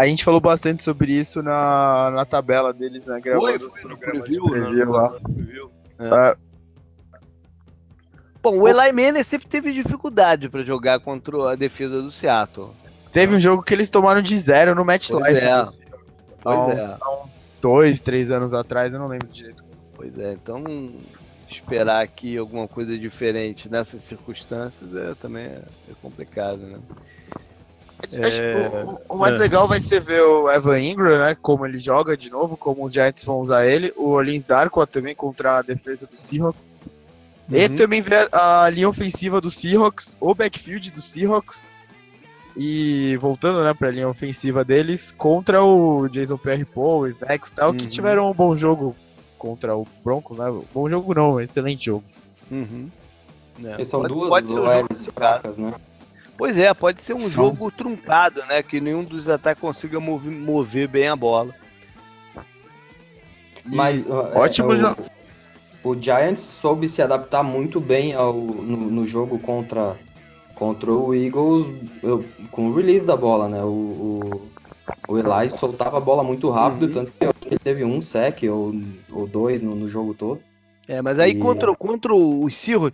A 0.00 0.06
gente 0.06 0.24
falou 0.24 0.40
bastante 0.40 0.82
sobre 0.82 1.12
isso 1.12 1.42
na, 1.42 2.10
na 2.10 2.24
tabela 2.24 2.72
deles, 2.72 3.04
né? 3.04 3.20
Gravando 3.20 3.66
os 3.66 3.74
programas 3.74 4.22
preview, 4.22 4.44
de 4.44 4.50
preview 4.50 4.86
né? 4.86 4.92
lá. 4.92 5.18
É. 5.98 6.08
Ah. 6.08 6.36
Bom, 8.42 8.60
o 8.60 8.66
Eli 8.66 8.92
Manning 8.92 9.22
sempre 9.22 9.46
teve 9.46 9.74
dificuldade 9.74 10.48
para 10.48 10.62
jogar 10.62 11.00
contra 11.00 11.52
a 11.52 11.54
defesa 11.54 12.00
do 12.00 12.10
Seattle. 12.10 12.70
Teve 13.12 13.36
um 13.36 13.40
jogo 13.40 13.62
que 13.62 13.74
eles 13.74 13.90
tomaram 13.90 14.22
de 14.22 14.38
zero 14.38 14.74
no 14.74 14.86
Match 14.86 15.10
Life. 15.10 15.36
É. 15.36 15.62
Pois 16.42 16.56
há, 16.56 16.72
é. 16.72 16.96
Há 16.98 17.22
uns 17.22 17.30
dois, 17.60 18.00
três 18.00 18.30
anos 18.30 18.54
atrás, 18.54 18.94
eu 18.94 18.98
não 18.98 19.06
lembro 19.06 19.28
direito. 19.28 19.62
Pois 19.94 20.18
é, 20.18 20.32
então 20.32 20.64
esperar 21.46 22.02
aqui 22.02 22.38
alguma 22.38 22.66
coisa 22.66 22.96
diferente 22.96 23.68
nessas 23.68 24.02
circunstâncias 24.04 24.94
é, 24.96 25.14
também 25.16 25.44
é, 25.44 25.62
é 25.90 25.94
complicado, 26.00 26.58
né? 26.58 26.78
Acho 28.22 28.42
é... 28.42 28.84
o, 28.84 29.14
o, 29.14 29.16
mais 29.16 29.34
é. 29.34 29.38
legal 29.38 29.68
vai 29.68 29.82
ser 29.82 30.00
ver 30.00 30.22
o 30.22 30.50
Evan 30.50 30.80
Ingram, 30.80 31.18
né? 31.18 31.36
Como 31.40 31.66
ele 31.66 31.78
joga 31.78 32.16
de 32.16 32.30
novo, 32.30 32.56
como 32.56 32.84
os 32.84 32.92
Giants 32.92 33.24
vão 33.24 33.40
usar 33.40 33.66
ele. 33.66 33.92
O 33.96 34.10
Orleans 34.10 34.42
Darko 34.42 34.86
também 34.86 35.14
contra 35.14 35.58
a 35.58 35.62
defesa 35.62 36.06
do 36.06 36.16
Seahawks. 36.16 36.70
Uhum. 37.50 37.56
E 37.56 37.68
também 37.70 38.00
ver 38.00 38.28
a, 38.32 38.68
linha 38.70 38.88
ofensiva 38.88 39.40
do 39.40 39.50
Seahawks, 39.50 40.16
o 40.20 40.34
backfield 40.34 40.90
do 40.90 41.00
Seahawks. 41.00 41.68
E 42.56 43.16
voltando 43.16 43.62
né, 43.62 43.72
para 43.74 43.88
a 43.88 43.92
linha 43.92 44.08
ofensiva 44.08 44.64
deles, 44.64 45.12
contra 45.12 45.62
o 45.62 46.08
Jason 46.08 46.36
Pierre-Paul, 46.36 47.02
o 47.02 47.08
Snacks 47.08 47.50
e 47.50 47.54
tal, 47.54 47.70
uhum. 47.70 47.76
que 47.76 47.86
tiveram 47.86 48.30
um 48.30 48.34
bom 48.34 48.56
jogo 48.56 48.94
contra 49.38 49.74
o 49.74 49.86
Broncos, 50.04 50.36
né? 50.36 50.46
Bom 50.74 50.88
jogo 50.88 51.14
não, 51.14 51.34
um 51.34 51.40
excelente 51.40 51.86
jogo. 51.86 52.04
Uhum. 52.50 52.90
É, 53.64 53.84
são 53.84 54.02
pode, 54.02 54.14
duas 54.14 54.50
um 54.50 55.12
fracas, 55.12 55.58
né? 55.58 55.74
Pois 56.40 56.56
é, 56.56 56.72
pode 56.72 57.02
ser 57.02 57.12
um 57.12 57.28
jogo 57.28 57.70
truncado, 57.70 58.40
né? 58.46 58.62
Que 58.62 58.80
nenhum 58.80 59.04
dos 59.04 59.28
ataques 59.28 59.60
consiga 59.60 60.00
mover, 60.00 60.32
mover 60.32 60.88
bem 60.88 61.06
a 61.06 61.14
bola. 61.14 61.54
Mas 63.62 64.06
e, 64.06 64.10
ótimo 64.10 64.72
é, 64.72 64.76
jogo. 64.76 65.02
O, 65.84 65.90
o 65.90 66.02
Giants 66.02 66.40
soube 66.40 66.88
se 66.88 67.02
adaptar 67.02 67.42
muito 67.42 67.78
bem 67.78 68.14
ao, 68.14 68.32
no, 68.32 68.78
no 68.78 69.06
jogo 69.06 69.38
contra, 69.38 69.98
contra 70.54 70.90
o 70.90 71.14
Eagles 71.14 71.70
eu, 72.02 72.24
com 72.50 72.70
o 72.70 72.74
release 72.74 73.04
da 73.04 73.18
bola, 73.18 73.46
né? 73.46 73.62
O, 73.62 73.66
o, 73.68 74.50
o 75.08 75.18
Eli 75.18 75.50
soltava 75.50 75.98
a 75.98 76.00
bola 76.00 76.22
muito 76.24 76.48
rápido, 76.48 76.86
uhum. 76.86 76.92
tanto 76.92 77.12
que 77.12 77.48
ele 77.48 77.58
teve 77.58 77.84
um 77.84 78.00
sec 78.00 78.44
ou, 78.44 78.74
ou 79.12 79.26
dois 79.26 79.60
no, 79.60 79.74
no 79.74 79.86
jogo 79.86 80.14
todo. 80.14 80.40
É, 80.88 81.02
mas 81.02 81.18
aí 81.18 81.32
e... 81.32 81.38
contra, 81.38 81.76
contra 81.76 82.14
os 82.14 82.56
Cirros, 82.56 82.92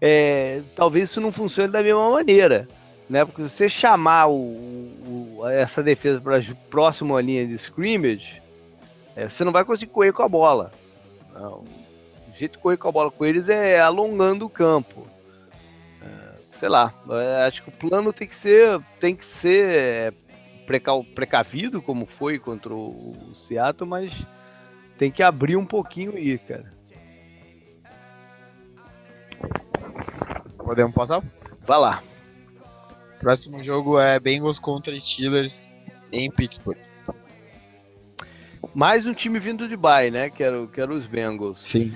é, 0.00 0.60
talvez 0.76 1.10
isso 1.10 1.20
não 1.20 1.32
funcione 1.32 1.72
da 1.72 1.82
mesma 1.82 2.08
maneira. 2.08 2.68
Né? 3.08 3.24
Porque 3.24 3.42
você 3.42 3.68
chamar 3.68 4.26
o, 4.28 4.34
o, 4.34 5.48
essa 5.48 5.82
defesa 5.82 6.20
para 6.20 6.40
próximo 6.70 7.16
à 7.16 7.22
linha 7.22 7.46
de 7.46 7.54
scrimmage, 7.54 8.42
é, 9.14 9.28
você 9.28 9.44
não 9.44 9.52
vai 9.52 9.64
conseguir 9.64 9.92
correr 9.92 10.12
com 10.12 10.22
a 10.22 10.28
bola. 10.28 10.72
Não. 11.32 11.64
O 12.28 12.32
jeito 12.32 12.52
de 12.52 12.58
correr 12.58 12.76
com 12.76 12.88
a 12.88 12.92
bola 12.92 13.10
com 13.10 13.24
eles 13.24 13.48
é 13.48 13.80
alongando 13.80 14.46
o 14.46 14.50
campo. 14.50 15.06
É, 16.02 16.38
sei 16.52 16.68
lá, 16.68 16.92
é, 17.10 17.46
acho 17.46 17.62
que 17.62 17.68
o 17.68 17.72
plano 17.72 18.12
tem 18.12 18.26
que 18.26 18.34
ser, 18.34 18.80
tem 18.98 19.14
que 19.14 19.24
ser 19.24 19.76
é, 19.76 20.12
precavido, 21.14 21.82
como 21.82 22.06
foi 22.06 22.38
contra 22.38 22.74
o 22.74 23.32
Seattle, 23.34 23.88
mas 23.88 24.26
tem 24.96 25.10
que 25.10 25.22
abrir 25.22 25.56
um 25.56 25.66
pouquinho 25.66 26.16
aí, 26.16 26.38
cara. 26.38 26.72
Podemos 30.56 30.94
passar? 30.94 31.22
Vai 31.66 31.78
lá. 31.78 32.02
Próximo 33.24 33.62
jogo 33.62 33.98
é 33.98 34.20
Bengals 34.20 34.58
contra 34.58 35.00
Steelers 35.00 35.56
em 36.12 36.30
Pittsburgh. 36.30 36.76
Mais 38.74 39.06
um 39.06 39.14
time 39.14 39.38
vindo 39.38 39.66
de 39.66 39.78
bye, 39.78 40.10
né? 40.10 40.28
Que 40.28 40.42
era, 40.42 40.66
que 40.66 40.78
era 40.78 40.92
os 40.92 41.06
Bengals. 41.06 41.58
Sim. 41.60 41.94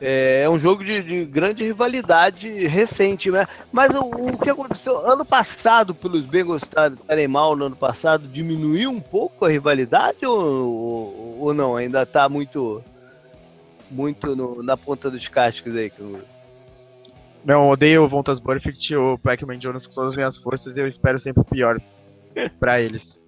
É, 0.00 0.40
é 0.44 0.48
um 0.48 0.58
jogo 0.58 0.82
de, 0.82 1.02
de, 1.02 1.26
grande 1.26 1.64
rivalidade 1.64 2.48
recente, 2.66 3.30
né? 3.30 3.46
Mas 3.70 3.94
o, 3.94 4.00
o, 4.00 4.38
que 4.38 4.48
aconteceu 4.48 5.06
ano 5.06 5.22
passado, 5.22 5.94
pelos 5.94 6.24
Bengals 6.24 6.62
estarem 6.62 7.28
mal 7.28 7.54
no 7.54 7.66
ano 7.66 7.76
passado, 7.76 8.26
diminuiu 8.26 8.88
um 8.88 9.02
pouco 9.02 9.44
a 9.44 9.50
rivalidade 9.50 10.24
ou, 10.24 10.40
ou, 10.40 11.38
ou 11.40 11.52
não? 11.52 11.76
Ainda 11.76 12.04
está 12.04 12.26
muito 12.26 12.82
muito 13.90 14.34
no, 14.34 14.62
na 14.62 14.78
ponta 14.78 15.10
dos 15.10 15.28
cascos 15.28 15.76
aí, 15.76 15.92
Não, 17.44 17.70
odeio 17.70 18.04
o 18.04 18.08
Vontas 18.08 18.38
Burfict 18.38 18.94
o 18.96 19.18
Pac-Man 19.18 19.58
Jones 19.58 19.86
com 19.86 19.94
todas 19.94 20.10
as 20.10 20.16
minhas 20.16 20.36
forças 20.36 20.76
e 20.76 20.80
eu 20.80 20.86
espero 20.86 21.18
sempre 21.18 21.40
o 21.40 21.44
pior 21.44 21.80
para 22.60 22.80
eles. 22.80 23.20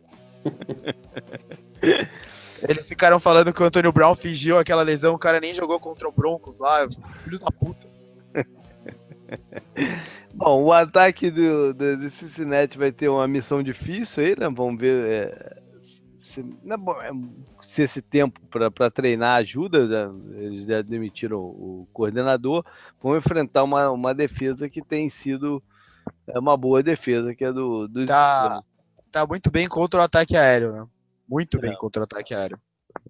Eles 2.68 2.86
ficaram 2.86 3.18
falando 3.18 3.52
que 3.52 3.62
o 3.62 3.64
Antônio 3.66 3.92
Brown 3.92 4.14
fingiu 4.14 4.58
aquela 4.58 4.82
lesão, 4.82 5.14
o 5.14 5.18
cara 5.18 5.40
nem 5.40 5.54
jogou 5.54 5.80
contra 5.80 6.08
o 6.08 6.12
Broncos 6.12 6.58
lá, 6.58 6.88
filho 7.24 7.38
da 7.38 7.50
puta. 7.50 7.86
Bom, 10.34 10.62
o 10.64 10.72
ataque 10.72 11.30
do, 11.30 11.74
do, 11.74 11.96
do, 11.96 12.10
Cincinnati 12.10 12.78
vai 12.78 12.92
ter 12.92 13.08
uma 13.08 13.26
missão 13.26 13.62
difícil 13.62 14.24
aí, 14.24 14.36
né? 14.38 14.48
Vamos 14.48 14.80
ver 14.80 15.06
é, 15.06 15.61
se, 16.32 16.40
é, 16.40 17.10
se, 17.60 17.82
esse 17.82 18.02
tempo 18.02 18.40
para 18.48 18.90
treinar 18.90 19.36
ajuda. 19.36 19.86
Né? 19.86 20.38
Eles 20.38 20.64
demitiram 20.84 21.38
o, 21.38 21.82
o 21.82 21.88
coordenador. 21.92 22.64
Vão 23.00 23.16
enfrentar 23.16 23.62
uma, 23.62 23.90
uma 23.90 24.14
defesa 24.14 24.68
que 24.68 24.82
tem 24.82 25.08
sido 25.10 25.62
é, 26.26 26.38
uma 26.38 26.56
boa 26.56 26.82
defesa, 26.82 27.34
que 27.34 27.44
é 27.44 27.52
do, 27.52 27.86
dos. 27.88 28.06
Tá, 28.06 28.62
tá 29.10 29.26
muito 29.26 29.50
bem 29.50 29.68
contra 29.68 30.00
o 30.00 30.04
ataque 30.04 30.36
aéreo, 30.36 30.72
né? 30.72 30.86
Muito 31.28 31.58
bem 31.58 31.74
contra 31.76 32.04
ataque 32.04 32.34
aéreo. 32.34 32.58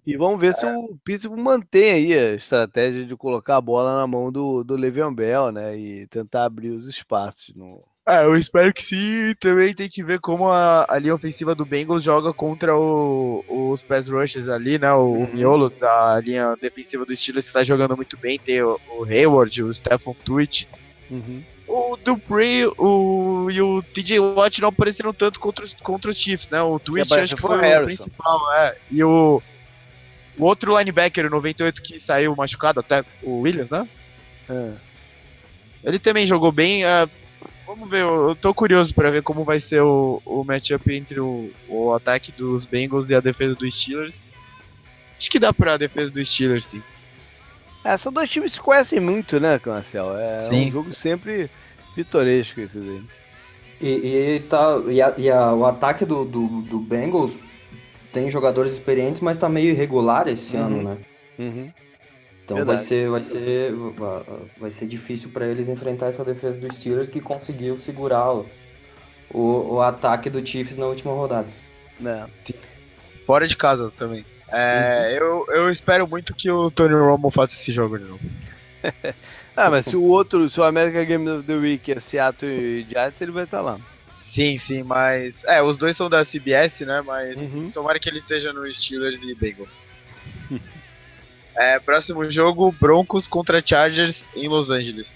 E 0.07 0.16
vamos 0.16 0.40
ver 0.40 0.49
é. 0.49 0.53
se 0.53 0.66
o 0.66 0.97
Pittsburgh 1.05 1.40
mantém 1.40 1.90
aí 1.93 2.15
a 2.15 2.35
estratégia 2.35 3.05
de 3.05 3.16
colocar 3.16 3.57
a 3.57 3.61
bola 3.61 3.99
na 3.99 4.07
mão 4.07 4.31
do, 4.31 4.62
do 4.62 4.77
Le'Veon 4.77 5.15
Bell, 5.15 5.53
né? 5.53 5.77
E 5.77 6.07
tentar 6.07 6.44
abrir 6.44 6.70
os 6.70 6.86
espaços 6.86 7.55
no, 7.55 7.85
é, 8.07 8.24
eu 8.24 8.35
espero 8.35 8.73
que 8.73 8.85
sim. 8.85 9.35
Também 9.39 9.74
tem 9.74 9.89
que 9.89 10.03
ver 10.03 10.19
como 10.20 10.49
a, 10.49 10.85
a 10.89 10.99
linha 10.99 11.15
ofensiva 11.15 11.55
do 11.55 11.65
Bengals 11.65 12.03
joga 12.03 12.33
contra 12.33 12.77
o, 12.77 13.45
os 13.49 13.81
pass 13.83 14.09
rushers 14.09 14.49
ali, 14.49 14.79
né? 14.79 14.93
O, 14.93 15.05
uhum. 15.05 15.24
o 15.24 15.35
miolo 15.35 15.70
da 15.70 16.20
linha 16.20 16.57
defensiva 16.61 17.05
do 17.05 17.16
Steelers 17.16 17.47
está 17.47 17.62
jogando 17.62 17.97
muito 17.97 18.16
bem. 18.16 18.39
Tem 18.39 18.61
o, 18.61 18.81
o 18.99 19.05
Hayward, 19.05 19.62
o 19.62 19.73
Stephen 19.73 20.15
Twitch. 20.24 20.65
Uhum. 21.09 21.43
O 21.69 21.97
Dupree 21.97 22.66
o, 22.77 23.49
e 23.51 23.62
o 23.62 23.83
TJ 23.83 24.19
Watt 24.19 24.61
não 24.61 24.69
apareceram 24.69 25.12
tanto 25.12 25.39
contra, 25.39 25.65
os, 25.65 25.73
contra 25.74 26.11
os 26.11 26.19
Chiefs, 26.19 26.51
né? 26.51 26.61
O 26.61 26.81
Twitch 26.81 27.12
acho 27.12 27.37
que 27.37 27.41
foi 27.41 27.57
o 27.57 27.85
principal, 27.85 28.53
é. 28.55 28.77
E 28.91 29.05
o, 29.05 29.41
o 30.37 30.45
outro 30.45 30.77
linebacker, 30.77 31.27
o 31.27 31.31
98, 31.31 31.81
que 31.81 32.01
saiu 32.01 32.35
machucado, 32.35 32.81
até 32.81 33.05
o 33.23 33.43
Williams, 33.43 33.70
né? 33.70 33.89
É. 34.51 34.73
Ele 35.85 35.99
também 35.99 36.27
jogou 36.27 36.51
bem. 36.51 36.85
Uh, 36.85 37.09
Vamos 37.66 37.89
ver, 37.89 38.02
eu 38.02 38.34
tô 38.34 38.52
curioso 38.52 38.94
para 38.94 39.10
ver 39.10 39.22
como 39.22 39.44
vai 39.44 39.60
ser 39.60 39.80
o, 39.82 40.20
o 40.26 40.44
matchup 40.44 40.93
entre 40.93 41.20
o, 41.20 41.51
o 41.68 41.93
ataque 41.93 42.32
dos 42.32 42.64
Bengals 42.64 43.09
e 43.09 43.14
a 43.14 43.20
defesa 43.20 43.55
dos 43.55 43.74
Steelers. 43.74 44.14
Acho 45.16 45.30
que 45.30 45.39
dá 45.39 45.52
pra 45.52 45.76
defesa 45.76 46.10
dos 46.10 46.32
Steelers, 46.32 46.64
sim. 46.66 46.82
É, 47.84 47.97
são 47.97 48.12
dois 48.12 48.30
times 48.30 48.51
que 48.51 48.56
se 48.56 48.60
conhecem 48.60 49.01
muito, 49.01 49.40
né, 49.40 49.59
Cancel? 49.59 50.16
É 50.16 50.48
sim. 50.48 50.66
um 50.66 50.70
jogo 50.70 50.93
sempre 50.93 51.51
pitoresco 51.94 52.60
esse 52.60 52.78
daí. 52.78 53.02
E, 53.80 53.86
e, 53.89 54.40
tá, 54.40 54.80
e, 54.89 55.02
a, 55.02 55.14
e 55.16 55.30
a, 55.30 55.52
o 55.52 55.66
ataque 55.66 56.05
do, 56.05 56.24
do, 56.24 56.62
do, 56.62 56.78
Bengals 56.78 57.39
tem 58.12 58.30
jogadores 58.30 58.72
experientes, 58.72 59.20
mas 59.20 59.36
tá 59.36 59.48
meio 59.48 59.70
irregular 59.70 60.28
esse 60.28 60.56
uhum. 60.56 60.64
ano, 60.64 60.82
né? 60.82 60.98
Uhum. 61.39 61.72
Então 62.44 62.64
vai 62.64 62.77
ser, 62.77 63.09
vai 63.09 63.23
ser, 63.23 63.73
vai 64.59 64.70
ser 64.70 64.86
difícil 64.86 65.31
para 65.31 65.47
eles 65.47 65.69
enfrentar 65.69 66.06
essa 66.06 66.24
defesa 66.24 66.59
dos 66.59 66.77
Steelers 66.77 67.09
que 67.09 67.20
conseguiu 67.20 67.78
segurar 67.78 68.32
o, 68.32 68.47
o, 69.31 69.74
o 69.74 69.81
ataque 69.81 70.28
do 70.28 70.44
Chiefs 70.44 70.77
na 70.77 70.86
última 70.86 71.12
rodada. 71.12 71.48
É. 72.05 72.27
Fora 73.24 73.47
de 73.47 73.56
casa 73.56 73.93
também. 73.97 74.24
É, 74.48 75.19
uhum. 75.20 75.27
eu, 75.27 75.47
eu 75.55 75.70
espero 75.70 76.06
muito 76.06 76.35
que 76.35 76.51
o 76.51 76.70
Tony 76.70 76.94
Romo 76.94 77.31
faça 77.31 77.55
esse 77.55 77.73
jogo 77.73 77.98
de 77.98 78.05
novo. 78.05 78.20
ah, 79.56 79.70
mas 79.70 79.86
se 79.86 79.97
o 79.97 80.02
outro, 80.02 80.51
se 80.51 80.60
o 80.60 80.64
American 80.64 81.05
Game 81.05 81.31
of 81.31 81.47
the 81.47 81.55
Week 81.55 81.93
é 81.93 82.01
Seattle 82.01 82.51
e 82.51 82.85
Giants, 82.85 83.20
ele 83.20 83.32
vai 83.32 83.44
estar 83.44 83.59
tá 83.59 83.62
lá. 83.62 83.81
Sim, 84.24 84.59
sim, 84.59 84.82
mas. 84.82 85.43
É, 85.44 85.62
os 85.62 85.77
dois 85.77 85.97
são 85.97 86.10
da 86.10 86.24
CBS, 86.24 86.81
né? 86.81 87.02
Mas 87.02 87.36
uhum. 87.36 87.70
tomara 87.70 87.98
que 87.98 88.09
ele 88.09 88.19
esteja 88.19 88.52
no 88.52 88.70
Steelers 88.73 89.23
e 89.23 89.35
Bengals. 89.35 89.86
É, 91.57 91.79
próximo 91.79 92.31
jogo, 92.31 92.74
Broncos 92.81 93.27
contra 93.27 93.62
Chargers 93.65 94.24
em 94.35 94.49
Los 94.49 94.70
Angeles. 94.70 95.12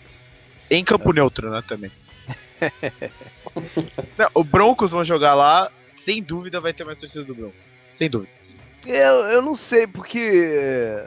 Em 0.71 0.85
campo 0.85 1.13
neutro, 1.13 1.51
né, 1.51 1.63
também. 1.67 1.91
Não, 4.19 4.31
o 4.35 4.45
Broncos 4.45 4.91
vão 4.91 5.05
jogar 5.05 5.35
lá, 5.35 5.71
sem 6.05 6.23
dúvida 6.23 6.61
vai 6.61 6.73
ter 6.73 6.85
mais 6.85 6.99
torcida 6.99 7.25
do 7.25 7.35
Broncos. 7.35 7.65
Sem 7.95 8.11
dúvida. 8.11 8.33
Eu, 8.85 9.25
eu 9.25 9.43
não 9.43 9.57
sei, 9.57 9.87
porque 9.87 11.03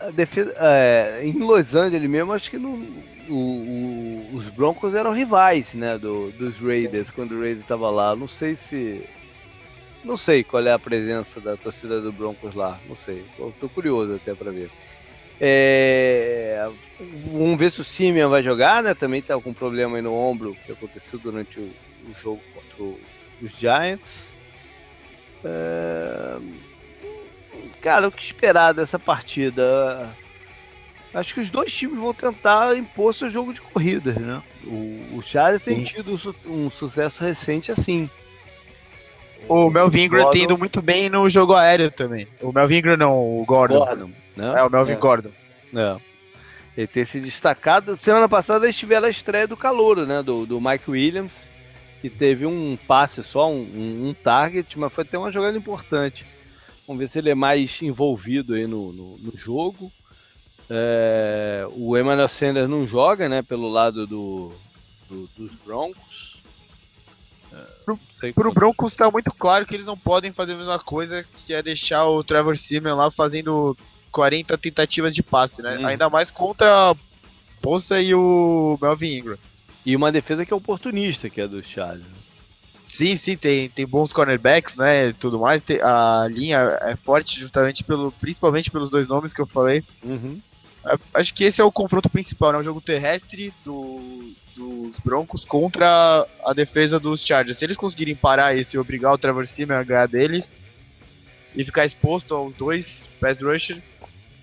a 0.00 0.10
defesa, 0.10 0.54
é, 0.58 1.20
em 1.22 1.38
Los 1.38 1.74
Angeles 1.74 2.08
mesmo, 2.08 2.32
acho 2.32 2.50
que 2.50 2.58
não, 2.58 2.74
o, 3.28 3.34
o, 3.34 4.36
os 4.36 4.48
Broncos 4.50 4.94
eram 4.94 5.12
rivais, 5.12 5.74
né, 5.74 5.98
do, 5.98 6.30
dos 6.32 6.56
Raiders, 6.58 7.10
quando 7.10 7.32
o 7.32 7.40
Raiders 7.40 7.60
estava 7.60 7.90
lá. 7.90 8.14
Não 8.14 8.28
sei 8.28 8.56
se 8.56 9.04
não 10.04 10.16
sei 10.16 10.44
qual 10.44 10.64
é 10.66 10.72
a 10.72 10.78
presença 10.78 11.40
da 11.40 11.56
torcida 11.56 12.00
do 12.00 12.12
Broncos 12.12 12.54
lá, 12.54 12.78
não 12.88 12.94
sei. 12.94 13.24
Estou 13.38 13.68
curioso 13.68 14.14
até 14.14 14.34
para 14.34 14.50
ver. 14.50 14.70
É... 15.40 16.68
Vamos 17.32 17.58
ver 17.58 17.70
se 17.70 17.80
o 17.80 17.84
Simeon 17.84 18.28
vai 18.28 18.42
jogar, 18.42 18.82
né? 18.82 18.94
Também 18.94 19.20
está 19.20 19.38
com 19.40 19.50
um 19.50 19.54
problema 19.54 19.96
aí 19.96 20.02
no 20.02 20.14
ombro 20.14 20.56
que 20.64 20.72
aconteceu 20.72 21.18
durante 21.18 21.58
o, 21.58 21.62
o 21.62 22.14
jogo 22.20 22.40
contra 22.54 22.82
o, 22.82 23.00
os 23.42 23.50
Giants. 23.58 24.28
É... 25.44 26.36
Cara, 27.80 28.08
o 28.08 28.12
que 28.12 28.24
esperar 28.24 28.72
dessa 28.72 28.98
partida? 28.98 30.14
Acho 31.12 31.34
que 31.34 31.40
os 31.40 31.50
dois 31.50 31.72
times 31.72 31.98
vão 31.98 32.12
tentar 32.12 32.76
impor 32.76 33.14
seu 33.14 33.30
jogo 33.30 33.52
de 33.52 33.60
corridas, 33.60 34.16
né? 34.16 34.42
O, 34.64 35.16
o 35.16 35.22
Chargers 35.22 35.62
tem 35.62 35.84
tido 35.84 36.18
um 36.46 36.70
sucesso 36.70 37.22
recente 37.22 37.70
assim. 37.70 38.10
O 39.48 39.70
Melvin 39.70 40.04
Ingram 40.04 40.30
tem 40.30 40.44
indo 40.44 40.56
muito 40.56 40.80
bem 40.80 41.08
no 41.08 41.28
jogo 41.28 41.54
aéreo 41.54 41.90
também. 41.90 42.26
O 42.40 42.52
Melvin 42.52 42.78
Ingram 42.78 42.96
não, 42.96 43.40
o 43.40 43.44
Gordon. 43.44 43.78
Gordon 43.78 44.10
né? 44.36 44.54
É, 44.56 44.62
o 44.62 44.70
Melvin 44.70 44.92
é. 44.92 44.96
Gordon. 44.96 45.30
É. 45.74 45.96
Ele 46.76 46.86
tem 46.86 47.04
se 47.04 47.20
destacado. 47.20 47.96
Semana 47.96 48.28
passada 48.28 48.66
eles 48.66 48.76
tiveram 48.76 49.06
a 49.06 49.10
estreia 49.10 49.46
do 49.46 49.56
calouro, 49.56 50.06
né? 50.06 50.22
Do, 50.22 50.44
do 50.44 50.60
Mike 50.60 50.90
Williams. 50.90 51.46
Que 52.00 52.10
teve 52.10 52.44
um 52.44 52.76
passe 52.86 53.22
só, 53.22 53.50
um, 53.50 53.60
um, 53.60 54.08
um, 54.08 54.14
target, 54.14 54.78
mas 54.78 54.92
foi 54.92 55.04
até 55.04 55.16
uma 55.16 55.32
jogada 55.32 55.56
importante. 55.56 56.26
Vamos 56.86 57.00
ver 57.00 57.08
se 57.08 57.18
ele 57.18 57.30
é 57.30 57.34
mais 57.34 57.80
envolvido 57.80 58.52
aí 58.54 58.66
no, 58.66 58.92
no, 58.92 59.16
no 59.18 59.32
jogo. 59.38 59.90
É, 60.68 61.66
o 61.76 61.96
Emmanuel 61.96 62.28
Sanders 62.28 62.68
não 62.68 62.86
joga, 62.86 63.26
né? 63.28 63.42
Pelo 63.42 63.70
lado 63.70 64.06
do, 64.06 64.52
do 65.08 65.28
dos 65.36 65.54
Broncos. 65.64 66.13
Pro, 67.84 67.98
pro 68.34 68.52
Broncos 68.52 68.94
tá 68.94 69.10
muito 69.10 69.32
claro 69.32 69.66
que 69.66 69.74
eles 69.74 69.86
não 69.86 69.96
podem 69.96 70.32
fazer 70.32 70.52
a 70.52 70.56
mesma 70.56 70.78
coisa 70.78 71.24
que 71.24 71.52
é 71.52 71.62
deixar 71.62 72.06
o 72.06 72.24
Trevor 72.24 72.56
Simeon 72.56 72.96
lá 72.96 73.10
fazendo 73.10 73.76
40 74.10 74.56
tentativas 74.56 75.14
de 75.14 75.22
passe, 75.22 75.60
né? 75.60 75.78
Hum. 75.78 75.86
Ainda 75.86 76.08
mais 76.08 76.30
contra 76.30 76.90
a 76.90 76.96
Poça 77.60 78.00
e 78.00 78.14
o 78.14 78.78
Melvin 78.80 79.18
Ingram. 79.18 79.38
E 79.84 79.96
uma 79.96 80.12
defesa 80.12 80.46
que 80.46 80.52
é 80.52 80.56
oportunista, 80.56 81.28
que 81.28 81.40
é 81.40 81.48
do 81.48 81.62
Charles. 81.62 82.04
Sim, 82.88 83.16
sim, 83.16 83.36
tem, 83.36 83.68
tem 83.68 83.86
bons 83.86 84.12
cornerbacks, 84.12 84.76
né, 84.76 85.12
tudo 85.14 85.38
mais. 85.38 85.62
Tem, 85.62 85.80
a 85.82 86.28
linha 86.30 86.78
é 86.82 86.94
forte 86.94 87.38
justamente 87.38 87.82
pelo, 87.82 88.12
principalmente 88.12 88.70
pelos 88.70 88.88
dois 88.88 89.08
nomes 89.08 89.32
que 89.32 89.40
eu 89.40 89.46
falei. 89.46 89.82
Uhum. 90.02 90.40
Acho 91.12 91.34
que 91.34 91.44
esse 91.44 91.60
é 91.60 91.64
o 91.64 91.72
confronto 91.72 92.08
principal, 92.08 92.52
né? 92.52 92.58
O 92.58 92.62
jogo 92.62 92.80
terrestre 92.80 93.52
do, 93.64 94.32
dos 94.56 94.92
Broncos 95.04 95.44
contra 95.44 96.26
a 96.44 96.52
defesa 96.52 96.98
dos 96.98 97.24
Chargers. 97.24 97.58
Se 97.58 97.64
eles 97.64 97.76
conseguirem 97.76 98.14
parar 98.14 98.56
isso 98.56 98.74
e 98.74 98.78
obrigar 98.78 99.12
o 99.12 99.18
Trevor 99.18 99.46
Simeon 99.46 99.78
a 99.78 99.82
ganhar 99.82 100.06
deles 100.06 100.46
e 101.54 101.64
ficar 101.64 101.84
exposto 101.84 102.34
aos 102.34 102.54
dois 102.54 103.08
pass 103.20 103.40
rushers, 103.40 103.82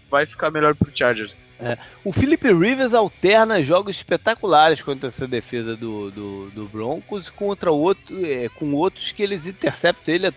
vai 0.09 0.25
ficar 0.25 0.51
melhor 0.51 0.75
pro 0.75 0.91
Chargers. 0.93 1.35
É. 1.59 1.77
O 2.03 2.11
Philip 2.11 2.43
Rivers 2.47 2.93
alterna 2.93 3.61
jogos 3.61 3.97
espetaculares 3.97 4.81
contra 4.81 5.09
essa 5.09 5.27
defesa 5.27 5.75
do, 5.75 6.09
do, 6.09 6.49
do 6.49 6.65
Broncos 6.65 7.29
contra 7.29 7.71
outro, 7.71 8.25
é, 8.25 8.49
com 8.49 8.73
outros 8.73 9.11
que 9.11 9.21
eles 9.21 9.45
interceptam 9.45 10.13
ele, 10.13 10.33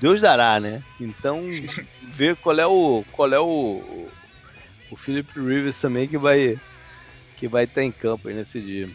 Deus 0.00 0.20
dará, 0.20 0.58
né? 0.58 0.82
Então, 0.98 1.42
ver 2.02 2.36
qual 2.36 2.58
é 2.58 2.66
o 2.66 3.04
qual 3.12 3.30
é 3.32 3.38
o, 3.38 4.08
o 4.90 4.96
Philip 4.96 5.30
Rivers 5.38 5.78
também 5.78 6.08
que 6.08 6.16
vai 6.16 6.58
que 7.38 7.48
vai 7.48 7.64
estar 7.64 7.82
em 7.82 7.92
campo 7.92 8.28
aí 8.28 8.34
nesse 8.34 8.60
dia. 8.60 8.88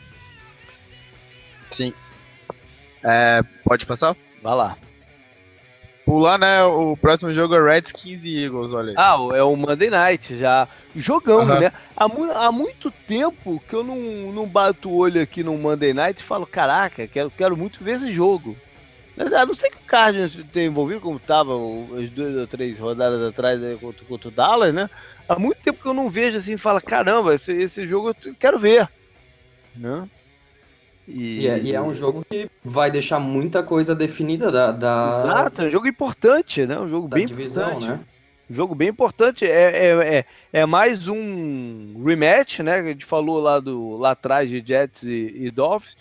Sim. 1.71 1.93
É, 3.03 3.41
pode 3.63 3.85
passar? 3.85 4.15
Vai 4.41 4.55
lá. 4.55 4.77
Pular, 6.05 6.37
né? 6.37 6.63
O 6.63 6.97
próximo 6.97 7.33
jogo 7.33 7.55
é 7.55 7.75
Redskins 7.75 8.21
e 8.23 8.43
Eagles, 8.43 8.73
olha 8.73 8.89
aí. 8.89 8.95
Ah, 8.97 9.17
é 9.35 9.41
o 9.41 9.55
Monday 9.55 9.89
Night 9.89 10.37
já. 10.37 10.67
Jogão, 10.95 11.45
né? 11.45 11.71
Há, 11.95 12.07
mu 12.07 12.29
há, 12.31 12.51
muito 12.51 12.91
tempo 12.91 13.63
que 13.67 13.73
eu 13.73 13.83
não, 13.83 13.95
não 14.33 14.45
bato 14.45 14.89
o 14.89 14.97
olho 14.97 15.21
aqui 15.21 15.43
no 15.43 15.57
Monday 15.57 15.93
Night 15.93 16.19
e 16.19 16.25
falo, 16.25 16.45
caraca, 16.45 17.07
quero, 17.07 17.31
quero 17.31 17.55
muito 17.55 17.83
ver 17.83 17.95
esse 17.95 18.11
jogo. 18.11 18.57
A 19.17 19.45
não 19.45 19.53
ser 19.53 19.69
que 19.69 19.77
o 19.77 19.85
Cardinals 19.85 20.39
tenha 20.51 20.65
envolvido, 20.65 20.99
como 20.99 21.17
estava 21.17 21.53
as 21.99 22.09
duas 22.09 22.35
ou 22.35 22.47
três 22.47 22.79
rodadas 22.79 23.21
atrás 23.21 23.59
contra, 23.79 24.05
contra 24.05 24.27
o 24.27 24.31
Dallas, 24.31 24.73
né? 24.73 24.89
Há 25.29 25.37
muito 25.37 25.59
tempo 25.61 25.81
que 25.81 25.87
eu 25.87 25.93
não 25.93 26.09
vejo 26.09 26.37
assim 26.37 26.57
falo, 26.57 26.81
caramba, 26.81 27.35
esse, 27.35 27.51
esse 27.51 27.85
jogo 27.85 28.15
eu 28.25 28.35
quero 28.39 28.57
ver. 28.57 28.89
Né? 29.75 30.09
E... 31.07 31.41
E, 31.41 31.47
é, 31.47 31.59
e... 31.59 31.75
é, 31.75 31.81
um 31.81 31.93
jogo 31.93 32.25
que 32.27 32.49
vai 32.63 32.89
deixar 32.89 33.19
muita 33.19 33.61
coisa 33.61 33.93
definida 33.93 34.51
da. 34.51 34.71
da... 34.71 35.23
Exato, 35.25 35.61
é 35.61 35.65
um 35.65 35.71
jogo 35.71 35.87
importante, 35.87 36.65
né? 36.65 36.79
Um 36.79 36.89
jogo 36.89 37.07
bem 37.07 37.25
divisão, 37.25 37.69
importante. 37.69 37.87
né? 37.87 37.99
Um 38.49 38.55
jogo 38.55 38.73
bem 38.73 38.89
importante. 38.89 39.45
É, 39.45 39.49
é, 39.49 40.17
é, 40.17 40.25
é, 40.51 40.65
mais 40.65 41.07
um 41.07 42.03
rematch, 42.03 42.59
né? 42.59 42.81
Que 42.81 42.87
a 42.87 42.91
gente 42.91 43.05
falou 43.05 43.39
lá, 43.39 43.59
do, 43.59 43.97
lá 43.97 44.11
atrás 44.11 44.49
de 44.49 44.63
Jets 44.65 45.03
e, 45.03 45.33
e 45.35 45.51
Dolphins. 45.51 45.95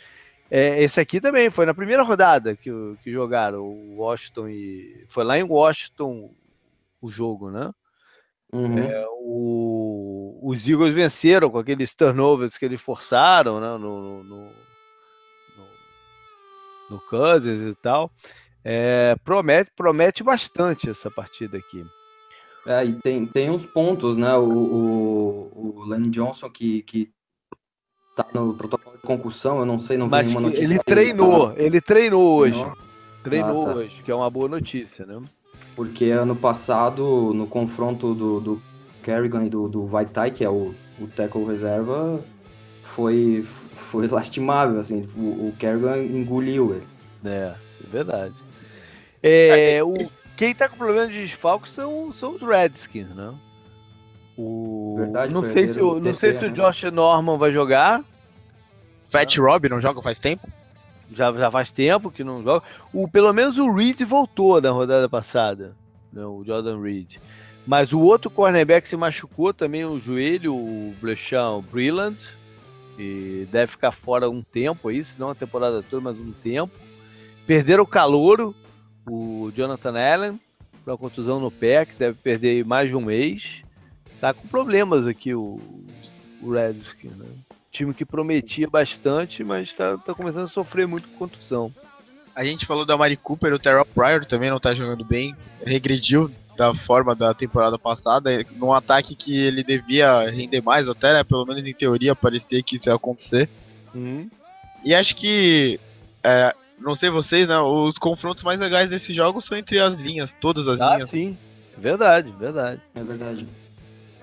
É, 0.54 0.82
esse 0.82 1.00
aqui 1.00 1.18
também 1.18 1.48
foi 1.48 1.64
na 1.64 1.72
primeira 1.72 2.02
rodada 2.02 2.54
que, 2.54 2.70
que 3.02 3.10
jogaram 3.10 3.62
o 3.62 3.96
Washington 3.96 4.48
e. 4.48 5.02
Foi 5.08 5.24
lá 5.24 5.38
em 5.38 5.42
Washington 5.42 6.30
o 7.00 7.08
jogo, 7.08 7.50
né? 7.50 7.72
Uhum. 8.52 8.78
É, 8.78 9.06
o, 9.08 10.38
os 10.42 10.68
Eagles 10.68 10.94
venceram 10.94 11.48
com 11.48 11.56
aqueles 11.56 11.94
turnovers 11.94 12.58
que 12.58 12.66
eles 12.66 12.82
forçaram 12.82 13.60
né, 13.60 13.78
no, 13.78 14.22
no, 14.22 14.24
no, 14.24 14.50
no 16.90 17.00
Cousins 17.08 17.62
e 17.62 17.74
tal. 17.76 18.12
É, 18.62 19.16
promete, 19.24 19.70
promete 19.74 20.22
bastante 20.22 20.90
essa 20.90 21.10
partida 21.10 21.56
aqui. 21.56 21.82
É, 22.66 22.84
e 22.84 22.92
tem, 23.00 23.24
tem 23.24 23.48
uns 23.48 23.64
pontos, 23.64 24.18
né? 24.18 24.34
O, 24.36 24.52
o, 24.52 25.78
o 25.78 25.84
Lenny 25.86 26.10
Johnson 26.10 26.50
que, 26.50 26.82
que 26.82 27.10
tá 28.14 28.26
no 28.34 28.54
protocolo 28.54 28.96
de 28.96 29.02
concussão, 29.02 29.58
eu 29.58 29.66
não 29.66 29.78
sei, 29.78 29.96
não 29.96 30.06
vi 30.06 30.10
Mas 30.12 30.26
nenhuma 30.26 30.40
notícia. 30.48 30.64
ele 30.64 30.78
treinou, 30.82 31.48
tá- 31.48 31.54
ele 31.62 31.80
treinou 31.80 32.38
hoje. 32.38 32.52
Treinou? 32.52 32.76
Treinou 33.22 33.62
Ah, 33.62 33.72
tá. 33.72 33.78
hoje, 33.78 34.02
que 34.02 34.10
é 34.10 34.14
uma 34.14 34.28
boa 34.28 34.48
notícia, 34.48 35.06
né? 35.06 35.20
Porque 35.76 36.06
ano 36.10 36.36
passado, 36.36 37.32
no 37.32 37.46
confronto 37.46 38.14
do, 38.14 38.40
do 38.40 38.62
Kerrigan 39.02 39.46
e 39.46 39.48
do, 39.48 39.68
do 39.68 39.86
Vaitai, 39.86 40.30
que 40.30 40.44
é 40.44 40.50
o, 40.50 40.74
o 41.00 41.06
tackle 41.06 41.44
reserva, 41.44 42.22
foi, 42.82 43.42
foi 43.74 44.08
lastimável, 44.08 44.78
assim. 44.78 45.06
O, 45.16 45.48
o 45.48 45.54
Kerrigan 45.58 45.98
engoliu 45.98 46.74
ele. 46.74 46.86
É, 47.24 47.54
é 47.84 47.86
verdade. 47.90 48.34
É, 49.22 49.82
o, 49.84 50.10
quem 50.36 50.54
tá 50.54 50.68
com 50.68 50.76
problema 50.76 51.06
de 51.06 51.22
desfalque 51.22 51.70
são, 51.70 52.12
são 52.12 52.34
os 52.34 52.42
Redskins, 52.42 53.08
né? 53.14 53.32
O, 54.36 54.96
Verdade, 54.98 55.32
não 55.32 55.44
sei 55.44 55.66
se, 55.66 55.80
o, 55.80 56.00
não 56.00 56.14
sei 56.14 56.32
se 56.32 56.44
o 56.44 56.48
né? 56.48 56.54
Josh 56.54 56.84
Norman 56.84 57.36
vai 57.36 57.52
jogar. 57.52 58.02
Fat 59.10 59.36
Rob 59.38 59.68
não 59.68 59.80
joga 59.80 60.00
faz 60.00 60.18
tempo? 60.18 60.48
Já, 61.10 61.30
já 61.32 61.50
faz 61.50 61.70
tempo 61.70 62.10
que 62.10 62.24
não 62.24 62.42
joga. 62.42 62.64
O, 62.92 63.06
pelo 63.06 63.32
menos 63.32 63.58
o 63.58 63.70
Reed 63.70 64.00
voltou 64.02 64.60
na 64.60 64.70
rodada 64.70 65.08
passada. 65.08 65.74
né, 66.12 66.24
o 66.24 66.42
Jordan 66.44 66.80
Reed. 66.80 67.16
Mas 67.66 67.92
o 67.92 68.00
outro 68.00 68.30
cornerback 68.30 68.88
se 68.88 68.96
machucou 68.96 69.52
também 69.52 69.84
o 69.84 69.98
joelho, 70.00 70.54
o 70.54 70.94
Blechão 71.00 71.62
Brilland. 71.70 72.16
E 72.98 73.46
deve 73.50 73.72
ficar 73.72 73.92
fora 73.92 74.28
um 74.28 74.42
tempo 74.42 74.88
aí, 74.88 75.02
se 75.02 75.18
não 75.18 75.30
a 75.30 75.34
temporada 75.34 75.82
toda, 75.82 76.02
mas 76.02 76.18
um 76.18 76.32
tempo. 76.32 76.72
Perderam 77.46 77.84
o 77.84 77.86
calouro, 77.86 78.54
o 79.08 79.50
Jonathan 79.54 79.94
Allen, 79.98 80.40
com 80.84 80.90
uma 80.90 80.98
contusão 80.98 81.40
no 81.40 81.50
pé, 81.50 81.84
que 81.84 81.94
deve 81.94 82.18
perder 82.22 82.64
mais 82.64 82.88
de 82.88 82.96
um 82.96 83.00
mês. 83.00 83.61
Tá 84.22 84.32
com 84.32 84.46
problemas 84.46 85.04
aqui 85.04 85.34
o, 85.34 85.58
o 86.40 86.52
Redskins, 86.52 87.16
né? 87.16 87.26
Time 87.72 87.92
que 87.92 88.04
prometia 88.04 88.68
bastante, 88.70 89.42
mas 89.42 89.72
tá, 89.72 89.98
tá 89.98 90.14
começando 90.14 90.44
a 90.44 90.46
sofrer 90.46 90.86
muito 90.86 91.08
com 91.08 91.16
contusão. 91.16 91.74
A 92.32 92.44
gente 92.44 92.64
falou 92.64 92.86
da 92.86 92.96
Mari 92.96 93.16
Cooper, 93.16 93.52
o 93.52 93.58
Terrell 93.58 93.84
Pryor 93.84 94.24
também 94.24 94.48
não 94.48 94.60
tá 94.60 94.72
jogando 94.74 95.04
bem, 95.04 95.34
regrediu 95.66 96.30
da 96.56 96.72
forma 96.72 97.16
da 97.16 97.34
temporada 97.34 97.76
passada, 97.76 98.46
num 98.52 98.72
ataque 98.72 99.16
que 99.16 99.36
ele 99.36 99.64
devia 99.64 100.30
render 100.30 100.60
mais 100.60 100.88
até, 100.88 101.12
né? 101.14 101.24
Pelo 101.24 101.44
menos 101.44 101.66
em 101.66 101.74
teoria 101.74 102.14
parecia 102.14 102.62
que 102.62 102.76
isso 102.76 102.88
ia 102.88 102.94
acontecer. 102.94 103.48
Hum. 103.92 104.30
E 104.84 104.94
acho 104.94 105.16
que, 105.16 105.80
é, 106.22 106.54
não 106.78 106.94
sei 106.94 107.10
vocês, 107.10 107.48
né? 107.48 107.58
Os 107.58 107.98
confrontos 107.98 108.44
mais 108.44 108.60
legais 108.60 108.88
desse 108.88 109.12
jogo 109.12 109.40
são 109.40 109.58
entre 109.58 109.80
as 109.80 109.98
linhas, 109.98 110.32
todas 110.40 110.68
as 110.68 110.80
Ah, 110.80 110.94
linhas. 110.94 111.10
sim. 111.10 111.36
Verdade, 111.76 112.30
verdade. 112.38 112.80
É 112.94 113.02
verdade. 113.02 113.48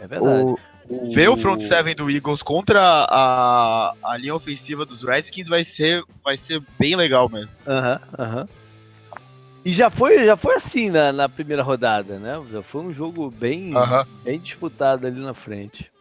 É 0.02 0.08
verdade. 0.08 0.44
O, 0.90 1.14
ver 1.14 1.30
o 1.30 1.38
front 1.38 1.62
seven 1.62 1.94
do 1.96 2.10
Eagles 2.10 2.42
contra 2.42 2.82
a, 2.82 3.94
a 4.04 4.18
linha 4.18 4.34
ofensiva 4.34 4.86
dos 4.86 5.04
Redskins 5.04 5.48
vai 5.48 5.64
ser, 5.64 6.04
vai 6.24 6.36
ser 6.38 6.62
bem 6.80 6.96
legal 6.96 7.30
mesmo. 7.30 7.52
Aham, 7.68 8.00
aham. 8.18 8.48
E 9.64 9.74
já 9.74 9.90
foi, 9.90 10.26
já 10.26 10.38
foi 10.38 10.56
assim 10.56 10.90
na, 10.90 11.12
na 11.12 11.28
primeira 11.30 11.62
rodada, 11.62 12.18
né? 12.18 12.42
Já 12.52 12.64
foi 12.64 12.82
um 12.82 12.94
jogo 12.94 13.30
bem, 13.30 13.74
bem 14.24 14.40
disputado 14.40 15.06
ali 15.06 15.20
na 15.20 15.34
frente. 15.34 15.92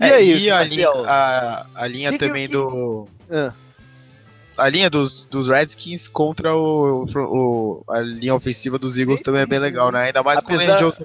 E 0.00 0.04
É, 0.04 0.14
aí, 0.14 0.38
e 0.44 0.50
a 0.50 0.62
linha, 0.64 0.86
Marcel? 0.88 1.04
a, 1.08 1.66
a 1.74 1.86
linha 1.86 2.10
Que 2.10 2.18
que- 2.18 2.26
também 2.26 2.46
que- 2.48 2.54
do. 2.54 3.06
Ah, 3.30 3.52
A 4.56 4.68
linha 4.68 4.88
dos, 4.88 5.26
dos 5.26 5.48
Redskins 5.48 6.08
contra 6.08 6.56
o, 6.56 7.04
o- 7.14 7.84
a 7.88 8.00
linha 8.00 8.34
ofensiva 8.34 8.78
dos 8.78 8.96
Eagles 8.96 9.18
Sim, 9.18 9.24
também 9.24 9.42
é 9.42 9.46
bem 9.46 9.58
legal, 9.58 9.92
né? 9.92 10.04
Ainda 10.06 10.22
mais 10.22 10.42
com 10.42 10.52
o 10.52 10.54
Apesar- 10.56 10.78
Lenny 10.80 10.92
Johnson. 10.96 11.04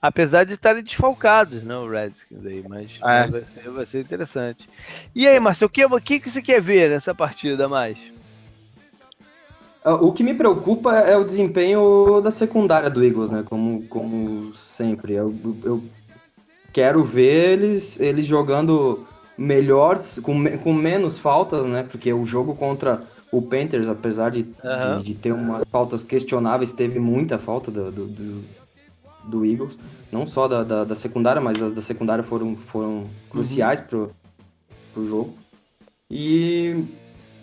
Apesar 0.00 0.44
de 0.44 0.54
estarem 0.54 0.82
desfalcados, 0.82 1.62
né? 1.62 1.76
O 1.76 1.88
Redskins 1.88 2.44
aí, 2.46 2.64
mas 2.68 2.98
É. 3.04 3.26
vai, 3.26 3.44
ser, 3.54 3.70
vai 3.70 3.86
ser 3.86 4.00
interessante. 4.00 4.68
E 5.14 5.26
aí, 5.26 5.38
Marcel, 5.40 5.66
o 5.66 5.70
que, 5.70 5.84
o 5.84 6.00
que 6.00 6.30
você 6.30 6.42
quer 6.42 6.60
ver 6.60 6.90
nessa 6.90 7.14
partida 7.14 7.68
mais? 7.68 7.98
Ah, 9.84 9.94
O 9.94 10.12
que 10.12 10.22
me 10.22 10.34
preocupa 10.34 10.94
é 10.98 11.16
o 11.16 11.24
desempenho 11.24 12.20
da 12.20 12.30
secundária 12.30 12.90
do 12.90 13.04
Eagles, 13.04 13.30
né? 13.30 13.44
Como, 13.48 13.82
como 13.84 14.52
sempre. 14.54 15.14
Eu, 15.14 15.34
eu 15.64 15.82
quero 16.72 17.02
ver 17.04 17.52
eles, 17.58 17.98
eles 18.00 18.26
jogando 18.26 19.06
melhor, 19.36 20.00
com, 20.22 20.58
com 20.58 20.72
menos 20.72 21.18
faltas, 21.18 21.64
né? 21.64 21.84
Porque 21.84 22.12
o 22.12 22.24
jogo 22.24 22.54
contra 22.54 23.00
o 23.30 23.40
Panthers, 23.42 23.88
apesar 23.88 24.30
de, 24.30 24.46
Aham. 24.64 24.98
de, 24.98 25.04
de 25.04 25.14
ter 25.14 25.32
umas 25.32 25.62
faltas 25.70 26.02
questionáveis, 26.02 26.72
teve 26.72 26.98
muita 26.98 27.38
falta 27.38 27.70
do, 27.70 27.90
do, 27.92 28.06
do, 28.06 28.44
do 29.28 29.44
Eagles. 29.44 29.78
Não 30.10 30.26
só 30.26 30.48
da, 30.48 30.64
da, 30.64 30.84
da 30.84 30.94
secundária, 30.94 31.40
mas 31.40 31.60
as 31.62 31.72
da 31.72 31.82
secundária 31.82 32.24
foram, 32.24 32.56
foram 32.56 33.06
cruciais 33.30 33.80
pro, 33.80 34.10
pro 34.94 35.06
jogo. 35.06 35.34
E, 36.10 36.84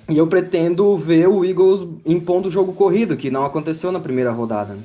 e 0.10 0.18
eu 0.18 0.26
pretendo 0.28 0.98
ver 0.98 1.28
o 1.28 1.46
Eagles 1.46 1.88
impondo 2.06 2.48
o 2.48 2.52
jogo 2.52 2.74
corrido, 2.74 3.16
que 3.16 3.30
não 3.30 3.46
aconteceu 3.46 3.92
na 3.92 4.00
primeira 4.00 4.32
rodada. 4.32 4.74
Né? 4.74 4.82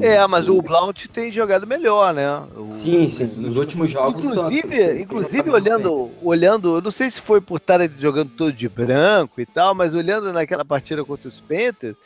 É, 0.00 0.26
mas 0.26 0.48
o 0.48 0.60
Blount 0.60 1.06
tem 1.06 1.30
jogado 1.32 1.66
melhor, 1.68 2.12
né? 2.12 2.28
O- 2.56 2.70
Sim, 2.70 3.08
sim. 3.08 3.26
Nos 3.36 3.56
últimos 3.56 3.90
jogos. 3.90 4.24
Inclusive, 4.24 4.62
tem- 4.62 5.02
inclusive 5.02 5.42
tem 5.42 5.52
jogado 5.52 5.54
olhando, 5.54 6.10
olhando, 6.20 6.74
eu 6.76 6.82
não 6.82 6.90
sei 6.90 7.10
se 7.10 7.20
foi 7.20 7.40
por 7.40 7.58
estar 7.58 7.80
jogando 7.98 8.30
todo 8.30 8.52
de 8.52 8.68
branco 8.68 9.40
e 9.40 9.46
tal, 9.46 9.72
mas 9.74 9.94
olhando 9.94 10.32
naquela 10.32 10.64
partida 10.64 11.04
contra 11.04 11.28
os 11.28 11.40
Panthers, 11.40 11.96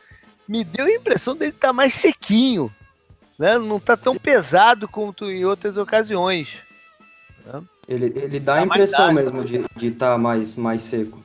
me 0.47 0.62
deu 0.65 0.85
a 0.85 0.91
impressão 0.91 1.35
dele 1.35 1.51
estar 1.51 1.73
mais 1.73 1.95
sequinho, 1.95 2.70
né? 3.39 3.59
Não 3.59 3.78
tá 3.78 3.97
tão 3.97 4.15
Sim. 4.15 4.19
pesado 4.19 4.89
quanto 4.89 5.31
em 5.31 5.44
outras 5.44 5.77
ocasiões. 5.77 6.59
Ele, 7.86 8.12
ele 8.16 8.40
dá 8.40 8.56
Dá 8.56 8.60
a 8.60 8.65
impressão 8.65 9.12
mesmo 9.12 9.43
de 9.44 9.65
estar 9.86 10.19
mais, 10.19 10.55
mais 10.56 10.82
seco. 10.82 11.23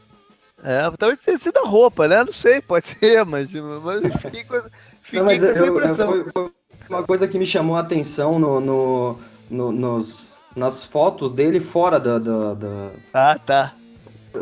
É, 0.64 0.90
talvez 0.98 1.22
tenha 1.22 1.38
sido 1.38 1.58
a 1.58 1.68
roupa, 1.68 2.08
né? 2.08 2.24
Não 2.24 2.32
sei, 2.32 2.62
pode 2.62 2.88
ser, 2.88 3.24
mas, 3.26 3.52
mas 3.52 4.04
eu 4.04 4.12
fiquei 4.20 4.44
com, 4.46 4.62
fiquei 5.02 5.20
Não, 5.20 5.26
mas 5.26 5.40
com 5.42 5.46
essa 5.48 5.58
eu- 5.60 5.66
eu- 5.66 5.76
impressão. 5.78 6.08
foi, 6.08 6.26
foi 6.34 6.52
uma 6.90 7.04
coisa 7.04 7.28
que 7.28 7.38
me 7.38 7.46
chamou 7.46 7.76
a 7.76 7.82
atenção 7.82 8.40
no, 8.40 8.62
no- 8.62 9.20
no- 9.50 9.72
nos, 9.74 10.40
nas 10.56 10.82
fotos 10.84 11.32
dele 11.32 11.60
fora 11.60 12.00
da, 12.00 12.18
da- 12.18 12.54
da- 12.54 12.92
Ah, 13.14 13.38
tá. 13.38 13.74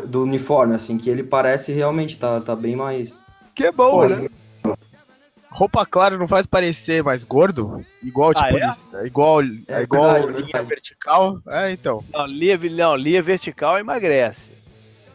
do 0.06 0.22
uniforme, 0.22 0.74
assim, 0.76 0.96
que 0.96 1.10
ele 1.10 1.24
parece 1.24 1.72
realmente 1.72 2.16
tá, 2.16 2.40
tá 2.40 2.54
bem 2.54 2.76
mais. 2.76 3.26
Que 3.54 3.72
bom, 3.72 3.90
Pô, 3.90 4.06
né? 4.06 4.28
Roupa 5.54 5.84
clara 5.84 6.16
não 6.16 6.26
faz 6.26 6.46
parecer 6.46 7.02
mais 7.02 7.24
gordo? 7.24 7.84
Igual, 8.02 8.32
Ah, 8.34 8.44
tipo, 8.44 8.58
é? 8.58 9.02
é 9.02 9.06
igual, 9.06 9.42
É 9.42 9.46
é 9.68 9.82
igual 9.82 10.12
verdade, 10.26 10.42
linha 10.42 10.62
vertical? 10.62 11.38
É, 11.46 11.70
então. 11.70 12.02
Não, 12.12 12.26
linha, 12.26 12.58
não, 12.70 12.96
linha 12.96 13.22
vertical 13.22 13.78
emagrece. 13.78 14.50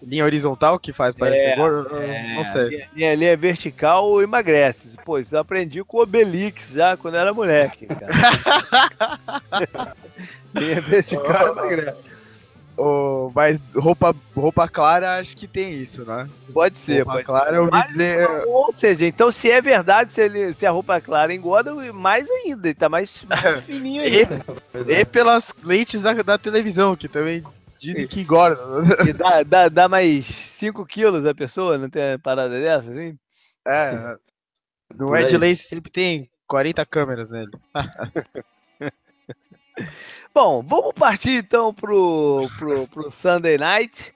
Linha 0.02 0.24
horizontal 0.24 0.78
que 0.80 0.94
faz 0.94 1.16
parecer 1.16 1.42
É, 1.54 1.56
gordo? 1.56 1.98
É, 1.98 2.36
não 2.36 2.46
sei. 2.46 2.70
Linha, 2.70 2.88
linha, 2.96 3.16
linha 3.16 3.36
vertical 3.38 4.22
emagrece. 4.22 4.96
Pô, 5.04 5.18
isso 5.18 5.36
eu 5.36 5.40
aprendi 5.40 5.84
com 5.84 5.98
o 5.98 6.02
Obelix 6.04 6.70
já 6.72 6.96
quando 6.96 7.18
era 7.18 7.34
moleque, 7.34 7.88
cara. 7.88 8.08
linha 10.54 10.82
vertical 10.82 11.48
emagrece. 11.50 11.98
Ô, 12.78 13.32
mas 13.34 13.60
roupa, 13.76 14.16
roupa 14.36 14.68
clara 14.70 15.18
acho 15.18 15.36
que 15.36 15.48
tem 15.48 15.74
isso, 15.74 16.06
né? 16.06 16.30
Pode 16.54 16.78
ser, 16.78 16.98
roupa 16.98 17.14
pode 17.14 17.26
clara 17.26 17.56
eu 17.58 17.68
Mas- 17.72 17.88
dizer. 17.88 18.28
Ou 18.46 18.72
seja, 18.72 19.06
então 19.08 19.32
se 19.32 19.50
é 19.50 19.60
verdade, 19.60 20.14
se, 20.14 20.22
ele, 20.22 20.54
se 20.54 20.64
a 20.66 20.70
roupa 20.72 21.02
clara 21.02 21.34
engorda, 21.34 21.74
mais 21.92 22.30
ainda, 22.30 22.68
ele 22.68 22.76
tá 22.76 22.88
mais, 22.88 23.24
mais 23.24 23.64
fininho 23.66 24.04
E, 24.04 24.18
ainda. 24.20 24.46
e 24.88 25.04
pelas 25.06 25.44
lentes 25.64 26.02
da, 26.04 26.14
da 26.14 26.38
televisão, 26.38 26.96
que 26.96 27.08
também 27.08 27.44
dizem 27.80 28.08
que 28.08 28.22
engorda. 28.22 28.62
E 29.08 29.12
dá, 29.14 29.42
dá, 29.42 29.70
dá 29.70 29.90
mais 29.90 30.26
5 30.28 30.86
quilos 30.86 31.26
a 31.26 31.34
pessoa, 31.34 31.80
não 31.80 31.90
tem 31.90 32.12
uma 32.12 32.20
parada 32.20 32.60
dessa, 32.62 32.90
assim? 32.92 33.18
É. 33.68 34.16
No 34.96 35.14
Ed 35.18 35.36
aí. 35.36 35.38
Lace 35.38 35.68
sempre 35.68 35.92
tem 35.92 36.30
40 36.48 36.86
câmeras 36.86 37.30
nele. 37.30 37.52
Bom, 40.38 40.62
vamos 40.62 40.94
partir 40.94 41.40
então 41.44 41.74
pro, 41.74 42.48
pro, 42.60 42.88
pro 42.90 43.12
Sunday 43.12 43.58
Night, 43.58 44.14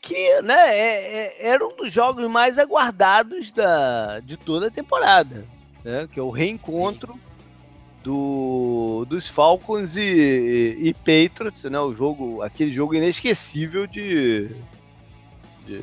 que 0.00 0.40
né, 0.42 0.54
é- 0.78 1.34
é- 1.42 1.48
era 1.48 1.66
um 1.66 1.74
dos 1.74 1.92
jogos 1.92 2.30
mais 2.30 2.60
aguardados 2.60 3.50
da, 3.50 4.20
de 4.20 4.36
toda 4.36 4.68
a 4.68 4.70
temporada, 4.70 5.44
né, 5.84 6.08
que 6.12 6.20
é 6.20 6.22
o 6.22 6.30
reencontro 6.30 7.18
do, 8.04 9.04
dos 9.08 9.26
Falcons 9.28 9.96
e, 9.96 10.76
e 10.78 10.94
Patriots, 10.94 11.64
né, 11.64 11.80
o 11.80 11.92
jogo, 11.92 12.40
aquele 12.40 12.72
jogo 12.72 12.94
inesquecível 12.94 13.84
de, 13.88 14.48
de, 15.66 15.82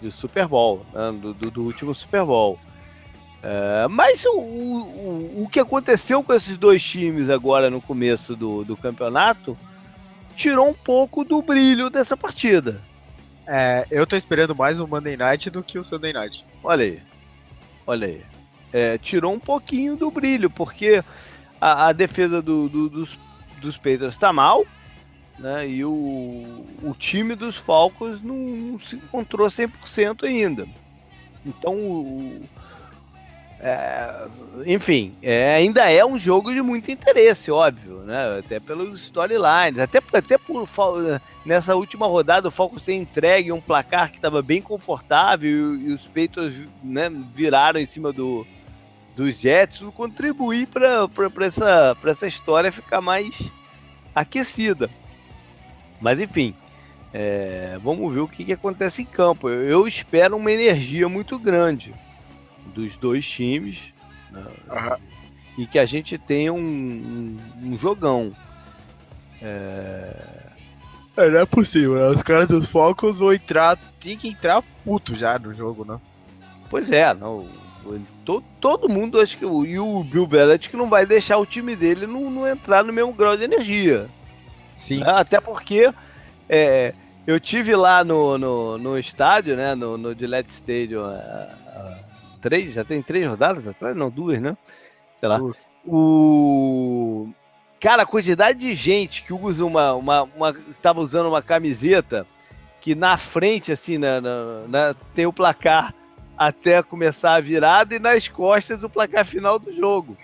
de 0.00 0.10
Super 0.12 0.46
Bowl, 0.46 0.86
né, 0.92 1.10
do, 1.20 1.34
do- 1.34 1.50
do 1.50 1.64
último 1.64 1.92
Super 1.92 2.24
Bowl. 2.24 2.56
É, 3.42 3.88
mas 3.88 4.24
o, 4.24 4.38
o, 4.38 5.44
o 5.44 5.48
que 5.48 5.60
aconteceu 5.60 6.22
com 6.22 6.34
esses 6.34 6.56
dois 6.56 6.82
times 6.82 7.30
agora 7.30 7.70
no 7.70 7.80
começo 7.80 8.36
do, 8.36 8.64
do 8.64 8.76
campeonato 8.76 9.56
tirou 10.36 10.68
um 10.68 10.74
pouco 10.74 11.24
do 11.24 11.40
brilho 11.40 11.88
dessa 11.88 12.16
partida. 12.16 12.80
É, 13.46 13.86
eu 13.90 14.06
tô 14.06 14.16
esperando 14.16 14.54
mais 14.54 14.78
o 14.78 14.86
Monday 14.86 15.16
Night 15.16 15.50
do 15.50 15.62
que 15.62 15.78
o 15.78 15.84
Sunday 15.84 16.12
Night. 16.12 16.44
Olha 16.62 16.84
aí. 16.84 17.02
Olha 17.86 18.06
aí. 18.06 18.22
É, 18.72 18.98
tirou 18.98 19.32
um 19.32 19.40
pouquinho 19.40 19.96
do 19.96 20.10
brilho, 20.10 20.48
porque 20.48 21.02
a, 21.60 21.88
a 21.88 21.92
defesa 21.92 22.40
do, 22.40 22.68
do, 22.68 22.88
dos, 22.88 23.18
dos 23.60 23.76
Patriots 23.76 24.14
está 24.14 24.32
mal, 24.32 24.64
né? 25.38 25.68
E 25.68 25.84
o, 25.84 25.90
o 26.82 26.94
time 26.96 27.34
dos 27.34 27.56
Falcons 27.56 28.22
não, 28.22 28.36
não 28.36 28.80
se 28.80 28.96
encontrou 28.96 29.48
100% 29.48 30.24
ainda. 30.24 30.68
Então, 31.44 31.74
o, 31.74 32.42
é, 33.62 34.26
enfim, 34.64 35.12
é, 35.22 35.54
ainda 35.54 35.90
é 35.90 36.04
um 36.04 36.18
jogo 36.18 36.52
de 36.52 36.62
muito 36.62 36.90
interesse, 36.90 37.50
óbvio, 37.50 37.98
né? 37.98 38.38
Até 38.38 38.58
pelos 38.58 39.02
storylines, 39.02 39.78
até, 39.78 40.00
até 40.14 40.38
por 40.38 40.66
nessa 41.44 41.76
última 41.76 42.06
rodada 42.06 42.48
o 42.48 42.50
Falcons 42.50 42.82
tem 42.82 43.02
entregue 43.02 43.52
um 43.52 43.60
placar 43.60 44.10
que 44.10 44.16
estava 44.16 44.40
bem 44.40 44.62
confortável 44.62 45.76
e, 45.76 45.88
e 45.88 45.92
os 45.92 46.06
Patriots 46.06 46.54
né, 46.82 47.10
viraram 47.34 47.78
em 47.78 47.84
cima 47.84 48.14
do, 48.14 48.46
dos 49.14 49.38
Jets, 49.38 49.80
contribuir 49.94 50.66
para 50.66 51.10
essa, 51.46 51.94
essa 52.02 52.26
história 52.26 52.72
ficar 52.72 53.02
mais 53.02 53.42
aquecida. 54.14 54.88
Mas 56.00 56.18
enfim, 56.18 56.54
é, 57.12 57.78
vamos 57.82 58.14
ver 58.14 58.20
o 58.20 58.28
que, 58.28 58.42
que 58.42 58.54
acontece 58.54 59.02
em 59.02 59.06
campo. 59.06 59.50
Eu, 59.50 59.68
eu 59.68 59.86
espero 59.86 60.38
uma 60.38 60.50
energia 60.50 61.10
muito 61.10 61.38
grande 61.38 61.92
dos 62.74 62.96
dois 62.96 63.28
times 63.28 63.78
né? 64.30 64.44
uhum. 64.70 64.96
e 65.58 65.66
que 65.66 65.78
a 65.78 65.84
gente 65.84 66.16
tenha 66.18 66.52
um, 66.52 66.58
um, 66.58 67.36
um 67.62 67.78
jogão. 67.78 68.32
É... 69.42 70.16
é... 71.16 71.30
não 71.30 71.40
é 71.40 71.46
possível, 71.46 71.94
né? 71.94 72.08
Os 72.08 72.22
caras 72.22 72.48
dos 72.48 72.70
Falcons 72.70 73.18
vão 73.18 73.32
entrar, 73.32 73.76
tem 74.00 74.16
que 74.16 74.28
entrar 74.28 74.62
puto 74.84 75.16
já 75.16 75.38
no 75.38 75.52
jogo, 75.52 75.84
né? 75.84 75.98
Pois 76.68 76.90
é, 76.90 77.12
não. 77.14 77.46
Todo, 78.24 78.44
todo 78.60 78.88
mundo, 78.88 79.20
acho 79.20 79.38
que 79.38 79.44
o, 79.44 79.64
e 79.64 79.78
o 79.78 80.04
Bill 80.04 80.26
Belichick 80.26 80.76
não 80.76 80.88
vai 80.88 81.06
deixar 81.06 81.38
o 81.38 81.46
time 81.46 81.74
dele 81.74 82.06
não, 82.06 82.30
não 82.30 82.46
entrar 82.46 82.84
no 82.84 82.92
mesmo 82.92 83.12
grau 83.12 83.36
de 83.36 83.44
energia. 83.44 84.06
Sim. 84.76 85.00
Né? 85.00 85.10
Até 85.10 85.40
porque 85.40 85.92
é, 86.48 86.94
eu 87.26 87.40
tive 87.40 87.74
lá 87.74 88.04
no, 88.04 88.36
no, 88.36 88.78
no 88.78 88.98
estádio, 88.98 89.56
né, 89.56 89.74
no, 89.74 89.96
no 89.96 90.14
Gillette 90.14 90.52
Stadium, 90.52 91.02
três, 92.40 92.72
já 92.72 92.84
tem 92.84 93.02
três 93.02 93.26
rodadas 93.28 93.66
atrás? 93.66 93.96
Não, 93.96 94.10
duas, 94.10 94.40
né? 94.40 94.56
Sei 95.18 95.28
lá. 95.28 95.40
O. 95.86 97.28
Cara, 97.80 98.02
a 98.02 98.06
quantidade 98.06 98.58
de 98.58 98.74
gente 98.74 99.22
que 99.22 99.32
usa 99.32 99.64
uma, 99.64 99.94
uma, 99.94 100.22
uma. 100.22 100.56
Tava 100.82 101.00
usando 101.00 101.28
uma 101.28 101.42
camiseta 101.42 102.26
que 102.80 102.94
na 102.94 103.16
frente, 103.16 103.72
assim, 103.72 103.98
na, 103.98 104.20
na, 104.20 104.44
na, 104.68 104.94
tem 105.14 105.26
o 105.26 105.32
placar 105.32 105.94
até 106.36 106.82
começar 106.82 107.34
a 107.34 107.40
virada 107.40 107.94
e 107.94 107.98
nas 107.98 108.26
costas 108.26 108.82
o 108.82 108.88
placar 108.88 109.24
final 109.26 109.58
do 109.58 109.74
jogo. 109.74 110.16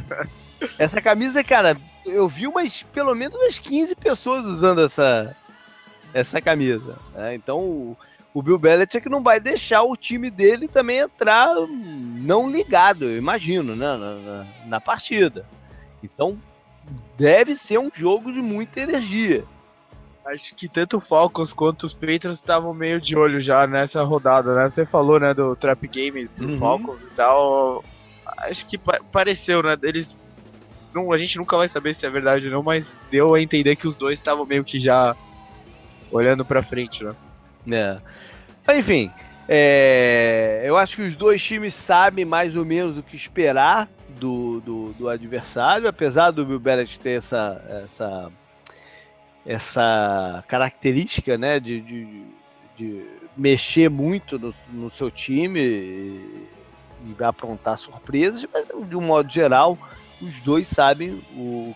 essa 0.78 1.02
camisa, 1.02 1.44
cara, 1.44 1.76
eu 2.06 2.26
vi 2.26 2.46
umas, 2.46 2.82
pelo 2.82 3.14
menos 3.14 3.36
umas 3.36 3.58
15 3.58 3.94
pessoas 3.94 4.46
usando 4.46 4.82
essa, 4.82 5.36
essa 6.14 6.40
camisa. 6.40 6.96
Né? 7.14 7.34
Então, 7.34 7.94
o 8.34 8.42
Bill 8.42 8.58
Belichick 8.58 9.08
não 9.08 9.22
vai 9.22 9.38
deixar 9.38 9.84
o 9.84 9.96
time 9.96 10.28
dele 10.28 10.66
também 10.66 10.98
entrar 10.98 11.54
não 11.68 12.50
ligado, 12.50 13.04
eu 13.04 13.16
imagino, 13.16 13.76
né, 13.76 13.96
na, 13.96 14.14
na, 14.16 14.46
na 14.66 14.80
partida. 14.80 15.46
Então 16.02 16.36
deve 17.16 17.56
ser 17.56 17.78
um 17.78 17.90
jogo 17.94 18.32
de 18.32 18.42
muita 18.42 18.80
energia. 18.80 19.44
Acho 20.26 20.54
que 20.54 20.68
tanto 20.68 20.96
o 20.96 21.00
Falcons 21.00 21.52
quanto 21.52 21.84
os 21.84 21.92
Patriots 21.92 22.40
estavam 22.40 22.74
meio 22.74 23.00
de 23.00 23.16
olho 23.16 23.40
já 23.40 23.66
nessa 23.66 24.02
rodada, 24.02 24.54
né? 24.54 24.68
Você 24.68 24.84
falou, 24.84 25.20
né, 25.20 25.32
do 25.32 25.54
trap 25.54 25.86
game 25.86 26.26
do 26.36 26.48
uhum. 26.48 26.58
Falcons 26.58 27.02
e 27.02 27.14
tal. 27.14 27.84
Acho 28.38 28.66
que 28.66 28.78
pa 28.78 29.00
pareceu, 29.12 29.62
né? 29.62 29.76
Eles 29.82 30.16
não, 30.94 31.12
a 31.12 31.18
gente 31.18 31.36
nunca 31.36 31.56
vai 31.56 31.68
saber 31.68 31.94
se 31.94 32.06
é 32.06 32.10
verdade 32.10 32.46
ou 32.46 32.52
não, 32.52 32.62
mas 32.62 32.90
deu 33.10 33.34
a 33.34 33.40
entender 33.40 33.76
que 33.76 33.86
os 33.86 33.94
dois 33.94 34.18
estavam 34.18 34.46
meio 34.46 34.64
que 34.64 34.80
já 34.80 35.14
olhando 36.10 36.44
para 36.44 36.62
frente, 36.62 37.04
né? 37.04 37.14
É. 37.70 37.98
Enfim, 38.76 39.10
é, 39.48 40.62
eu 40.64 40.76
acho 40.76 40.96
que 40.96 41.02
os 41.02 41.16
dois 41.16 41.42
times 41.42 41.74
sabem 41.74 42.24
mais 42.24 42.56
ou 42.56 42.64
menos 42.64 42.96
o 42.96 43.02
que 43.02 43.14
esperar 43.14 43.88
do, 44.18 44.60
do, 44.60 44.92
do 44.94 45.08
adversário, 45.08 45.88
apesar 45.88 46.30
do 46.30 46.46
Bill 46.46 46.60
Belichick 46.60 47.00
ter 47.00 47.18
essa, 47.18 47.62
essa, 47.84 48.32
essa 49.44 50.44
característica 50.48 51.36
né, 51.36 51.60
de, 51.60 51.80
de, 51.80 52.24
de 52.76 53.06
mexer 53.36 53.90
muito 53.90 54.38
no, 54.38 54.54
no 54.72 54.90
seu 54.90 55.10
time 55.10 55.60
e, 55.60 56.48
e, 57.06 57.24
aprontar 57.24 57.76
surpresas, 57.76 58.46
mas 58.52 58.66
de 58.88 58.96
um 58.96 59.02
modo 59.02 59.30
geral, 59.30 59.76
os 60.22 60.40
dois 60.40 60.68
sabem 60.68 61.22
o 61.36 61.74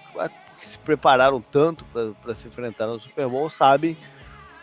que 0.58 0.66
se 0.66 0.78
prepararam 0.78 1.40
tanto 1.40 1.84
para 2.22 2.34
se 2.34 2.48
enfrentar 2.48 2.86
no 2.86 3.00
Super 3.00 3.28
Bowl, 3.28 3.50
sabem 3.50 3.96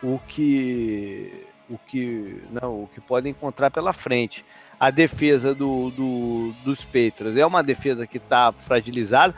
o 0.02 0.18
que 0.28 1.46
o 1.68 1.78
que, 1.78 2.42
não, 2.50 2.84
o 2.84 2.90
que 2.92 3.00
podem 3.00 3.30
encontrar 3.30 3.70
pela 3.70 3.92
frente. 3.92 4.44
A 4.78 4.90
defesa 4.90 5.54
do, 5.54 5.90
do 5.90 6.52
dos 6.64 6.84
Patriots 6.84 7.36
é 7.36 7.46
uma 7.46 7.62
defesa 7.62 8.06
que 8.06 8.18
está 8.18 8.52
fragilizada. 8.52 9.34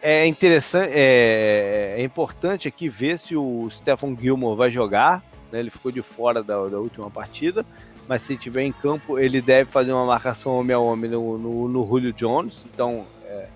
É 0.00 0.26
interessante, 0.26 0.90
é, 0.92 1.96
é, 1.98 2.02
importante 2.02 2.66
aqui 2.68 2.88
ver 2.88 3.18
se 3.18 3.36
o 3.36 3.68
Stephen 3.70 4.16
Gilmore 4.20 4.56
vai 4.56 4.70
jogar. 4.70 5.22
Né? 5.52 5.60
Ele 5.60 5.70
ficou 5.70 5.92
de 5.92 6.02
fora 6.02 6.42
da, 6.42 6.66
da 6.66 6.78
última 6.78 7.10
partida, 7.10 7.64
mas 8.08 8.22
se 8.22 8.36
tiver 8.36 8.62
em 8.62 8.72
campo, 8.72 9.18
ele 9.18 9.40
deve 9.40 9.70
fazer 9.70 9.92
uma 9.92 10.06
marcação 10.06 10.58
homem 10.58 10.74
a 10.74 10.78
homem 10.78 11.10
no, 11.10 11.38
no, 11.38 11.68
no 11.68 11.86
Julio 11.86 12.12
Jones. 12.12 12.66
Então 12.72 13.04
é, 13.26 13.48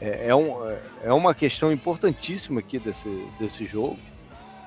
é, 0.00 0.28
é 0.28 0.34
um, 0.34 0.56
é 1.02 1.12
uma 1.12 1.34
questão 1.34 1.70
importantíssima 1.70 2.60
aqui 2.60 2.78
desse, 2.78 3.26
desse 3.38 3.64
jogo. 3.64 3.98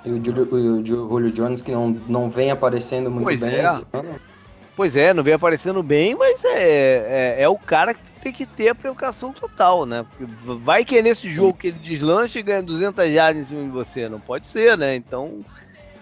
E 0.03 0.11
o 0.11 0.23
Julio, 0.23 0.47
o 0.53 0.85
Julio 0.85 1.31
Jones 1.31 1.61
que 1.61 1.71
não, 1.71 1.89
não 2.07 2.29
vem 2.29 2.51
aparecendo 2.51 3.09
muito 3.11 3.25
pois 3.25 3.39
bem 3.39 3.55
é. 3.55 3.65
esse 3.65 3.85
ano. 3.93 4.15
Pois 4.75 4.95
é, 4.95 5.13
não 5.13 5.21
vem 5.21 5.33
aparecendo 5.33 5.83
bem, 5.83 6.15
mas 6.15 6.43
é, 6.43 7.35
é, 7.37 7.43
é, 7.43 7.49
o 7.49 7.57
cara 7.57 7.93
que 7.93 8.01
tem 8.21 8.31
que 8.31 8.45
ter 8.45 8.69
a 8.69 8.75
preocupação 8.75 9.33
total, 9.33 9.85
né? 9.85 10.05
Porque 10.09 10.25
vai 10.63 10.85
que 10.85 10.97
é 10.97 11.01
nesse 11.01 11.31
jogo 11.31 11.57
que 11.57 11.67
ele 11.67 11.79
deslancha 11.79 12.39
e 12.39 12.43
ganha 12.43 12.63
200 12.63 13.05
yards 13.05 13.41
em 13.41 13.45
cima 13.45 13.63
de 13.63 13.69
você, 13.69 14.07
não 14.07 14.19
pode 14.19 14.47
ser, 14.47 14.77
né? 14.77 14.95
Então 14.95 15.45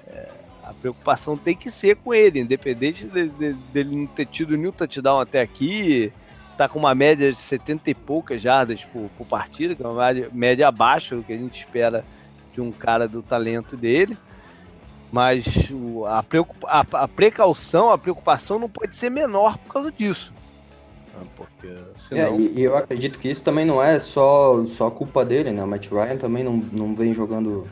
é, 0.07 0.27
a 0.63 0.73
preocupação 0.73 1.35
tem 1.35 1.55
que 1.55 1.71
ser 1.71 1.95
com 1.97 2.13
ele, 2.13 2.39
independente 2.39 3.05
dele 3.07 3.31
de, 3.37 3.53
de, 3.53 3.83
de 3.83 3.95
não 3.95 4.05
ter 4.07 4.25
tido 4.27 4.55
nenhum 4.55 4.71
touchdown 4.71 5.19
até 5.19 5.41
aqui, 5.41 6.13
tá 6.55 6.69
com 6.69 6.77
uma 6.77 6.93
média 6.93 7.31
de 7.33 7.39
70 7.39 7.89
e 7.89 7.93
poucas 7.95 8.41
jardas 8.41 8.85
por, 8.85 9.09
por 9.17 9.25
partida, 9.25 9.75
que 9.75 9.81
é 9.81 9.87
uma 9.87 10.13
média 10.31 10.67
abaixo 10.67 11.15
do 11.15 11.23
que 11.23 11.33
a 11.33 11.37
gente 11.37 11.57
espera 11.57 12.05
de 12.59 12.61
um 12.61 12.71
cara 12.71 13.07
do 13.07 13.23
talento 13.23 13.77
dele. 13.77 14.17
Mas 15.11 15.45
a, 16.05 16.23
a, 16.67 17.03
a 17.03 17.07
precaução, 17.07 17.89
a 17.89 17.97
preocupação 17.97 18.59
não 18.59 18.69
pode 18.69 18.95
ser 18.95 19.09
menor 19.09 19.57
por 19.57 19.73
causa 19.73 19.91
disso. 19.91 20.31
Ah, 21.15 21.25
porque, 21.35 21.67
é, 21.67 21.83
senão... 22.07 22.35
É, 22.35 22.37
e, 22.37 22.61
eu 22.61 22.77
acredito 22.77 23.17
que 23.17 23.27
isso 23.27 23.43
também 23.43 23.65
não 23.65 23.81
é 23.81 23.99
só, 23.99 24.63
só 24.67 24.91
culpa 24.91 25.25
dele, 25.25 25.51
né? 25.51 25.63
O 25.63 25.67
Matt 25.67 25.87
Ryan 25.87 26.17
também 26.17 26.43
não, 26.43 26.57
não 26.57 26.93
vem 26.93 27.13
jogando. 27.13 27.67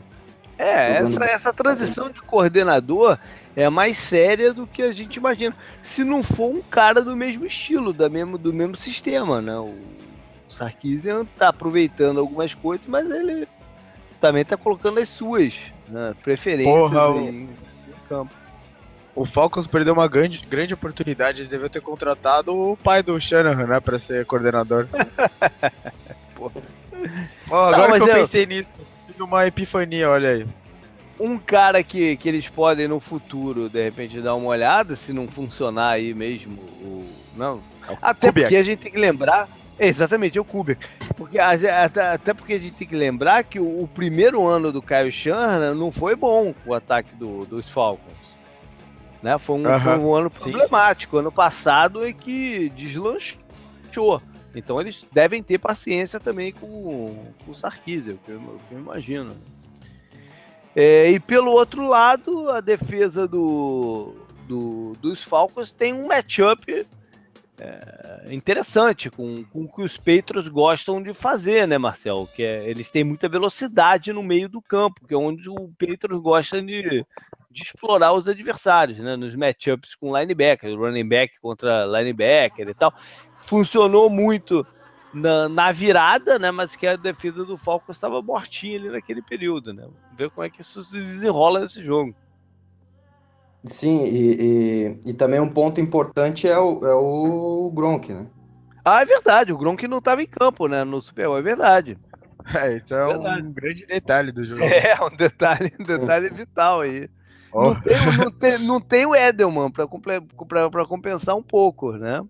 É, 0.56 0.96
jogando... 0.96 1.22
essa, 1.22 1.24
essa 1.24 1.52
transição 1.52 2.10
de 2.10 2.20
coordenador 2.22 3.16
é 3.54 3.68
mais 3.70 3.96
séria 3.96 4.52
do 4.52 4.66
que 4.66 4.82
a 4.82 4.90
gente 4.90 5.16
imagina. 5.16 5.54
Se 5.80 6.02
não 6.02 6.24
for 6.24 6.50
um 6.50 6.60
cara 6.60 7.02
do 7.02 7.14
mesmo 7.14 7.46
estilo, 7.46 7.92
da 7.92 8.08
mesmo, 8.08 8.36
do 8.36 8.52
mesmo 8.52 8.74
sistema, 8.74 9.40
né? 9.40 9.56
O 9.56 9.76
Sarkisian 10.50 11.24
tá 11.36 11.50
aproveitando 11.50 12.18
algumas 12.18 12.52
coisas, 12.52 12.84
mas 12.88 13.08
ele 13.08 13.46
também 14.20 14.44
tá 14.44 14.56
colocando 14.56 14.98
as 14.98 15.08
suas 15.08 15.54
né, 15.88 16.14
preferências 16.22 16.74
Porra, 16.74 17.20
em, 17.20 17.28
em, 17.28 17.48
campo. 18.08 18.32
O 19.14 19.26
Falcons 19.26 19.66
perdeu 19.66 19.94
uma 19.94 20.06
grande, 20.06 20.40
grande 20.48 20.74
oportunidade, 20.74 21.40
eles 21.40 21.50
deviam 21.50 21.68
ter 21.68 21.80
contratado 21.80 22.56
o 22.56 22.76
pai 22.76 23.02
do 23.02 23.20
Shanahan, 23.20 23.66
né, 23.66 23.80
pra 23.80 23.98
ser 23.98 24.24
coordenador. 24.26 24.86
Porra. 26.34 26.62
Oh, 27.50 27.54
agora 27.54 27.98
Não, 27.98 28.06
que 28.06 28.10
eu, 28.10 28.16
eu 28.16 28.22
pensei 28.22 28.46
nisso, 28.46 28.68
tive 29.06 29.22
uma 29.22 29.46
epifania, 29.46 30.08
olha 30.10 30.30
aí. 30.30 30.46
Um 31.18 31.36
cara 31.36 31.82
que, 31.82 32.16
que 32.16 32.28
eles 32.28 32.48
podem 32.48 32.86
no 32.86 33.00
futuro, 33.00 33.68
de 33.68 33.82
repente, 33.82 34.20
dar 34.20 34.36
uma 34.36 34.48
olhada, 34.48 34.94
se 34.94 35.12
não 35.12 35.26
funcionar 35.26 35.90
aí 35.90 36.14
mesmo, 36.14 36.54
o, 36.54 37.04
não. 37.36 37.60
É 37.88 37.96
Até 38.00 38.28
Kubiak. 38.28 38.42
porque 38.42 38.56
a 38.56 38.62
gente 38.62 38.78
tem 38.80 38.92
que 38.92 38.98
lembrar 38.98 39.48
Exatamente, 39.78 40.38
é 40.38 40.40
o 40.40 40.44
Kubrick. 40.44 40.86
Porque, 41.16 41.38
até 41.38 42.34
porque 42.34 42.54
a 42.54 42.58
gente 42.58 42.74
tem 42.74 42.88
que 42.88 42.96
lembrar 42.96 43.44
que 43.44 43.60
o, 43.60 43.82
o 43.82 43.88
primeiro 43.88 44.44
ano 44.46 44.72
do 44.72 44.82
Kyle 44.82 45.12
Shanahan 45.12 45.74
não 45.74 45.92
foi 45.92 46.16
bom 46.16 46.54
o 46.66 46.74
ataque 46.74 47.14
do, 47.14 47.46
dos 47.46 47.68
Falcons. 47.70 48.28
Né? 49.22 49.36
Foi, 49.38 49.56
um, 49.56 49.80
foi 49.80 49.98
um 49.98 50.14
ano 50.14 50.30
problemático. 50.30 51.16
Sim. 51.16 51.20
Ano 51.20 51.32
passado 51.32 52.04
é 52.04 52.12
que 52.12 52.68
deslanchou. 52.70 54.20
Então 54.54 54.80
eles 54.80 55.06
devem 55.12 55.42
ter 55.42 55.58
paciência 55.58 56.18
também 56.18 56.52
com, 56.52 57.24
com 57.44 57.52
o 57.52 57.54
Sarkisian, 57.54 58.16
que 58.24 58.30
eu, 58.30 58.40
que 58.68 58.74
eu 58.74 58.78
imagino. 58.78 59.36
É, 60.74 61.10
e 61.10 61.20
pelo 61.20 61.50
outro 61.50 61.86
lado, 61.86 62.50
a 62.50 62.60
defesa 62.60 63.26
do, 63.26 64.14
do, 64.46 64.94
dos 65.00 65.22
Falcons 65.22 65.72
tem 65.72 65.92
um 65.92 66.06
matchup 66.06 66.86
é, 67.60 68.32
interessante 68.32 69.10
com, 69.10 69.44
com 69.44 69.64
o 69.64 69.72
que 69.72 69.82
os 69.82 69.96
Patriots 69.96 70.48
gostam 70.48 71.02
de 71.02 71.12
fazer, 71.12 71.66
né, 71.66 71.76
Marcel? 71.76 72.28
Que 72.34 72.42
é, 72.42 72.68
eles 72.68 72.90
têm 72.90 73.02
muita 73.02 73.28
velocidade 73.28 74.12
no 74.12 74.22
meio 74.22 74.48
do 74.48 74.62
campo, 74.62 75.06
que 75.06 75.14
é 75.14 75.16
onde 75.16 75.48
o 75.50 75.68
Patriots 75.78 76.22
gosta 76.22 76.62
de, 76.62 77.04
de 77.50 77.62
explorar 77.62 78.12
os 78.12 78.28
adversários, 78.28 78.98
né? 78.98 79.16
Nos 79.16 79.34
matchups 79.34 79.94
com 79.94 80.16
linebacker, 80.16 80.78
running 80.78 81.08
back 81.08 81.40
contra 81.40 81.84
linebacker 81.86 82.68
e 82.68 82.74
tal. 82.74 82.94
Funcionou 83.40 84.08
muito 84.08 84.66
na, 85.12 85.48
na, 85.48 85.72
virada, 85.72 86.38
né? 86.38 86.50
Mas 86.50 86.76
que 86.76 86.86
a 86.86 86.96
defesa 86.96 87.44
do 87.44 87.56
Falcons 87.56 87.96
estava 87.96 88.22
mortinha 88.22 88.78
ali 88.78 88.88
naquele 88.88 89.22
período, 89.22 89.72
né? 89.72 89.86
Ver 90.16 90.30
como 90.30 90.46
é 90.46 90.50
que 90.50 90.60
isso 90.60 90.82
se 90.82 90.98
desenrola 91.00 91.60
nesse 91.60 91.82
jogo. 91.82 92.14
Sim, 93.68 94.04
e, 94.04 94.96
e, 95.04 95.10
e, 95.10 95.14
também 95.14 95.38
um 95.38 95.48
ponto 95.48 95.80
importante 95.80 96.48
é 96.48 96.58
o, 96.58 96.86
é 96.86 96.94
o 96.94 97.70
Gronk, 97.74 98.12
né? 98.12 98.26
Ah, 98.84 99.02
é 99.02 99.04
verdade, 99.04 99.52
o 99.52 99.58
Gronk 99.58 99.86
não 99.86 99.98
estava 99.98 100.22
em 100.22 100.26
campo, 100.26 100.66
né, 100.66 100.82
no 100.84 101.00
Super 101.00 101.26
Bowl, 101.26 101.38
é 101.38 101.42
verdade. 101.42 101.98
É, 102.54 102.76
isso 102.76 102.94
é 102.94 103.06
verdade. 103.06 103.46
um 103.46 103.52
grande 103.52 103.86
detalhe 103.86 104.32
do 104.32 104.44
jogo. 104.44 104.62
É, 104.64 104.94
um 105.04 105.14
detalhe, 105.14 105.72
um 105.78 105.84
detalhe 105.84 106.30
vital 106.30 106.80
aí. 106.80 107.08
Oh. 107.52 107.74
Não, 107.74 107.80
tem, 107.80 108.16
não, 108.16 108.30
tem, 108.30 108.58
não 108.58 108.80
tem 108.80 109.06
o 109.06 109.14
Edelman 109.14 109.70
para 109.70 109.86
compensar 110.86 111.36
um 111.36 111.42
pouco, 111.42 111.92
né? 111.92 112.22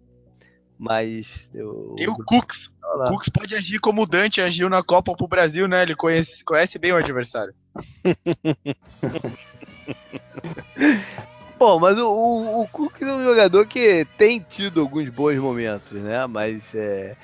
Mas. 0.78 1.50
Eu... 1.52 1.94
Tem 1.96 2.08
o 2.08 2.16
Cooks. 2.16 2.70
O 2.82 3.08
Cooks 3.10 3.28
pode 3.28 3.54
agir 3.54 3.80
como 3.80 4.02
o 4.02 4.06
Dante 4.06 4.40
agiu 4.40 4.68
na 4.70 4.82
Copa 4.82 5.14
pro 5.16 5.28
Brasil, 5.28 5.68
né? 5.68 5.82
Ele 5.82 5.94
conhece, 5.94 6.44
conhece 6.44 6.78
bem 6.78 6.92
o 6.92 6.96
adversário. 6.96 7.52
Bom, 11.58 11.80
mas 11.80 11.98
o, 11.98 12.06
o, 12.08 12.62
o 12.62 12.68
Cook 12.68 13.02
é 13.02 13.12
um 13.12 13.24
jogador 13.24 13.66
que 13.66 14.06
tem 14.16 14.38
tido 14.38 14.80
alguns 14.80 15.08
bons 15.08 15.36
momentos, 15.38 15.92
né? 15.92 16.24
Mas 16.26 16.72
é, 16.72 17.16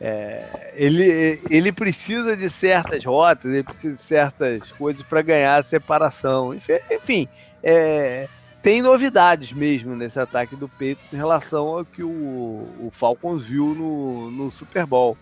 é, 0.00 0.72
ele, 0.74 1.40
ele 1.50 1.72
precisa 1.72 2.36
de 2.36 2.48
certas 2.48 3.04
rotas, 3.04 3.52
ele 3.52 3.64
precisa 3.64 3.96
de 3.96 4.02
certas 4.02 4.72
coisas 4.72 5.02
para 5.02 5.22
ganhar 5.22 5.56
a 5.56 5.62
separação. 5.62 6.54
Enfim, 6.54 7.28
é, 7.62 8.28
tem 8.62 8.80
novidades 8.80 9.52
mesmo 9.52 9.96
nesse 9.96 10.20
ataque 10.20 10.54
do 10.54 10.68
peito 10.68 11.00
em 11.12 11.16
relação 11.16 11.66
ao 11.68 11.84
que 11.84 12.02
o, 12.02 12.08
o 12.08 12.90
Falcons 12.92 13.44
viu 13.44 13.74
no, 13.74 14.30
no 14.30 14.50
Super 14.50 14.86
Bowl. 14.86 15.18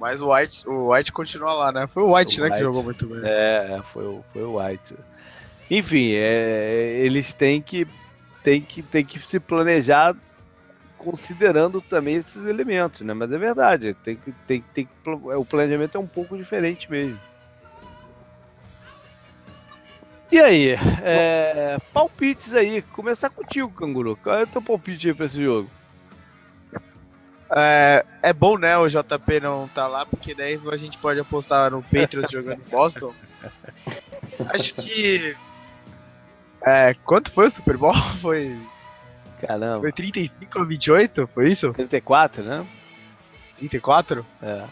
Mas 0.00 0.20
o 0.20 0.32
White, 0.32 0.68
o 0.68 0.92
White 0.92 1.12
continua 1.12 1.52
lá, 1.54 1.72
né? 1.72 1.86
Foi 1.86 2.02
o 2.02 2.14
White, 2.14 2.38
o 2.38 2.44
né, 2.44 2.46
White. 2.46 2.56
que 2.56 2.64
jogou 2.64 2.82
muito 2.82 3.06
bem. 3.06 3.20
É, 3.24 3.80
foi, 3.92 4.20
foi 4.32 4.42
o 4.42 4.58
White. 4.58 4.94
Enfim, 5.70 6.12
é, 6.12 7.00
eles 7.00 7.32
têm 7.32 7.60
que, 7.60 7.86
têm, 8.42 8.60
que, 8.60 8.82
têm 8.82 9.04
que 9.04 9.18
se 9.20 9.40
planejar 9.40 10.14
considerando 10.96 11.80
também 11.80 12.16
esses 12.16 12.44
elementos, 12.44 13.00
né? 13.02 13.12
Mas 13.14 13.30
é 13.30 13.38
verdade, 13.38 13.94
tem 13.94 14.16
que, 14.16 14.32
tem, 14.46 14.64
tem, 14.72 14.88
o 15.36 15.44
planejamento 15.44 15.96
é 15.96 16.00
um 16.00 16.06
pouco 16.06 16.36
diferente 16.36 16.90
mesmo. 16.90 17.18
E 20.30 20.40
aí, 20.40 20.76
é, 21.02 21.78
palpites 21.92 22.52
aí, 22.52 22.82
começar 22.82 23.30
contigo, 23.30 23.70
Canguru. 23.70 24.16
Qual 24.16 24.36
é 24.36 24.42
o 24.42 24.46
teu 24.46 24.60
palpite 24.60 25.08
aí 25.08 25.14
pra 25.14 25.26
esse 25.26 25.42
jogo? 25.42 25.70
É, 27.54 28.04
é 28.22 28.32
bom, 28.32 28.58
né, 28.58 28.76
o 28.76 28.88
JP 28.88 29.40
não 29.40 29.68
tá 29.68 29.86
lá, 29.86 30.04
porque 30.04 30.34
daí 30.34 30.60
a 30.70 30.76
gente 30.76 30.98
pode 30.98 31.20
apostar 31.20 31.70
no 31.70 31.82
Patriots 31.82 32.32
jogando 32.32 32.60
em 32.60 32.70
Boston. 32.70 33.14
Acho 34.52 34.74
que 34.74 35.36
é, 36.66 36.94
quanto 37.04 37.30
foi 37.30 37.46
o 37.46 37.50
Super 37.50 37.76
Bowl? 37.76 37.94
Foi. 38.20 38.58
Caramba. 39.40 39.80
Foi 39.80 39.92
35 39.92 40.58
a 40.58 40.64
28? 40.64 41.26
Foi 41.28 41.48
isso? 41.48 41.72
34, 41.72 42.42
né? 42.42 42.66
34? 43.58 44.26
É. 44.42 44.64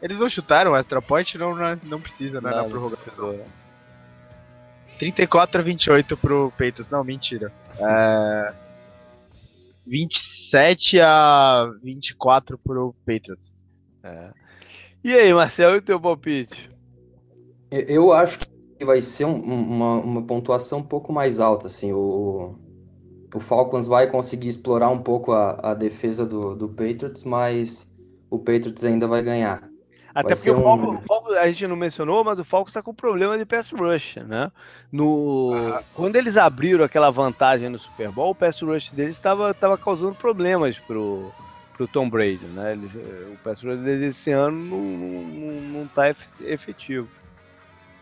Eles 0.00 0.18
não 0.18 0.30
chutaram 0.30 0.72
o 0.72 0.76
extra 0.76 1.02
point, 1.02 1.36
não, 1.36 1.54
não, 1.54 1.78
não 1.84 2.00
precisa, 2.00 2.40
né? 2.40 2.50
Não, 2.50 2.62
na 2.62 2.64
prorrogação. 2.64 3.38
34 4.98 5.60
a 5.60 5.64
28 5.64 6.16
pro 6.16 6.52
Peitos. 6.56 6.88
Não, 6.88 7.04
mentira. 7.04 7.52
É... 7.78 8.54
27 9.86 11.00
a 11.00 11.70
24 11.82 12.56
pro 12.56 12.94
Patriots. 13.04 13.52
É. 14.02 14.30
E 15.04 15.14
aí, 15.14 15.34
Marcelo, 15.34 15.74
e 15.74 15.78
o 15.78 15.82
teu 15.82 16.00
palpite? 16.00 16.70
Eu 17.70 18.12
acho 18.12 18.38
que 18.38 18.51
vai 18.84 19.00
ser 19.00 19.24
um, 19.24 19.36
uma, 19.36 19.94
uma 19.96 20.22
pontuação 20.22 20.80
um 20.80 20.82
pouco 20.82 21.12
mais 21.12 21.40
alta, 21.40 21.66
assim, 21.66 21.92
o, 21.92 22.54
o 23.34 23.40
Falcons 23.40 23.86
vai 23.86 24.06
conseguir 24.06 24.48
explorar 24.48 24.90
um 24.90 24.98
pouco 24.98 25.32
a, 25.32 25.70
a 25.70 25.74
defesa 25.74 26.26
do, 26.26 26.54
do 26.54 26.68
Patriots, 26.68 27.24
mas 27.24 27.86
o 28.30 28.38
Patriots 28.38 28.84
ainda 28.84 29.06
vai 29.06 29.22
ganhar. 29.22 29.68
Até 30.14 30.34
vai 30.34 30.36
porque 30.36 30.50
o 30.50 30.60
Falcons, 30.60 30.98
um... 30.98 31.00
Falcons, 31.00 31.36
a 31.36 31.46
gente 31.48 31.66
não 31.66 31.76
mencionou, 31.76 32.22
mas 32.22 32.38
o 32.38 32.44
Falcons 32.44 32.70
está 32.70 32.82
com 32.82 32.94
problema 32.94 33.38
de 33.38 33.46
pass 33.46 33.70
rush, 33.70 34.16
né? 34.16 34.52
No, 34.90 35.52
ah. 35.54 35.82
Quando 35.94 36.16
eles 36.16 36.36
abriram 36.36 36.84
aquela 36.84 37.10
vantagem 37.10 37.70
no 37.70 37.78
Super 37.78 38.10
Bowl, 38.10 38.30
o 38.30 38.34
pass 38.34 38.60
rush 38.60 38.90
deles 38.90 39.16
estava 39.16 39.54
causando 39.78 40.14
problemas 40.14 40.78
pro, 40.78 41.32
pro 41.74 41.88
Tom 41.88 42.10
Brady, 42.10 42.44
né? 42.46 42.72
Eles, 42.72 42.94
o 42.94 43.36
pass 43.42 43.62
rush 43.62 43.78
deles 43.78 44.18
esse 44.18 44.30
ano 44.30 44.54
não 44.54 45.84
está 45.84 46.10
efetivo. 46.10 47.08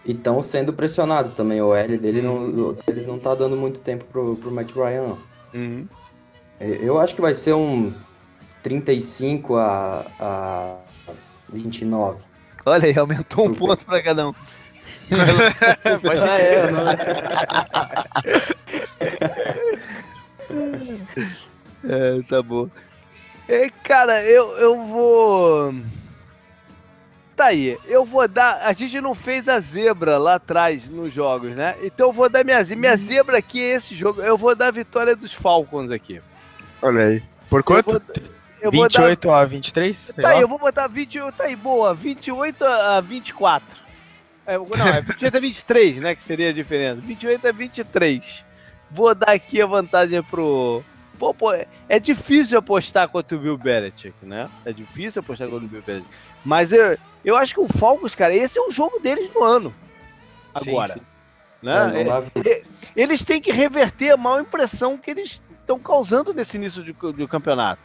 E 0.05 0.13
estão 0.13 0.41
sendo 0.41 0.73
pressionados 0.73 1.35
também. 1.35 1.61
O 1.61 1.75
L 1.75 1.99
dele 1.99 2.23
não, 2.23 2.77
eles 2.87 3.07
não 3.07 3.19
tá 3.19 3.35
dando 3.35 3.57
muito 3.57 3.81
tempo 3.81 4.05
pro, 4.07 4.37
pro 4.37 4.51
Matt 4.51 4.73
Ryan, 4.73 5.03
não. 5.03 5.19
Uhum. 5.55 5.87
Eu 6.59 6.99
acho 7.01 7.15
que 7.15 7.21
vai 7.21 7.35
ser 7.35 7.55
um 7.55 7.93
35 8.63 9.57
a, 9.57 10.07
a 10.19 10.77
29. 11.49 12.19
Olha 12.65 12.87
aí, 12.87 12.99
aumentou 12.99 13.47
um 13.47 13.55
ponto 13.55 13.85
para 13.87 14.03
cada 14.03 14.29
um. 14.29 14.35
Pode 16.03 16.21
ah, 16.21 16.39
é, 16.39 16.71
não... 16.71 16.89
é, 21.89 22.23
tá 22.29 22.43
bom. 22.43 22.69
É, 23.49 23.69
cara, 23.83 24.23
eu, 24.23 24.51
eu 24.59 24.87
vou 24.87 25.75
tá 27.41 27.47
aí. 27.47 27.79
Eu 27.87 28.05
vou 28.05 28.29
dar. 28.29 28.61
A 28.63 28.73
gente 28.75 29.01
não 29.01 29.15
fez 29.15 29.49
a 29.49 29.59
zebra 29.59 30.19
lá 30.19 30.35
atrás 30.35 30.87
nos 30.87 31.13
jogos, 31.13 31.53
né? 31.53 31.75
Então 31.83 32.09
eu 32.09 32.13
vou 32.13 32.29
dar 32.29 32.45
minha, 32.45 32.63
minha 32.77 32.97
zebra 32.97 33.39
aqui 33.39 33.63
é 33.63 33.77
esse 33.77 33.95
jogo. 33.95 34.21
Eu 34.21 34.37
vou 34.37 34.55
dar 34.55 34.67
a 34.67 34.71
vitória 34.71 35.17
dos 35.17 35.33
Falcons 35.33 35.91
aqui. 35.91 36.21
Olha 36.83 37.07
aí. 37.07 37.23
Por 37.49 37.63
quanto? 37.63 37.91
Eu 38.61 38.71
vou, 38.71 38.85
eu 38.85 38.89
28 38.89 39.27
dar... 39.27 39.39
a 39.39 39.45
23? 39.47 40.13
Tá 40.21 40.29
aí, 40.29 40.43
eu 40.43 40.49
vou 40.49 40.59
botar 40.59 40.87
28. 40.87 41.35
Tá 41.35 41.45
aí, 41.45 41.57
boa. 41.57 41.95
28 41.95 42.63
a 42.63 43.01
24. 43.01 43.81
É, 44.47 44.59
não, 44.59 44.87
é 44.87 45.01
28 45.01 45.37
a 45.37 45.41
23, 45.41 45.97
né? 45.97 46.15
Que 46.15 46.23
seria 46.23 46.51
a 46.51 46.53
diferença. 46.53 47.01
28 47.01 47.49
a 47.49 47.53
23. 47.53 48.45
Vou 48.91 49.15
dar 49.15 49.31
aqui 49.31 49.63
a 49.63 49.67
vantagem 49.67 50.23
pro. 50.23 50.85
Pô, 51.19 51.35
pô, 51.35 51.53
é 51.53 51.99
difícil 51.99 52.59
apostar 52.59 53.09
contra 53.09 53.37
o 53.37 53.41
Bill 53.41 53.57
Belichick, 53.57 54.15
né? 54.23 54.49
É 54.65 54.73
difícil 54.73 55.21
apostar 55.21 55.49
contra 55.49 55.67
o 55.67 55.69
Bill 55.69 55.83
Belichick. 55.83 56.11
Mas 56.45 56.73
eu, 56.73 56.99
eu 57.25 57.37
acho 57.37 57.55
que 57.55 57.61
o 57.61 57.67
Falcons, 57.67 58.15
cara, 58.15 58.35
esse 58.35 58.59
é 58.59 58.63
o 58.63 58.71
jogo 58.71 58.99
deles 58.99 59.31
no 59.35 59.43
ano. 59.43 59.75
Agora. 60.55 60.95
Sim, 60.95 61.01
sim. 61.01 61.07
Né? 61.63 62.31
É, 62.47 62.63
eles 62.97 63.23
têm 63.23 63.41
que 63.41 63.53
reverter 63.53 64.11
a 64.11 64.17
má 64.17 64.41
impressão 64.41 64.97
que 64.97 65.11
eles 65.11 65.41
estão 65.61 65.79
causando 65.79 66.33
nesse 66.33 66.57
início 66.57 66.83
de, 66.83 66.93
de 66.93 67.27
campeonato. 67.27 67.83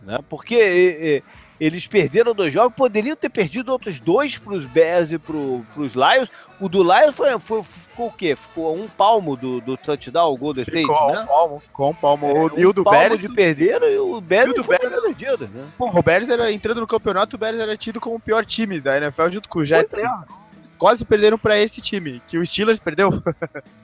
Né? 0.00 0.18
Porque 0.28 0.54
e, 0.54 1.22
eles 1.62 1.86
perderam 1.86 2.34
dois 2.34 2.52
jogos, 2.52 2.74
poderiam 2.74 3.14
ter 3.14 3.28
perdido 3.28 3.70
outros 3.70 4.00
dois 4.00 4.36
para 4.36 4.52
os 4.52 4.66
Bears 4.66 5.12
e 5.12 5.18
para 5.18 5.36
os 5.36 5.94
Lions. 5.94 6.28
O 6.60 6.68
do 6.68 6.82
Lions 6.82 7.14
foi, 7.14 7.38
foi, 7.38 7.62
ficou 7.62 8.08
o 8.08 8.12
quê? 8.12 8.34
Ficou 8.34 8.76
um 8.76 8.88
palmo 8.88 9.36
do, 9.36 9.60
do 9.60 9.76
touchdown, 9.76 10.32
o 10.32 10.36
Golden 10.36 10.62
State, 10.62 10.80
ficou 10.80 11.12
né? 11.12 11.20
um 11.20 11.26
palmo, 11.26 11.60
ficou 11.60 11.90
um 11.90 11.94
palmo. 11.94 12.26
É, 12.26 12.60
e 12.60 12.66
o 12.66 12.72
do 12.72 12.82
palmo 12.82 12.98
Bears... 12.98 13.20
de 13.20 13.28
perderam 13.28 13.88
e 13.88 13.96
o 13.96 14.20
Bears, 14.20 14.58
o 14.58 14.64
Bears 14.64 15.02
perdido, 15.02 15.48
né? 15.54 15.68
Pô, 15.78 15.88
o 15.88 16.02
Bears 16.02 16.28
era, 16.28 16.50
entrando 16.50 16.80
no 16.80 16.86
campeonato, 16.86 17.36
o 17.36 17.38
Bears 17.38 17.60
era 17.60 17.76
tido 17.76 18.00
como 18.00 18.16
o 18.16 18.20
pior 18.20 18.44
time 18.44 18.80
da 18.80 18.96
NFL 18.96 19.28
junto 19.28 19.48
com 19.48 19.60
o 19.60 19.64
Jets. 19.64 19.94
É. 19.94 20.42
Quase 20.76 21.04
perderam 21.04 21.38
para 21.38 21.56
esse 21.60 21.80
time, 21.80 22.20
que 22.26 22.36
o 22.36 22.44
Steelers 22.44 22.80
perdeu. 22.80 23.22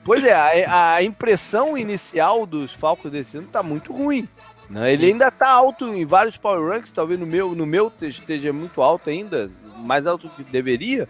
pois 0.03 0.21
é, 0.25 0.65
a, 0.65 0.95
a 0.95 1.01
impressão 1.03 1.77
inicial 1.77 2.45
dos 2.45 2.73
Falcons 2.73 3.09
desse 3.09 3.37
ano 3.37 3.47
tá 3.47 3.63
muito 3.63 3.93
ruim. 3.93 4.27
Né? 4.69 4.93
Ele 4.93 5.07
ainda 5.07 5.29
está 5.29 5.49
alto 5.49 5.87
em 5.87 6.05
vários 6.05 6.37
power 6.37 6.71
ranks, 6.71 6.91
talvez 6.91 7.19
no 7.19 7.25
meu, 7.25 7.55
no 7.55 7.65
meu 7.65 7.91
esteja 8.01 8.53
muito 8.53 8.81
alto 8.81 9.09
ainda, 9.09 9.49
mais 9.77 10.05
alto 10.05 10.27
do 10.27 10.43
que 10.43 10.51
deveria, 10.51 11.07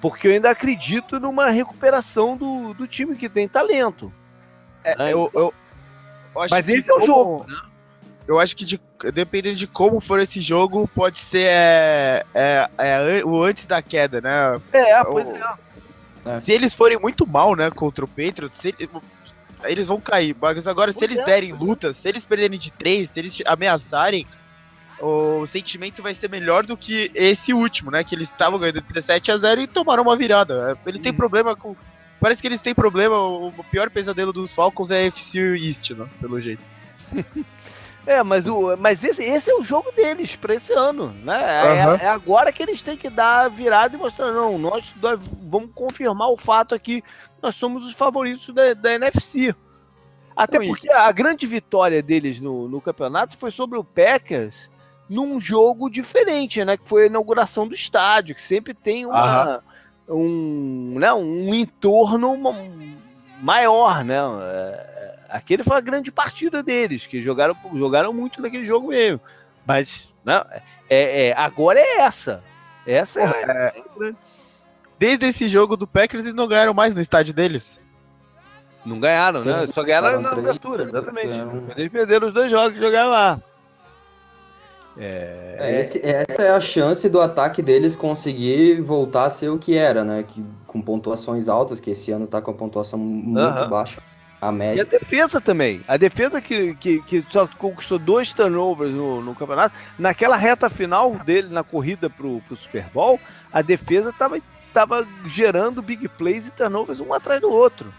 porque 0.00 0.28
eu 0.28 0.32
ainda 0.32 0.50
acredito 0.50 1.18
numa 1.18 1.48
recuperação 1.48 2.36
do, 2.36 2.72
do 2.74 2.86
time 2.86 3.16
que 3.16 3.28
tem 3.28 3.48
talento. 3.48 4.12
É, 4.84 4.96
né? 4.96 5.12
eu, 5.12 5.30
eu, 5.34 5.54
eu 6.34 6.46
Mas 6.50 6.68
esse 6.68 6.90
é 6.90 6.94
o 6.94 7.00
jogo. 7.00 7.44
Né? 7.48 7.56
Eu 8.26 8.38
acho 8.38 8.56
que 8.56 8.64
de, 8.64 8.80
dependendo 9.12 9.56
de 9.56 9.66
como 9.66 10.00
for 10.00 10.18
esse 10.20 10.40
jogo, 10.40 10.88
pode 10.94 11.18
ser 11.18 11.46
é, 11.46 12.24
é, 12.32 12.70
é 12.78 13.24
o 13.24 13.42
antes 13.42 13.66
da 13.66 13.82
queda, 13.82 14.20
né? 14.20 14.60
É, 14.72 15.04
pois 15.04 15.26
é. 15.26 16.40
Se 16.40 16.52
eles 16.52 16.72
forem 16.72 16.98
muito 16.98 17.26
mal, 17.26 17.54
né, 17.54 17.70
contra 17.70 18.02
o 18.02 18.08
Patriots, 18.08 18.58
se, 18.62 18.74
eles 19.64 19.86
vão 19.86 20.00
cair. 20.00 20.36
Mas 20.40 20.66
agora, 20.66 20.92
se 20.92 21.02
eles 21.04 21.24
derem 21.24 21.52
lutas, 21.52 21.96
se 21.96 22.08
eles 22.08 22.24
perderem 22.24 22.58
de 22.58 22.70
três, 22.70 23.10
se 23.12 23.20
eles 23.20 23.42
ameaçarem, 23.46 24.26
o 25.00 25.46
sentimento 25.46 26.02
vai 26.02 26.14
ser 26.14 26.30
melhor 26.30 26.64
do 26.64 26.76
que 26.76 27.10
esse 27.14 27.52
último, 27.52 27.90
né? 27.90 28.04
Que 28.04 28.14
eles 28.14 28.28
estavam 28.28 28.58
ganhando 28.58 28.80
17 28.80 29.32
a 29.32 29.38
0 29.38 29.62
e 29.62 29.66
tomaram 29.66 30.02
uma 30.02 30.16
virada. 30.16 30.78
Eles 30.86 31.00
têm 31.00 31.12
uhum. 31.12 31.18
problema 31.18 31.56
com. 31.56 31.76
Parece 32.20 32.40
que 32.40 32.48
eles 32.48 32.60
têm 32.60 32.74
problema. 32.74 33.16
O 33.18 33.52
pior 33.70 33.90
pesadelo 33.90 34.32
dos 34.32 34.54
Falcons 34.54 34.90
é 34.90 35.04
a 35.04 35.06
FC 35.06 35.38
East, 35.56 35.90
né? 35.90 36.06
Pelo 36.20 36.40
jeito. 36.40 36.62
É, 38.06 38.22
mas, 38.22 38.46
o, 38.46 38.76
mas 38.76 39.02
esse, 39.02 39.22
esse 39.22 39.50
é 39.50 39.54
o 39.54 39.64
jogo 39.64 39.90
deles 39.92 40.36
para 40.36 40.54
esse 40.54 40.72
ano, 40.72 41.14
né? 41.24 41.40
É, 41.40 41.86
uhum. 41.86 41.94
é, 41.94 42.06
agora 42.06 42.52
que 42.52 42.62
eles 42.62 42.82
têm 42.82 42.96
que 42.96 43.08
dar 43.08 43.46
a 43.46 43.48
virada 43.48 43.96
e 43.96 43.98
mostrar, 43.98 44.30
não, 44.30 44.58
nós, 44.58 44.92
nós 45.00 45.18
vamos 45.42 45.70
confirmar 45.74 46.28
o 46.28 46.36
fato 46.36 46.74
aqui, 46.74 47.02
nós 47.44 47.56
somos 47.56 47.84
os 47.84 47.92
favoritos 47.92 48.54
da, 48.54 48.72
da 48.72 48.94
NFC. 48.94 49.54
Até 50.34 50.58
porque 50.58 50.90
a 50.90 51.12
grande 51.12 51.46
vitória 51.46 52.02
deles 52.02 52.40
no, 52.40 52.66
no 52.66 52.80
campeonato 52.80 53.36
foi 53.36 53.50
sobre 53.50 53.78
o 53.78 53.84
Packers 53.84 54.70
num 55.08 55.38
jogo 55.38 55.90
diferente, 55.90 56.64
né? 56.64 56.76
Que 56.76 56.88
foi 56.88 57.04
a 57.04 57.06
inauguração 57.06 57.68
do 57.68 57.74
estádio, 57.74 58.34
que 58.34 58.42
sempre 58.42 58.72
tem 58.72 59.04
uma, 59.04 59.62
um, 60.08 60.98
né, 60.98 61.12
um 61.12 61.54
entorno 61.54 62.34
maior, 63.40 64.02
né? 64.02 64.16
É, 64.16 65.14
aquele 65.28 65.62
foi 65.62 65.76
a 65.76 65.82
grande 65.82 66.10
partida 66.10 66.62
deles, 66.62 67.06
que 67.06 67.20
jogaram, 67.20 67.54
jogaram 67.74 68.12
muito 68.12 68.40
naquele 68.40 68.64
jogo 68.64 68.88
mesmo. 68.88 69.20
Mas 69.66 70.08
né, 70.24 70.42
é, 70.88 71.28
é 71.28 71.34
agora 71.36 71.78
é 71.78 71.98
essa. 71.98 72.42
Essa 72.86 73.20
é, 73.20 73.24
é, 73.24 74.14
Desde 75.04 75.26
esse 75.26 75.48
jogo 75.48 75.76
do 75.76 75.86
Packers, 75.86 76.24
eles 76.24 76.34
não 76.34 76.48
ganharam 76.48 76.72
mais 76.72 76.94
no 76.94 77.00
estádio 77.02 77.34
deles. 77.34 77.78
Não 78.86 78.98
ganharam, 78.98 79.40
Sim, 79.40 79.50
né? 79.50 79.68
Só 79.74 79.82
ganharam 79.82 80.18
na 80.22 80.30
abertura, 80.30 80.84
exatamente. 80.84 81.28
Ganharam... 81.28 81.64
Eles 81.76 81.92
perderam 81.92 82.28
os 82.28 82.32
dois 82.32 82.50
jogos 82.50 82.72
que 82.72 82.80
jogaram 82.80 83.10
lá. 83.10 83.38
É... 84.96 85.56
É, 85.58 85.80
esse, 85.80 86.00
essa 86.02 86.40
é 86.40 86.50
a 86.50 86.58
chance 86.58 87.06
do 87.10 87.20
ataque 87.20 87.60
deles 87.60 87.94
conseguir 87.94 88.80
voltar 88.80 89.26
a 89.26 89.30
ser 89.30 89.50
o 89.50 89.58
que 89.58 89.76
era, 89.76 90.04
né? 90.04 90.24
Que, 90.26 90.42
com 90.66 90.80
pontuações 90.80 91.50
altas, 91.50 91.80
que 91.80 91.90
esse 91.90 92.10
ano 92.10 92.26
tá 92.26 92.40
com 92.40 92.52
a 92.52 92.54
pontuação 92.54 92.98
muito 92.98 93.68
baixa. 93.68 94.00
A 94.40 94.50
média. 94.50 94.78
E 94.78 94.80
a 94.80 94.84
defesa 94.84 95.38
também. 95.38 95.82
A 95.86 95.98
defesa 95.98 96.40
que, 96.40 96.74
que, 96.76 97.02
que 97.02 97.24
só 97.28 97.46
conquistou 97.58 97.98
dois 97.98 98.32
turnovers 98.32 98.90
no, 98.90 99.20
no, 99.20 99.34
campeonato, 99.34 99.76
naquela 99.98 100.36
reta 100.36 100.70
final 100.70 101.10
dele, 101.12 101.48
na 101.50 101.62
corrida 101.62 102.08
pro, 102.08 102.40
pro 102.40 102.56
Super 102.56 102.84
Bowl, 102.92 103.20
a 103.52 103.62
defesa 103.62 104.12
tava, 104.12 104.38
tava 104.74 105.06
gerando 105.24 105.80
big 105.80 106.08
plays 106.08 106.48
e 106.48 106.50
turnovers 106.50 106.98
um 107.00 107.14
atrás 107.14 107.40
do 107.40 107.50
outro. 107.50 107.94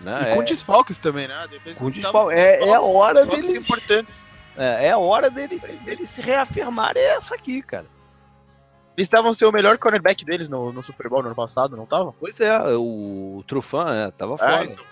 Né? 0.00 0.32
E 0.32 0.34
com 0.34 0.42
é... 0.42 0.44
desfalques 0.44 0.98
também, 0.98 1.26
né? 1.26 1.48
com 1.76 1.90
desfalques. 1.90 2.38
É, 2.38 2.68
é 2.68 2.74
a 2.74 2.80
hora 2.82 3.26
deles. 3.26 3.56
importantes. 3.56 4.20
É, 4.56 4.86
é 4.86 4.90
a 4.90 4.98
hora 4.98 5.30
deles, 5.30 5.60
deles 5.84 6.10
se 6.10 6.20
reafirmarem 6.20 7.02
essa 7.02 7.34
aqui, 7.34 7.62
cara. 7.62 7.86
Eles 8.96 9.06
estavam 9.06 9.32
sendo 9.32 9.50
o 9.50 9.52
melhor 9.52 9.78
cornerback 9.78 10.24
deles 10.24 10.48
no, 10.48 10.72
no 10.72 10.82
Super 10.82 11.08
Bowl 11.08 11.22
no 11.22 11.28
ano 11.28 11.36
passado, 11.36 11.76
não 11.76 11.84
estavam? 11.84 12.12
Pois 12.18 12.40
é, 12.40 12.58
o, 12.76 13.42
Trufan 13.46 13.94
é, 13.94 14.10
tava 14.10 14.34
é, 14.34 14.38
fora. 14.38 14.64
Então. 14.64 14.84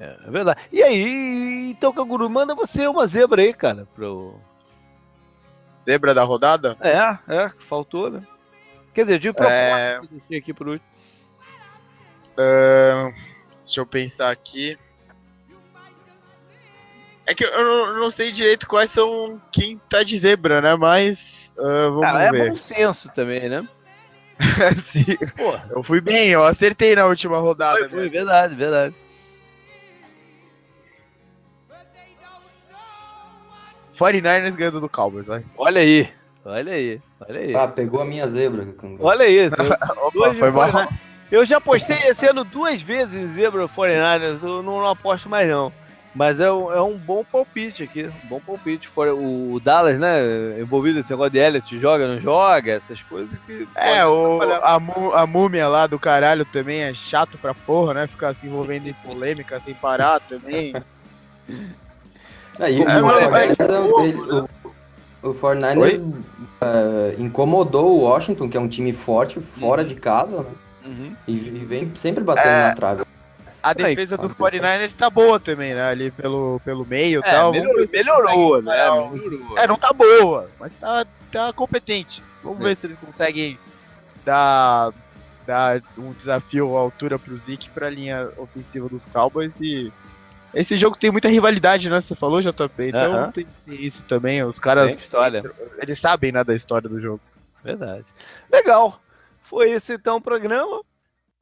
É, 0.00 0.16
é, 0.26 0.30
verdade. 0.30 0.60
E 0.72 0.82
aí, 0.82 1.70
então, 1.70 1.92
Canguru, 1.92 2.28
manda 2.28 2.54
você 2.54 2.86
uma 2.86 3.06
zebra 3.06 3.42
aí, 3.42 3.52
cara, 3.52 3.86
pro. 3.94 4.40
Zebra 5.84 6.14
da 6.14 6.24
rodada? 6.24 6.74
É, 6.80 7.18
é, 7.28 7.50
faltou, 7.60 8.10
né? 8.10 8.22
Quer 8.94 9.02
dizer, 9.02 9.18
de 9.18 9.32
propósito, 9.32 9.52
é... 9.56 10.00
deixei 10.10 10.38
aqui 10.38 10.54
por 10.54 10.68
último. 10.68 10.88
Uh, 12.38 13.12
deixa 13.64 13.80
eu 13.80 13.86
pensar 13.86 14.30
aqui. 14.30 14.76
É 17.26 17.34
que 17.34 17.44
eu 17.44 17.94
não 17.94 18.10
sei 18.10 18.30
direito 18.30 18.68
quais 18.68 18.90
são 18.90 19.40
quem 19.50 19.80
tá 19.88 20.02
de 20.02 20.18
zebra, 20.18 20.60
né? 20.60 20.76
Mas 20.76 21.52
uh, 21.56 21.90
vamos 21.90 22.00
Cara, 22.02 22.30
ver. 22.30 22.46
é 22.46 22.48
bom 22.48 22.56
senso 22.56 23.10
também, 23.12 23.48
né? 23.48 23.66
Sim. 24.92 25.16
Pô, 25.36 25.58
eu 25.70 25.82
fui 25.82 26.00
bem, 26.00 26.28
eu 26.28 26.44
acertei 26.44 26.94
na 26.94 27.06
última 27.06 27.38
rodada. 27.38 27.80
Foi, 27.80 27.88
foi 27.88 28.08
verdade, 28.08 28.54
verdade. 28.54 28.94
49ers 33.98 34.56
ganhando 34.56 34.80
do 34.80 34.88
Cowboys, 34.88 35.26
vai. 35.26 35.44
Olha 35.56 35.80
aí, 35.80 36.12
olha 36.44 36.72
aí, 36.72 37.00
olha 37.28 37.40
aí. 37.40 37.54
Ah, 37.54 37.68
pegou 37.68 38.00
a 38.00 38.04
minha 38.04 38.26
zebra. 38.28 38.66
Olha 39.00 39.24
aí. 39.24 39.48
Opa, 40.02 40.34
foi 40.34 40.50
mal. 40.50 40.72
Né? 40.72 40.88
Eu 41.30 41.44
já 41.44 41.60
postei 41.60 41.98
esse 42.06 42.26
ano 42.26 42.44
duas 42.44 42.80
vezes 42.80 43.14
em 43.14 43.34
zebra 43.34 43.66
49ers, 43.66 44.42
eu 44.42 44.62
não, 44.62 44.80
não 44.80 44.88
aposto 44.88 45.28
mais 45.28 45.48
não. 45.48 45.72
Mas 46.14 46.38
é 46.38 46.50
um, 46.50 46.72
é 46.72 46.80
um 46.80 46.96
bom 46.96 47.24
palpite 47.24 47.82
aqui, 47.82 48.04
um 48.04 48.28
bom 48.28 48.40
palpite. 48.40 48.88
O, 48.96 49.54
o 49.54 49.60
Dallas, 49.60 49.98
né, 49.98 50.60
envolvido 50.60 50.98
nesse 50.98 51.10
negócio 51.10 51.32
de 51.32 51.38
Elliot, 51.38 51.76
joga, 51.76 52.06
não 52.06 52.20
joga, 52.20 52.70
essas 52.70 53.02
coisas 53.02 53.36
que... 53.44 53.66
É, 53.74 54.06
o, 54.06 54.40
a, 54.40 54.76
a 55.22 55.26
múmia 55.26 55.66
lá 55.66 55.88
do 55.88 55.98
caralho 55.98 56.44
também 56.44 56.82
é 56.82 56.94
chato 56.94 57.36
pra 57.36 57.52
porra, 57.52 57.94
né, 57.94 58.06
ficar 58.06 58.32
se 58.36 58.46
envolvendo 58.46 58.88
em 58.88 58.92
polêmica 58.92 59.60
sem 59.64 59.74
parar 59.74 60.20
também. 60.20 60.72
É, 62.56 62.70
e, 62.70 62.80
é, 62.80 63.02
o, 63.02 64.38
o, 64.38 64.44
o, 64.44 64.63
o 65.24 65.34
49ers 65.34 65.98
uh, 65.98 67.20
incomodou 67.20 67.98
o 67.98 68.02
Washington, 68.02 68.48
que 68.48 68.56
é 68.56 68.60
um 68.60 68.68
time 68.68 68.92
forte, 68.92 69.40
fora 69.40 69.82
uhum. 69.82 69.88
de 69.88 69.94
casa, 69.94 70.42
né? 70.42 70.50
Uhum. 70.84 71.16
E, 71.26 71.32
e, 71.32 71.64
vem 71.64 71.90
sempre 71.94 72.22
batendo 72.22 72.46
é, 72.46 72.68
na 72.68 72.74
trave. 72.74 73.04
A 73.62 73.72
defesa 73.72 74.18
do 74.18 74.28
49ers 74.28 74.92
tá 74.94 75.08
boa 75.08 75.40
também, 75.40 75.72
né? 75.74 75.82
Ali 75.82 76.10
pelo, 76.10 76.60
pelo 76.62 76.84
meio 76.84 77.22
e 77.24 77.26
é, 77.26 77.30
tal. 77.30 77.52
Melhorou, 77.52 77.88
melhorou 77.90 78.62
né? 78.62 78.74
Melhorou. 78.76 79.58
É, 79.58 79.66
não 79.66 79.78
tá 79.78 79.92
boa, 79.94 80.50
mas 80.60 80.74
tá, 80.74 81.06
tá 81.32 81.52
competente. 81.54 82.22
Vamos 82.42 82.60
é. 82.60 82.64
ver 82.64 82.76
se 82.76 82.86
eles 82.86 82.98
conseguem 82.98 83.58
dar, 84.22 84.92
dar 85.46 85.80
um 85.96 86.12
desafio 86.12 86.76
à 86.76 86.80
altura 86.80 87.18
pro 87.18 87.38
Zeke 87.38 87.70
pra 87.70 87.88
linha 87.88 88.28
ofensiva 88.36 88.90
dos 88.90 89.06
Cowboys 89.06 89.52
e 89.58 89.90
esse 90.54 90.76
jogo 90.76 90.96
tem 90.98 91.10
muita 91.10 91.28
rivalidade, 91.28 91.90
né? 91.90 92.00
Você 92.00 92.14
falou, 92.14 92.40
JP. 92.40 92.88
Então 92.88 93.12
uh 93.12 93.26
-huh. 93.26 93.32
tem 93.32 93.46
isso 93.66 94.02
também. 94.04 94.42
Os 94.44 94.58
caras. 94.58 94.86
Tem 94.86 94.96
história. 94.96 95.42
Eles 95.80 95.98
sabem, 95.98 96.32
né, 96.32 96.44
da 96.44 96.54
história 96.54 96.88
do 96.88 97.00
jogo. 97.00 97.20
Verdade. 97.62 98.06
Legal. 98.52 99.00
Foi 99.42 99.70
esse 99.70 99.94
então 99.94 100.16
o 100.16 100.20
programa. 100.20 100.82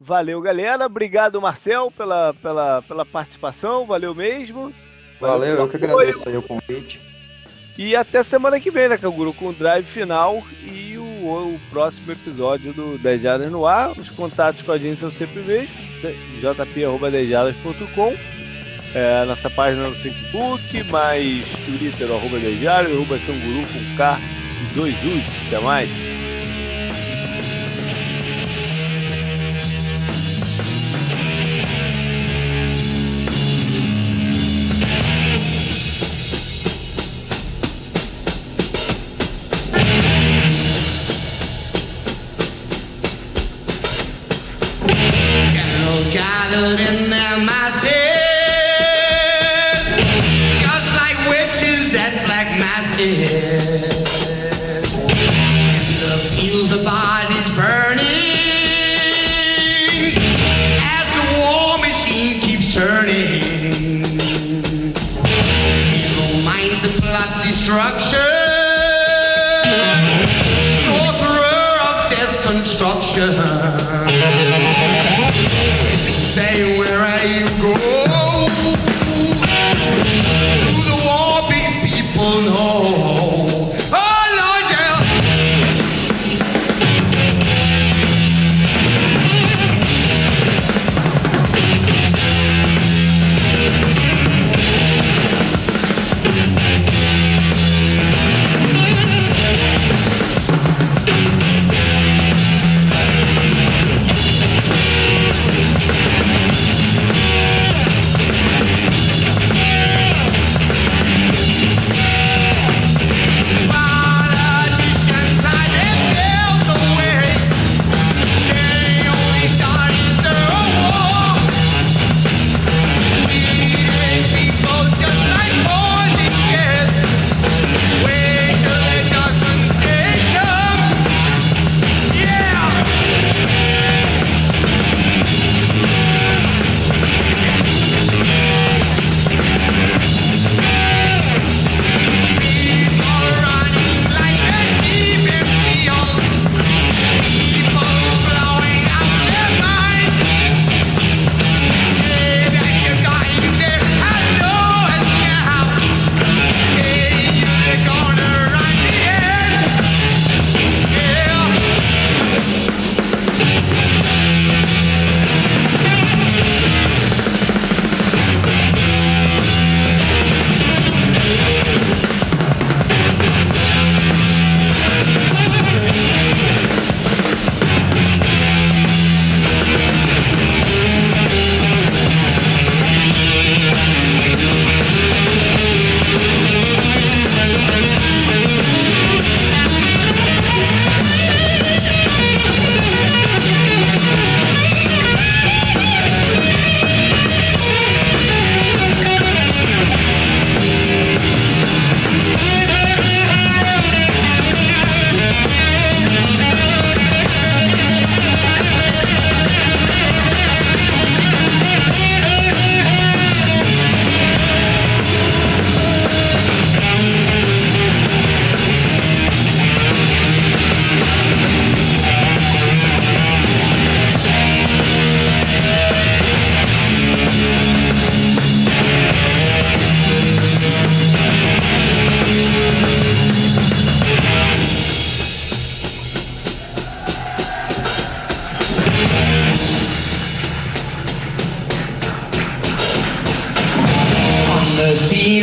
Valeu, 0.01 0.40
galera. 0.40 0.86
Obrigado, 0.86 1.40
Marcel, 1.40 1.90
pela, 1.90 2.34
pela, 2.34 2.82
pela 2.82 3.06
participação. 3.06 3.86
Valeu 3.86 4.14
mesmo. 4.14 4.72
Valeu, 5.20 5.39
Valeu 5.39 5.55
eu 5.56 5.68
que 5.68 5.76
agradeço 5.76 6.28
aí 6.28 6.36
o 6.36 6.43
convite. 6.43 7.01
E 7.78 7.97
até 7.97 8.22
semana 8.22 8.60
que 8.60 8.70
vem, 8.70 8.89
né, 8.89 8.98
Canguru? 8.98 9.32
Com 9.32 9.48
o 9.48 9.52
drive 9.52 9.86
final 9.86 10.43
e 10.62 10.98
o, 10.98 11.02
o 11.55 11.60
próximo 11.70 12.12
episódio 12.12 12.72
do 12.72 12.98
10 12.98 13.22
Jardas 13.22 13.52
no 13.52 13.66
ar. 13.66 13.93
Os 13.93 14.10
contatos 14.10 14.62
com 14.62 14.72
a 14.72 14.78
gente 14.78 14.98
são 14.98 15.10
sempre 15.10 15.40
mesmos: 15.40 15.70
jp.10jardas.com 16.40 18.32
é, 18.94 19.24
nossa 19.24 19.48
página 19.51 19.89
no 19.89 19.94
Facebook, 19.94 20.82
mais 20.85 21.44
Twitter, 21.64 22.09
arroba 22.10 22.39
Diário, 22.39 22.94
arroba 22.94 23.19
Canguru 23.19 23.66
com 23.66 23.97
K 23.97 24.19
e 24.60 24.74
dois 24.74 24.94
U's. 25.05 25.24
Até 25.48 25.60
mais. 25.60 26.12
in 46.78 47.10
their 47.10 47.39
masses. 47.39 48.11
The 53.03 53.19
fields, 56.31 56.70
the 56.70 56.85
bodies 56.85 57.49
burning 57.49 58.05
as 60.79 61.09
the 61.16 61.24
war 61.41 61.79
machine 61.79 62.41
keeps 62.41 62.73
turning. 62.73 63.43
Evil 65.99 66.43
minds 66.45 66.83
that 66.83 66.95
plot 67.03 67.31
destruction, 67.45 68.20
sorcerer 70.87 71.74
of 71.83 71.97
construction. 72.47 73.33
Say, 76.31 76.82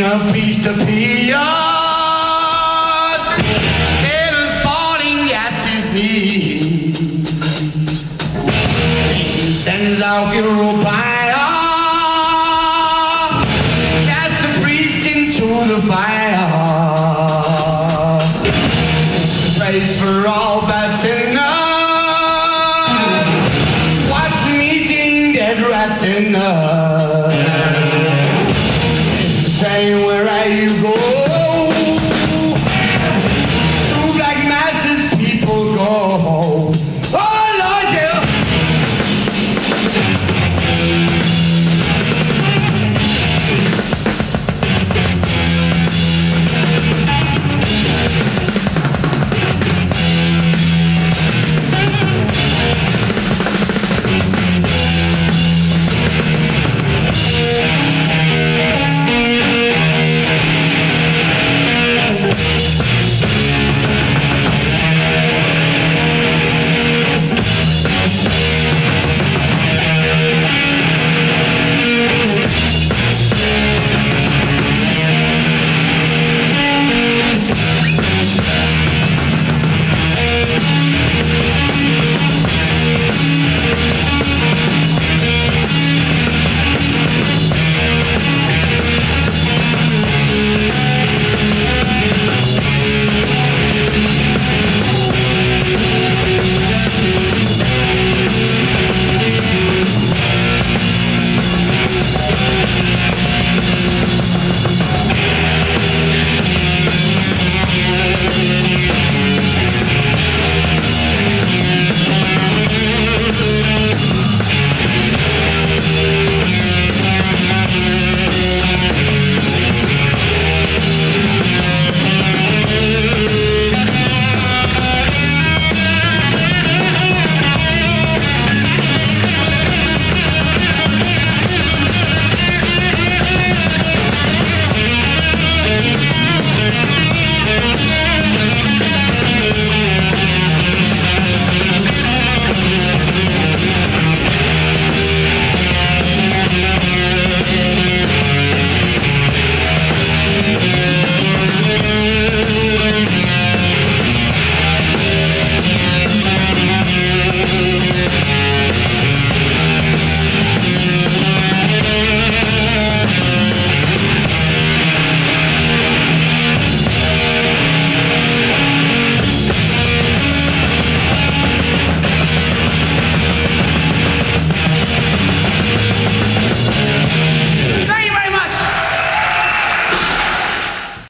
a 0.02 0.32
feast 0.32 0.66
of 0.66 0.76
peons. 0.78 1.36
Haters 4.06 4.54
falling 4.64 5.32
at 5.32 5.62
his 5.68 5.86
knees. 5.94 7.00
He 9.14 9.52
sends 9.52 10.02
out 10.02 10.34
Europeans. 10.34 11.19